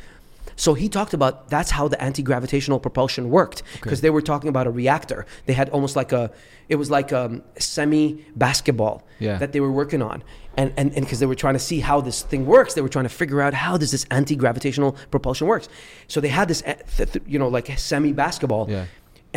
so 0.64 0.74
he 0.74 0.88
talked 0.88 1.14
about 1.14 1.48
that's 1.54 1.70
how 1.70 1.86
the 1.92 1.98
anti-gravitational 2.02 2.78
propulsion 2.80 3.24
worked 3.30 3.62
because 3.82 4.00
they 4.00 4.10
were 4.10 4.20
talking 4.32 4.48
about 4.54 4.66
a 4.66 4.70
reactor. 4.82 5.20
They 5.46 5.54
had 5.54 5.68
almost 5.70 5.94
like 6.00 6.10
a, 6.12 6.30
it 6.68 6.76
was 6.82 6.90
like 6.90 7.12
um, 7.20 7.42
a 7.56 7.60
semi 7.60 8.06
basketball 8.34 8.96
Yeah. 9.20 9.38
that 9.38 9.50
they 9.52 9.60
were 9.60 9.70
working 9.82 10.02
on, 10.02 10.22
and 10.56 10.72
and 10.76 10.92
because 10.94 11.20
they 11.20 11.26
were 11.32 11.40
trying 11.44 11.54
to 11.60 11.64
see 11.70 11.78
how 11.90 12.00
this 12.08 12.18
thing 12.30 12.42
works, 12.44 12.74
they 12.74 12.82
were 12.86 12.88
trying 12.96 13.08
to 13.12 13.16
figure 13.22 13.40
out 13.40 13.54
how 13.54 13.76
does 13.82 13.90
this 13.92 14.04
anti-gravitational 14.10 14.90
propulsion 15.12 15.46
works. 15.46 15.68
So 16.08 16.20
they 16.20 16.32
had 16.40 16.48
this, 16.48 16.62
eh, 16.66 16.74
th- 16.96 17.12
th- 17.12 17.24
you 17.32 17.38
know, 17.38 17.48
like 17.58 17.68
a 17.68 17.76
semi 17.76 18.12
basketball. 18.12 18.64
Yeah. 18.68 18.84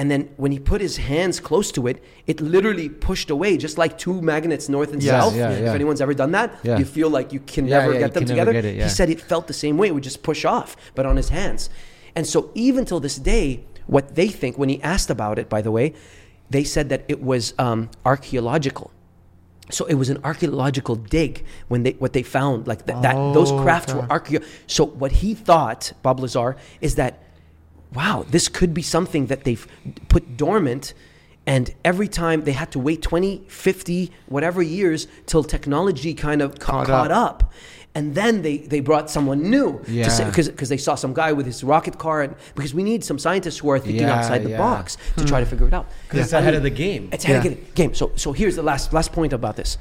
And 0.01 0.09
then 0.09 0.21
when 0.43 0.51
he 0.51 0.57
put 0.57 0.81
his 0.81 0.97
hands 0.97 1.39
close 1.39 1.71
to 1.73 1.85
it, 1.85 1.97
it 2.25 2.41
literally 2.41 2.89
pushed 2.89 3.29
away, 3.29 3.55
just 3.65 3.77
like 3.77 3.99
two 3.99 4.19
magnets 4.19 4.67
north 4.67 4.93
and 4.93 5.03
Yes, 5.03 5.11
south. 5.13 5.35
yeah, 5.35 5.51
If 5.51 5.75
anyone's 5.75 6.01
ever 6.01 6.15
done 6.15 6.31
that, 6.31 6.47
Yeah. 6.63 6.79
you 6.79 6.85
feel 6.85 7.09
like 7.17 7.31
you 7.35 7.39
can 7.53 7.67
Yeah, 7.67 7.77
never 7.77 7.93
yeah, 7.93 7.99
get 7.99 8.13
them 8.15 8.25
can 8.25 8.35
never 8.35 8.51
together. 8.51 8.67
get 8.67 8.73
it, 8.73 8.77
yeah. 8.77 8.85
He 8.85 8.89
said 8.89 9.07
it 9.11 9.21
felt 9.21 9.45
the 9.45 9.53
same 9.65 9.75
way. 9.77 9.87
It 9.89 9.93
would 9.97 10.07
just 10.11 10.23
push 10.23 10.41
off, 10.43 10.69
but 10.95 11.05
on 11.05 11.17
his 11.17 11.29
hands. 11.29 11.69
And 12.15 12.25
so 12.25 12.49
even 12.55 12.83
till 12.89 12.99
this 12.99 13.17
day, 13.33 13.63
what 13.85 14.15
they 14.15 14.29
think, 14.41 14.57
when 14.57 14.69
he 14.69 14.81
asked 14.81 15.11
about 15.11 15.37
it, 15.37 15.47
by 15.55 15.61
the 15.61 15.69
way, 15.77 15.93
they 16.49 16.63
said 16.63 16.89
that 16.89 17.01
it 17.07 17.21
was 17.21 17.53
um, 17.59 17.89
archaeological. 18.03 18.89
So 19.69 19.85
it 19.85 19.93
was 19.93 20.09
an 20.09 20.17
archaeological 20.23 20.95
dig 20.95 21.45
when 21.67 21.83
they 21.83 21.91
what 22.03 22.13
they 22.13 22.23
found 22.23 22.65
like 22.71 22.81
th- 22.87 22.97
that 23.03 23.17
those 23.37 23.51
Oh, 23.51 23.59
crafts 23.63 23.93
were 23.93 24.05
okay. 24.11 24.15
archeo. 24.37 24.43
So 24.65 24.81
what 25.01 25.11
he 25.21 25.35
thought, 25.35 25.93
Bob 26.01 26.19
Lazar, 26.19 26.57
is 26.81 26.95
that 26.95 27.13
wow, 27.93 28.25
this 28.29 28.47
could 28.47 28.73
be 28.73 28.81
something 28.81 29.27
that 29.27 29.43
they've 29.43 29.67
put 30.07 30.37
dormant. 30.37 30.93
And 31.45 31.73
every 31.83 32.07
time 32.07 32.43
they 32.43 32.51
had 32.51 32.71
to 32.71 32.79
wait 32.79 33.01
20, 33.01 33.45
50, 33.47 34.11
whatever 34.27 34.61
years 34.61 35.07
till 35.25 35.43
technology 35.43 36.13
kind 36.13 36.41
of 36.41 36.59
ca- 36.59 36.71
Caught 36.71 36.87
caught, 36.87 37.11
up. 37.11 37.43
up. 37.43 37.53
And 37.93 38.15
then 38.15 38.41
they, 38.41 38.57
they 38.59 38.79
brought 38.79 39.09
someone 39.09 39.49
new 39.49 39.81
Yeah. 39.87 40.25
because 40.25 40.69
they 40.69 40.77
saw 40.77 40.95
some 40.95 41.13
guy 41.13 41.33
with 41.33 41.45
his 41.45 41.61
rocket 41.63 41.97
car. 41.97 42.21
And, 42.21 42.35
because 42.55 42.73
we 42.73 42.83
need 42.83 43.03
some 43.03 43.19
scientists 43.19 43.57
who 43.57 43.69
are 43.69 43.79
thinking 43.79 44.03
Yeah, 44.03 44.19
outside 44.19 44.43
the 44.43 44.51
yeah. 44.51 44.57
box 44.57 44.95
to 45.17 45.21
hmm. 45.23 45.27
try 45.27 45.39
to 45.41 45.45
figure 45.45 45.67
it 45.67 45.73
out. 45.73 45.87
Because 46.07 46.25
it's 46.25 46.33
ahead 46.33 46.53
of 46.53 46.63
the 46.63 46.69
game. 46.69 47.09
It's 47.11 47.25
ahead 47.25 47.43
Yeah. 47.43 47.51
of 47.51 47.57
the 47.57 47.71
game. 47.73 47.93
So, 47.93 48.11
so 48.15 48.31
here's 48.31 48.55
the 48.55 48.63
last, 48.63 48.93
last 48.93 49.11
point 49.11 49.33
about 49.33 49.57
this. 49.57 49.77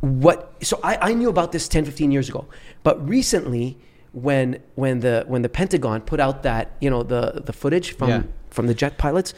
What, 0.00 0.54
so 0.62 0.80
I, 0.82 1.10
I 1.10 1.14
knew 1.14 1.28
about 1.28 1.52
this 1.52 1.68
10, 1.68 1.84
15 1.84 2.10
years 2.10 2.28
ago. 2.28 2.46
But 2.82 3.06
recently, 3.08 3.78
when, 4.12 4.60
when, 4.74 5.00
the, 5.00 5.24
when 5.26 5.42
the 5.42 5.48
Pentagon 5.48 6.00
put 6.02 6.20
out 6.20 6.42
that, 6.42 6.72
you 6.80 6.90
know, 6.90 7.02
the, 7.02 7.42
the 7.44 7.52
footage 7.52 7.92
from, 7.96 8.08
Yeah. 8.08 8.22
from 8.50 8.66
the 8.66 8.74
jet 8.74 8.98
pilots, 8.98 9.34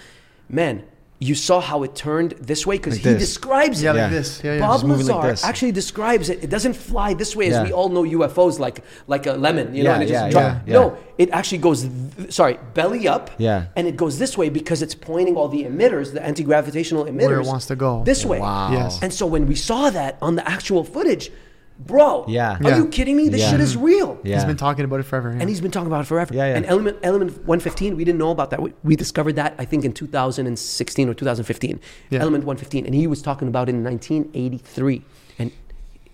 man, 0.49 0.85
you 1.23 1.35
saw 1.35 1.61
how 1.61 1.83
it 1.83 1.95
turned 1.95 2.31
this 2.41 2.67
way 2.67 2.77
because 2.79 2.95
Like 2.95 3.03
he 3.05 3.11
this. 3.13 3.19
describes 3.29 3.83
Yeah, 3.83 3.91
it. 3.91 3.93
like 3.93 4.01
Yeah. 4.01 4.09
this. 4.09 4.41
Yeah, 4.43 4.55
yeah. 4.55 4.61
Bob 4.61 4.83
Lazar 4.85 5.13
like 5.13 5.23
this. 5.33 5.45
actually 5.45 5.73
describes 5.73 6.31
it. 6.31 6.43
It 6.43 6.49
doesn't 6.49 6.73
fly 6.75 7.13
this 7.13 7.37
way, 7.37 7.49
as 7.49 7.53
Yeah. 7.57 7.65
we 7.65 7.73
all 7.75 7.91
know 7.91 8.05
UFOs 8.05 8.59
like 8.59 8.83
like 9.07 9.27
a 9.27 9.33
lemon, 9.35 9.75
you 9.75 9.83
know. 9.85 9.91
Yeah, 9.91 9.95
and 9.97 10.03
it 10.05 10.07
just 10.07 10.25
yeah, 10.25 10.31
drop- 10.31 10.43
yeah, 10.43 10.61
yeah. 10.67 10.73
No, 10.73 10.97
it 11.19 11.29
actually 11.31 11.59
goes. 11.59 11.83
Th- 11.83 12.33
sorry, 12.33 12.59
belly 12.73 13.07
up. 13.07 13.33
Yeah. 13.37 13.67
and 13.77 13.87
it 13.87 13.97
goes 13.99 14.19
this 14.19 14.39
way 14.39 14.49
because 14.49 14.81
it's 14.81 14.95
pointing 14.95 15.37
all 15.37 15.49
the 15.49 15.65
emitters, 15.65 16.15
the 16.15 16.23
anti-gravitational 16.25 17.05
emitters, 17.05 17.27
Where 17.27 17.41
it 17.41 17.47
wants 17.47 17.67
to 17.67 17.77
go. 17.77 18.03
This 18.03 18.25
way. 18.25 18.41
Wow. 18.41 18.73
Yes. 18.73 18.99
And 19.03 19.13
so 19.13 19.27
when 19.27 19.47
we 19.47 19.57
saw 19.57 19.91
that 19.91 20.17
on 20.23 20.37
the 20.37 20.49
actual 20.49 20.85
footage, 20.85 21.31
bro, 21.87 22.25
Yeah. 22.29 22.57
are 22.63 22.71
Yeah. 22.71 22.77
you 22.79 22.87
kidding 22.89 23.17
me? 23.17 23.29
This 23.29 23.41
Yeah. 23.41 23.51
shit 23.53 23.61
is 23.61 23.75
mm-hmm. 23.75 23.85
real. 23.85 24.19
Yeah. 24.23 24.35
He's 24.37 24.45
been 24.45 24.57
talking 24.57 24.85
about 24.85 25.01
it 25.01 25.05
forever. 25.05 25.31
Yeah. 25.33 25.41
And 25.41 25.49
he's 25.49 25.61
been 25.61 25.71
talking 25.71 25.87
about 25.87 26.03
it 26.03 26.07
forever. 26.07 26.35
Yeah, 26.35 26.47
yeah. 26.47 26.57
And 26.57 26.67
element 26.67 26.99
element 27.03 27.31
115, 27.47 27.97
we 27.97 28.05
didn't 28.05 28.19
know 28.19 28.31
about 28.31 28.51
that. 28.51 28.61
We, 28.63 28.73
we 28.85 28.97
discovered 28.97 29.37
that 29.37 29.55
I 29.59 29.65
think 29.65 29.85
in 29.85 29.93
2016 29.93 31.09
or 31.09 31.15
2015. 31.15 31.81
Yeah. 32.11 32.21
Element 32.21 32.45
115, 32.45 32.87
and 32.87 32.95
he 32.95 33.07
was 33.07 33.23
talking 33.23 33.49
about 33.49 33.69
it 33.69 33.75
in 33.75 33.83
1983. 33.85 35.03
And 35.39 35.51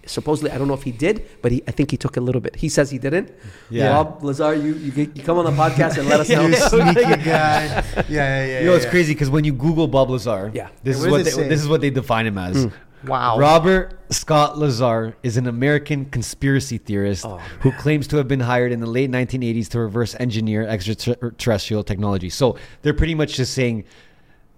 supposedly, 0.06 0.50
I 0.52 0.58
don't 0.58 0.68
know 0.68 0.74
if 0.74 0.84
he 0.84 0.92
did, 0.92 1.26
but 1.42 1.50
he, 1.52 1.62
I 1.66 1.72
think 1.72 1.90
he 1.90 1.96
took 1.96 2.16
a 2.16 2.20
little 2.20 2.40
bit. 2.40 2.56
He 2.56 2.68
says 2.68 2.90
he 2.90 2.98
didn't. 2.98 3.32
Yeah. 3.70 3.92
Bob 3.92 4.22
Lazar, 4.22 4.54
you, 4.54 4.74
you 4.74 4.92
you 5.14 5.22
come 5.22 5.38
on 5.38 5.44
the 5.44 5.50
podcast 5.50 5.98
and 5.98 6.08
let 6.08 6.20
us 6.20 6.28
know. 6.36 6.46
you 6.46 6.54
sneaky 6.72 6.94
guy. 7.24 7.24
Yeah, 7.26 7.82
yeah, 8.08 8.46
yeah. 8.46 8.60
You 8.60 8.66
know, 8.66 8.74
it's 8.74 8.84
yeah. 8.84 8.90
crazy 8.90 9.14
because 9.14 9.30
when 9.30 9.44
you 9.44 9.52
Google 9.52 9.88
Bob 9.88 10.10
Lazar, 10.10 10.52
Yeah. 10.54 10.68
this 10.84 10.96
Yeah, 10.96 11.00
is 11.00 11.00
what 11.02 11.10
what 11.10 11.24
does 11.24 11.34
they, 11.36 11.42
say? 11.42 11.48
this 11.48 11.60
is 11.60 11.68
what 11.68 11.80
they 11.80 11.90
define 11.90 12.26
him 12.26 12.38
as. 12.38 12.66
Mm. 12.66 12.72
Wow. 13.04 13.38
Robert 13.38 13.98
Scott 14.10 14.58
Lazar 14.58 15.16
is 15.22 15.36
an 15.36 15.46
American 15.46 16.06
conspiracy 16.06 16.78
theorist 16.78 17.24
Oh, 17.26 17.38
who 17.60 17.70
claims 17.72 18.06
to 18.08 18.16
have 18.16 18.26
been 18.26 18.40
hired 18.40 18.72
in 18.72 18.80
the 18.80 18.86
late 18.86 19.10
1980s 19.10 19.68
to 19.70 19.80
reverse 19.80 20.16
engineer 20.18 20.66
extraterrestrial 20.66 21.84
technology. 21.84 22.30
So 22.30 22.56
they're 22.82 22.94
pretty 22.94 23.14
much 23.14 23.34
just 23.34 23.52
saying, 23.54 23.84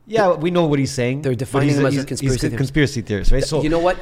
yeah, 0.07 0.33
we 0.35 0.51
know 0.51 0.65
what 0.67 0.79
he's 0.79 0.93
saying. 0.93 1.23
They're 1.23 1.35
defining 1.35 1.69
he's 1.71 1.79
him 1.79 1.87
as 1.87 1.93
a 1.93 1.97
he's- 1.97 2.05
conspiracy 2.07 2.35
he's 2.35 2.41
theorist. 2.41 2.57
conspiracy 2.57 3.01
theorist, 3.03 3.33
right? 3.33 3.45
So 3.45 3.63
you 3.63 3.69
know 3.69 3.81
what? 3.81 3.99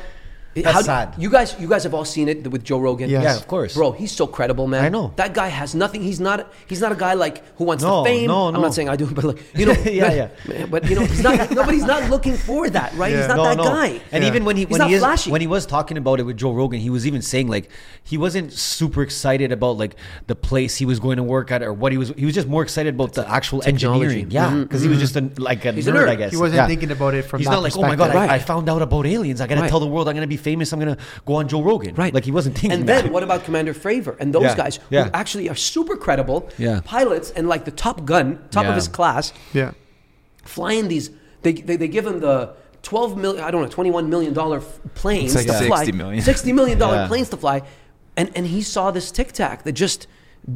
That's 0.64 0.86
sad. 0.86 1.14
You 1.18 1.30
guys, 1.30 1.54
you 1.60 1.68
guys 1.68 1.82
have 1.84 1.94
all 1.94 2.04
seen 2.04 2.28
it 2.28 2.50
with 2.50 2.64
Joe 2.64 2.78
Rogan. 2.78 3.10
Yes. 3.10 3.22
Yeah, 3.22 3.36
of 3.36 3.46
course. 3.46 3.74
Bro, 3.74 3.92
he's 3.92 4.12
so 4.12 4.26
credible, 4.26 4.66
man. 4.66 4.84
I 4.84 4.88
know. 4.88 5.12
that 5.16 5.34
guy 5.34 5.48
has 5.48 5.74
nothing. 5.74 6.02
He's 6.02 6.20
not. 6.20 6.52
He's 6.66 6.80
not 6.80 6.92
a 6.92 6.96
guy 6.96 7.14
like 7.14 7.42
who 7.56 7.64
wants 7.64 7.82
No, 7.82 8.02
the 8.02 8.10
fame. 8.10 8.28
no, 8.28 8.50
no. 8.50 8.56
I'm 8.56 8.62
not 8.62 8.74
saying 8.74 8.88
I 8.88 8.96
do, 8.96 9.06
but 9.06 9.24
like 9.24 9.42
you 9.54 9.66
know, 9.66 9.72
Yeah, 9.84 10.28
but, 10.46 10.70
But 10.70 10.90
you 10.90 10.96
know, 10.96 11.04
he's 11.04 11.22
not. 11.22 11.50
nobody's 11.60 11.84
not 11.84 12.08
looking 12.10 12.36
for 12.36 12.68
that, 12.70 12.94
right? 12.94 13.14
He's 13.14 13.28
not 13.28 13.36
no, 13.36 13.44
that 13.44 13.56
no. 13.56 13.64
guy. 13.64 14.00
And 14.12 14.22
Yeah. 14.22 14.30
even 14.30 14.44
when 14.44 14.56
he 14.56 14.62
He's 14.64 14.70
when 14.72 14.78
not 14.80 14.88
he 14.88 14.94
is 14.94 15.02
flashy. 15.02 15.30
when 15.30 15.40
he 15.40 15.46
was 15.46 15.66
talking 15.66 15.96
about 15.96 16.20
it 16.20 16.24
with 16.24 16.36
Joe 16.36 16.52
Rogan, 16.52 16.80
he 16.80 16.90
was 16.90 17.06
even 17.06 17.22
saying 17.22 17.48
like 17.48 17.70
he 18.02 18.16
wasn't 18.18 18.52
super 18.52 19.02
excited 19.02 19.52
about 19.52 19.76
like 19.76 19.96
the 20.26 20.34
place 20.34 20.76
he 20.76 20.86
was 20.86 20.98
going 21.00 21.16
to 21.18 21.22
work 21.22 21.50
at 21.50 21.62
or 21.62 21.72
what 21.72 21.92
he 21.92 21.98
was. 21.98 22.08
He 22.16 22.24
was 22.24 22.34
just 22.34 22.48
more 22.48 22.62
excited 22.62 22.94
about 22.94 23.12
the 23.14 23.28
actual 23.28 23.60
Technology. 23.60 24.04
engineering. 24.04 24.30
Yeah, 24.30 24.48
mm-hmm, 24.48 24.62
because 24.62 24.82
he 24.82 24.88
was 24.88 24.98
mm-hmm. 24.98 25.28
just 25.28 25.38
a, 25.38 25.42
like 25.42 25.64
a 25.64 25.72
He's 25.72 25.86
a 25.86 25.92
nerd, 25.92 26.06
nerd. 26.06 26.08
I 26.08 26.14
guess. 26.16 26.30
He 26.32 26.36
wasn't 26.36 26.56
Yeah. 26.56 26.66
thinking 26.66 26.90
about 26.90 27.14
it 27.14 27.22
from 27.22 27.40
He's 27.40 27.46
that 27.46 27.52
not 27.52 27.62
like, 27.62 27.76
oh 27.76 27.82
my 27.82 27.96
god. 27.96 28.14
I, 28.16 28.34
I 28.34 28.38
found 28.38 28.68
out 28.68 28.82
about 28.82 29.06
aliens. 29.06 29.40
I 29.40 29.46
got 29.46 29.62
to 29.62 29.68
tell 29.68 29.80
the 29.80 29.86
world. 29.86 30.08
I'm 30.08 30.14
going 30.14 30.22
to 30.22 30.26
be 30.28 30.36
famous. 30.50 30.72
I'm 30.72 30.80
going 30.84 30.94
to 30.96 31.02
go 31.28 31.34
on 31.40 31.48
Joe 31.52 31.62
Rogan. 31.70 31.94
Right. 32.02 32.14
Like 32.16 32.24
he 32.30 32.34
wasn't 32.38 32.54
thinking. 32.58 32.72
And 32.80 32.88
that. 32.88 33.02
then 33.04 33.12
what 33.14 33.22
about 33.28 33.40
Commander 33.46 33.74
Fravor 33.74 34.14
and 34.20 34.32
those 34.36 34.44
Yeah. 34.50 34.56
guys 34.62 34.74
Yeah. 34.90 35.04
who 35.04 35.10
actually 35.22 35.46
are 35.52 35.56
super 35.72 35.96
credible 36.04 36.38
Yeah. 36.66 36.80
pilots 36.84 37.28
and 37.36 37.48
like 37.54 37.62
the 37.70 37.76
top 37.86 37.96
gun, 38.12 38.26
top 38.50 38.64
Yeah. 38.64 38.70
of 38.70 38.76
his 38.80 38.88
class, 38.98 39.32
Yeah. 39.52 39.70
flying 40.44 40.86
these. 40.88 41.10
They, 41.42 41.52
they, 41.68 41.76
they 41.82 41.88
give 41.88 42.06
him 42.06 42.20
the 42.20 42.36
12 42.82 43.16
million, 43.16 43.42
I 43.44 43.50
don't 43.50 43.62
know, 43.62 43.68
21 43.68 44.08
million 44.08 44.32
dollar 44.32 44.60
planes 44.94 45.34
like 45.34 45.46
to 45.46 45.52
fly. 45.70 45.84
60 45.84 45.92
million. 46.02 46.22
60 46.22 46.52
million 46.52 46.78
dollar 46.78 46.96
Yeah. 47.02 47.08
planes 47.08 47.28
to 47.30 47.36
fly. 47.36 47.62
And, 48.16 48.30
and 48.36 48.46
he 48.46 48.62
saw 48.62 48.90
this 48.92 49.10
Tic 49.10 49.32
Tac 49.32 49.64
that 49.64 49.72
just 49.72 50.06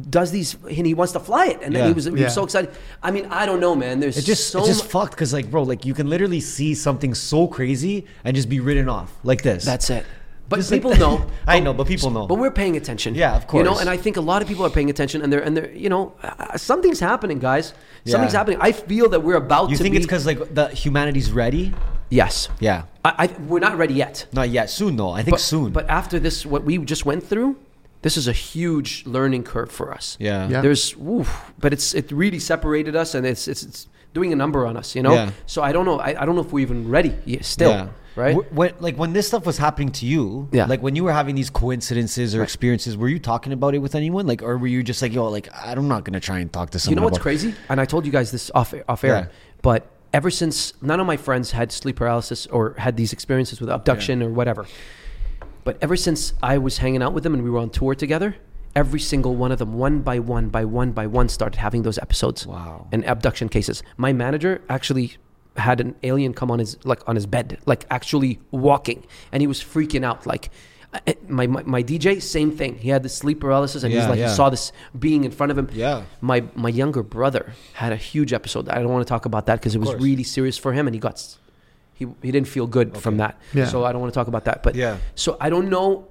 does 0.09 0.31
these, 0.31 0.55
and 0.63 0.85
he 0.87 0.93
wants 0.93 1.13
to 1.13 1.19
fly 1.19 1.47
it. 1.47 1.59
And 1.61 1.75
then 1.75 1.83
Yeah. 1.83 1.87
he 1.87 1.93
was, 1.93 2.05
he 2.05 2.11
Yeah. 2.11 2.23
was 2.25 2.33
so 2.33 2.43
excited. 2.43 2.69
I 3.03 3.11
mean, 3.11 3.25
I 3.29 3.45
don't 3.45 3.59
know, 3.59 3.75
man. 3.75 3.99
There's 3.99 4.17
It's 4.17 4.25
just 4.25 4.49
so 4.49 4.59
it's 4.59 4.67
just 4.69 4.83
mu- 4.85 4.89
fucked 4.89 5.11
because 5.11 5.33
like 5.33 5.51
bro, 5.51 5.63
like 5.63 5.85
you 5.85 5.93
can 5.93 6.09
literally 6.09 6.39
see 6.39 6.73
something 6.75 7.13
so 7.13 7.47
crazy 7.47 8.05
and 8.23 8.35
just 8.35 8.47
be 8.49 8.59
written 8.59 8.87
off 8.87 9.11
like 9.23 9.41
this. 9.41 9.65
That's 9.65 9.89
it. 9.89 10.05
But 10.47 10.57
Just 10.57 10.69
people 10.71 10.91
that. 10.91 10.99
know. 10.99 11.25
I 11.47 11.61
know, 11.61 11.73
but 11.73 11.87
people 11.87 12.09
know. 12.09 12.27
But 12.27 12.35
we're 12.35 12.51
paying 12.51 12.75
attention. 12.75 13.15
Yeah, 13.15 13.37
of 13.37 13.47
course 13.47 13.59
You 13.63 13.63
know, 13.71 13.79
and 13.79 13.89
I 13.89 13.95
think 13.95 14.17
a 14.17 14.21
lot 14.21 14.41
of 14.41 14.49
people 14.49 14.65
are 14.65 14.69
paying 14.69 14.89
attention, 14.89 15.21
and 15.21 15.31
they're 15.31 15.39
and 15.39 15.55
they're 15.55 15.71
you 15.71 15.87
know, 15.87 16.11
uh, 16.23 16.57
something's 16.57 16.99
happening, 16.99 17.39
guys. 17.39 17.73
Something's 18.05 18.33
Yeah. 18.33 18.39
happening. 18.39 18.57
I 18.59 18.73
feel 18.73 19.07
that 19.09 19.21
we're 19.23 19.37
about 19.37 19.69
you 19.69 19.77
to 19.77 19.83
think 19.83 19.93
be. 19.93 19.97
it's 19.99 20.05
because 20.05 20.25
like 20.25 20.53
the 20.53 20.67
humanity's 20.69 21.31
ready? 21.31 21.73
yes. 22.09 22.49
Yeah. 22.59 22.83
I, 23.05 23.13
I 23.17 23.29
we're 23.47 23.59
not 23.59 23.77
ready 23.77 23.93
yet. 23.93 24.25
Not 24.33 24.49
yet. 24.49 24.69
Soon 24.69 24.97
though. 24.97 25.11
I 25.11 25.23
think 25.23 25.35
But, 25.35 25.39
soon. 25.41 25.71
But 25.71 25.89
after 25.89 26.19
this, 26.19 26.45
what 26.45 26.65
we 26.65 26.77
just 26.79 27.05
went 27.05 27.23
through, 27.25 27.55
this 28.01 28.17
is 28.17 28.27
a 28.27 28.33
huge 28.33 29.05
learning 29.05 29.43
curve 29.43 29.71
for 29.71 29.93
us. 29.93 30.17
yeah. 30.19 30.47
Yeah. 30.49 30.61
There's, 30.61 30.95
oof, 30.97 31.29
but 31.59 31.71
it's 31.73 31.93
it 31.93 32.11
really 32.11 32.39
separated 32.39 32.95
us, 32.95 33.13
and 33.15 33.25
it's 33.25 33.47
it's, 33.47 33.63
it's 33.63 33.87
doing 34.13 34.33
a 34.33 34.35
number 34.35 34.65
on 34.65 34.75
us. 34.77 34.95
You 34.95 35.03
know. 35.03 35.13
Yeah. 35.13 35.31
So 35.45 35.61
I 35.61 35.71
don't 35.71 35.85
know. 35.85 35.99
I, 35.99 36.21
I 36.21 36.25
don't 36.25 36.35
know 36.35 36.41
if 36.41 36.51
we're 36.51 36.61
even 36.61 36.89
ready 36.89 37.13
yet, 37.25 37.45
still. 37.45 37.69
Yeah. 37.71 37.87
Right. 38.13 38.35
When, 38.51 38.73
like 38.81 38.97
when 38.97 39.13
this 39.13 39.27
stuff 39.27 39.45
was 39.45 39.57
happening 39.57 39.89
to 39.93 40.05
you, 40.05 40.49
Yeah. 40.51 40.65
like 40.65 40.81
when 40.81 40.97
you 40.97 41.05
were 41.05 41.13
having 41.13 41.33
these 41.35 41.49
coincidences 41.49 42.35
or 42.35 42.43
experiences, 42.43 42.97
were 42.97 43.07
you 43.07 43.19
talking 43.19 43.53
about 43.53 43.73
it 43.73 43.79
with 43.79 43.95
anyone? 43.95 44.27
Like, 44.27 44.43
or 44.43 44.57
were 44.57 44.67
you 44.67 44.83
just 44.83 45.01
like, 45.01 45.13
yo, 45.13 45.29
like 45.29 45.47
I'm 45.55 45.87
not 45.87 46.03
gonna 46.03 46.19
try 46.19 46.39
and 46.39 46.51
talk 46.51 46.71
to 46.71 46.79
someone. 46.79 46.91
You 46.91 46.95
know 46.99 47.05
what's 47.05 47.17
about- 47.17 47.23
crazy? 47.23 47.55
And 47.69 47.79
I 47.79 47.85
told 47.85 48.05
you 48.05 48.11
guys 48.11 48.29
this 48.31 48.51
off 48.53 48.73
off 48.89 49.03
air, 49.05 49.13
Yeah. 49.15 49.25
but 49.61 49.87
ever 50.13 50.29
since 50.29 50.73
none 50.81 50.99
of 50.99 51.07
my 51.07 51.15
friends 51.15 51.51
had 51.51 51.71
sleep 51.71 51.95
paralysis 51.95 52.47
or 52.47 52.73
had 52.77 52.97
these 52.97 53.13
experiences 53.13 53.61
with 53.61 53.69
abduction 53.69 54.21
or 54.21 54.29
whatever, 54.29 54.65
but 55.63 55.77
ever 55.81 55.95
since 55.95 56.33
I 56.41 56.57
was 56.57 56.79
hanging 56.79 57.01
out 57.01 57.13
with 57.13 57.23
them 57.23 57.33
and 57.33 57.43
we 57.43 57.49
were 57.49 57.59
on 57.59 57.69
tour 57.69 57.95
together, 57.95 58.35
every 58.75 58.99
single 58.99 59.35
one 59.35 59.51
of 59.51 59.59
them, 59.59 59.73
one 59.73 60.01
by 60.01 60.19
one, 60.19 60.49
by 60.49 60.65
one 60.65 60.91
by 60.91 61.07
one, 61.07 61.29
started 61.29 61.57
having 61.57 61.83
those 61.83 61.97
episodes. 61.97 62.47
Wow. 62.47 62.87
And 62.91 63.05
abduction 63.05 63.49
cases. 63.49 63.83
My 63.97 64.13
manager 64.13 64.61
actually 64.69 65.17
had 65.57 65.81
an 65.81 65.95
alien 66.03 66.33
come 66.33 66.49
on 66.49 66.59
his 66.59 66.77
like 66.85 67.07
on 67.07 67.15
his 67.15 67.25
bed, 67.25 67.59
like 67.65 67.85
actually 67.89 68.39
walking, 68.51 69.05
and 69.31 69.41
he 69.41 69.47
was 69.47 69.61
freaking 69.61 70.03
out. 70.03 70.25
Like 70.25 70.49
eh, 71.05 71.13
my 71.27 71.47
my, 71.47 71.63
my 71.63 71.83
DJ, 71.83 72.21
same 72.21 72.51
thing. 72.51 72.77
He 72.77 72.89
had 72.89 73.03
the 73.03 73.09
sleep 73.09 73.41
paralysis, 73.41 73.83
and 73.83 73.93
he's 73.93 74.07
like 74.07 74.19
yeah. 74.19 74.29
he 74.29 74.35
saw 74.35 74.49
this 74.49 74.71
being 74.97 75.23
in 75.23 75.31
front 75.31 75.51
of 75.51 75.57
him. 75.57 75.69
Yeah. 75.73 76.03
My 76.21 76.43
my 76.55 76.69
younger 76.69 77.03
brother 77.03 77.53
had 77.73 77.91
a 77.91 77.97
huge 77.97 78.33
episode. 78.33 78.69
I 78.69 78.75
don't 78.75 78.89
want 78.89 79.05
to 79.05 79.09
talk 79.09 79.25
about 79.25 79.45
that 79.47 79.59
because 79.59 79.75
it 79.75 79.79
was 79.79 79.93
really 79.95 80.23
serious 80.23 80.57
for 80.57 80.73
him, 80.73 80.87
and 80.87 80.95
he 80.95 80.99
got 80.99 81.37
he 82.01 82.07
he 82.25 82.31
didn't 82.31 82.47
feel 82.47 82.67
good 82.67 82.97
from 82.97 83.17
that. 83.17 83.33
Yeah. 83.53 83.65
So 83.65 83.85
I 83.85 83.91
don't 83.91 84.01
want 84.01 84.13
to 84.13 84.17
talk 84.19 84.27
about 84.27 84.45
that. 84.45 84.63
But 84.63 84.73
Yeah. 84.75 84.97
so 85.15 85.37
I 85.39 85.49
don't 85.49 85.69
know. 85.69 86.07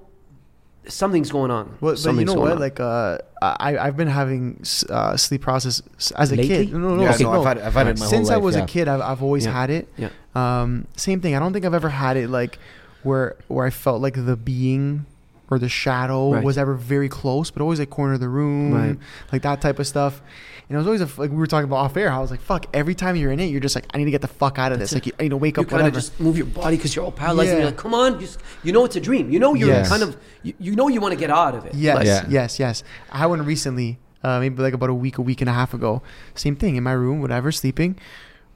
Something's 0.87 1.31
going 1.31 1.51
on. 1.51 1.77
Well, 1.79 1.95
but 2.03 2.15
you 2.15 2.25
know 2.25 2.33
what? 2.33 2.53
on. 2.53 2.59
Like, 2.59 2.79
uh, 2.79 3.19
I 3.41 3.77
I've 3.77 3.95
been 3.95 4.07
having 4.07 4.63
uh, 4.89 5.15
sleep 5.15 5.41
paralysis 5.43 5.83
as 6.17 6.31
a 6.31 6.35
Lately? 6.35 6.65
kid. 6.65 6.73
No, 6.73 6.79
no, 6.79 6.95
no. 6.95 7.03
Yeah, 7.03 7.13
okay, 7.13 7.23
no, 7.23 7.33
no. 7.33 7.39
I've 7.41 7.45
had 7.45 7.57
I've 7.67 7.73
had 7.73 7.87
it 7.87 7.99
my 7.99 8.05
whole 8.05 8.09
Since 8.09 8.29
I 8.31 8.37
was 8.37 8.55
yeah. 8.55 8.63
a 8.63 8.65
kid, 8.65 8.87
I've, 8.87 9.01
I've 9.01 9.21
always 9.21 9.45
Yeah. 9.45 9.51
had 9.53 9.69
it. 9.69 9.85
Yeah. 9.97 10.09
Um, 10.33 10.87
same 10.97 11.21
thing. 11.21 11.35
I 11.35 11.39
don't 11.39 11.53
think 11.53 11.65
I've 11.65 11.75
ever 11.75 11.89
had 11.89 12.17
it 12.17 12.29
like 12.29 12.57
where 13.03 13.35
where 13.47 13.65
I 13.67 13.69
felt 13.69 14.01
like 14.01 14.15
the 14.25 14.35
being 14.35 15.05
or 15.51 15.59
the 15.59 15.69
shadow 15.69 16.31
Right. 16.33 16.43
was 16.43 16.57
ever 16.57 16.73
very 16.73 17.09
close, 17.09 17.51
but 17.51 17.61
always 17.61 17.77
like 17.77 17.89
corner 17.89 18.13
of 18.13 18.21
the 18.21 18.29
room, 18.29 18.73
Right. 18.73 18.97
like 19.33 19.41
that 19.43 19.59
type 19.61 19.77
of 19.79 19.85
stuff. 19.85 20.21
And 20.69 20.75
it 20.75 20.77
was 20.77 20.87
always 20.87 21.01
a 21.01 21.09
like 21.19 21.29
we 21.29 21.35
were 21.35 21.47
talking 21.47 21.65
about 21.65 21.75
off 21.77 21.97
air. 21.97 22.09
I 22.09 22.19
was 22.19 22.31
like, 22.31 22.39
"Fuck!" 22.39 22.65
Every 22.73 22.95
time 22.95 23.17
you're 23.17 23.33
in 23.33 23.41
it, 23.41 23.47
you're 23.47 23.59
just 23.59 23.75
like, 23.75 23.85
"I 23.93 23.97
need 23.97 24.05
to 24.05 24.11
get 24.11 24.21
the 24.21 24.29
fuck 24.29 24.57
out 24.57 24.71
of 24.71 24.79
That's 24.79 24.91
this." 24.91 24.95
Like, 24.97 25.07
you, 25.07 25.11
I 25.19 25.23
need 25.23 25.29
to 25.29 25.37
wake 25.37 25.57
you 25.57 25.63
up. 25.63 25.69
kind 25.69 25.85
of 25.85 25.93
just 25.93 26.17
move 26.17 26.37
your 26.37 26.45
body 26.45 26.77
because 26.77 26.95
you're 26.95 27.03
all 27.03 27.11
paralyzed. 27.11 27.49
And 27.49 27.57
you're 27.59 27.65
like, 27.67 27.75
come 27.77 27.93
on, 27.93 28.17
just 28.21 28.39
you 28.63 28.71
know 28.71 28.85
it's 28.85 28.95
a 28.95 29.01
dream. 29.01 29.29
You 29.29 29.39
know 29.39 29.53
you're 29.53 29.67
Yes. 29.67 29.89
kind 29.89 30.01
of 30.01 30.15
you, 30.43 30.53
you 30.59 30.73
know 30.77 30.87
you 30.87 31.01
want 31.01 31.11
to 31.13 31.19
get 31.19 31.29
out 31.29 31.55
of 31.55 31.65
it. 31.65 31.73
Yes, 31.75 31.95
Like, 31.97 32.05
Yeah. 32.07 32.23
yes, 32.29 32.57
yes. 32.57 32.83
I 33.11 33.17
had 33.17 33.25
one 33.25 33.43
recently, 33.43 33.99
uh, 34.23 34.39
maybe 34.39 34.61
like 34.63 34.73
about 34.73 34.89
a 34.89 34.93
week, 34.93 35.17
a 35.17 35.21
week 35.21 35.41
and 35.41 35.49
a 35.49 35.53
half 35.53 35.73
ago. 35.73 36.01
Same 36.35 36.55
thing 36.55 36.77
in 36.77 36.83
my 36.83 36.93
room, 36.93 37.19
whatever, 37.19 37.51
sleeping. 37.51 37.97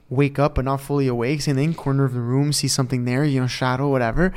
Wake 0.08 0.38
up 0.38 0.54
but 0.54 0.64
not 0.64 0.80
fully 0.80 1.08
awake. 1.08 1.42
Same 1.42 1.56
thing, 1.56 1.74
corner 1.74 2.04
of 2.04 2.14
the 2.14 2.20
room, 2.20 2.50
see 2.54 2.68
something 2.68 3.04
there, 3.04 3.24
you 3.24 3.40
know, 3.42 3.46
shadow, 3.48 3.88
whatever. 3.90 4.32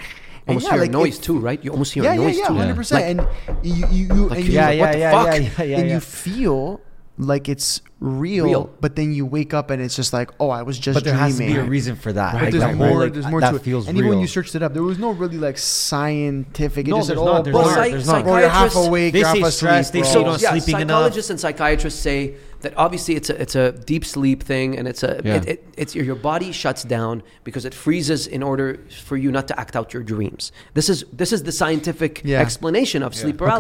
Almost 0.50 0.66
yeah, 0.66 0.72
hear 0.72 0.82
like, 0.82 0.90
a 0.90 0.94
noise 0.94 1.18
too, 1.20 1.40
right? 1.40 1.64
You 1.64 1.72
almost 1.72 1.94
hear 1.94 2.04
Yeah, 2.04 2.12
a 2.12 2.16
yeah, 2.16 2.22
noise 2.22 2.38
yeah, 2.38 2.48
too. 2.48 2.54
hundred 2.56 2.76
percent. 2.76 3.18
Like, 3.20 3.28
And 3.30 3.66
you, 3.66 3.86
you, 3.88 4.06
you, 4.16 4.28
like 4.28 4.40
and 4.40 4.48
you're 4.48 4.54
Yeah, 4.54 4.66
like, 4.68 4.78
yeah, 4.78 4.82
what 4.82 4.92
the 4.92 4.98
yeah, 5.00 5.12
yeah, 5.12 5.36
yeah, 5.58 5.64
yeah, 5.64 5.80
and 5.80 5.90
you 5.90 6.00
feel 6.00 6.82
like 7.22 7.50
it's 7.50 7.82
real, 8.00 8.46
Real. 8.46 8.70
but 8.80 8.96
then 8.96 9.12
you 9.14 9.26
wake 9.26 9.54
up 9.54 9.70
and 9.72 9.82
it's 9.82 9.94
just 9.96 10.14
like, 10.14 10.32
oh, 10.40 10.50
I 10.50 10.62
was 10.64 10.80
just 10.80 10.96
But 10.96 11.04
there 11.04 11.14
dreaming. 11.14 11.30
has 11.32 11.38
to 11.40 11.46
be 11.48 11.56
a 11.58 11.64
reason 11.66 11.96
for 11.98 12.14
that. 12.14 12.32
But 12.34 12.42
Like, 12.44 12.52
there's 12.52 12.64
that 12.64 12.76
more. 12.78 12.88
whole, 12.88 12.98
like, 13.00 13.12
there's 13.14 13.28
more 13.28 13.42
that 13.42 13.50
to 13.52 13.58
it. 13.58 13.62
feels 13.62 13.90
and 13.90 13.98
even 13.98 14.10
when 14.10 14.20
you 14.20 14.28
searched 14.28 14.56
it 14.56 14.64
up, 14.64 14.74
there 14.74 14.84
was 14.84 14.98
no 14.98 15.12
really 15.12 15.38
like 15.38 15.58
scientific. 15.58 16.88
It 16.88 16.92
No, 16.92 16.98
just 16.98 17.08
said, 17.10 17.18
there's 17.18 17.28
oh, 17.28 17.34
not, 17.34 17.44
there's 17.44 17.54
boom, 17.56 17.66
not, 17.66 17.74
psych- 17.74 17.92
there's 17.92 18.08
not. 18.08 18.26
Or 18.26 18.40
you're 18.40 18.50
half 18.50 18.72
Psychiatrists- 18.72 18.88
awake. 18.88 19.14
They 19.14 19.24
say 19.24 19.40
half 19.42 19.52
stress, 19.54 19.90
asleep, 19.90 19.94
they 19.94 20.00
bro. 20.02 20.10
say 20.14 20.20
you're 20.20 20.30
not 20.32 20.42
yeah, 20.42 20.50
sleeping 20.52 20.82
enough. 20.82 20.96
psychologists 20.96 21.30
and 21.30 21.40
psychiatrists 21.40 22.00
say 22.02 22.36
that 22.62 22.74
obviously 22.78 23.16
it's 23.16 23.30
a 23.30 23.42
it's 23.42 23.56
a 23.56 23.72
deep 23.72 24.06
sleep 24.06 24.44
thing, 24.44 24.78
and 24.78 24.88
it's 24.88 25.04
a 25.04 25.22
Yeah. 25.24 25.36
it, 25.36 25.48
it, 25.48 25.74
it's 25.78 25.96
your, 25.96 26.06
your 26.06 26.16
body 26.16 26.52
shuts 26.52 26.84
down 26.84 27.22
because 27.44 27.66
it 27.66 27.74
freezes 27.74 28.28
in 28.28 28.44
order 28.44 28.80
for 29.04 29.18
you 29.18 29.32
not 29.32 29.48
to 29.50 29.60
act 29.60 29.76
out 29.76 29.94
your 29.94 30.04
dreams. 30.04 30.52
This 30.74 30.90
is 30.90 31.04
this 31.14 31.32
is 31.34 31.44
the 31.44 31.52
scientific 31.52 32.22
Yeah. 32.24 32.40
explanation 32.40 33.04
of 33.04 33.14
sleep 33.16 33.42
Okay. 33.42 33.52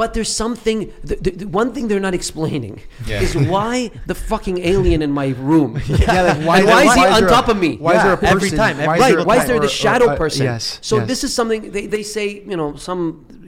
But 0.00 0.14
there's 0.14 0.34
something. 0.44 0.78
The, 1.08 1.16
the, 1.24 1.30
the 1.42 1.48
one 1.60 1.68
thing 1.74 1.84
they're 1.88 2.06
not 2.08 2.16
explaining 2.22 2.74
Yeah. 3.10 3.20
is 3.26 3.32
why 3.52 3.74
the 4.10 4.14
fucking 4.30 4.56
alien 4.72 5.00
in 5.06 5.12
my 5.22 5.28
room. 5.50 5.70
Yeah, 5.88 6.22
like, 6.22 6.46
why, 6.48 6.56
And 6.58 6.66
why 6.72 6.82
is 6.88 6.94
he 7.00 7.04
on 7.04 7.20
there 7.20 7.26
a- 7.32 7.36
top 7.38 7.48
of 7.52 7.56
me? 7.64 7.70
Why 7.84 7.92
is 7.98 8.02
there 8.06 8.14
a 8.18 8.20
Yeah, 8.22 8.34
every 8.34 8.50
time, 8.62 8.76
Why 8.78 8.84
every 8.84 8.96
is 8.96 9.06
there 9.08 9.16
right 9.18 9.26
why 9.30 9.36
is 9.42 9.46
there 9.50 9.60
the 9.68 9.74
shadow 9.84 10.06
or- 10.06 10.12
uh, 10.16 10.24
person 10.24 10.44
Yes. 10.52 10.64
so 10.90 10.94
yes. 10.96 11.06
this 11.10 11.20
is 11.26 11.30
something 11.38 11.60
they, 11.76 11.84
they 11.94 12.04
say 12.16 12.26
you 12.52 12.56
know 12.60 12.68
some 12.88 13.02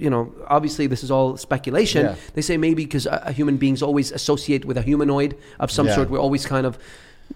you 0.04 0.10
know 0.14 0.22
obviously 0.56 0.84
this 0.92 1.02
is 1.06 1.10
all 1.16 1.28
speculation 1.48 2.02
Yeah. 2.06 2.14
they 2.36 2.44
say 2.48 2.56
maybe 2.66 2.82
because 2.88 3.06
uh, 3.06 3.32
human 3.40 3.56
beings 3.62 3.78
always 3.88 4.08
associate 4.20 4.62
with 4.68 4.76
a 4.82 4.84
humanoid 4.90 5.30
of 5.64 5.68
some 5.76 5.86
Yeah. 5.86 5.94
sort 5.96 6.06
we're 6.12 6.24
always 6.26 6.44
kind 6.54 6.66
of 6.70 6.72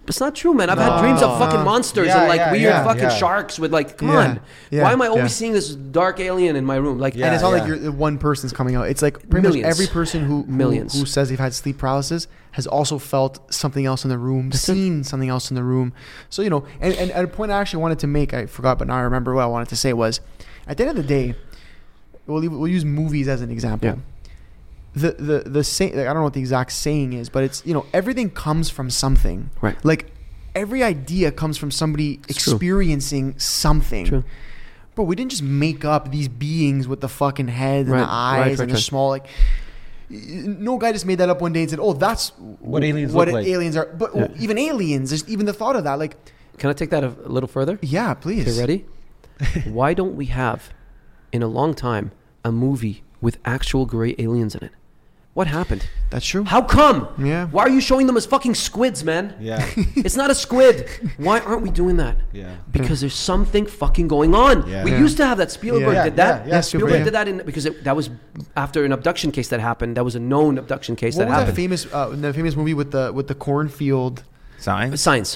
it's 0.07 0.19
not 0.19 0.35
true 0.35 0.53
man 0.53 0.69
i've 0.69 0.77
had 0.77 0.99
dreams 1.01 1.21
of 1.21 1.39
No. 1.39 1.45
fucking 1.45 1.63
monsters 1.65 2.07
Yeah, 2.07 2.19
and 2.19 2.27
like 2.29 2.39
yeah, 2.39 2.51
weird 2.51 2.63
yeah, 2.63 2.83
fucking 2.83 3.09
sharks 3.17 3.57
with 3.57 3.73
like 3.73 3.97
come 3.97 4.09
on 4.11 4.39
why 4.69 4.91
am 4.91 5.01
i 5.01 5.07
always 5.07 5.33
seeing 5.33 5.53
this 5.53 5.73
dark 5.73 6.19
alien 6.19 6.55
in 6.55 6.65
my 6.65 6.75
room 6.75 6.97
like 6.99 7.15
and 7.15 7.33
it's 7.33 7.41
not 7.43 7.49
like 7.53 7.67
you're 7.67 7.91
one 7.91 8.17
person's 8.17 8.53
coming 8.53 8.75
out. 8.75 8.87
It's 8.89 9.01
like 9.01 9.27
pretty 9.29 9.47
Millions. 9.47 9.65
much 9.65 9.71
every 9.71 9.87
person 9.87 10.23
who, 10.25 10.43
who 10.43 10.51
Millions. 10.51 10.97
who 10.99 11.05
says 11.05 11.29
they've 11.29 11.39
had 11.39 11.53
sleep 11.53 11.77
paralysis 11.77 12.27
has 12.51 12.67
also 12.67 12.97
felt 12.99 13.53
something 13.53 13.85
else 13.85 14.03
in 14.03 14.09
the 14.09 14.17
room, 14.17 14.51
seen 14.51 15.03
something 15.03 15.29
else 15.29 15.49
in 15.51 15.55
the 15.55 15.63
room. 15.63 15.93
So 16.29 16.41
you 16.41 16.49
know, 16.49 16.65
and, 16.81 16.93
and 16.95 17.11
at 17.11 17.23
a 17.23 17.27
point 17.27 17.51
I 17.51 17.59
actually 17.61 17.81
wanted 17.81 17.99
to 17.99 18.07
make, 18.07 18.33
I 18.33 18.45
forgot, 18.45 18.79
but 18.79 18.87
now 18.87 18.95
I 18.97 19.01
remember 19.01 19.33
what 19.33 19.43
I 19.43 19.47
wanted 19.47 19.69
to 19.69 19.75
say 19.75 19.93
was, 19.93 20.21
at 20.67 20.77
the 20.77 20.83
end 20.87 20.91
of 20.91 20.95
the 20.97 21.07
day, 21.07 21.35
we'll 22.25 22.39
leave, 22.39 22.51
we'll 22.51 22.67
use 22.67 22.83
movies 22.85 23.27
as 23.27 23.41
an 23.41 23.51
example. 23.51 23.99
Yeah. 25.01 25.11
The 25.11 25.23
the 25.43 25.49
the 25.49 25.63
say, 25.63 25.87
like, 25.91 26.01
I 26.07 26.13
don't 26.13 26.17
know 26.17 26.23
what 26.23 26.33
the 26.33 26.39
exact 26.39 26.71
saying 26.71 27.13
is, 27.13 27.29
but 27.29 27.43
it's 27.43 27.65
you 27.65 27.73
know 27.73 27.85
everything 27.93 28.29
comes 28.29 28.69
from 28.69 28.89
something. 28.89 29.49
Right. 29.61 29.77
Like 29.85 30.11
every 30.55 30.81
idea 30.83 31.31
comes 31.31 31.57
from 31.57 31.71
somebody 31.71 32.19
It's 32.27 32.43
true. 32.43 32.53
experiencing 32.53 33.37
something. 33.39 34.05
True. 34.05 34.23
Bro, 34.95 35.05
we 35.05 35.15
didn't 35.15 35.29
just 35.31 35.43
make 35.43 35.85
up 35.85 36.11
these 36.11 36.27
beings 36.27 36.87
with 36.87 37.01
the 37.01 37.07
fucking 37.09 37.49
head 37.49 37.81
and 37.85 37.91
Right, 37.91 37.99
the 37.99 38.09
eyes 38.09 38.39
right, 38.57 38.59
and 38.61 38.69
the 38.71 38.73
right. 38.75 38.83
small 38.83 39.09
like. 39.09 39.27
No 40.09 40.77
guy 40.77 40.93
just 40.93 41.05
made 41.05 41.17
that 41.19 41.29
up 41.29 41.41
one 41.41 41.51
day 41.53 41.61
and 41.61 41.69
said, 41.69 41.79
"Oh, 41.81 41.91
that's 41.93 42.29
What 42.59 42.83
aliens 42.83 43.11
what 43.13 43.27
look 43.27 43.33
like." 43.35 43.47
aliens 43.47 43.75
are." 43.75 43.87
But 43.87 44.15
Yeah. 44.15 44.27
even 44.39 44.57
aliens, 44.57 45.09
just 45.09 45.27
even 45.29 45.45
the 45.45 45.53
thought 45.53 45.75
of 45.75 45.83
that, 45.83 45.99
like, 45.99 46.15
can 46.57 46.69
i 46.71 46.73
take 46.73 46.89
that 46.89 47.03
a, 47.03 47.07
a 47.25 47.29
little 47.29 47.47
further 47.47 47.77
yeah, 47.83 48.13
please. 48.15 48.47
okay 48.47 48.59
ready 48.59 48.85
why 49.71 49.93
don't 49.93 50.15
we 50.15 50.25
have 50.25 50.71
in 51.31 51.43
a 51.43 51.47
long 51.47 51.75
time 51.75 52.09
a 52.43 52.51
movie 52.51 53.03
with 53.21 53.37
actual 53.45 53.85
gray 53.85 54.15
aliens 54.17 54.55
in 54.55 54.63
it 54.63 54.71
what 55.37 55.47
happened 55.59 55.83
That's 56.13 56.25
true. 56.31 56.43
how 56.55 56.61
come 56.77 56.97
Yeah. 57.31 57.45
why 57.55 57.61
are 57.67 57.73
you 57.77 57.83
showing 57.89 58.05
them 58.09 58.17
as 58.21 58.25
fucking 58.33 58.55
squids 58.67 58.99
man 59.09 59.23
Yeah. 59.49 59.59
It's 60.07 60.17
not 60.21 60.29
a 60.35 60.35
squid. 60.45 60.75
Why 61.27 61.37
aren't 61.47 61.63
we 61.67 61.71
doing 61.81 61.95
that? 62.03 62.15
Yeah. 62.41 62.55
Because 62.77 62.97
there's 63.03 63.19
something 63.33 63.65
fucking 63.81 64.07
going 64.15 64.33
on. 64.47 64.55
Yeah. 64.67 64.83
We 64.87 64.91
Yeah. 64.91 65.05
used 65.05 65.17
to 65.21 65.25
have 65.29 65.37
that. 65.41 65.49
Spielberg 65.57 65.95
Yeah. 65.97 66.03
did 66.09 66.15
that. 66.23 66.35
Yeah, 66.35 66.53
yeah, 66.53 66.61
Spielberg 66.61 66.89
Spielberg. 66.89 67.05
did 67.09 67.13
that 67.19 67.27
in, 67.31 67.35
because 67.49 67.65
it, 67.69 67.73
that 67.87 67.95
was 67.99 68.07
after 68.65 68.79
an 68.87 68.91
abduction 68.97 69.29
case 69.37 69.47
that 69.53 69.59
happened. 69.69 69.91
That 69.97 70.05
was 70.09 70.15
a 70.21 70.23
known 70.33 70.53
abduction 70.63 70.93
case 71.01 71.13
What 71.15 71.19
that 71.21 71.27
was 71.29 71.35
that 71.37 71.39
happened. 71.53 71.57
famous 71.63 71.81
uh, 71.93 72.09
the 72.25 72.33
famous 72.39 72.55
movie 72.59 72.73
with 72.81 72.89
the 72.97 73.05
with 73.17 73.27
the 73.31 73.35
cornfield? 73.47 74.15
Science? 74.67 75.01
Science. 75.07 75.31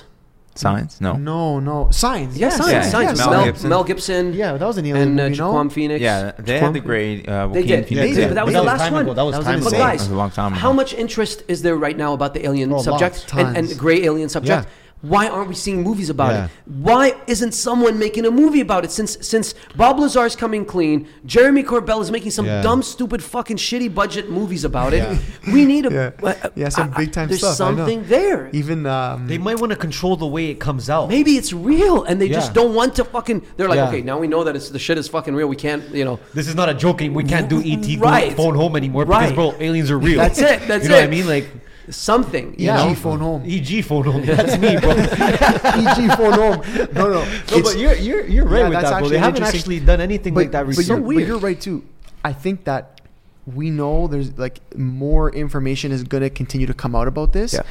Science? 0.54 1.00
No. 1.00 1.14
No, 1.14 1.60
no, 1.62 1.90
signs. 1.92 2.38
Yeah, 2.38 2.48
Yes, 2.48 2.58
science. 2.58 2.72
yeah, 2.72 2.82
science. 2.92 3.20
yeah. 3.20 3.26
Mel, 3.26 3.46
Mel 3.46 3.70
Mel 3.70 3.84
Gibson. 3.86 3.86
Gibson. 3.86 4.34
Yeah, 4.34 4.58
that 4.58 4.66
was 4.66 4.78
an 4.78 4.86
alien 4.86 5.10
and 5.12 5.20
uh, 5.20 5.24
movie, 5.24 5.38
no? 5.38 5.52
Joaquin 5.54 5.70
Phoenix. 5.70 6.02
Yeah, 6.02 6.32
they 6.38 6.60
had 6.60 6.62
the 6.74 6.80
Joaquin- 6.80 6.84
great 6.84 7.30
uh, 7.30 7.48
They 7.48 7.62
Joaquin 7.62 7.68
did. 7.68 7.88
Phoenix. 7.88 7.90
They 7.90 8.14
They 8.14 8.22
did. 8.22 8.28
But 8.28 8.34
that 8.36 8.46
was 8.46 8.54
But 8.54 8.60
the 8.60 8.64
was 8.66 8.68
last 8.68 8.80
time 8.82 8.94
one. 8.94 9.02
ago. 9.04 9.14
That 9.14 9.22
was 9.24 9.32
That 9.34 9.38
was 9.40 9.46
time 9.46 9.56
insane. 9.60 9.74
ago. 9.74 9.78
But 9.80 9.88
guys, 9.92 10.00
That 10.00 10.04
was 10.10 10.12
a 10.12 10.16
long 10.18 10.32
time 10.32 10.52
how 10.52 10.74
much 10.74 10.94
interest 10.94 11.44
is 11.48 11.62
there 11.62 11.78
right 11.78 11.98
now 11.98 12.12
about 12.14 12.34
the 12.34 12.46
alien 12.46 12.72
Oh, 12.74 12.82
subject 12.82 13.34
lots. 13.34 13.34
and, 13.58 13.58
and 13.70 13.80
gray 13.80 14.04
alien 14.04 14.28
subject? 14.30 14.68
Yeah. 15.04 15.10
Why 15.10 15.28
aren't 15.28 15.50
we 15.50 15.56
seeing 15.56 15.82
movies 15.84 16.10
about 16.10 16.32
Yeah. 16.34 16.46
it? 16.46 16.52
Why 16.66 17.14
isn't 17.28 17.54
someone 17.54 17.98
making 18.00 18.26
a 18.26 18.32
movie 18.32 18.62
about 18.62 18.86
it? 18.86 18.92
Since 18.92 19.18
since 19.22 19.54
Bob 19.76 20.00
Lazar's 20.00 20.36
coming 20.36 20.64
clean, 20.66 21.08
Jeremy 21.26 21.64
Corbell 21.64 22.02
is 22.02 22.12
making 22.12 22.32
some 22.32 22.46
Yeah. 22.46 22.62
dumb, 22.62 22.84
stupid, 22.84 23.24
fucking 23.24 23.58
shitty 23.58 23.94
budget 23.94 24.30
movies 24.30 24.64
about 24.64 24.94
it. 24.94 24.98
Yeah. 25.04 25.54
We 25.54 25.66
need 25.66 25.86
a 25.86 25.92
Yeah. 25.94 26.10
uh, 26.30 26.50
Yeah, 26.56 26.70
some 26.70 26.90
I- 26.90 26.96
I- 26.96 26.98
big 27.00 27.12
time 27.12 27.28
There's 27.30 27.40
stuff, 27.40 27.60
I 27.62 27.72
know. 27.72 27.78
something 27.78 28.06
there. 28.08 28.50
Even 28.54 28.86
um, 28.86 29.28
They 29.28 29.38
might 29.38 29.60
want 29.60 29.72
to 29.72 29.76
control 29.76 30.16
the 30.16 30.28
way 30.28 30.46
it 30.50 30.60
comes 30.60 30.90
out. 30.90 31.10
Maybe 31.10 31.32
it's 31.38 31.52
real, 31.54 32.04
and 32.04 32.22
they 32.22 32.30
just 32.30 32.54
don't 32.54 32.74
want 32.76 32.96
to 32.96 33.04
fucking. 33.04 33.42
They're 33.58 33.68
like, 33.70 33.78
Yeah. 33.78 33.88
okay, 33.90 34.02
now 34.02 34.20
we 34.20 34.28
know 34.28 34.44
that 34.44 34.56
it's 34.56 34.70
the 34.70 34.80
shit 34.80 34.98
is 34.98 35.08
fucking 35.08 35.34
real. 35.36 35.48
We 35.48 35.56
can't, 35.56 35.84
you 35.94 36.06
know. 36.06 36.20
This 36.34 36.48
is 36.48 36.56
not 36.56 36.70
a 36.70 36.74
joke. 36.74 37.00
We 37.02 37.24
can't 37.24 37.50
do 37.50 37.60
ET 37.64 37.96
go 37.96 38.06
Right. 38.06 38.34
phone 38.36 38.56
home 38.56 38.76
anymore 38.76 39.06
Right. 39.06 39.30
because 39.30 39.36
bro, 39.36 39.56
aliens 39.60 39.90
are 39.90 39.98
real. 39.98 40.20
That's 40.20 40.40
it, 40.40 40.68
that's 40.68 40.84
it. 40.84 40.84
you 40.84 40.90
know 40.90 40.96
what 40.96 41.04
I 41.04 41.08
mean? 41.08 41.28
Like 41.28 41.48
Something. 41.92 42.54
EG 42.54 42.60
Yeah. 42.62 42.94
phone 42.96 43.20
home. 43.20 43.44
EG 43.46 43.84
phone 43.84 44.06
home. 44.06 44.26
That's 44.26 44.58
me, 44.58 44.78
bro. 44.80 44.92
EG 44.92 46.18
phone 46.18 46.34
home. 46.34 46.62
No, 46.94 47.10
no. 47.10 47.24
No, 47.26 47.62
but 47.64 47.78
you're 47.78 47.96
you're 47.96 48.26
you're 48.28 48.46
right 48.46 48.60
Yeah, 48.62 48.70
with 48.70 48.82
that, 48.82 49.00
bro. 49.00 49.10
They 49.10 49.18
haven't 49.18 49.44
actually 49.44 49.80
done 49.80 50.02
anything 50.02 50.34
like 50.34 50.52
that 50.52 50.66
but 50.66 50.78
recently. 50.78 51.16
you're, 51.16 51.22
but 51.24 51.28
you're 51.28 51.40
right 51.40 51.60
too. 51.60 51.84
I 52.24 52.34
think 52.34 52.64
that 52.66 53.02
we 53.46 53.70
know 53.70 54.08
there's 54.08 54.38
like 54.38 54.60
more 54.78 55.32
information 55.34 55.92
is 55.92 56.04
going 56.04 56.24
to 56.24 56.30
continue 56.30 56.68
to 56.68 56.74
come 56.74 56.96
out 56.96 57.08
about 57.08 57.34
this. 57.34 57.54
Yeah. 57.54 57.62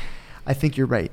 I 0.47 0.55
think 0.55 0.77
you're 0.77 0.87
right. 0.87 1.13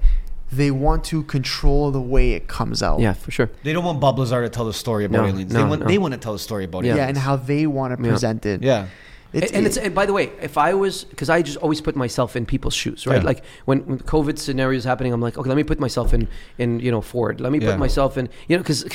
They 0.52 0.72
want 0.72 1.04
to 1.06 1.24
control 1.24 1.92
the 1.92 2.00
way 2.02 2.32
it 2.32 2.48
comes 2.48 2.82
out. 2.82 3.00
Yeah, 3.02 3.14
for 3.14 3.32
sure. 3.32 3.50
They 3.64 3.74
don't 3.74 3.84
want 3.84 4.00
Bob 4.00 4.18
Lazar 4.18 4.42
to 4.44 4.50
tell 4.50 4.66
the 4.66 4.74
story 4.74 5.04
about 5.06 5.24
No, 5.24 5.28
aliens. 5.28 5.54
no, 5.54 5.60
they 5.64 5.70
want 5.70 5.82
no. 5.82 5.88
they 5.88 5.98
want 5.98 6.14
to 6.14 6.20
tell 6.20 6.34
the 6.34 6.40
story 6.40 6.64
about 6.64 6.86
Yeah, 6.86 6.94
aliens. 6.94 7.10
and 7.10 7.18
how 7.18 7.36
they 7.36 7.68
want 7.68 7.98
to 7.98 8.02
Yeah. 8.04 8.10
present 8.10 8.46
it. 8.46 8.64
yeah. 8.64 8.88
It's, 9.34 9.48
and, 9.48 9.58
and 9.58 9.66
it's 9.68 9.78
and 9.78 9.94
by 9.94 10.06
the 10.06 10.14
way, 10.14 10.32
if 10.42 10.58
I 10.58 10.74
was 10.74 11.04
because 11.04 11.30
I 11.30 11.42
just 11.42 11.58
always 11.58 11.82
put 11.82 11.96
myself 11.96 12.36
in 12.36 12.46
people's 12.46 12.74
shoes, 12.74 13.06
right? 13.06 13.18
Yeah. 13.22 13.26
Like 13.32 13.44
when, 13.66 13.80
when 13.86 14.00
COVID 14.00 14.40
scenario 14.40 14.78
is 14.78 14.86
happening, 14.86 15.12
I'm 15.14 15.22
like, 15.22 15.38
okay, 15.38 15.50
let 15.50 15.56
me 15.58 15.64
put 15.64 15.80
myself 15.80 16.14
in 16.14 16.28
in 16.58 16.80
you 16.80 16.92
know 16.92 17.02
Ford. 17.02 17.42
Let 17.42 17.52
me 17.52 17.60
Yeah. 17.60 17.72
put 17.72 17.80
myself 17.80 18.18
in 18.18 18.30
you 18.48 18.56
know 18.56 18.64
because 18.64 18.86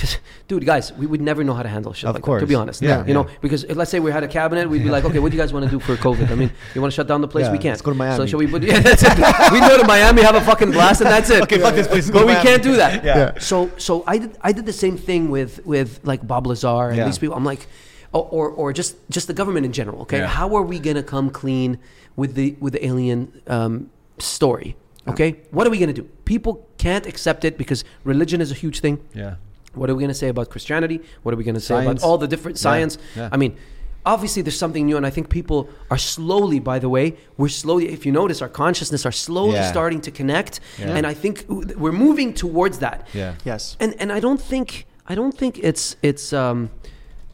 dude, 0.48 0.64
guys, 0.64 0.92
we 0.94 1.06
would 1.06 1.20
never 1.20 1.44
know 1.44 1.52
how 1.54 1.62
to 1.62 1.68
handle 1.68 1.92
shit. 1.92 2.08
Of 2.08 2.14
like 2.14 2.22
that, 2.22 2.26
course. 2.26 2.40
to 2.42 2.46
be 2.46 2.54
honest. 2.54 2.80
Yeah, 2.82 3.04
you 3.06 3.12
know, 3.14 3.26
because 3.42 3.64
if, 3.64 3.76
let's 3.76 3.90
say 3.90 4.00
we 4.00 4.10
had 4.10 4.24
a 4.24 4.28
cabinet, 4.28 4.68
we'd 4.70 4.82
be 4.82 4.88
like, 4.90 5.04
okay, 5.04 5.18
what 5.18 5.30
do 5.32 5.36
you 5.36 5.42
guys 5.42 5.52
want 5.52 5.64
to 5.66 5.70
do 5.70 5.78
for 5.78 5.96
COVID? 5.96 6.30
I 6.30 6.34
mean, 6.34 6.50
you 6.74 6.80
want 6.80 6.92
to 6.92 6.96
shut 6.96 7.06
down 7.06 7.20
the 7.20 7.28
place? 7.28 7.44
Yeah, 7.46 7.52
we 7.52 7.58
can't. 7.58 7.72
let's 7.74 7.82
go 7.82 7.90
to 7.92 7.96
Miami. 7.98 8.16
So 8.16 8.26
shall 8.26 8.38
we 8.38 8.46
put? 8.46 8.62
Yeah, 8.72 8.80
that's 8.80 9.02
it. 9.02 9.52
we 9.52 9.60
go 9.60 9.76
to 9.78 9.86
Miami, 9.86 10.22
have 10.22 10.34
a 10.34 10.40
fucking 10.40 10.70
blast, 10.70 11.02
and 11.02 11.10
that's 11.10 11.28
it. 11.30 11.42
Okay, 11.42 11.58
fuck 11.58 11.74
this 11.74 11.88
place, 11.88 12.10
But 12.10 12.26
we 12.26 12.32
Miami. 12.32 12.48
can't 12.48 12.62
do 12.62 12.76
that. 12.76 13.04
Yeah. 13.04 13.16
Yeah. 13.18 13.38
So 13.38 13.70
so 13.76 14.02
I 14.06 14.16
did 14.18 14.38
I 14.40 14.52
did 14.52 14.64
the 14.66 14.72
same 14.72 14.96
thing 14.96 15.30
with 15.30 15.60
with 15.66 16.00
like 16.04 16.26
Bob 16.26 16.46
Lazar 16.46 16.88
and 16.88 16.96
Yeah. 16.96 17.04
these 17.04 17.18
people. 17.18 17.36
I'm 17.36 17.44
like, 17.44 17.66
or, 18.12 18.24
or 18.30 18.48
or 18.50 18.72
just 18.72 18.96
just 19.10 19.26
the 19.26 19.34
government 19.34 19.64
in 19.66 19.72
general. 19.72 20.02
Okay, 20.02 20.18
Yeah. 20.18 20.26
how 20.26 20.54
are 20.56 20.62
we 20.62 20.78
gonna 20.78 21.02
come 21.02 21.30
clean 21.30 21.78
with 22.16 22.34
the 22.34 22.56
with 22.60 22.72
the 22.74 22.84
alien 22.86 23.40
um, 23.46 23.90
story? 24.18 24.76
Okay, 25.08 25.36
what 25.50 25.66
are 25.66 25.70
we 25.70 25.78
gonna 25.78 25.92
do? 25.92 26.04
People 26.24 26.66
can't 26.78 27.06
accept 27.06 27.44
it 27.44 27.56
because 27.58 27.84
religion 28.04 28.40
is 28.40 28.50
a 28.50 28.54
huge 28.54 28.80
thing. 28.80 28.98
Yeah. 29.14 29.34
What 29.74 29.88
are 29.88 29.94
we 29.94 30.02
going 30.02 30.10
to 30.16 30.20
say 30.24 30.28
about 30.28 30.50
Christianity? 30.50 31.00
What 31.22 31.32
are 31.32 31.38
we 31.38 31.44
going 31.44 31.54
to 31.54 31.60
say 31.60 31.74
Science. 31.74 32.02
about 32.02 32.06
all 32.06 32.18
the 32.18 32.28
different 32.28 32.58
science? 32.58 32.98
yeah. 33.16 33.30
I 33.32 33.38
mean, 33.38 33.56
obviously 34.04 34.42
there's 34.42 34.58
something 34.58 34.84
new, 34.84 34.98
and 34.98 35.06
I 35.06 35.10
think 35.10 35.30
people 35.30 35.66
are 35.90 35.96
slowly. 35.96 36.60
By 36.60 36.78
the 36.78 36.90
way, 36.90 37.16
we're 37.38 37.48
slowly. 37.48 37.88
If 37.88 38.04
you 38.04 38.12
notice, 38.12 38.42
our 38.42 38.50
consciousness 38.50 39.06
are 39.06 39.12
slowly 39.12 39.54
Yeah. 39.54 39.70
starting 39.70 40.02
to 40.02 40.10
connect, 40.10 40.60
Yeah. 40.78 40.94
and 40.96 41.06
I 41.06 41.14
think 41.14 41.46
we're 41.48 41.98
moving 42.06 42.34
towards 42.34 42.78
that. 42.80 43.08
Yeah. 43.14 43.34
Yes. 43.46 43.76
And 43.80 43.94
and 43.98 44.12
I 44.12 44.20
don't 44.20 44.40
think 44.42 44.84
I 45.08 45.14
don't 45.14 45.36
think 45.38 45.58
it's 45.58 45.96
it's 46.02 46.32
um, 46.34 46.68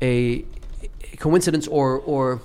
a, 0.01 0.13
a 0.13 0.45
coincidence 1.19 1.67
or 1.67 1.99
or 1.99 2.41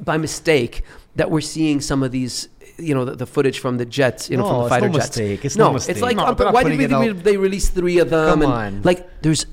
by 0.00 0.16
mistake 0.16 0.82
that 1.16 1.30
we're 1.30 1.40
seeing 1.40 1.80
some 1.80 2.02
of 2.02 2.10
these 2.12 2.48
you 2.78 2.94
know 2.94 3.04
the, 3.04 3.14
the 3.14 3.26
footage 3.26 3.58
from 3.58 3.76
the 3.76 3.84
jets 3.84 4.30
you 4.30 4.38
know 4.38 4.44
No, 4.44 4.48
from 4.48 4.56
the 4.58 4.62
it's 4.64 4.68
fighter 4.70 4.86
no 4.88 4.92
jets 4.94 5.08
mistake. 5.08 5.44
It's 5.44 5.56
no, 5.56 5.70
no 5.72 5.76
it's 5.76 6.00
like 6.00 6.16
No, 6.16 6.32
why 6.50 6.62
did 6.64 6.78
we 6.78 6.86
putting 6.86 7.00
we- 7.16 7.22
they 7.22 7.36
release 7.36 7.68
three 7.68 7.98
of 7.98 8.08
them 8.08 8.30
Come 8.30 8.42
and 8.42 8.52
on. 8.52 8.82
like 8.84 9.20
there's 9.20 9.44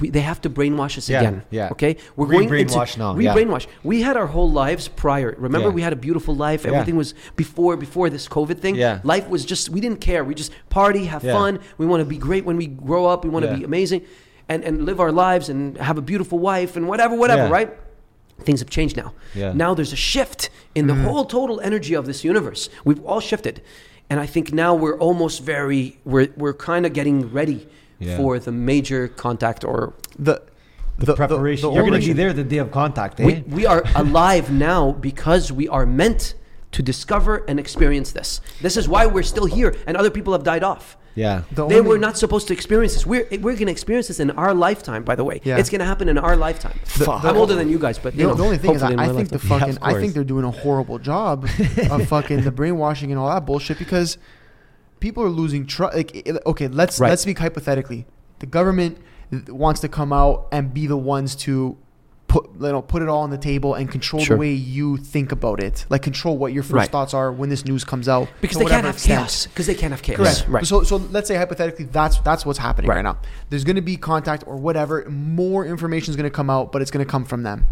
we, 0.00 0.08
they 0.08 0.20
have 0.22 0.40
to 0.42 0.50
brainwash 0.50 0.96
us 0.96 1.10
Yeah, 1.10 1.18
again 1.20 1.42
yeah. 1.50 1.68
okay 1.72 1.98
we're 2.16 2.26
Re- 2.26 2.46
going 2.46 2.58
into 2.60 2.72
brainwash 2.74 2.96
now, 2.96 3.12
re 3.14 3.24
yeah. 3.26 3.34
brainwash 3.34 3.66
we 3.84 4.00
had 4.00 4.16
our 4.16 4.26
whole 4.26 4.50
lives 4.50 4.88
prior 4.88 5.34
remember 5.36 5.68
Yeah. 5.68 5.74
we 5.74 5.82
had 5.82 5.92
a 5.92 5.96
beautiful 5.96 6.34
life 6.34 6.64
Yeah. 6.64 6.70
everything 6.72 6.96
was 6.96 7.12
before 7.36 7.76
before 7.76 8.08
this 8.08 8.26
covid 8.26 8.60
thing 8.60 8.76
Yeah. 8.76 9.00
life 9.04 9.28
was 9.28 9.44
just 9.44 9.68
we 9.68 9.80
didn't 9.82 10.00
care 10.00 10.24
we 10.24 10.34
just 10.34 10.52
party 10.70 11.04
have 11.04 11.22
Yeah. 11.22 11.34
fun 11.34 11.58
we 11.76 11.84
want 11.84 12.00
to 12.00 12.06
be 12.06 12.16
great 12.16 12.46
when 12.46 12.56
we 12.56 12.66
grow 12.66 13.04
up 13.04 13.24
we 13.24 13.30
want 13.30 13.44
to 13.44 13.50
Yeah. 13.50 13.58
be 13.58 13.64
amazing 13.64 14.02
and, 14.50 14.64
and 14.64 14.84
live 14.84 14.98
our 15.00 15.12
lives 15.12 15.48
and 15.48 15.78
have 15.78 15.96
a 15.96 16.02
beautiful 16.02 16.38
wife 16.38 16.76
and 16.76 16.86
whatever 16.88 17.14
whatever 17.16 17.44
Yeah. 17.44 17.50
right 17.58 17.70
things 18.46 18.60
have 18.60 18.68
changed 18.70 18.96
now 18.96 19.12
Yeah. 19.34 19.52
now 19.54 19.74
there's 19.74 19.92
a 19.92 20.02
shift 20.12 20.50
in 20.74 20.86
the 20.88 20.94
whole 20.94 21.24
total 21.24 21.60
energy 21.60 21.94
of 21.94 22.04
this 22.10 22.24
universe 22.24 22.68
we've 22.84 23.02
all 23.08 23.20
shifted 23.20 23.62
and 24.10 24.18
i 24.20 24.26
think 24.34 24.52
now 24.52 24.72
we're 24.74 24.98
almost 24.98 25.36
very 25.54 25.82
we're, 26.04 26.28
we're 26.36 26.58
kind 26.72 26.84
of 26.86 26.92
getting 26.92 27.18
ready 27.40 27.60
Yeah. 28.00 28.16
for 28.18 28.38
the 28.46 28.52
major 28.52 29.02
contact 29.24 29.60
or 29.64 29.78
The 30.28 30.36
The, 31.10 31.14
preparation. 31.14 31.72
You're 31.72 31.86
going 31.90 32.00
to 32.02 32.06
be 32.12 32.16
there 32.22 32.32
the 32.42 32.48
day 32.54 32.60
of 32.64 32.70
contact, 32.82 33.14
eh? 33.20 33.24
we, 33.28 33.34
we 33.58 33.64
are 33.72 33.82
alive 34.04 34.46
now 34.72 34.82
because 35.10 35.44
we 35.60 35.66
are 35.76 35.86
meant 36.02 36.22
to 36.76 36.80
discover 36.92 37.32
and 37.48 37.56
experience 37.64 38.08
this 38.18 38.30
this 38.66 38.76
is 38.80 38.84
why 38.94 39.02
we're 39.14 39.28
still 39.34 39.48
here 39.58 39.70
and 39.86 39.92
other 40.00 40.10
people 40.16 40.32
have 40.36 40.44
died 40.52 40.64
off 40.72 40.84
yeah. 41.14 41.42
The 41.52 41.66
they 41.66 41.78
only- 41.78 41.88
were 41.88 41.98
not 41.98 42.16
supposed 42.16 42.46
to 42.48 42.52
experience 42.54 42.94
this. 42.94 43.04
We're, 43.06 43.26
we're 43.30 43.54
going 43.54 43.66
to 43.66 43.72
experience 43.72 44.08
this 44.08 44.20
in 44.20 44.30
our 44.32 44.54
lifetime, 44.54 45.02
by 45.04 45.14
the 45.16 45.24
way. 45.24 45.40
Yeah. 45.44 45.58
It's 45.58 45.68
going 45.70 45.80
to 45.80 45.84
happen 45.84 46.08
in 46.08 46.18
our 46.18 46.36
lifetime. 46.36 46.78
The- 46.98 47.10
I'm 47.10 47.36
older 47.36 47.54
than 47.54 47.68
you 47.68 47.78
guys, 47.78 47.98
but 47.98 48.14
you 48.14 48.22
The, 48.22 48.28
know, 48.28 48.34
the 48.34 48.44
only 48.44 48.58
thing 48.58 48.74
is, 48.74 48.82
I, 48.82 48.90
I 48.92 48.94
my 48.96 49.08
think 49.12 49.28
the 49.30 49.38
fucking, 49.38 49.76
of 49.76 49.78
I 49.82 49.94
think 50.00 50.14
they're 50.14 50.24
doing 50.24 50.44
a 50.44 50.50
horrible 50.50 50.98
job 50.98 51.44
of 51.90 52.08
fucking 52.08 52.42
the 52.42 52.52
brainwashing 52.52 53.10
and 53.10 53.18
all 53.18 53.28
that 53.28 53.44
bullshit 53.46 53.78
because 53.78 54.18
people 55.00 55.22
are 55.22 55.28
losing 55.30 55.66
trust. 55.66 55.96
Like, 55.96 56.14
eh, 56.16 56.22
eh, 56.26 56.38
okay, 56.46 56.68
let's 56.68 57.00
Right. 57.00 57.08
let's 57.10 57.22
speak 57.22 57.38
hypothetically. 57.38 58.06
The 58.38 58.46
government 58.46 58.98
wants 59.48 59.80
to 59.80 59.88
come 59.88 60.12
out 60.12 60.48
and 60.52 60.72
be 60.74 60.86
the 60.86 60.96
ones 60.96 61.34
to 61.36 61.76
put 62.30 62.48
you 62.60 62.68
know 62.72 62.80
put 62.80 63.02
it 63.02 63.08
all 63.08 63.22
on 63.22 63.30
the 63.30 63.36
table 63.38 63.74
and 63.74 63.90
control 63.90 64.22
Sure. 64.22 64.36
the 64.36 64.40
way 64.40 64.52
you 64.52 64.96
think 64.96 65.32
about 65.32 65.60
it, 65.60 65.84
like 65.90 66.02
control 66.02 66.38
what 66.38 66.52
your 66.52 66.62
first 66.62 66.74
Right. 66.74 66.88
thoughts 66.90 67.12
are 67.12 67.32
when 67.32 67.48
this 67.50 67.64
news 67.64 67.82
comes 67.84 68.08
out. 68.08 68.28
because 68.40 68.56
they 68.58 68.64
can't 68.64 68.84
have 68.86 68.94
extent. 68.94 69.18
chaos. 69.18 69.46
Because 69.48 69.66
they 69.66 69.74
can't 69.74 69.92
have 69.92 70.00
chaos. 70.02 70.16
Correct. 70.18 70.44
Right. 70.48 70.66
So, 70.66 70.84
so 70.84 70.96
let's 71.10 71.26
say 71.26 71.34
hypothetically, 71.36 71.86
that's 71.86 72.18
that's 72.20 72.46
what's 72.46 72.58
happening 72.60 72.88
right, 72.88 72.96
Right. 72.96 73.02
now. 73.02 73.18
There's 73.50 73.64
going 73.64 73.76
to 73.76 73.82
be 73.82 73.96
contact 73.96 74.44
or 74.46 74.56
whatever. 74.56 75.04
More 75.10 75.66
information 75.66 76.12
is 76.12 76.16
going 76.16 76.30
to 76.30 76.36
come 76.40 76.48
out, 76.50 76.70
but 76.72 76.80
it's 76.82 76.92
going 76.92 77.04
to 77.04 77.10
come 77.10 77.24
from 77.24 77.42
them. 77.42 77.66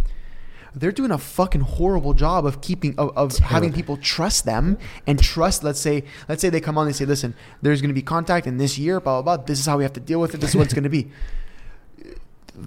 They're 0.74 0.92
doing 0.92 1.10
a 1.12 1.18
fucking 1.18 1.62
horrible 1.62 2.12
job 2.12 2.44
of 2.44 2.60
keeping 2.60 2.94
of, 2.98 3.16
of 3.16 3.38
having 3.38 3.72
people 3.72 3.96
trust 3.96 4.44
them 4.44 4.76
and 5.06 5.18
trust. 5.22 5.62
Let's 5.64 5.80
say 5.80 6.04
let's 6.28 6.42
say 6.42 6.50
they 6.50 6.60
come 6.60 6.76
on 6.76 6.86
and 6.86 6.94
say, 6.94 7.04
listen, 7.04 7.34
there's 7.62 7.80
going 7.80 7.88
to 7.88 7.94
be 7.94 8.02
contact 8.02 8.46
in 8.46 8.58
this 8.58 8.76
year. 8.76 9.00
Blah 9.00 9.22
blah 9.22 9.36
blah. 9.36 9.44
This 9.44 9.60
is 9.60 9.66
how 9.66 9.76
we 9.78 9.84
have 9.84 9.94
to 9.94 10.00
deal 10.00 10.20
with 10.20 10.34
it. 10.34 10.40
This 10.40 10.50
is 10.50 10.56
what 10.56 10.64
it's 10.66 10.74
going 10.74 10.84
to 10.84 10.90
be. 10.90 11.10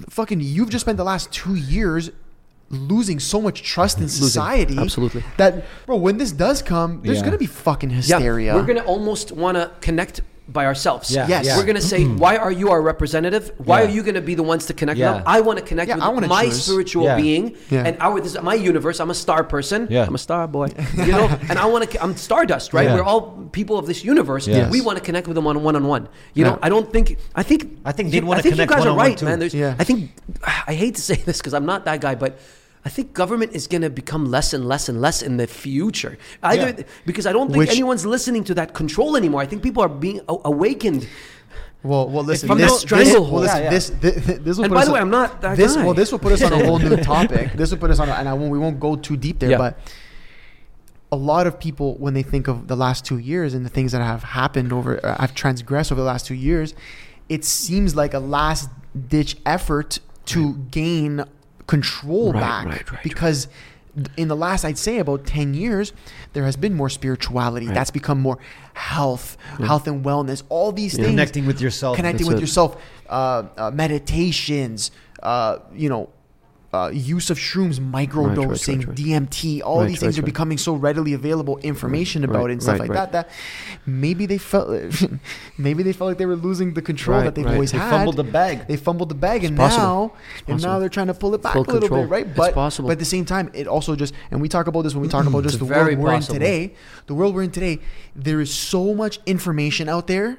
Fucking, 0.10 0.40
you've 0.42 0.70
just 0.70 0.86
spent 0.86 0.98
the 0.98 1.04
last 1.04 1.32
two 1.32 1.56
years 1.56 2.12
losing 2.70 3.20
so 3.20 3.42
much 3.42 3.64
trust 3.64 3.98
in 3.98 4.04
Losing. 4.04 4.24
society. 4.28 4.78
Absolutely. 4.78 5.24
That 5.38 5.66
bro, 5.86 5.98
when 5.98 6.18
this 6.18 6.32
does 6.32 6.62
come, 6.62 7.02
there's 7.04 7.18
Yeah. 7.18 7.24
going 7.24 7.34
to 7.34 7.38
be 7.38 7.46
fucking 7.46 7.90
Yeah, 7.90 7.96
hysteria. 7.98 8.56
we're 8.56 8.64
going 8.64 8.78
to 8.78 8.86
almost 8.86 9.32
want 9.34 9.58
to 9.58 9.72
connect 9.82 10.22
by 10.52 10.66
ourselves. 10.66 11.10
Yeah, 11.12 11.28
Yes. 11.28 11.46
yeah. 11.46 11.58
We're 11.58 11.64
going 11.66 11.76
to 11.78 11.82
say, 11.82 12.02
mm-hmm. 12.02 12.18
why 12.18 12.36
are 12.38 12.52
you 12.52 12.70
our 12.72 12.82
representative? 12.82 13.52
Why 13.58 13.82
Yeah. 13.82 13.88
are 13.88 13.92
you 13.92 14.04
going 14.04 14.16
to 14.16 14.22
be 14.22 14.36
the 14.36 14.44
ones 14.44 14.66
to 14.68 14.74
connect? 14.74 14.98
Yeah. 15.00 15.18
No, 15.20 15.24
I 15.26 15.42
want 15.42 15.60
to 15.60 15.66
connect 15.66 15.90
Yeah, 15.90 15.96
with 15.96 16.04
wanna 16.16 16.28
my 16.28 16.46
choose. 16.46 16.64
spiritual 16.66 17.06
Yeah. 17.06 17.16
being 17.16 17.56
Yeah. 17.70 17.84
and 17.88 17.98
our 18.00 18.20
this 18.20 18.36
is 18.36 18.42
my 18.42 18.54
universe. 18.56 19.00
I'm 19.00 19.10
a 19.10 19.14
star 19.16 19.44
person. 19.44 19.88
Yeah. 19.90 20.06
I'm 20.06 20.16
a 20.16 20.18
star 20.18 20.48
boy. 20.48 20.68
You 20.98 21.12
know, 21.14 21.28
and 21.50 21.58
I 21.58 21.66
want 21.66 21.90
to. 21.90 22.04
I'm 22.04 22.16
stardust, 22.18 22.74
right? 22.74 22.86
Yeah. 22.88 22.96
We're 22.96 23.04
all 23.04 23.22
people 23.52 23.78
of 23.78 23.86
this 23.88 24.04
universe. 24.04 24.48
Yes. 24.48 24.72
We 24.72 24.82
want 24.82 24.98
to 24.98 25.04
connect 25.04 25.28
with 25.28 25.36
them 25.36 25.48
on 25.48 25.64
one 25.64 25.76
on 25.76 25.86
one. 25.88 26.04
You 26.34 26.44
Yeah. 26.46 26.52
know, 26.52 26.60
I 26.62 26.70
don't 26.70 26.92
think. 26.92 27.18
I 27.36 27.44
think. 27.44 27.80
I 27.86 27.92
think 27.92 28.12
they'd 28.12 28.22
you- 28.22 28.26
wanna 28.26 28.40
I 28.40 28.42
think 28.44 28.58
you 28.58 28.66
guys 28.66 28.86
are 28.86 28.96
right, 28.96 29.18
too. 29.18 29.26
man. 29.26 29.40
There's. 29.40 29.54
Yeah. 29.54 29.76
I 29.80 29.84
think. 29.84 30.12
I 30.68 30.74
hate 30.74 30.96
to 30.96 31.02
say 31.02 31.16
this 31.16 31.38
because 31.38 31.54
I'm 31.54 31.66
not 31.66 31.86
that 31.86 32.02
guy, 32.02 32.16
but. 32.16 32.40
I 32.84 32.90
think 32.90 33.14
government 33.14 33.54
is 33.54 33.68
going 33.68 33.82
to 33.84 33.90
become 33.92 34.26
less 34.32 34.54
and 34.54 34.68
less 34.68 34.90
and 34.90 35.00
less 35.02 35.22
in 35.22 35.38
the 35.38 35.46
future. 35.48 36.18
Either 36.42 36.70
Yeah. 36.78 36.84
because 37.06 37.26
I 37.28 37.32
don't 37.32 37.48
think 37.52 37.60
Which- 37.60 37.70
anyone's 37.72 38.06
listening 38.06 38.44
to 38.46 38.54
that 38.56 38.74
control 38.74 39.16
anymore. 39.16 39.42
I 39.42 39.46
think 39.46 39.62
people 39.62 39.84
are 39.84 39.90
being 39.90 40.20
a- 40.28 40.38
awakened. 40.46 41.08
Well, 41.84 42.10
well, 42.10 42.24
listen. 42.24 42.48
from 42.48 42.58
this, 42.60 42.72
that 42.72 42.80
stranglehold. 42.80 43.44
This, 43.44 43.50
well, 43.52 43.58
Yeah, 43.60 43.64
yeah. 43.66 43.70
this, 43.70 43.90
this, 43.90 44.26
this, 44.26 44.40
this 44.40 44.58
will 44.58 44.66
And 44.66 44.72
put 44.72 44.76
by 44.76 44.82
us 44.82 44.88
the 44.88 44.94
way, 44.94 45.00
on- 45.00 45.06
I'm 45.08 45.12
not 45.12 45.42
that 45.42 45.58
this, 45.58 45.76
guy. 45.76 45.84
Well, 45.86 45.94
this 45.96 46.12
will 46.12 46.20
put 46.20 46.32
us 46.32 46.42
on 46.44 46.54
a 46.54 46.64
whole 46.66 46.80
new 46.80 46.96
topic. 46.98 47.54
This 47.54 47.72
will 47.72 47.78
put 47.80 47.90
us 47.92 48.00
on, 48.00 48.10
a, 48.10 48.14
and 48.14 48.28
I 48.30 48.34
won't, 48.34 48.52
we 48.52 48.58
won't 48.60 48.80
go 48.80 48.96
too 48.96 49.18
deep 49.18 49.40
there. 49.40 49.52
Yeah. 49.52 49.58
But 49.58 49.80
a 51.12 51.16
lot 51.18 51.46
of 51.48 51.60
people, 51.60 51.96
when 51.98 52.14
they 52.14 52.24
think 52.24 52.48
of 52.48 52.68
the 52.68 52.76
last 52.76 53.06
two 53.06 53.18
years 53.18 53.54
and 53.54 53.66
the 53.66 53.70
things 53.70 53.92
that 53.92 54.02
have 54.02 54.24
happened 54.24 54.72
over, 54.72 55.04
uh, 55.06 55.20
have 55.20 55.34
transgressed 55.36 55.92
over 55.92 56.00
the 56.02 56.08
last 56.08 56.26
two 56.26 56.36
years, 56.36 56.74
it 57.30 57.44
seems 57.46 57.96
like 57.96 58.14
a 58.14 58.20
last 58.20 58.70
ditch 59.08 59.38
effort 59.46 60.00
to 60.26 60.54
gain 60.72 61.24
control 61.76 62.28
Right, 62.34 62.42
back 62.48 62.66
right, 62.74 62.88
right, 62.92 63.04
because. 63.04 63.48
In 64.24 64.28
the 64.30 64.38
last, 64.48 64.64
I'd 64.64 64.78
say 64.78 65.00
about 65.00 65.22
ten 65.26 65.54
years, 65.64 65.92
there 66.32 66.46
has 66.50 66.56
been 66.56 66.74
more 66.82 66.90
spirituality. 67.00 67.66
Right. 67.68 67.76
That's 67.78 67.92
become 67.92 68.20
more 68.22 68.38
health, 68.74 69.28
health 69.70 69.86
and 69.92 69.98
wellness. 70.10 70.44
All 70.48 70.72
these 70.72 70.94
things 70.96 71.08
Connecting 71.10 71.46
with 71.46 71.60
yourself. 71.60 71.98
connecting 72.00 72.26
That's 72.26 72.36
with 72.36 72.38
it. 72.38 72.48
yourself, 72.48 72.70
uh, 73.10 73.44
uh, 73.58 73.72
meditations, 73.84 74.92
uh, 75.32 75.58
you 75.84 75.90
know, 75.90 76.04
uh, 76.74 76.90
use 76.94 77.30
of 77.30 77.38
shrooms, 77.38 77.80
microdosing, 77.80 78.78
right, 78.80 78.88
right. 78.88 78.96
DMT, 78.98 79.62
all 79.62 79.82
Right, 79.82 79.88
these 79.90 80.00
things 80.00 80.18
right, 80.18 80.24
are 80.24 80.26
becoming 80.26 80.58
so 80.58 80.74
readily 80.74 81.12
available 81.14 81.58
information 81.58 82.24
about 82.24 82.44
Right, 82.44 82.50
it 82.52 82.54
and 82.54 82.64
stuff 82.64 82.80
right, 82.80 82.88
like 82.88 82.90
right. 82.98 83.12
that. 83.12 83.28
That 83.28 83.30
maybe 83.86 84.26
they 84.26 84.38
felt 84.38 84.70
maybe 85.58 85.84
they 85.84 85.92
felt 85.92 86.08
like 86.10 86.18
they 86.18 86.26
were 86.26 86.38
losing 86.38 86.74
the 86.74 86.82
control 86.82 87.18
Right, 87.18 87.26
that 87.26 87.36
they've 87.36 87.44
right. 87.46 87.56
always 87.56 87.74
They 87.74 87.78
had. 87.78 87.88
They 87.92 87.98
fumbled 87.98 88.16
the 88.16 88.24
bag. 88.24 88.68
They 88.68 88.78
fumbled 88.78 89.10
the 89.10 89.16
bag, 89.16 89.44
and 89.44 89.58
possible. 89.58 89.84
now 89.86 90.14
and 90.48 90.62
now 90.62 90.80
they're 90.80 90.88
trying 90.88 91.08
to 91.08 91.14
pull 91.14 91.36
it 91.36 91.42
back 91.42 91.54
Full 91.54 91.64
a 91.64 91.66
little 91.66 91.82
control. 91.82 92.04
bit, 92.04 92.10
right? 92.10 92.28
It's 92.28 92.38
But 92.38 92.54
possible. 92.54 92.88
but 92.88 92.94
at 92.94 93.00
the 93.00 93.06
same 93.06 93.26
time, 93.26 93.52
it 93.54 93.68
also 93.68 93.96
just 93.98 94.14
and 94.32 94.42
we 94.42 94.48
talk 94.48 94.68
about 94.68 94.84
this 94.84 94.94
when 94.94 95.02
we 95.02 95.10
talk 95.10 95.26
about 95.26 95.44
just 95.44 95.60
the 95.60 95.66
world 95.66 95.98
we're 95.98 96.10
possible. 96.12 96.36
in 96.36 96.40
today. 96.42 96.74
The 97.08 97.14
world 97.16 97.36
we're 97.36 97.44
in 97.44 97.52
today, 97.52 97.80
there 98.16 98.40
is 98.40 98.54
so 98.54 98.94
much 98.94 99.20
information 99.26 99.90
out 99.90 100.08
there, 100.08 100.38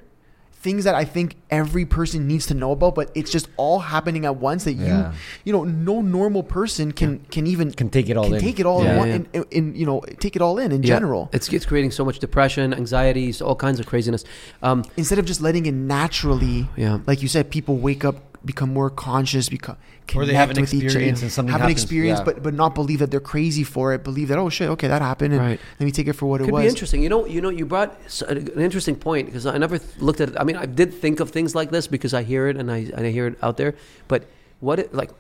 things 0.62 0.84
that 0.84 0.94
I 0.94 1.04
think 1.04 1.34
every 1.50 1.84
person 1.84 2.28
needs 2.28 2.46
to 2.46 2.54
know 2.54 2.70
about, 2.72 2.94
but 2.94 3.10
it's 3.14 3.30
just 3.36 3.48
all 3.56 3.80
happening 3.80 4.24
at 4.24 4.36
once 4.36 4.62
that 4.64 4.74
Yeah. 4.74 5.10
you 5.10 5.18
you 5.46 5.52
know 5.52 5.64
no 5.64 6.00
normal 6.00 6.42
person 6.44 6.92
can 6.92 7.18
can 7.34 7.46
even 7.46 7.72
Can 7.72 7.88
take 7.90 8.08
it 8.08 8.16
all 8.16 8.24
can 8.30 8.34
in. 8.34 8.40
take 8.40 8.58
it 8.60 8.66
all 8.66 8.82
Yeah, 8.84 8.92
in, 8.92 8.98
one, 8.98 9.08
yeah. 9.08 9.14
in, 9.16 9.26
in, 9.32 9.44
in 9.50 9.64
you 9.74 9.86
know 9.86 10.00
take 10.20 10.36
it 10.36 10.42
all 10.42 10.58
in 10.58 10.70
in 10.72 10.82
Yeah. 10.82 10.94
general 10.94 11.28
It's, 11.32 11.48
it's 11.52 11.66
creating 11.66 11.90
so 11.90 12.04
much 12.04 12.18
depression, 12.20 12.72
anxieties, 12.72 13.42
all 13.42 13.56
kinds 13.56 13.78
of 13.80 13.86
craziness. 13.86 14.22
Um, 14.62 14.84
instead 14.96 15.18
of 15.18 15.24
just 15.24 15.40
letting 15.40 15.66
it 15.66 15.74
naturally. 15.74 16.68
Yeah. 16.76 16.98
like 17.06 17.22
you 17.22 17.28
said, 17.28 17.50
people 17.50 17.76
wake 17.78 18.04
up, 18.04 18.31
become 18.44 18.72
more 18.72 18.90
conscious, 18.90 19.48
become 19.48 19.76
Or 20.14 20.26
they 20.26 20.34
have 20.34 20.48
connect 20.50 20.58
an 20.58 20.62
with 20.62 20.74
each 20.74 20.84
experience 20.84 21.18
other, 21.18 21.26
and 21.26 21.32
something 21.32 21.52
have 21.52 21.62
an 21.62 21.70
experience, 21.70 22.18
yeah. 22.18 22.24
but 22.24 22.42
but 22.42 22.54
not 22.54 22.74
believe 22.74 22.98
that 22.98 23.10
they're 23.10 23.20
crazy 23.20 23.64
for 23.64 23.92
it. 23.94 24.02
Believe 24.04 24.28
that 24.28 24.38
oh 24.38 24.48
shit, 24.48 24.68
okay, 24.70 24.88
that 24.88 25.02
happened, 25.02 25.34
and 25.34 25.42
Right. 25.42 25.60
let 25.78 25.86
me 25.86 25.92
take 25.92 26.08
it 26.08 26.14
for 26.14 26.26
what 26.26 26.40
it 26.40 26.44
could 26.44 26.52
was. 26.52 26.62
be 26.62 26.68
interesting. 26.68 27.02
You 27.02 27.08
know, 27.08 27.24
you 27.26 27.40
know, 27.40 27.48
you 27.48 27.64
brought 27.66 27.96
an 28.28 28.48
interesting 28.60 28.96
point 28.96 29.26
because 29.26 29.46
I 29.46 29.58
never 29.58 29.80
looked 29.98 30.20
at 30.20 30.30
it. 30.30 30.36
I 30.38 30.44
mean, 30.44 30.56
I 30.56 30.66
did 30.66 30.92
think 30.92 31.20
of 31.20 31.30
things 31.30 31.54
like 31.54 31.70
this 31.70 31.86
because 31.86 32.14
I 32.14 32.22
hear 32.22 32.48
it 32.48 32.56
and 32.56 32.70
I 32.70 32.78
and 32.96 33.06
I 33.06 33.10
hear 33.10 33.26
it 33.26 33.38
out 33.42 33.56
there. 33.56 33.74
But 34.08 34.24
what 34.60 34.78
it 34.78 34.94
like? 34.94 35.10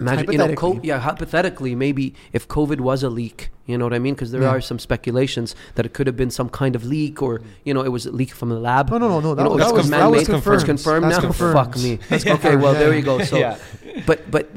Imagine, 0.00 0.32
you 0.32 0.38
know, 0.38 0.54
co- 0.54 0.80
yeah, 0.82 0.98
hypothetically, 0.98 1.74
maybe 1.74 2.14
if 2.32 2.48
COVID 2.48 2.80
was 2.80 3.02
a 3.02 3.10
leak, 3.10 3.50
you 3.66 3.78
know 3.78 3.84
what 3.84 3.94
I 3.94 3.98
mean? 3.98 4.14
Because 4.14 4.32
there 4.32 4.42
Yeah. 4.42 4.48
are 4.48 4.60
some 4.60 4.78
speculations 4.78 5.54
that 5.76 5.86
it 5.86 5.92
could 5.94 6.06
have 6.06 6.16
been 6.16 6.30
some 6.30 6.48
kind 6.48 6.74
of 6.74 6.84
leak, 6.84 7.22
or 7.22 7.42
you 7.64 7.72
know, 7.74 7.82
it 7.82 7.90
was 7.90 8.06
a 8.06 8.10
leak 8.10 8.32
from 8.32 8.48
the 8.48 8.58
lab. 8.58 8.90
No, 8.90 8.98
no, 8.98 9.08
no, 9.08 9.20
no. 9.20 9.28
You 9.30 9.34
That, 9.36 9.44
know, 9.44 9.50
was, 9.50 9.58
that, 9.60 9.74
was, 9.74 9.90
that 9.90 10.10
was 10.10 10.26
confirmed. 10.26 10.54
It's 10.56 10.64
confirmed 10.64 11.04
That's 11.04 11.16
now. 11.16 11.20
confirmed. 11.20 11.54
Fuck 11.54 11.76
me. 11.76 11.98
That's 12.08 12.26
okay, 12.26 12.56
well 12.56 12.72
yeah, 12.72 12.78
there 12.80 12.94
you 12.94 13.02
go. 13.02 13.22
So, 13.22 13.36
Yeah. 13.38 13.56
but 14.06 14.30
but 14.30 14.50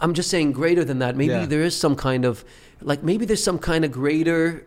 I'm 0.00 0.14
just 0.14 0.28
saying 0.30 0.52
greater 0.52 0.84
than 0.84 0.98
that. 0.98 1.16
Maybe 1.16 1.32
Yeah. 1.34 1.46
there 1.46 1.62
is 1.62 1.76
some 1.76 1.94
kind 1.94 2.24
of 2.24 2.44
like 2.80 3.02
maybe 3.04 3.24
there's 3.24 3.42
some 3.44 3.58
kind 3.58 3.84
of 3.84 3.92
greater. 3.92 4.66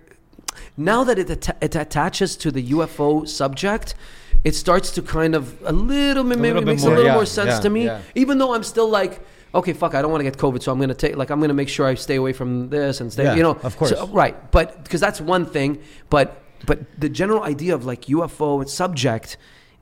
Now 0.78 1.04
that 1.04 1.20
it 1.20 1.30
atta- 1.30 1.58
it 1.62 1.76
attaches 1.76 2.36
to 2.38 2.52
the 2.52 2.62
UFO 2.72 3.28
subject, 3.28 3.96
it 4.44 4.56
starts 4.56 4.92
to 4.92 5.02
kind 5.02 5.36
of 5.36 5.56
a 5.66 5.74
little 5.74 6.24
maybe 6.24 6.42
little 6.42 6.62
bit 6.62 6.68
makes 6.68 6.84
more, 6.84 6.92
a 6.94 6.96
little 6.96 7.10
yeah, 7.12 7.16
more 7.16 7.26
sense 7.26 7.50
yeah, 7.56 7.60
to 7.60 7.70
me. 7.70 7.86
yeah. 7.86 8.00
Even 8.16 8.38
though 8.38 8.54
I'm 8.54 8.64
still 8.64 8.88
like. 8.90 9.20
Okay, 9.56 9.74
fuck! 9.74 9.96
I 9.96 10.02
don't 10.02 10.12
want 10.12 10.20
to 10.20 10.30
get 10.30 10.38
COVID, 10.38 10.62
so 10.62 10.72
I'm 10.72 10.80
gonna 10.80 10.94
take 10.94 11.16
like 11.16 11.30
I'm 11.32 11.40
gonna 11.42 11.54
make 11.54 11.70
sure 11.70 11.86
I 11.88 11.96
stay 11.96 12.16
away 12.18 12.34
from 12.34 12.70
this 12.70 13.00
and 13.02 13.12
stay. 13.12 13.24
Yeah, 13.24 13.36
you 13.36 13.44
know, 13.44 13.58
of 13.64 13.78
course. 13.78 13.92
So- 13.92 14.08
right? 14.08 14.36
But 14.52 14.84
because 14.84 15.00
that's 15.02 15.22
one 15.22 15.46
thing, 15.46 15.80
but 16.10 16.42
but 16.66 16.80
the 17.00 17.10
general 17.10 17.44
idea 17.44 17.74
of 17.74 17.86
like 17.86 18.02
UFO 18.10 18.60
and 18.62 18.70
subject, 18.70 19.38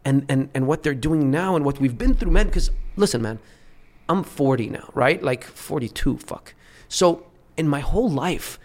and 0.06 0.26
and 0.30 0.50
and 0.54 0.68
what 0.68 0.84
they're 0.84 0.94
doing 1.10 1.32
now 1.32 1.56
and 1.56 1.66
what 1.66 1.80
we've 1.80 1.98
been 1.98 2.14
through, 2.14 2.32
man. 2.32 2.46
Because 2.48 2.70
listen, 2.98 3.22
man, 3.22 3.40
I'm 4.10 4.24
40 4.24 4.70
now, 4.70 4.90
right? 4.94 5.22
Like 5.24 5.44
42, 5.44 6.18
fuck. 6.18 6.54
So 6.88 7.26
in 7.58 7.68
my 7.68 7.80
whole 7.80 8.10
life, 8.10 8.60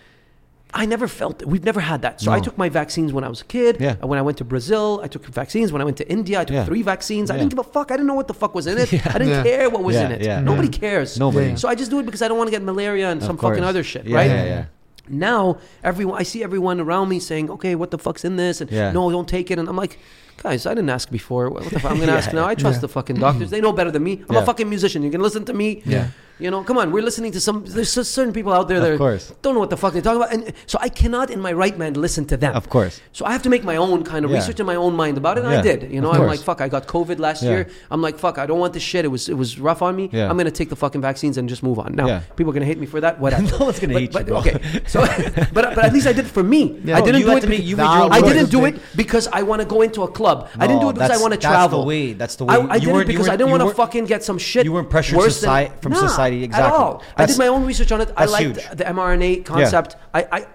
I 0.74 0.84
never 0.84 1.08
felt 1.08 1.40
it. 1.42 1.48
We've 1.48 1.64
never 1.64 1.80
had 1.80 2.02
that. 2.02 2.20
So 2.20 2.30
I 2.30 2.40
took 2.40 2.58
my 2.58 2.68
vaccines 2.68 3.10
when 3.12 3.24
I 3.24 3.28
was 3.28 3.40
a 3.40 3.44
kid. 3.44 3.78
Yeah. 3.80 3.94
When 4.04 4.18
I 4.18 4.22
went 4.22 4.36
to 4.38 4.44
Brazil, 4.44 5.00
I 5.02 5.08
took 5.08 5.24
vaccines. 5.24 5.72
When 5.72 5.80
I 5.80 5.84
went 5.84 5.96
to 5.96 6.08
India, 6.10 6.40
I 6.40 6.44
took 6.44 6.54
Yeah. 6.54 6.64
three 6.66 6.82
vaccines. 6.82 7.30
I 7.30 7.38
didn't 7.38 7.50
give 7.50 7.58
a 7.58 7.64
fuck. 7.64 7.90
I 7.90 7.94
didn't 7.94 8.06
know 8.06 8.14
what 8.14 8.28
the 8.28 8.34
fuck 8.34 8.54
was 8.54 8.66
in 8.66 8.76
it. 8.76 8.92
Yeah. 8.98 9.00
I 9.06 9.12
didn't 9.18 9.28
Yeah. 9.28 9.42
care 9.44 9.70
what 9.70 9.82
was 9.82 9.94
Yeah, 9.96 10.06
in 10.06 10.12
it. 10.12 10.22
yeah. 10.22 10.40
Nobody 10.40 10.68
Yeah. 10.68 10.78
cares. 10.78 11.18
Nobody. 11.18 11.48
Yeah. 11.48 11.54
So 11.54 11.68
I 11.68 11.74
just 11.74 11.90
do 11.90 11.98
it 12.00 12.06
because 12.06 12.20
I 12.22 12.28
don't 12.28 12.36
want 12.36 12.48
to 12.48 12.52
get 12.56 12.62
malaria 12.62 13.08
and 13.10 13.20
Of 13.22 13.26
some 13.26 13.38
fucking 13.38 13.64
other 13.64 13.82
shit, 13.82 14.04
Yeah, 14.06 14.16
right? 14.16 14.30
Yeah, 14.30 14.44
yeah. 14.44 14.64
Now 15.08 15.56
everyone, 15.82 16.20
I 16.20 16.22
see 16.24 16.44
everyone 16.44 16.80
around 16.80 17.08
me 17.08 17.18
saying, 17.18 17.50
"Okay, 17.50 17.74
what 17.74 17.90
the 17.90 17.98
fuck's 17.98 18.24
in 18.24 18.36
this?" 18.36 18.60
And 18.60 18.70
Yeah. 18.70 18.92
no, 18.92 19.10
don't 19.10 19.26
take 19.28 19.50
it. 19.50 19.58
And 19.58 19.66
I'm 19.68 19.76
like, 19.76 19.98
guys, 20.42 20.66
I 20.66 20.70
didn't 20.74 20.90
ask 20.90 21.10
before. 21.10 21.50
What 21.50 21.64
the 21.64 21.80
fuck? 21.80 21.90
I'm 21.92 21.98
gonna 22.00 22.12
Yeah. 22.16 22.18
ask 22.18 22.32
now. 22.32 22.46
I 22.46 22.54
trust 22.54 22.76
Yeah. 22.78 22.80
the 22.82 22.88
fucking 22.88 23.16
doctors. 23.16 23.48
Mm. 23.48 23.50
They 23.50 23.60
know 23.60 23.72
better 23.72 23.90
than 23.90 24.02
me. 24.04 24.22
I'm 24.28 24.36
Yeah. 24.36 24.42
a 24.42 24.46
fucking 24.46 24.68
musician. 24.68 25.02
You 25.02 25.10
can 25.10 25.20
listen 25.20 25.44
to 25.46 25.52
me. 25.52 25.82
Yeah. 25.84 26.08
You 26.40 26.52
know, 26.52 26.62
come 26.62 26.78
on. 26.78 26.92
We're 26.92 27.02
listening 27.02 27.32
to 27.32 27.40
some. 27.40 27.64
There's 27.66 27.90
certain 27.90 28.32
people 28.32 28.52
out 28.52 28.68
there 28.68 28.76
Of 28.76 28.84
that 28.84 28.96
course. 28.98 29.32
don't 29.42 29.54
know 29.54 29.58
what 29.64 29.70
the 29.70 29.76
fuck 29.76 29.92
they're 29.92 30.00
talking 30.08 30.22
about, 30.22 30.32
and 30.32 30.52
so 30.66 30.78
I 30.80 30.88
cannot, 30.88 31.30
in 31.30 31.40
my 31.40 31.52
right 31.52 31.76
mind, 31.76 31.96
listen 31.96 32.24
to 32.26 32.36
them. 32.36 32.54
Of 32.54 32.68
course. 32.70 33.00
So 33.12 33.26
I 33.26 33.32
have 33.32 33.42
to 33.42 33.50
make 33.50 33.64
my 33.64 33.74
own 33.74 34.04
kind 34.04 34.24
of 34.24 34.30
research 34.30 34.60
in 34.60 34.66
my 34.66 34.76
own 34.76 34.94
mind 34.94 35.18
about 35.18 35.36
it, 35.38 35.42
and 35.44 35.52
I 35.52 35.60
did. 35.60 35.90
You 35.90 36.00
know, 36.00 36.12
I'm 36.12 36.26
like, 36.32 36.38
fuck, 36.38 36.60
I 36.60 36.68
got 36.68 36.86
COVID 36.86 37.18
last 37.18 37.42
year. 37.42 37.66
I'm 37.90 38.00
like, 38.06 38.16
fuck, 38.20 38.38
I 38.38 38.46
don't 38.46 38.60
want 38.60 38.72
this 38.72 38.84
shit. 38.84 39.04
It 39.04 39.08
was 39.08 39.28
it 39.28 39.34
was 39.42 39.58
rough 39.58 39.82
on 39.82 39.96
me. 39.96 40.10
Yeah. 40.12 40.30
I'm 40.30 40.36
gonna 40.40 40.52
take 40.60 40.70
the 40.74 40.76
fucking 40.84 41.00
vaccines 41.10 41.38
and 41.38 41.48
just 41.54 41.64
move 41.68 41.80
on. 41.84 41.90
Now, 41.96 42.06
people 42.36 42.50
are 42.52 42.54
gonna 42.58 42.70
hate 42.72 42.78
me 42.84 42.86
for 42.94 43.00
that. 43.00 43.18
Whatever. 43.24 43.42
No 43.58 43.58
one's 43.66 43.80
gonna 43.80 43.94
But- 43.94 44.02
hate 44.02 44.14
you, 44.14 44.24
bro. 44.30 44.36
Okay. 44.38 44.56
So, 44.86 45.00
but 45.56 45.64
but 45.74 45.82
at 45.88 45.92
least 45.92 46.06
I 46.06 46.12
did 46.18 46.26
it 46.26 46.34
for 46.38 46.44
me. 46.54 46.62
Yeah. 46.84 46.98
I 46.98 47.00
didn't 47.00 47.22
do 47.22 47.36
it. 47.36 47.40
to 47.40 47.48
make- 47.48 47.58
be- 47.62 47.70
you 47.70 47.76
made 47.76 47.82
your 47.98 48.12
I 48.18 48.20
didn't 48.20 48.50
do 48.58 48.64
it 48.68 48.74
because 49.02 49.26
I 49.38 49.42
want 49.42 49.60
to 49.62 49.66
go 49.74 49.82
into 49.82 50.00
a 50.04 50.10
club. 50.18 50.27
I 50.58 50.66
didn't 50.66 50.80
do 50.82 50.90
it 50.90 50.94
because 50.94 51.10
I 51.10 51.20
want 51.24 51.34
to 51.34 51.40
travel. 51.40 51.78
that's 51.84 51.84
the 51.84 51.88
way- 51.88 52.12
that's 52.12 52.36
the 52.36 52.44
way- 52.44 52.54
I 52.54 52.76
you 52.76 52.86
did 52.92 52.96
it 52.96 53.06
because 53.06 53.28
I 53.28 53.36
didn't 53.36 53.50
want 53.50 53.62
to 53.62 53.74
fucking 53.74 54.04
get 54.06 54.22
some 54.24 54.38
shit. 54.38 54.64
you 54.64 54.72
weren't 54.72 54.90
pressured 54.90 55.18
than- 55.18 55.70
from 55.80 55.92
Nah, 55.92 55.98
society, 56.08 56.38
At 56.38 56.44
exactly. 56.44 56.78
all. 56.78 57.02
I 57.16 57.26
did 57.26 57.38
my 57.38 57.48
own 57.48 57.64
research 57.66 57.90
on 57.92 58.00
it. 58.00 58.10
I 58.16 58.24
liked 58.26 58.44
huge. 58.58 58.70
the 58.80 58.84
mRNA 58.84 59.44
concept. 59.44 59.96
I, 60.14 60.20
I 60.32 60.46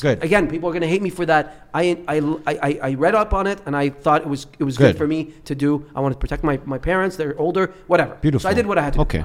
Good. 0.00 0.22
Again, 0.24 0.48
people 0.48 0.68
are 0.68 0.72
going 0.72 0.82
to 0.82 0.88
hate 0.88 1.02
me 1.02 1.10
for 1.10 1.26
that. 1.26 1.68
I, 1.74 1.98
I, 2.08 2.16
I, 2.46 2.78
I 2.90 2.94
read 2.94 3.14
up 3.14 3.34
on 3.34 3.46
it 3.46 3.60
and 3.66 3.76
I 3.76 3.90
thought 3.90 4.22
it 4.22 4.28
was 4.28 4.46
it 4.58 4.64
was 4.64 4.78
good, 4.78 4.92
Good. 4.94 4.96
for 4.98 5.06
me 5.06 5.34
to 5.44 5.54
do. 5.54 5.84
I 5.94 6.00
wanted 6.00 6.14
to 6.14 6.20
protect 6.20 6.44
my, 6.44 6.58
my 6.64 6.78
parents. 6.78 7.16
They're 7.16 7.38
older. 7.38 7.74
Whatever. 7.88 8.14
Beautiful. 8.20 8.42
So 8.44 8.48
I 8.48 8.54
did 8.54 8.66
what 8.66 8.78
I 8.78 8.82
had 8.82 8.92
to. 8.94 8.98
do. 8.98 9.02
Okay. 9.02 9.24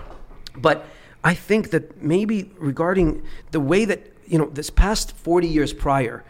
But 0.58 0.86
I 1.24 1.36
think 1.36 1.70
that 1.70 2.02
maybe 2.02 2.52
regarding 2.58 3.22
the 3.52 3.60
way 3.60 3.86
that, 3.86 4.02
you 4.26 4.38
know, 4.40 4.50
this 4.52 4.70
past 4.70 5.16
40 5.16 5.48
years 5.48 5.74
prior 5.74 6.24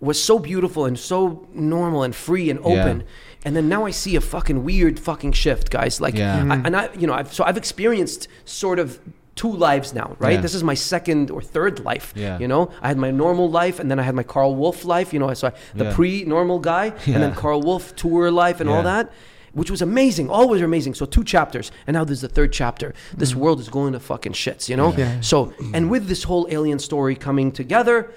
was 0.00 0.22
so 0.22 0.38
beautiful 0.38 0.84
and 0.84 0.98
so 0.98 1.46
normal 1.52 2.02
and 2.02 2.14
free 2.14 2.50
and 2.50 2.58
open. 2.60 3.00
Yeah. 3.00 3.06
And 3.44 3.54
then 3.56 3.68
now 3.68 3.86
I 3.86 3.92
see 3.92 4.16
a 4.16 4.20
fucking 4.20 4.64
weird 4.64 4.98
fucking 4.98 5.32
shift, 5.32 5.70
guys. 5.70 6.00
Like, 6.00 6.14
Yeah. 6.16 6.44
I, 6.50 6.56
and 6.66 6.76
I, 6.76 6.92
you 6.94 7.06
know, 7.06 7.14
I've, 7.14 7.32
so 7.32 7.44
I've 7.44 7.56
experienced 7.56 8.28
sort 8.44 8.78
of 8.78 8.98
two 9.36 9.52
lives 9.52 9.94
now, 9.94 10.16
right? 10.18 10.34
Yeah. 10.34 10.40
This 10.40 10.54
is 10.54 10.64
my 10.64 10.74
second 10.74 11.30
or 11.30 11.40
third 11.42 11.80
life. 11.80 12.12
Yeah. 12.16 12.38
You 12.38 12.48
know, 12.48 12.70
I 12.82 12.88
had 12.88 12.98
my 12.98 13.10
normal 13.10 13.50
life 13.50 13.78
and 13.78 13.90
then 13.90 13.98
I 13.98 14.02
had 14.02 14.14
my 14.14 14.22
Karl 14.22 14.54
Wolf 14.54 14.84
life, 14.84 15.12
you 15.12 15.18
know, 15.18 15.32
so 15.34 15.48
I, 15.48 15.52
the 15.74 15.84
Yeah. 15.84 15.94
pre-normal 15.94 16.58
guy 16.58 16.86
and 17.06 17.22
then 17.22 17.34
Karl 17.34 17.62
Wolf 17.62 17.94
tour 17.96 18.30
life 18.30 18.60
and 18.60 18.68
all 18.68 18.82
that 18.82 19.12
which 19.52 19.70
was 19.70 19.80
amazing. 19.80 20.28
Always 20.28 20.60
amazing. 20.60 20.92
So 20.92 21.06
two 21.06 21.24
chapters, 21.24 21.72
and 21.86 21.94
now 21.94 22.04
there's 22.04 22.20
the 22.20 22.28
third 22.28 22.52
chapter. 22.52 22.92
This 23.16 23.34
world 23.34 23.58
is 23.58 23.70
going 23.70 23.94
to 23.94 24.00
fucking 24.00 24.34
shits, 24.34 24.68
you 24.68 24.76
know. 24.76 24.90
Mm-hmm. 24.90 25.00
Yeah. 25.00 25.20
So, 25.22 25.54
and 25.72 25.90
with 25.90 26.08
this 26.08 26.24
whole 26.24 26.46
alien 26.50 26.78
story 26.78 27.16
coming 27.16 27.50
together, 27.50 28.12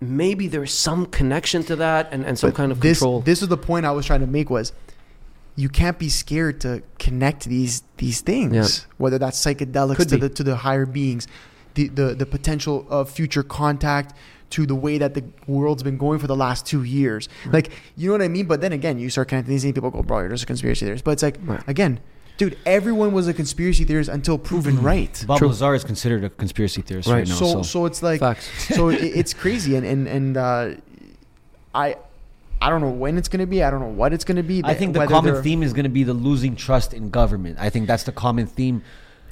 maybe 0.00 0.48
there's 0.48 0.72
some 0.72 1.06
connection 1.06 1.62
to 1.64 1.76
that, 1.76 2.08
and, 2.12 2.24
and 2.24 2.38
some 2.38 2.50
But 2.50 2.56
kind 2.56 2.72
of 2.72 2.80
this, 2.80 2.98
control. 2.98 3.20
This 3.20 3.42
is 3.42 3.48
the 3.48 3.56
point 3.58 3.86
I 3.86 3.90
was 3.90 4.06
trying 4.06 4.20
to 4.20 4.26
make 4.26 4.50
was 4.50 4.72
you 5.56 5.68
can't 5.68 5.98
be 5.98 6.08
scared 6.08 6.60
to 6.62 6.82
connect 6.98 7.44
these 7.44 7.82
these 7.98 8.20
things, 8.20 8.54
Yeah. 8.54 8.66
whether 8.98 9.18
that's 9.18 9.38
psychedelics 9.44 9.96
Could 9.96 10.08
to 10.10 10.14
be. 10.16 10.20
the 10.22 10.28
to 10.30 10.42
the 10.42 10.56
higher 10.56 10.86
beings, 10.86 11.26
the, 11.74 11.88
the 11.88 12.14
the 12.14 12.26
potential 12.26 12.86
of 12.88 13.10
future 13.10 13.42
contact 13.42 14.14
to 14.50 14.66
the 14.66 14.74
way 14.74 14.98
that 14.98 15.14
the 15.14 15.22
world's 15.46 15.82
been 15.82 15.96
going 15.98 16.18
for 16.18 16.26
the 16.26 16.34
last 16.36 16.66
two 16.66 16.82
years. 16.82 17.28
Like 17.52 17.70
you 17.96 18.08
know 18.08 18.14
what 18.14 18.22
I 18.22 18.28
mean? 18.28 18.46
But 18.46 18.60
then 18.62 18.72
again, 18.72 18.98
you 18.98 19.10
start 19.10 19.28
connecting 19.28 19.52
these 19.54 19.62
things, 19.62 19.74
people 19.74 19.90
go, 19.90 20.02
bro, 20.02 20.20
you're 20.20 20.28
just 20.30 20.44
a 20.44 20.46
conspiracy 20.46 20.86
theorist. 20.86 21.04
But 21.04 21.12
it's 21.12 21.22
like 21.22 21.36
Right. 21.44 21.62
again, 21.68 22.00
dude, 22.40 22.56
everyone 22.64 23.12
was 23.12 23.28
a 23.28 23.34
conspiracy 23.34 23.84
theorist 23.84 24.08
until 24.08 24.38
proven 24.38 24.82
right. 24.82 25.24
Bob 25.26 25.38
True. 25.38 25.48
Lazar 25.48 25.74
is 25.74 25.84
considered 25.84 26.24
a 26.24 26.30
conspiracy 26.30 26.80
theorist 26.80 27.06
right, 27.06 27.18
Right. 27.18 27.28
now. 27.28 27.34
so, 27.34 27.44
So, 27.44 27.62
so 27.62 27.84
it's 27.84 28.02
like 28.02 28.20
Facts. 28.20 28.48
so 28.74 28.88
it, 28.88 29.02
it's 29.02 29.34
crazy 29.34 29.76
and 29.76 29.84
and 29.84 30.08
and 30.08 30.36
uh, 30.38 30.70
I 31.74 31.96
I 32.62 32.70
don't 32.70 32.80
know 32.80 32.90
when 32.90 33.18
it's 33.18 33.28
gonna 33.28 33.46
be. 33.46 33.62
I 33.62 33.70
don't 33.70 33.80
know 33.80 33.88
what 34.02 34.14
it's 34.14 34.24
gonna 34.24 34.42
be. 34.42 34.62
I 34.64 34.74
think 34.74 34.94
the 34.94 35.06
common 35.06 35.42
theme 35.42 35.62
is 35.62 35.72
going 35.74 35.84
to 35.84 35.96
be 36.00 36.04
the 36.04 36.12
losing 36.12 36.56
trust 36.56 36.92
in 36.92 37.08
government. 37.10 37.56
I 37.58 37.70
think 37.70 37.86
that's 37.86 38.04
the 38.04 38.12
common 38.12 38.46
theme 38.46 38.82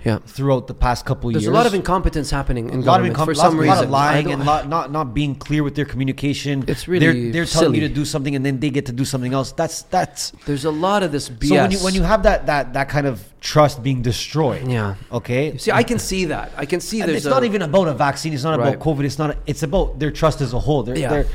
yeah. 0.04 0.18
throughout 0.18 0.66
the 0.66 0.74
past 0.74 1.04
couple 1.04 1.30
There's 1.30 1.42
years. 1.42 1.44
There's 1.44 1.54
a 1.54 1.58
lot 1.58 1.66
of 1.66 1.74
incompetence 1.74 2.30
happening 2.30 2.70
in 2.70 2.80
a 2.80 2.82
lot 2.82 3.00
of 3.00 3.06
government 3.06 3.16
incom- 3.16 3.24
for 3.26 3.34
lots- 3.34 3.40
some 3.40 3.58
a 3.58 3.62
reason. 3.62 3.74
lot 3.76 3.84
of 3.84 3.90
lying 3.90 4.30
and 4.32 4.44
lot, 4.44 4.68
not 4.68 4.92
not 4.92 5.14
being 5.14 5.34
clear 5.34 5.62
with 5.62 5.74
their 5.74 5.84
communication. 5.84 6.64
It's 6.68 6.86
really 6.88 7.04
they're, 7.06 7.32
they're 7.32 7.44
telling 7.46 7.74
you 7.74 7.80
to 7.88 7.94
do 7.94 8.04
something 8.04 8.34
and 8.36 8.44
then 8.44 8.60
they 8.60 8.70
get 8.70 8.86
to 8.86 8.92
do 8.92 9.04
something 9.04 9.32
else. 9.34 9.52
That's 9.52 9.82
that's 9.82 10.30
There's 10.46 10.64
a 10.64 10.70
lot 10.70 11.02
of 11.02 11.12
this 11.12 11.28
BS. 11.28 11.48
so 11.48 11.54
when 11.56 11.70
you 11.70 11.78
when 11.78 11.94
you 11.94 12.02
have 12.02 12.22
that 12.22 12.46
that 12.46 12.72
that 12.74 12.88
kind 12.88 13.06
of 13.06 13.22
trust 13.40 13.82
being 13.82 14.02
destroyed. 14.02 14.66
yeah. 14.66 14.94
Okay. 15.12 15.56
See, 15.58 15.70
I 15.70 15.82
can 15.82 15.98
see 15.98 16.24
that. 16.26 16.52
I 16.56 16.66
can 16.66 16.80
see 16.80 17.00
And 17.00 17.08
there's 17.08 17.24
it's 17.24 17.26
not 17.26 17.44
even 17.44 17.62
about 17.62 17.88
a 17.88 17.94
vaccine. 17.94 18.32
It's 18.32 18.44
not 18.44 18.58
Right. 18.58 18.74
about 18.74 18.84
COVID. 18.84 19.04
It's 19.04 19.18
not. 19.18 19.36
It's 19.46 19.62
about 19.62 19.98
their 19.98 20.10
trust 20.10 20.40
as 20.40 20.52
a 20.52 20.58
whole. 20.58 20.82
They're, 20.82 20.96
Yeah. 20.98 21.10
they're 21.10 21.26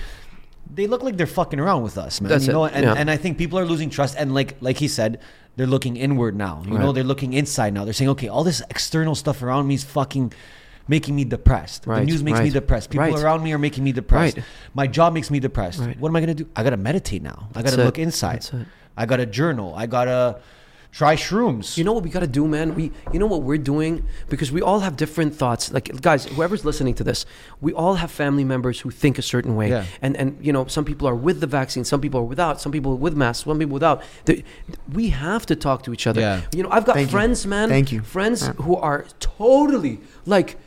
they 0.76 0.88
look 0.88 1.04
like 1.04 1.18
they're 1.18 1.28
fucking 1.28 1.60
around 1.60 1.84
with 1.84 1.98
us, 1.98 2.20
man. 2.20 2.30
That's 2.30 2.48
you 2.48 2.64
it. 2.64 2.72
and, 2.74 2.84
Yeah. 2.86 2.94
and 2.98 3.12
I 3.12 3.18
think 3.18 3.38
people 3.38 3.60
are 3.60 3.66
losing 3.66 3.90
trust. 3.90 4.16
And 4.18 4.34
like 4.34 4.56
like 4.60 4.78
he 4.78 4.88
said, 4.88 5.20
they're 5.56 5.68
looking 5.68 5.98
inward 5.98 6.36
now. 6.36 6.64
You 6.66 6.78
know, 6.78 6.92
they're 6.92 7.04
looking 7.04 7.34
inside 7.34 7.74
now. 7.74 7.86
They're 7.86 7.94
saying, 7.94 8.10
okay, 8.10 8.28
all 8.28 8.44
this 8.44 8.62
external 8.70 9.16
stuff 9.16 9.44
around 9.44 9.68
me 9.68 9.76
is 9.76 9.84
fucking 9.84 10.34
making 10.88 11.16
me 11.16 11.24
depressed. 11.24 11.86
Right, 11.86 12.00
The 12.00 12.06
news 12.06 12.24
makes 12.24 12.40
me 12.40 12.50
depressed. 12.50 12.90
People 12.90 13.06
right. 13.08 13.24
around 13.24 13.44
me 13.44 13.54
are 13.54 13.60
making 13.60 13.84
me 13.84 13.92
depressed. 13.92 14.38
Right. 14.38 14.46
My 14.74 14.88
job 14.88 15.14
makes 15.14 15.30
me 15.30 15.40
depressed. 15.40 15.80
Right. 15.80 16.00
What 16.00 16.10
am 16.10 16.16
I 16.16 16.20
gonna 16.20 16.34
do? 16.34 16.50
I 16.56 16.64
gotta 16.64 16.78
meditate 16.78 17.22
now. 17.22 17.50
I 17.56 17.62
gotta 17.62 17.82
it. 17.82 17.86
look 17.86 18.00
inside. 18.00 18.42
That's. 18.44 18.54
I 18.98 19.06
gotta 19.06 19.26
journal. 19.26 19.74
I 19.76 19.86
gotta 19.86 20.40
try 20.94 21.16
shrooms. 21.16 21.76
You 21.78 21.84
know 21.84 21.92
what 21.92 22.04
we 22.04 22.10
got 22.12 22.20
to 22.22 22.28
do, 22.28 22.48
man? 22.48 22.76
We, 22.76 22.92
you 23.12 23.20
know 23.20 23.26
what 23.26 23.42
we're 23.42 23.58
doing 23.74 24.06
because 24.30 24.52
we 24.52 24.62
all 24.62 24.80
have 24.82 24.96
different 24.96 25.36
thoughts. 25.36 25.74
Like 25.74 25.86
guys, 26.02 26.26
whoever's 26.26 26.64
listening 26.64 26.94
to 26.96 27.04
this, 27.04 27.26
we 27.62 27.74
all 27.74 27.96
have 27.96 28.12
family 28.12 28.44
members 28.44 28.80
who 28.82 28.90
think 28.92 29.18
a 29.18 29.22
certain 29.24 29.56
way, 29.56 29.70
Yeah. 29.70 29.86
and 30.02 30.16
and 30.16 30.38
you 30.46 30.54
know, 30.54 30.66
some 30.68 30.86
people 30.86 31.08
are 31.08 31.16
with 31.28 31.38
the 31.42 31.48
vaccine, 31.48 31.84
some 31.84 32.00
people 32.00 32.20
are 32.22 32.30
without, 32.36 32.62
some 32.62 32.72
people 32.72 32.96
with 33.06 33.16
masks, 33.16 33.44
some 33.46 33.58
people 33.60 33.74
without. 33.74 34.04
The- 34.26 34.44
we 34.94 35.10
have 35.10 35.46
to 35.48 35.56
talk 35.56 35.82
to 35.84 35.94
each 35.94 36.06
other. 36.08 36.22
Yeah. 36.22 36.42
You 36.56 36.64
know, 36.64 36.70
I've 36.72 36.86
got 36.86 36.96
Thank 36.96 37.08
you. 37.10 37.18
friends, 37.18 37.46
man. 37.48 37.68
Thank 37.70 37.92
you. 37.92 38.02
Friends 38.02 38.40
Yeah. 38.44 38.54
who 38.66 38.76
are 38.78 39.06
totally 39.20 40.00
like. 40.26 40.58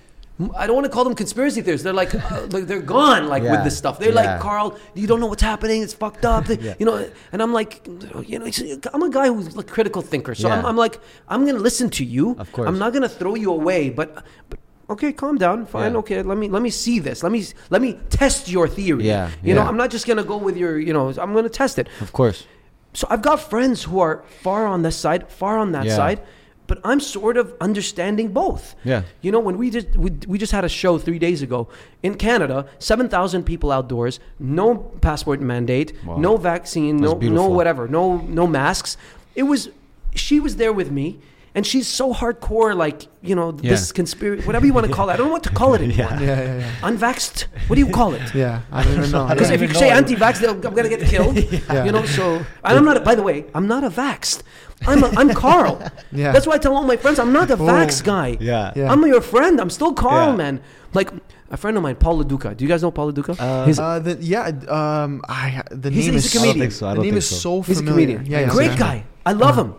I 0.55 0.67
don't 0.67 0.77
want 0.77 0.85
to 0.85 0.91
call 0.93 1.05
them 1.05 1.15
conspiracy 1.15 1.63
theorists. 1.63 1.83
They're 1.83 1.95
like, 1.95 2.15
uh, 2.15 2.47
like 2.51 2.67
they're 2.67 2.83
gone, 2.83 3.27
like 3.29 3.43
with 3.43 3.65
this 3.65 3.77
stuff. 3.77 3.99
They're 3.99 4.11
Yeah. 4.11 4.33
like, 4.35 4.41
Karl, 4.41 4.77
you 4.95 5.07
don't 5.07 5.19
know 5.21 5.27
what's 5.27 5.43
happening. 5.43 5.83
It's 5.83 5.95
fucked 5.95 6.25
up. 6.27 6.47
Yeah. 6.61 6.75
You 6.79 6.85
know, 6.87 7.09
and 7.33 7.41
I'm 7.43 7.53
like, 7.55 7.87
you 7.87 8.39
know, 8.39 8.47
I'm 8.93 9.03
a 9.03 9.11
guy 9.11 9.29
who's 9.29 9.57
a 9.57 9.63
critical 9.63 10.03
thinker. 10.03 10.35
So 10.35 10.51
I'm, 10.51 10.67
I'm 10.67 10.77
like, 10.77 11.01
I'm 11.29 11.47
gonna 11.47 11.59
listen 11.59 11.89
to 11.91 12.05
you. 12.05 12.37
Of 12.39 12.53
course. 12.53 12.69
I'm 12.69 12.79
not 12.79 12.93
gonna 12.93 13.09
throw 13.09 13.35
you 13.35 13.51
away, 13.51 13.89
but, 13.89 14.25
but 14.51 14.59
okay, 14.91 15.11
calm 15.13 15.37
down, 15.39 15.65
fine, 15.65 15.93
Yeah. 15.93 15.99
okay. 15.99 16.23
Let 16.23 16.37
me 16.39 16.49
let 16.49 16.61
me 16.63 16.71
see 16.71 16.99
this. 16.99 17.23
Let 17.23 17.33
me 17.33 17.45
let 17.71 17.81
me 17.81 17.99
test 18.11 18.49
your 18.49 18.69
theory. 18.69 19.05
Yeah, 19.07 19.31
You 19.43 19.55
know. 19.55 19.63
I'm 19.63 19.77
not 19.79 19.91
just 19.91 20.07
gonna 20.07 20.25
go 20.25 20.37
with 20.37 20.57
your. 20.57 20.79
You 20.79 20.93
know, 20.93 21.09
I'm 21.19 21.33
gonna 21.35 21.49
test 21.49 21.79
it. 21.79 21.89
of 22.03 22.13
course. 22.13 22.47
So 22.93 23.07
I've 23.11 23.23
got 23.23 23.41
friends 23.41 23.85
who 23.85 24.01
are 24.01 24.23
far 24.43 24.67
on 24.67 24.83
this 24.83 24.97
side, 24.97 25.31
far 25.31 25.59
on 25.59 25.73
that 25.73 25.85
Yeah. 25.87 25.97
side, 25.97 26.21
but 26.67 26.79
I'm 26.85 27.01
sort 27.01 27.37
of 27.37 27.55
understanding 27.61 28.33
both. 28.33 28.75
Yeah. 28.85 29.03
You 29.23 29.31
know, 29.33 29.41
when 29.41 29.57
we 29.59 29.71
just 29.71 29.89
we, 29.97 30.11
we 30.27 30.39
just 30.39 30.53
had 30.53 30.65
a 30.65 30.69
show 30.69 30.99
three 30.99 31.19
days 31.19 31.43
ago 31.43 31.69
in 32.03 32.15
Canada, 32.17 32.67
seven 32.79 33.09
thousand 33.09 33.45
people 33.45 33.71
outdoors, 33.71 34.19
no 34.39 34.77
passport 35.01 35.41
mandate, 35.41 35.93
Wow. 36.05 36.17
no 36.17 36.37
vaccine, 36.37 36.97
no 36.97 37.03
That's 37.03 37.13
no 37.15 37.19
beautiful. 37.21 37.55
whatever, 37.55 37.89
no 37.89 38.17
no 38.19 38.47
masks. 38.47 38.97
It 39.35 39.45
was 39.45 39.69
she 40.15 40.41
was 40.41 40.57
there 40.57 40.73
with 40.73 40.91
me. 40.91 41.19
And 41.57 41.67
she's 41.67 41.89
so 41.89 42.13
hardcore, 42.21 42.77
like 42.77 42.99
you 43.23 43.35
know, 43.35 43.49
Yeah. 43.63 43.71
this 43.73 43.91
conspiracy, 43.91 44.47
whatever 44.47 44.67
you 44.67 44.75
want 44.79 44.87
to 44.87 44.93
call 44.99 45.09
it. 45.11 45.15
I 45.15 45.17
don't 45.17 45.27
know 45.29 45.33
what 45.39 45.43
to 45.51 45.55
call 45.61 45.73
it 45.77 45.81
anymore. 45.89 46.11
Yeah. 46.11 46.21
Yeah, 46.21 46.43
yeah, 46.43 46.59
yeah. 46.63 46.89
Unvaxxed. 46.91 47.39
What 47.67 47.75
do 47.79 47.81
you 47.85 47.91
call 47.91 48.11
it? 48.19 48.27
Yeah, 48.35 48.61
I 48.71 48.83
don't 48.85 48.93
even 48.99 49.11
know. 49.11 49.27
Because 49.33 49.51
if 49.57 49.61
you 49.63 49.73
say 49.83 49.89
anti-vax, 49.91 50.35
they'll- 50.41 50.61
I'm 50.69 50.75
gonna 50.79 50.89
get 50.97 51.01
killed. 51.15 51.35
Yeah. 51.37 51.85
You 51.87 51.93
know, 51.97 52.05
so 52.19 52.25
and 52.67 52.75
I'm 52.79 52.85
not. 52.85 53.03
By 53.11 53.15
the 53.21 53.23
way, 53.29 53.39
I'm 53.57 53.67
not 53.75 53.83
a 53.85 53.91
vaxxed. 54.03 54.43
I'm 54.87 55.03
a, 55.03 55.09
I'm 55.21 55.31
Karl. 55.45 55.75
Yeah. 56.13 56.33
That's 56.33 56.47
why 56.47 56.55
I 56.57 56.59
tell 56.65 56.75
all 56.77 56.85
my 56.95 56.99
friends 57.03 57.19
I'm 57.19 57.33
not 57.33 57.49
a 57.51 57.55
Oh. 57.55 57.67
vax 57.73 58.05
guy. 58.05 58.29
Yeah. 58.39 58.73
Yeah. 58.77 58.93
I'm 58.93 59.01
your 59.07 59.23
friend. 59.35 59.55
I'm 59.63 59.71
still 59.79 59.93
Karl, 60.05 60.31
Yeah. 60.33 60.43
man. 60.43 60.55
Like 60.99 61.11
a 61.51 61.57
friend 61.57 61.75
of 61.79 61.83
mine, 61.83 61.97
Paul 61.97 62.23
Leduca. 62.23 62.55
Do 62.57 62.61
you 62.65 62.69
guys 62.73 62.83
know 62.85 62.91
Paul 62.91 63.07
Leduca? 63.13 63.35
Uh, 63.41 63.65
He's, 63.69 63.79
Uh, 63.79 63.99
the, 64.07 64.13
yeah, 64.21 64.53
um, 64.79 65.23
I 65.29 65.63
the 65.71 65.89
He's 65.91 66.05
name 66.05 66.15
he's 66.15 66.27
is 66.27 66.35
a 66.35 66.39
comedian. 66.39 66.57
I 66.57 66.59
don't 66.59 66.61
think 66.61 66.73
so. 66.81 66.87
I 66.87 66.91
the 66.91 66.95
don't 66.97 67.05
name 67.07 67.15
think 67.15 67.19
is 67.25 67.29
so. 67.31 67.37
so 67.37 67.63
he's 67.63 67.79
a 67.81 67.83
familiar. 67.83 68.07
comedian. 68.19 68.23
Yeah, 68.33 68.41
yeah, 68.45 68.51
Great 68.59 68.73
yeah. 68.77 68.87
guy. 68.87 68.97
I 69.25 69.33
love 69.33 69.57
him. 69.63 69.71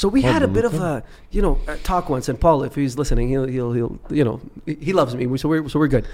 So 0.00 0.08
we 0.08 0.22
had 0.22 0.42
a 0.42 0.48
bit 0.48 0.64
of 0.64 0.72
a, 0.76 1.04
you 1.30 1.42
know, 1.42 1.60
talk 1.82 2.08
once, 2.08 2.30
and 2.30 2.40
Paul, 2.40 2.62
if 2.62 2.74
he's 2.74 2.96
listening, 2.96 3.28
he'll, 3.28 3.44
he'll, 3.44 3.72
he'll 3.74 3.98
you 4.08 4.24
know, 4.24 4.40
he 4.64 4.74
he 4.76 4.92
loves 4.94 5.14
me, 5.14 5.24
so 5.36 5.46
we're, 5.46 5.68
so 5.68 5.78
we're 5.78 5.88
good. 5.88 6.06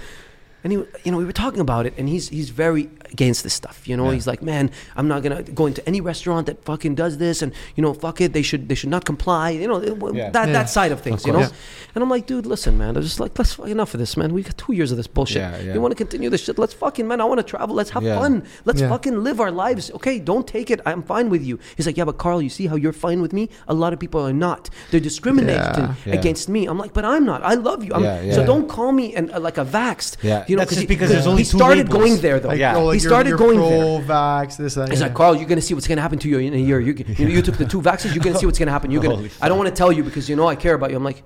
And 0.65 0.73
he, 0.73 0.79
you 1.05 1.11
know, 1.13 1.17
we 1.17 1.23
were 1.23 1.31
talking 1.31 1.61
about 1.61 1.85
it, 1.85 1.93
and 1.97 2.09
he's 2.09 2.27
he's 2.27 2.49
very 2.49 2.89
against 3.11 3.43
this 3.43 3.53
stuff. 3.53 3.87
You 3.87 3.95
know, 3.97 4.05
Yeah. 4.07 4.13
he's 4.15 4.27
like, 4.27 4.41
man, 4.41 4.69
I'm 4.95 5.07
not 5.07 5.23
gonna 5.23 5.43
go 5.43 5.65
into 5.65 5.85
any 5.87 6.01
restaurant 6.01 6.47
that 6.47 6.63
fucking 6.65 6.95
does 6.95 7.17
this, 7.17 7.41
and 7.41 7.51
you 7.75 7.81
know, 7.81 7.93
fuck 7.93 8.21
it, 8.21 8.33
they 8.33 8.41
should 8.41 8.67
they 8.69 8.75
should 8.75 8.89
not 8.89 9.05
comply. 9.05 9.51
You 9.51 9.67
know, 9.67 9.81
Yeah. 9.81 10.29
that 10.31 10.47
Yeah. 10.47 10.53
that 10.53 10.69
side 10.69 10.91
of 10.91 11.01
things. 11.01 11.25
you 11.25 11.33
know, 11.33 11.39
course. 11.39 11.53
and 11.95 12.03
I'm 12.03 12.09
like, 12.09 12.25
dude, 12.27 12.45
listen, 12.45 12.77
man, 12.77 12.95
I'm 12.95 13.01
just 13.03 13.19
like, 13.19 13.37
let's 13.39 13.57
enough 13.59 13.93
of 13.93 13.99
this, 13.99 14.15
man. 14.17 14.33
We 14.33 14.43
got 14.43 14.57
two 14.57 14.73
years 14.73 14.91
of 14.91 14.97
this 14.97 15.07
bullshit. 15.07 15.37
Yeah, 15.41 15.57
yeah. 15.59 15.73
You 15.73 15.81
want 15.81 15.91
to 15.91 15.95
continue 15.95 16.29
this 16.29 16.43
shit? 16.43 16.57
Let's 16.59 16.73
fucking 16.73 17.07
man. 17.07 17.21
I 17.21 17.25
want 17.25 17.39
to 17.39 17.43
travel. 17.43 17.75
Let's 17.75 17.89
have 17.91 18.03
Yeah. 18.03 18.19
fun. 18.19 18.43
Let's 18.65 18.81
Yeah. 18.81 18.89
fucking 18.89 19.23
live 19.23 19.39
our 19.39 19.51
lives. 19.51 19.89
Okay, 19.95 20.19
don't 20.19 20.45
take 20.47 20.69
it. 20.71 20.79
I'm 20.85 21.01
fine 21.03 21.29
with 21.29 21.43
you. 21.43 21.59
He's 21.75 21.85
like, 21.85 21.97
yeah, 21.97 22.05
but 22.05 22.17
Karl, 22.17 22.41
you 22.41 22.49
see 22.49 22.67
how 22.67 22.75
you're 22.75 22.93
fine 22.93 23.21
with 23.21 23.33
me? 23.33 23.49
A 23.67 23.73
lot 23.73 23.93
of 23.93 23.99
people 23.99 24.21
are 24.25 24.33
not. 24.33 24.69
They're 24.91 24.99
discriminating 24.99 25.61
Yeah. 25.83 25.93
Yeah. 26.05 26.13
against 26.15 26.49
me. 26.49 26.65
I'm 26.67 26.77
like, 26.77 26.93
but 26.93 27.03
I'm 27.05 27.25
not. 27.25 27.41
I 27.43 27.55
love 27.55 27.83
you. 27.83 27.91
I'm, 27.93 28.03
Yeah, 28.03 28.21
yeah. 28.21 28.33
So 28.35 28.45
don't 28.45 28.67
call 28.69 28.91
me 28.91 29.13
and 29.15 29.31
uh, 29.31 29.39
like 29.39 29.57
a 29.57 29.65
vaxxed. 29.65 30.17
Yeah. 30.21 30.43
you 30.47 30.55
know, 30.55 30.61
That's 30.61 30.71
just 30.71 30.81
he- 30.81 30.87
because 30.87 31.09
there's 31.09 31.23
he 31.25 31.29
only 31.29 31.43
two 31.43 31.57
started 31.57 31.87
labels. 31.89 31.97
going 31.97 32.21
there 32.21 32.39
though. 32.39 32.49
Like, 32.49 32.59
Yeah. 32.59 32.75
He 33.01 33.07
started 33.07 33.29
you're 33.29 33.37
going 33.37 33.59
there. 33.59 33.79
pro-vax, 33.79 34.57
this, 34.57 34.75
that. 34.75 34.89
He's 34.89 34.99
yeah. 34.99 35.07
like, 35.07 35.15
Karl, 35.15 35.35
you're 35.35 35.47
gonna 35.47 35.61
see 35.61 35.73
what's 35.73 35.87
gonna 35.87 36.01
happen 36.01 36.19
to 36.19 36.29
you 36.29 36.39
in 36.39 36.53
a 36.53 36.57
year. 36.57 36.79
You, 36.79 36.93
you, 36.93 37.27
you 37.27 37.41
took 37.41 37.57
the 37.57 37.65
two 37.65 37.81
vaccines. 37.81 38.15
You're 38.15 38.23
gonna 38.23 38.39
see 38.39 38.45
what's 38.45 38.59
gonna 38.59 38.71
happen. 38.71 38.91
You're 38.91 39.03
gonna. 39.03 39.29
I 39.41 39.49
don't 39.49 39.57
want 39.57 39.69
to 39.69 39.75
tell 39.75 39.91
you 39.91 40.03
because 40.03 40.29
you 40.29 40.35
know 40.35 40.47
I 40.47 40.55
care 40.55 40.73
about 40.73 40.91
you. 40.91 40.97
I'm 40.97 41.03
like, 41.03 41.23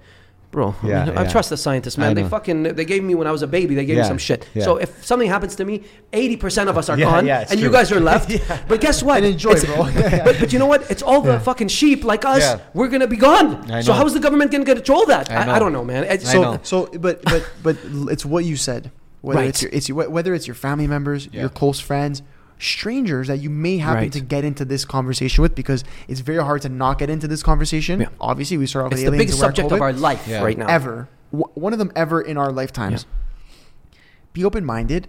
bro. 0.51 0.75
I, 0.83 0.87
Yeah, 0.87 1.05
mean, 1.05 1.17
I 1.17 1.27
trust 1.27 1.49
the 1.49 1.57
scientists, 1.57 1.97
man. 1.97 2.13
They 2.13 2.27
fucking 2.27 2.63
they 2.63 2.85
gave 2.85 3.03
me 3.03 3.15
when 3.15 3.27
I 3.27 3.31
was 3.31 3.41
a 3.41 3.47
baby. 3.47 3.73
They 3.75 3.85
gave 3.85 3.97
me 3.97 4.03
some 4.03 4.17
shit. 4.17 4.47
So 4.59 4.77
if 4.77 5.03
something 5.03 5.29
happens 5.29 5.55
to 5.55 5.65
me, 5.65 5.83
eighty 6.13 6.37
percent 6.37 6.69
of 6.69 6.77
us 6.77 6.89
are 6.89 6.97
gone, 7.09 7.27
and 7.27 7.59
you 7.59 7.71
guys 7.71 7.91
are 7.91 7.99
left. 7.99 8.31
But 8.67 8.79
guess 8.81 9.01
what? 9.01 9.17
And 9.17 9.25
enjoy, 9.25 9.51
It's- 9.51 9.65
bro. 9.65 9.89
But, 10.25 10.39
but 10.39 10.53
you 10.53 10.59
know 10.59 10.65
what? 10.65 10.89
It's 10.91 11.01
all 11.01 11.21
the 11.21 11.39
fucking 11.39 11.69
sheep 11.69 12.03
like 12.03 12.25
us. 12.25 12.61
We're 12.73 12.89
gonna 12.89 13.07
be 13.07 13.17
gone. 13.17 13.83
So 13.83 13.93
how 13.93 14.05
is 14.05 14.13
the 14.13 14.19
government 14.19 14.51
gonna 14.51 14.65
control 14.65 15.05
that? 15.07 15.31
I 15.31 15.35
I, 15.35 15.55
I, 15.55 15.59
don't 15.59 15.73
know, 15.73 15.83
man. 15.83 16.03
So. 16.19 16.59
So, 16.63 16.87
but 16.99 17.23
but 17.23 17.49
but 17.63 17.77
it's 18.13 18.25
what 18.25 18.45
you 18.45 18.55
said. 18.55 18.91
Whether 19.21 19.39
Right. 19.41 19.49
it's 19.49 19.61
your, 19.61 19.71
it's 19.71 19.87
your, 19.89 20.09
whether 20.09 20.33
it's 20.33 20.47
your 20.47 20.55
family 20.55 20.87
members, 20.87 21.29
Yeah. 21.31 21.41
your 21.41 21.49
close 21.49 21.79
friends, 21.79 22.21
strangers 22.59 23.27
that 23.27 23.37
you 23.37 23.49
may 23.49 23.77
happen 23.77 24.03
Right. 24.03 24.11
to 24.13 24.19
get 24.19 24.43
into 24.43 24.65
this 24.65 24.83
conversation 24.85 25.41
with, 25.41 25.55
because 25.55 25.83
it's 26.07 26.19
very 26.21 26.41
hard 26.43 26.61
to 26.63 26.69
not 26.69 26.97
get 26.99 27.09
into 27.09 27.27
this 27.27 27.41
conversation. 27.43 28.01
Yeah. 28.01 28.07
Obviously, 28.19 28.57
we 28.57 28.65
start 28.67 28.85
off 28.85 28.91
it's 28.93 29.03
with 29.03 29.13
the 29.13 29.17
biggest 29.17 29.39
subject 29.39 29.69
COVID. 29.69 29.75
of 29.75 29.81
our 29.81 29.93
life 29.93 30.27
Yeah. 30.27 30.43
right 30.43 30.57
now. 30.57 30.67
ever. 30.67 31.07
W- 31.31 31.51
one 31.53 31.71
of 31.73 31.79
them 31.79 31.91
ever 31.95 32.19
in 32.21 32.37
our 32.37 32.51
lifetimes. 32.51 33.05
Be 34.33 34.43
open 34.45 34.65
minded. 34.65 35.07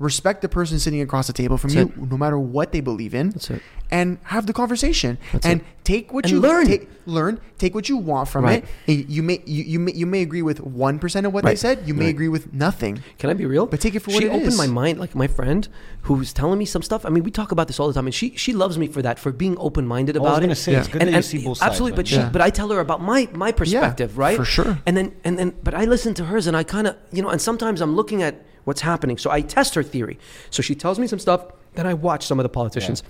Respect 0.00 0.40
the 0.40 0.48
person 0.48 0.78
sitting 0.78 1.02
across 1.02 1.26
the 1.26 1.34
table 1.34 1.58
from 1.58 1.70
That's 1.74 1.94
you, 1.94 2.06
no 2.10 2.16
matter 2.16 2.38
what 2.38 2.72
they 2.72 2.80
believe 2.80 3.14
in, 3.14 3.30
That's 3.30 3.50
it. 3.50 3.60
and 3.90 4.16
have 4.24 4.46
the 4.46 4.54
conversation 4.54 5.18
That's 5.30 5.44
and 5.44 5.60
it. 5.60 5.66
take 5.84 6.10
what 6.10 6.24
And 6.24 6.32
you 6.32 6.40
learn. 6.40 6.66
Take, 6.66 6.88
learn, 7.04 7.38
take 7.58 7.74
what 7.74 7.86
you 7.90 7.98
want 7.98 8.26
from 8.30 8.44
Right. 8.46 8.64
it. 8.64 8.68
And 9.04 9.10
you 9.10 9.22
may 9.22 9.42
you, 9.44 9.62
you 9.62 9.78
may 9.78 9.92
you 9.92 10.06
may 10.06 10.22
agree 10.22 10.40
with 10.40 10.58
one 10.60 10.98
percent 10.98 11.26
of 11.26 11.34
what 11.34 11.44
they 11.44 11.54
said. 11.54 11.86
You 11.86 11.92
may 11.92 12.06
Right. 12.06 12.14
agree 12.16 12.28
with 12.28 12.54
nothing. 12.54 13.02
Can 13.18 13.28
I 13.28 13.34
be 13.34 13.44
real? 13.44 13.66
But 13.66 13.82
take 13.82 13.94
it 13.94 14.00
for 14.00 14.10
what 14.12 14.22
it 14.24 14.28
is. 14.28 14.30
she 14.32 14.36
it 14.36 14.40
opened 14.40 14.52
is. 14.54 14.58
my 14.58 14.66
mind. 14.66 14.98
Like 14.98 15.14
my 15.14 15.26
friend 15.26 15.68
who's 16.08 16.32
telling 16.32 16.58
me 16.58 16.64
some 16.64 16.80
stuff. 16.80 17.04
I 17.04 17.10
mean, 17.10 17.22
we 17.22 17.30
talk 17.30 17.52
about 17.52 17.66
this 17.66 17.78
all 17.78 17.88
the 17.88 17.92
time, 17.92 18.06
and 18.06 18.14
she 18.14 18.34
she 18.36 18.54
loves 18.54 18.78
me 18.78 18.86
for 18.88 19.02
that, 19.02 19.18
for 19.18 19.32
being 19.32 19.54
open 19.58 19.86
minded 19.86 20.16
I 20.16 20.20
was 20.20 20.28
about 20.28 20.38
it. 20.38 20.46
gonna 20.46 20.54
say, 20.54 20.76
it's 20.76 20.88
good 20.88 21.02
that 21.02 21.12
you 21.12 21.20
see 21.20 21.44
both 21.44 21.58
sides, 21.58 21.68
absolutely. 21.72 21.92
man. 21.92 21.96
But 21.96 22.08
she, 22.08 22.22
but 22.32 22.40
I 22.40 22.48
tell 22.48 22.70
her 22.70 22.80
about 22.80 23.02
my 23.02 23.28
my 23.34 23.52
perspective, 23.52 24.16
right? 24.16 24.36
for 24.38 24.46
sure. 24.46 24.78
And 24.86 24.96
then 24.96 25.12
and 25.24 25.38
then, 25.38 25.52
but 25.62 25.74
I 25.74 25.84
listen 25.84 26.14
to 26.14 26.24
hers, 26.24 26.46
and 26.46 26.56
I 26.56 26.62
kind 26.62 26.86
of 26.86 26.96
you 27.12 27.20
know, 27.20 27.28
and 27.28 27.38
sometimes 27.40 27.82
I'm 27.82 27.94
looking 27.94 28.22
at 28.22 28.34
what's 28.64 28.80
happening, 28.80 29.18
so 29.18 29.30
I 29.30 29.40
test 29.40 29.74
her 29.74 29.82
theory. 29.82 30.18
So 30.50 30.62
she 30.62 30.74
tells 30.74 30.98
me 30.98 31.06
some 31.06 31.18
stuff, 31.18 31.44
then 31.74 31.86
I 31.86 31.94
watch 31.94 32.26
some 32.26 32.38
of 32.38 32.44
the 32.44 32.48
politicians, 32.48 33.02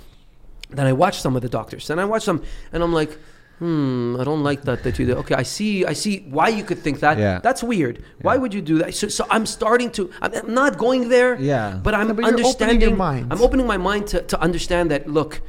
then 0.70 0.86
I 0.86 0.92
watch 0.92 1.20
some 1.20 1.36
of 1.36 1.42
the 1.42 1.48
doctors, 1.48 1.86
then 1.86 1.98
I 1.98 2.04
watch 2.04 2.22
some, 2.22 2.42
and 2.72 2.82
I'm 2.82 2.92
like. 2.92 3.18
Hmm, 3.58 4.16
I 4.18 4.24
don't 4.24 4.42
like 4.42 4.62
that 4.62 4.84
that 4.84 4.98
you 4.98 5.04
did. 5.04 5.18
Okay, 5.18 5.34
I 5.34 5.42
see. 5.42 5.84
I 5.84 5.92
see 5.92 6.24
why 6.30 6.48
you 6.48 6.64
could 6.64 6.78
think 6.78 7.00
that. 7.00 7.18
Yeah. 7.18 7.40
That's 7.40 7.62
weird. 7.62 8.02
Why 8.22 8.38
would 8.38 8.54
you 8.54 8.62
do 8.62 8.78
that? 8.78 8.94
So, 8.94 9.08
so 9.08 9.26
I'm 9.28 9.44
starting 9.44 9.90
to. 9.90 10.10
I'm, 10.22 10.54
not 10.54 10.78
going 10.78 11.10
there. 11.10 11.38
Yeah. 11.38 11.78
But 11.82 11.92
I'm 11.92 12.08
No, 12.08 12.14
but 12.14 12.24
you're 12.24 12.46
opening 12.46 12.80
your 12.80 12.88
understanding. 12.88 12.96
mind. 12.96 13.26
I'm 13.30 13.42
opening 13.42 13.66
my 13.66 13.76
mind 13.76 14.06
to, 14.12 14.22
to 14.22 14.40
understand 14.40 14.90
that. 14.92 15.06
Look, 15.06 15.42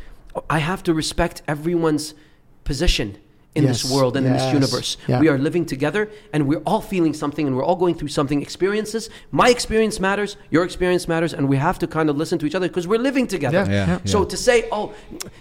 I 0.49 0.59
have 0.59 0.83
to 0.83 0.93
respect 0.93 1.41
everyone's 1.47 2.13
position 2.65 3.17
in 3.53 3.65
this 3.65 3.83
world 3.91 4.15
and 4.15 4.25
in 4.25 4.33
this 4.33 4.53
universe. 4.53 4.97
yeah. 5.07 5.19
We 5.19 5.27
are 5.27 5.37
living 5.37 5.65
together, 5.65 6.09
and 6.33 6.47
we're 6.47 6.61
all 6.65 6.81
feeling 6.81 7.13
something, 7.13 7.45
and 7.47 7.55
we're 7.55 7.65
all 7.65 7.75
going 7.75 7.95
through 7.95 8.07
something. 8.07 8.41
Experiences. 8.41 9.09
My 9.31 9.49
experience 9.49 9.99
matters. 9.99 10.37
Your 10.49 10.63
experience 10.63 11.07
matters, 11.07 11.33
and 11.33 11.49
we 11.49 11.57
have 11.57 11.77
to 11.79 11.87
kind 11.87 12.09
of 12.09 12.15
listen 12.17 12.39
to 12.39 12.45
each 12.45 12.55
other 12.55 12.67
because 12.69 12.87
we're 12.87 12.99
living 12.99 13.27
together. 13.27 13.65
Yeah, 13.69 13.87
Yeah. 13.87 13.99
So 14.05 14.23
to 14.23 14.37
say, 14.37 14.67
oh, 14.71 14.93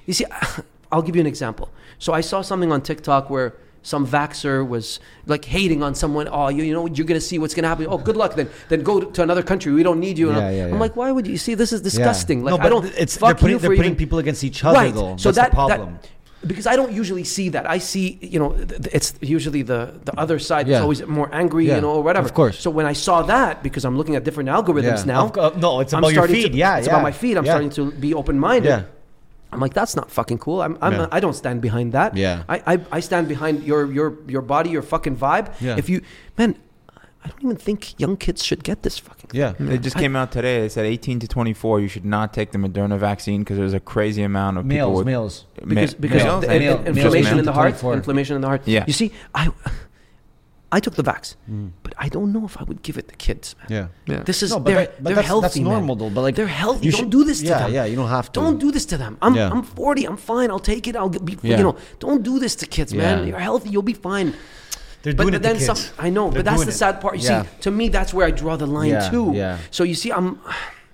you 0.07 0.13
see, 0.15 0.25
I'll 0.93 1.03
give 1.03 1.15
you 1.15 1.21
an 1.21 1.27
example. 1.29 1.71
So 1.99 2.13
I 2.13 2.21
saw 2.21 2.43
something 2.43 2.73
on 2.73 2.81
TikTok 2.83 3.31
where 3.31 3.55
some 3.83 4.07
vaxer 4.07 4.67
was 4.67 4.99
like 5.27 5.45
hating 5.45 5.83
on 5.83 5.95
someone. 5.95 6.29
Oh, 6.31 6.49
you, 6.49 6.65
you 6.65 6.75
know, 6.75 6.87
you're 6.87 7.07
gonna 7.07 7.21
see 7.21 7.39
what's 7.39 7.55
gonna 7.55 7.69
happen. 7.69 7.87
Oh, 7.89 7.97
good 7.97 8.17
luck. 8.17 8.35
Then, 8.35 8.51
then 8.69 8.83
go 8.83 9.01
to 9.01 9.23
another 9.23 9.43
country. 9.43 9.73
We 9.73 9.83
don't 9.85 10.01
need 10.01 10.19
you. 10.19 10.29
And 10.31 10.37
Yeah, 10.39 10.47
I'm, 10.49 10.55
yeah, 10.57 10.65
I'm 10.65 10.71
yeah. 10.73 10.79
like, 10.81 10.97
why 10.97 11.13
would 11.13 11.27
you 11.29 11.39
see? 11.39 11.55
This 11.55 11.73
is 11.73 11.81
disgusting. 11.81 12.43
Like, 12.43 12.59
no, 12.59 12.67
I 12.67 12.69
don't. 12.69 12.85
It's 12.99 13.17
fuck 13.17 13.29
they're 13.29 13.35
putting, 13.37 13.51
you 13.55 13.59
they're 13.61 13.71
putting 13.71 13.85
even- 13.93 13.97
people 13.97 14.19
against 14.19 14.43
each 14.45 14.65
other 14.65 14.77
right. 14.79 14.93
though. 14.93 15.17
So 15.17 15.31
That's 15.31 15.37
that, 15.37 15.51
the 15.53 15.67
that- 15.69 15.77
problem. 15.79 15.99
Because 16.47 16.67
I 16.67 16.75
don't 16.77 16.93
usually 16.93 17.25
see 17.25 17.51
that. 17.51 17.69
I 17.69 17.79
see, 17.79 18.19
you 18.23 18.39
know, 18.39 18.51
th- 18.53 18.69
th- 18.69 18.95
it's 18.95 19.15
usually 19.21 19.63
the 19.63 19.93
the 20.05 20.15
other 20.19 20.39
side 20.39 20.69
is 20.69 20.81
always 20.81 21.05
more 21.07 21.29
angry, 21.33 21.67
Yeah, 21.67 21.75
you 21.77 21.81
know, 21.83 21.93
or 21.99 22.03
whatever. 22.03 22.27
of 22.27 22.35
course. 22.35 22.59
So 22.59 22.71
when 22.71 22.87
I 22.87 22.95
saw 22.95 23.23
that, 23.23 23.63
because 23.63 23.85
I'm 23.85 23.97
looking 23.97 24.17
at 24.17 24.25
different 24.25 24.49
algorithms 24.49 25.05
Yeah. 25.05 25.15
now. 25.15 25.25
Of 25.27 25.33
co- 25.33 25.53
no, 25.67 25.81
it's 25.81 25.93
I'm 25.93 26.01
about 26.03 26.15
your 26.15 26.27
feed. 26.29 26.53
To, 26.53 26.57
Yeah, 26.59 26.79
it's 26.79 26.87
yeah. 26.87 26.95
about 26.95 27.03
my 27.03 27.13
feed. 27.13 27.37
I'm 27.37 27.45
Yeah. 27.45 27.53
starting 27.53 27.71
to 27.79 27.91
be 27.93 28.15
open 28.15 28.39
minded. 28.39 28.69
Yeah. 28.69 28.83
I'm 29.53 29.61
like, 29.61 29.75
that's 29.75 29.97
not 29.97 30.11
fucking 30.11 30.39
cool. 30.39 30.63
I'm, 30.63 30.79
I'm 30.81 30.93
Yeah. 30.93 31.07
I 31.17 31.19
don't 31.21 31.35
stand 31.35 31.61
behind 31.61 31.93
that. 31.93 32.17
Yeah. 32.17 32.45
I, 32.49 32.57
I, 32.73 32.75
I 32.99 33.01
stand 33.01 33.27
behind 33.29 33.65
your, 33.65 33.91
your, 33.93 34.09
your 34.29 34.43
body, 34.43 34.71
your 34.71 34.83
fucking 34.83 35.17
vibe. 35.17 35.47
Yeah. 35.61 35.77
If 35.77 35.89
you, 35.89 36.01
man, 36.39 36.55
I 37.23 37.29
don't 37.29 37.43
even 37.45 37.57
think 37.57 37.99
young 38.01 38.17
kids 38.17 38.43
should 38.43 38.65
get 38.65 38.83
this 38.83 38.99
fucking. 38.99 39.31
Yeah. 39.35 39.53
it 39.59 39.79
just 39.83 39.97
I- 39.97 40.01
came 40.01 40.17
out 40.17 40.33
today. 40.33 40.61
They 40.63 40.69
said 40.71 40.87
18 40.87 41.21
to 41.21 41.29
24, 41.29 41.81
you 41.81 41.89
should 41.89 42.05
not 42.07 42.33
take 42.33 42.51
the 42.53 42.59
Moderna 42.59 42.99
vaccine 42.99 43.41
because 43.43 43.59
there's 43.59 43.75
a 43.75 43.81
crazy 43.81 44.23
amount 44.23 44.57
of 44.59 44.65
people 44.65 44.89
Males, 44.89 44.97
with 44.99 45.07
males. 45.07 45.47
Because, 45.67 45.95
because 45.95 46.23
males 46.25 46.41
the, 46.43 46.49
male- 46.49 46.85
inflammation 46.87 47.39
in 47.39 47.45
the 47.45 47.53
heart. 47.53 47.83
Inflammation 47.83 48.37
in 48.37 48.43
the 48.43 48.49
heart. 48.49 48.63
Yeah. 48.67 48.85
You 48.87 48.95
see, 48.95 49.13
I, 49.35 49.51
I 50.73 50.81
took 50.81 50.95
the 50.95 51.03
vax, 51.03 51.35
Mm. 51.51 51.73
but 51.83 51.93
I 51.99 52.09
don't 52.09 52.33
know 52.33 52.45
if 52.47 52.57
I 52.57 52.63
would 52.63 52.81
give 52.83 52.97
it 52.97 53.09
to 53.09 53.15
kids, 53.17 53.55
man. 53.59 53.91
Yeah. 54.07 54.15
Yeah. 54.15 54.23
This 54.23 54.43
is 54.43 54.51
No, 54.53 54.61
but, 54.61 54.65
they're, 54.73 54.87
but 54.87 55.05
they're 55.05 55.15
that's, 55.17 55.27
healthy. 55.27 55.43
that's 55.43 55.57
normal 55.59 55.97
man. 55.97 55.99
though. 55.99 56.15
But 56.15 56.23
like 56.23 56.37
They're 56.37 56.47
healthy. 56.47 56.87
you 56.87 56.93
don't 56.93 57.01
should- 57.01 57.11
do 57.11 57.25
this 57.25 57.41
to 57.41 57.47
yeah, 57.47 57.59
them. 57.59 57.73
Yeah, 57.75 57.85
you 57.85 57.97
don't 57.97 58.09
have 58.09 58.33
to. 58.33 58.41
Don't 58.41 58.59
do 58.59 58.71
this 58.73 58.87
to 58.87 58.97
them. 58.97 59.19
I'm, 59.21 59.35
Yeah. 59.35 59.51
I'm 59.51 59.63
40. 59.63 60.05
I'm 60.07 60.17
fine. 60.17 60.49
I'll 60.51 60.59
take 60.59 60.87
it. 60.89 60.97
I'll 60.97 61.09
be, 61.11 61.37
Yeah. 61.43 61.59
you 61.59 61.65
know, 61.65 61.77
don't 61.99 62.23
do 62.23 62.39
this 62.39 62.55
to 62.57 62.67
kids, 62.67 62.95
man. 62.95 63.27
You're 63.27 63.39
healthy. 63.41 63.69
You'll 63.69 63.83
be 63.83 63.93
fine. 63.93 64.33
They're 65.03 65.15
But, 65.15 65.23
doing 65.25 65.33
but 65.33 65.47
it 65.47 65.61
then 65.61 65.77
some. 65.77 65.95
I 65.99 66.11
know, 66.11 66.31
They're 66.31 66.43
but 66.43 66.51
that's 66.51 66.65
the 66.67 66.73
sad 66.73 67.01
part. 67.01 67.17
You 67.19 67.23
Yeah. 67.29 67.43
see, 67.43 67.49
to 67.63 67.71
me, 67.71 67.89
that's 67.89 68.13
where 68.13 68.27
I 68.27 68.31
draw 68.31 68.57
the 68.57 68.67
line 68.67 68.91
Yeah, 68.91 69.09
too. 69.09 69.33
yeah. 69.35 69.59
So 69.71 69.83
you 69.85 69.95
see, 69.95 70.13
I'm, 70.13 70.39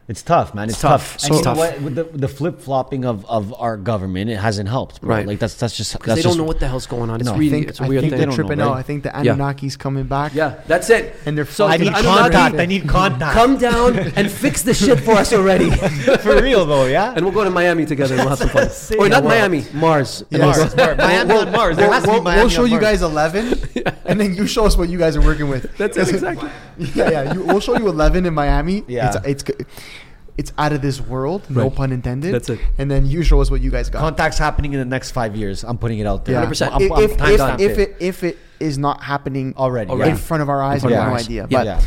It's 0.08 0.22
tough, 0.22 0.54
man. 0.54 0.64
It's, 0.68 0.74
It's 0.74 0.82
tough. 0.82 1.14
tough. 1.18 1.24
And 1.24 1.34
So 1.34 1.38
you 1.38 1.42
know 1.44 1.54
what? 1.60 1.80
With 1.80 1.94
the, 1.96 2.04
the 2.04 2.28
flip 2.28 2.60
flopping 2.60 3.04
of, 3.04 3.26
of 3.26 3.52
our 3.58 3.76
government, 3.76 4.30
it 4.30 4.36
hasn't 4.36 4.68
helped. 4.68 5.00
Bro. 5.00 5.16
Right. 5.16 5.26
Like 5.26 5.40
that's 5.40 5.54
that's 5.54 5.76
just 5.76 5.94
because 5.94 6.14
they 6.14 6.22
don't 6.22 6.30
just, 6.30 6.38
know 6.38 6.44
what 6.44 6.60
the 6.60 6.68
hell's 6.68 6.86
going 6.86 7.10
on. 7.10 7.20
It's 7.20 7.28
No. 7.28 7.34
Really, 7.36 7.48
I 7.48 7.50
think, 7.50 7.68
it's 7.68 7.80
a 7.80 7.84
I 7.84 7.88
weird 7.88 8.02
think 8.02 8.12
thing. 8.12 8.20
they're 8.20 8.30
tripping 8.32 8.58
know, 8.58 8.68
out. 8.68 8.72
right? 8.74 8.78
I 8.78 8.82
think 8.82 9.02
the 9.02 9.08
Yeah. 9.08 9.34
Anunnaki's 9.34 9.76
coming 9.76 10.04
back. 10.04 10.32
Yeah, 10.32 10.60
that's 10.68 10.90
it. 10.90 11.16
And 11.26 11.36
they're 11.36 11.44
So 11.44 11.66
I 11.66 11.76
need 11.76 11.88
the 11.88 12.02
contact. 12.02 12.54
I 12.54 12.66
need 12.66 12.88
contact. 12.88 13.32
Come 13.34 13.58
down 13.58 13.98
and 13.98 14.30
fix 14.30 14.62
the 14.62 14.74
shit 14.74 15.00
for 15.00 15.12
us 15.12 15.32
already. 15.32 15.70
for 16.22 16.40
real 16.40 16.64
though, 16.66 16.86
yeah. 16.86 17.12
and 17.16 17.24
we'll 17.24 17.34
go 17.34 17.42
to 17.42 17.50
Miami 17.50 17.84
together 17.84 18.14
and 18.14 18.20
we'll 18.22 18.36
have 18.36 18.38
some 18.38 18.48
fun. 18.50 18.66
Or 19.00 19.08
not 19.08 19.24
Wow. 19.24 19.30
Miami, 19.30 19.64
Mars. 19.74 20.24
Yes. 20.30 20.76
Mars. 20.76 20.96
Miami 20.98 21.32
on 21.34 21.50
Mars. 21.50 21.76
We'll, 21.76 21.90
has 21.90 22.04
to 22.04 22.08
be 22.08 22.12
we'll- 22.14 22.22
Miami 22.22 22.40
we'll 22.42 22.48
show 22.48 22.64
you 22.64 22.78
guys 22.78 23.02
11, 23.02 23.60
and 24.04 24.20
then 24.20 24.34
you 24.34 24.46
show 24.46 24.64
us 24.66 24.76
what 24.76 24.88
you 24.88 24.98
guys 24.98 25.16
are 25.16 25.20
working 25.22 25.48
with. 25.48 25.76
That's 25.76 25.96
it, 25.96 26.08
exactly. 26.10 26.48
Yeah, 26.78 27.10
yeah. 27.10 27.32
We'll 27.34 27.60
show 27.60 27.76
you 27.76 27.88
11 27.88 28.24
in 28.26 28.34
Miami. 28.34 28.84
Yeah. 28.86 29.20
It's, 29.24 29.42
it's, 30.38 30.52
out 30.58 30.72
of 30.72 30.82
this 30.82 31.00
world, 31.00 31.48
no 31.48 31.62
Right. 31.64 31.74
pun 31.74 31.92
intended. 31.92 32.34
That's 32.34 32.48
it. 32.50 32.60
And 32.78 32.90
then 32.90 33.06
usual 33.06 33.40
is 33.40 33.50
what 33.50 33.60
you 33.60 33.70
guys 33.70 33.88
got. 33.90 34.00
Contacts 34.00 34.38
happening 34.38 34.72
in 34.74 34.78
the 34.78 34.84
next 34.84 35.12
five 35.12 35.34
years. 35.36 35.64
I'm 35.64 35.78
putting 35.78 35.98
it 35.98 36.06
out 36.06 36.24
there. 36.24 36.34
Yeah. 36.42 36.46
100%. 36.50 36.72
I'm, 36.72 36.92
I'm, 36.92 36.92
I'm 36.92 37.02
if, 37.32 37.38
time 37.38 37.60
if, 37.60 37.70
if 37.72 37.78
it. 37.78 37.88
it 37.90 37.96
if 38.00 38.24
it 38.24 38.38
is 38.60 38.78
not 38.78 39.02
happening 39.02 39.54
already, 39.56 39.90
Already. 39.90 40.10
in 40.12 40.16
front 40.16 40.42
of 40.42 40.48
our 40.48 40.62
eyes, 40.62 40.80
front 40.80 40.92
we 40.92 40.96
have 40.98 41.08
no 41.08 41.14
idea. 41.16 41.46
Yeah. 41.50 41.58
But 41.58 41.66
yeah. 41.66 41.80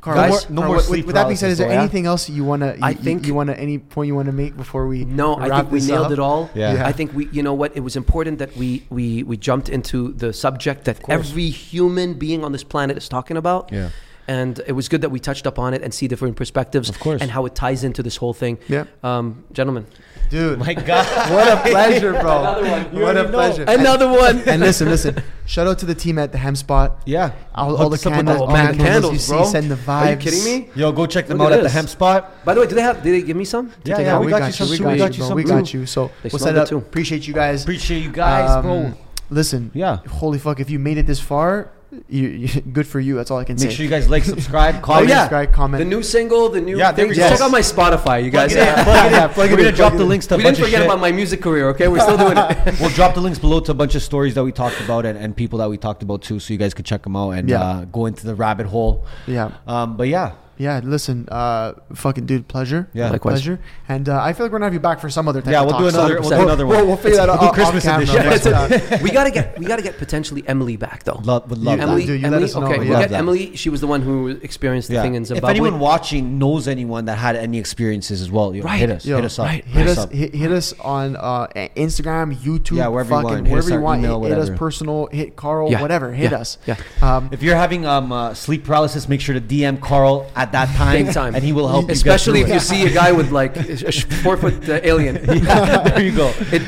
Karl, 0.00 0.16
Guys, 0.16 0.30
what- 0.32 0.50
no 0.50 0.62
more 0.62 0.76
what- 0.76 0.84
sleep 0.84 1.06
with 1.06 1.14
that 1.14 1.26
being 1.28 1.36
said, 1.36 1.52
is 1.52 1.58
there 1.58 1.68
paralysis, 1.68 1.68
though, 1.68 1.74
yeah? 1.74 1.80
anything 1.80 2.06
else 2.06 2.28
you 2.28 2.44
wanna? 2.44 2.76
I 2.82 2.92
think- 2.92 3.24
you 3.24 3.34
wanna 3.34 3.52
any 3.52 3.78
point 3.78 4.08
you 4.08 4.16
wanna 4.16 4.32
make 4.32 4.56
before 4.56 4.88
we 4.88 5.04
No, 5.04 5.34
I 5.34 5.46
wrap 5.46 5.60
think 5.60 5.72
we 5.72 5.80
nailed 5.86 6.06
up? 6.06 6.12
it 6.12 6.18
all. 6.18 6.50
Yeah. 6.54 6.74
Yeah. 6.74 6.86
I 6.88 6.90
think 6.92 7.14
we, 7.14 7.28
you 7.30 7.42
know 7.44 7.54
what, 7.54 7.76
it 7.76 7.80
was 7.80 7.94
important 7.94 8.40
that 8.40 8.56
we 8.56 8.84
we 8.90 9.22
we 9.22 9.36
jumped 9.36 9.68
into 9.68 10.12
the 10.14 10.32
subject 10.32 10.86
that 10.86 10.98
every 11.08 11.50
human 11.50 12.14
being 12.14 12.42
on 12.44 12.50
this 12.50 12.64
planet 12.64 12.96
is 12.96 13.08
talking 13.08 13.36
about. 13.36 13.70
Yeah. 13.72 13.90
And 14.28 14.60
it 14.66 14.72
was 14.72 14.88
good 14.88 15.00
that 15.02 15.10
we 15.10 15.18
touched 15.18 15.46
up 15.48 15.58
on 15.58 15.74
it 15.74 15.82
and 15.82 15.92
see 15.92 16.06
different 16.06 16.36
perspectives, 16.36 16.88
Of 16.88 17.00
course. 17.00 17.20
and 17.20 17.30
how 17.30 17.44
it 17.46 17.54
ties 17.56 17.82
into 17.82 18.02
this 18.04 18.16
whole 18.16 18.32
thing. 18.32 18.58
Yeah. 18.68 18.84
Um, 19.02 19.44
gentlemen, 19.52 19.86
Dude, 20.30 20.60
My 20.60 20.74
God. 20.90 21.04
what 21.30 21.48
a 21.48 21.70
pleasure, 21.70 22.12
bro. 22.12 22.38
Another 22.40 22.70
one. 22.70 22.96
You 22.96 23.02
What 23.02 23.16
a 23.16 23.22
know. 23.24 23.28
pleasure. 23.30 23.64
another 23.66 24.08
one. 24.08 24.38
And 24.46 24.60
listen, 24.62 24.88
listen. 24.88 25.22
Shout 25.44 25.66
out 25.66 25.78
to 25.80 25.86
the 25.86 25.94
team 25.94 26.18
at 26.18 26.30
the 26.32 26.38
Hemp 26.38 26.56
Spot. 26.56 27.02
Yeah. 27.04 27.32
All, 27.54 27.76
all 27.76 27.88
the 27.90 27.94
us 27.94 28.06
up 28.06 28.12
with 28.12 28.26
candles, 28.26 28.38
the- 28.38 28.44
Oh, 28.44 28.46
man, 28.46 28.78
the 28.78 28.84
candles, 28.84 28.88
candles, 28.88 29.12
you 29.12 29.18
see, 29.18 29.32
bro. 29.32 29.44
send 29.44 29.70
the 29.70 29.74
vibes. 29.74 29.88
Are 30.06 30.10
you 30.12 30.16
kidding 30.16 30.44
me? 30.44 30.68
Yo, 30.76 30.92
go 30.92 31.04
check 31.06 31.26
them 31.26 31.38
Look 31.38 31.48
out 31.48 31.52
at 31.54 31.58
at 31.58 31.62
the 31.64 31.68
hemp 31.70 31.88
spot. 31.88 32.44
By 32.44 32.54
the 32.54 32.60
way, 32.60 32.66
do 32.68 32.74
they 32.76 32.82
have? 32.82 33.02
Did 33.02 33.12
they 33.12 33.26
give 33.26 33.36
me 33.36 33.44
some? 33.44 33.70
to 33.70 33.76
Yeah, 33.84 33.98
yeah, 34.00 34.18
we 34.20 34.26
we 34.26 34.30
got 34.32 34.38
got, 34.38 34.46
you 34.46 34.52
some 34.52 34.66
you, 34.68 34.72
we 34.72 34.78
too, 34.78 34.84
got 34.84 34.88
we 34.88 34.94
you, 34.94 34.98
got 35.00 35.16
you 35.18 35.24
some 35.24 35.36
We 35.36 35.44
got 35.44 35.74
you. 35.74 35.86
So 35.86 36.06
They 36.22 36.28
we'll 36.30 36.38
smelled 36.38 36.40
set 36.42 36.54
it 36.56 36.58
up. 36.60 36.68
too. 36.68 36.78
Appreciate 36.78 37.26
you 37.26 37.34
guys. 37.34 37.62
Appreciate 37.64 37.98
you 38.02 38.12
guys, 38.12 38.48
Um, 38.50 38.62
bro. 38.62 38.92
Listen, 39.30 39.70
Yeah. 39.74 39.96
holy 40.08 40.38
fuck, 40.38 40.60
if 40.60 40.70
you 40.70 40.78
made 40.78 40.96
it 40.98 41.06
this 41.06 41.18
far, 41.20 41.70
you, 42.08 42.28
you, 42.28 42.60
good 42.72 42.86
for 42.86 43.00
you. 43.00 43.14
That's 43.16 43.30
all 43.30 43.38
I 43.38 43.44
can 43.44 43.54
Make 43.54 43.60
say. 43.60 43.66
Make 43.68 43.76
sure 43.76 43.84
you 43.84 43.90
guys 43.90 44.08
like, 44.08 44.24
subscribe, 44.24 44.76
Oh 44.78 44.80
comment. 44.80 45.08
yeah, 45.08 45.20
subscribe, 45.24 45.52
comment. 45.52 45.78
the 45.80 45.84
new 45.84 46.02
single, 46.02 46.48
the 46.48 46.60
new 46.60 46.78
Yeah, 46.78 46.92
thing. 46.92 47.08
we 47.08 47.14
check 47.14 47.40
out 47.40 47.50
my 47.50 47.60
Spotify, 47.60 48.24
you 48.24 48.30
guys. 48.30 48.54
it 48.54 48.66
in, 48.66 48.74
plug 48.84 49.12
it 49.12 49.22
in. 49.22 49.28
Plug 49.30 49.50
We're 49.50 49.56
gonna 49.56 49.68
in, 49.68 49.74
drop 49.74 49.92
the 49.94 50.02
in. 50.02 50.08
links 50.08 50.26
to 50.28 50.34
a 50.34 50.36
we 50.38 50.42
didn't 50.44 50.58
forget 50.58 50.82
about 50.84 51.00
my 51.00 51.12
music 51.12 51.42
career. 51.42 51.68
Okay, 51.70 51.88
we're 51.88 52.00
still 52.00 52.16
doing 52.18 52.36
it. 52.38 52.80
we'll 52.80 52.90
drop 52.90 53.14
the 53.14 53.20
links 53.20 53.38
below 53.38 53.60
to 53.60 53.70
a 53.72 53.74
bunch 53.74 53.94
of 53.94 54.02
stories 54.02 54.34
that 54.34 54.44
we 54.44 54.52
talked 54.52 54.80
about 54.80 55.04
and, 55.04 55.18
and 55.18 55.36
people 55.36 55.58
that 55.58 55.68
we 55.68 55.76
talked 55.76 56.02
about 56.02 56.22
too, 56.22 56.38
so 56.40 56.52
you 56.52 56.58
guys 56.58 56.72
could 56.74 56.86
check 56.86 57.02
them 57.02 57.14
out 57.16 57.30
and 57.32 57.48
Yeah. 57.48 57.60
uh, 57.62 57.84
go 57.84 58.06
into 58.06 58.26
the 58.26 58.34
rabbit 58.34 58.66
hole. 58.66 59.04
yeah, 59.26 59.50
Um, 59.66 59.96
but 59.96 60.08
yeah, 60.08 60.32
yeah. 60.58 60.80
Listen, 60.82 61.28
uh, 61.30 61.72
fucking 61.94 62.26
dude, 62.26 62.48
pleasure. 62.48 62.88
Yeah. 62.92 63.10
Likewise. 63.10 63.34
pleasure. 63.42 63.60
And 63.88 64.08
uh, 64.08 64.20
I 64.22 64.32
feel 64.32 64.46
like 64.46 64.52
we're 64.52 64.58
gonna 64.58 64.66
have 64.66 64.74
you 64.74 64.80
back 64.80 65.00
for 65.00 65.10
some 65.10 65.28
other 65.28 65.40
type 65.42 65.52
Yeah, 65.52 65.60
of 65.62 65.66
we'll 65.66 65.78
do 65.78 65.84
talk, 65.84 65.92
so- 65.92 65.98
another- 66.00 66.20
we'll 66.20 66.30
do 66.30 66.36
we'll- 66.36 66.44
another 66.46 66.66
one. 66.66 66.76
We'll, 66.76 66.86
we'll 66.88 66.96
figure 66.96 67.16
that 67.18 67.28
out. 67.28 67.40
We'll 67.40 67.48
off- 67.50 67.54
Christmas 67.54 67.84
camera, 67.84 68.02
edition. 68.02 68.52
but, 68.52 68.70
Yeah, 68.90 68.96
uh, 68.96 69.02
we 69.02 69.10
gotta 69.10 69.30
get 69.30 69.58
we 69.58 69.66
gotta 69.66 69.82
get 69.82 69.98
potentially 69.98 70.42
Emily 70.46 70.76
back 70.76 71.02
though. 71.04 71.20
love, 71.24 71.48
would 71.50 71.58
love 71.58 71.74
You- 71.74 71.76
that. 71.78 71.82
Emily, 71.88 72.06
Dude, 72.06 72.20
you 72.20 72.26
let 72.28 72.34
Emily, 72.34 72.44
us 72.44 72.54
know, 72.54 72.62
okay, 72.64 72.72
yeah. 72.74 72.78
we'll 72.80 72.90
Love 72.90 73.00
get 73.02 73.10
that. 73.10 73.18
Emily. 73.18 73.56
She 73.56 73.68
was 73.70 73.80
the 73.80 73.86
one 73.86 74.02
who 74.02 74.28
experienced 74.28 74.88
the 74.88 74.94
Yeah. 74.94 75.02
thing 75.02 75.14
in 75.14 75.24
Zimbabwe. 75.24 75.50
If 75.50 75.56
anyone 75.60 75.78
watching 75.80 76.38
knows 76.38 76.68
anyone 76.68 77.04
that 77.06 77.16
had 77.18 77.36
any 77.36 77.58
experiences 77.58 78.20
as 78.20 78.30
well, 78.30 78.54
yo, 78.54 78.62
Right. 78.62 78.80
hit 78.80 78.90
us, 78.90 79.04
Yo, 79.04 79.16
hit 79.16 79.24
us 79.24 79.38
up, 79.38 79.46
right. 79.46 79.64
hit 79.64 79.74
Hit 79.86 79.86
us, 79.88 79.98
up. 79.98 80.12
hit, 80.12 80.34
hit 80.34 80.50
us 80.52 80.74
on 80.80 81.16
uh, 81.16 81.46
Instagram, 81.76 82.34
YouTube, 82.36 82.76
Yeah, 82.76 82.88
wherever 82.88 83.08
you 83.14 83.22
fucking 83.22 83.34
want. 83.36 83.46
Hit 83.48 83.58
us 83.58 83.64
wherever 83.64 83.70
you 83.70 83.74
our 83.76 83.80
want. 83.82 84.00
email, 84.00 84.22
hit, 84.22 84.28
hit 84.30 84.38
us 84.38 84.42
whatever. 84.44 84.58
personal. 84.58 85.06
Hit 85.12 85.36
Karl, 85.36 85.70
Yeah. 85.70 85.80
whatever. 85.82 86.12
Hit 86.12 86.30
Yeah. 86.32 86.38
us. 86.38 86.58
Yeah. 86.66 86.76
Um, 87.00 87.28
If 87.32 87.42
you're 87.42 87.56
having 87.56 87.86
um, 87.86 88.12
uh, 88.12 88.34
sleep 88.34 88.64
paralysis, 88.64 89.08
make 89.08 89.20
sure 89.20 89.34
to 89.34 89.40
DM 89.40 89.80
Karl 89.80 90.26
at 90.36 90.51
that 90.52 90.68
time, 90.76 91.04
Big 91.06 91.14
time. 91.14 91.34
and 91.34 91.42
he 91.44 91.52
will 91.52 91.68
help 91.68 91.86
you. 91.88 91.92
Especially 91.92 92.40
if 92.40 92.46
get 92.48 92.54
you 92.54 92.60
see 92.60 92.86
a 92.86 92.90
guy 92.94 93.12
with 93.12 93.30
like 93.30 93.56
a 93.56 93.92
four 94.22 94.36
foot 94.36 94.68
uh, 94.68 94.80
alien. 94.82 95.16
yeah, 95.26 95.82
there 95.88 96.02
you 96.02 96.14
go. 96.14 96.32
It, 96.52 96.62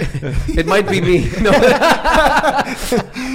it 0.59 0.67
might 0.67 0.89
be 0.89 1.01
me. 1.01 1.31
No. 1.41 1.53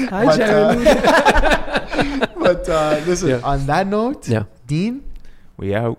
Hi, 0.09 0.25
But, 0.25 0.37
Jeremy. 0.37 0.83
but 2.39 2.69
uh, 2.69 3.01
listen, 3.05 3.29
Yeah. 3.29 3.41
on 3.43 3.65
that 3.67 3.87
note, 3.87 4.27
Yeah. 4.27 4.43
Dean, 4.67 5.03
We 5.57 5.75
out. 5.75 5.97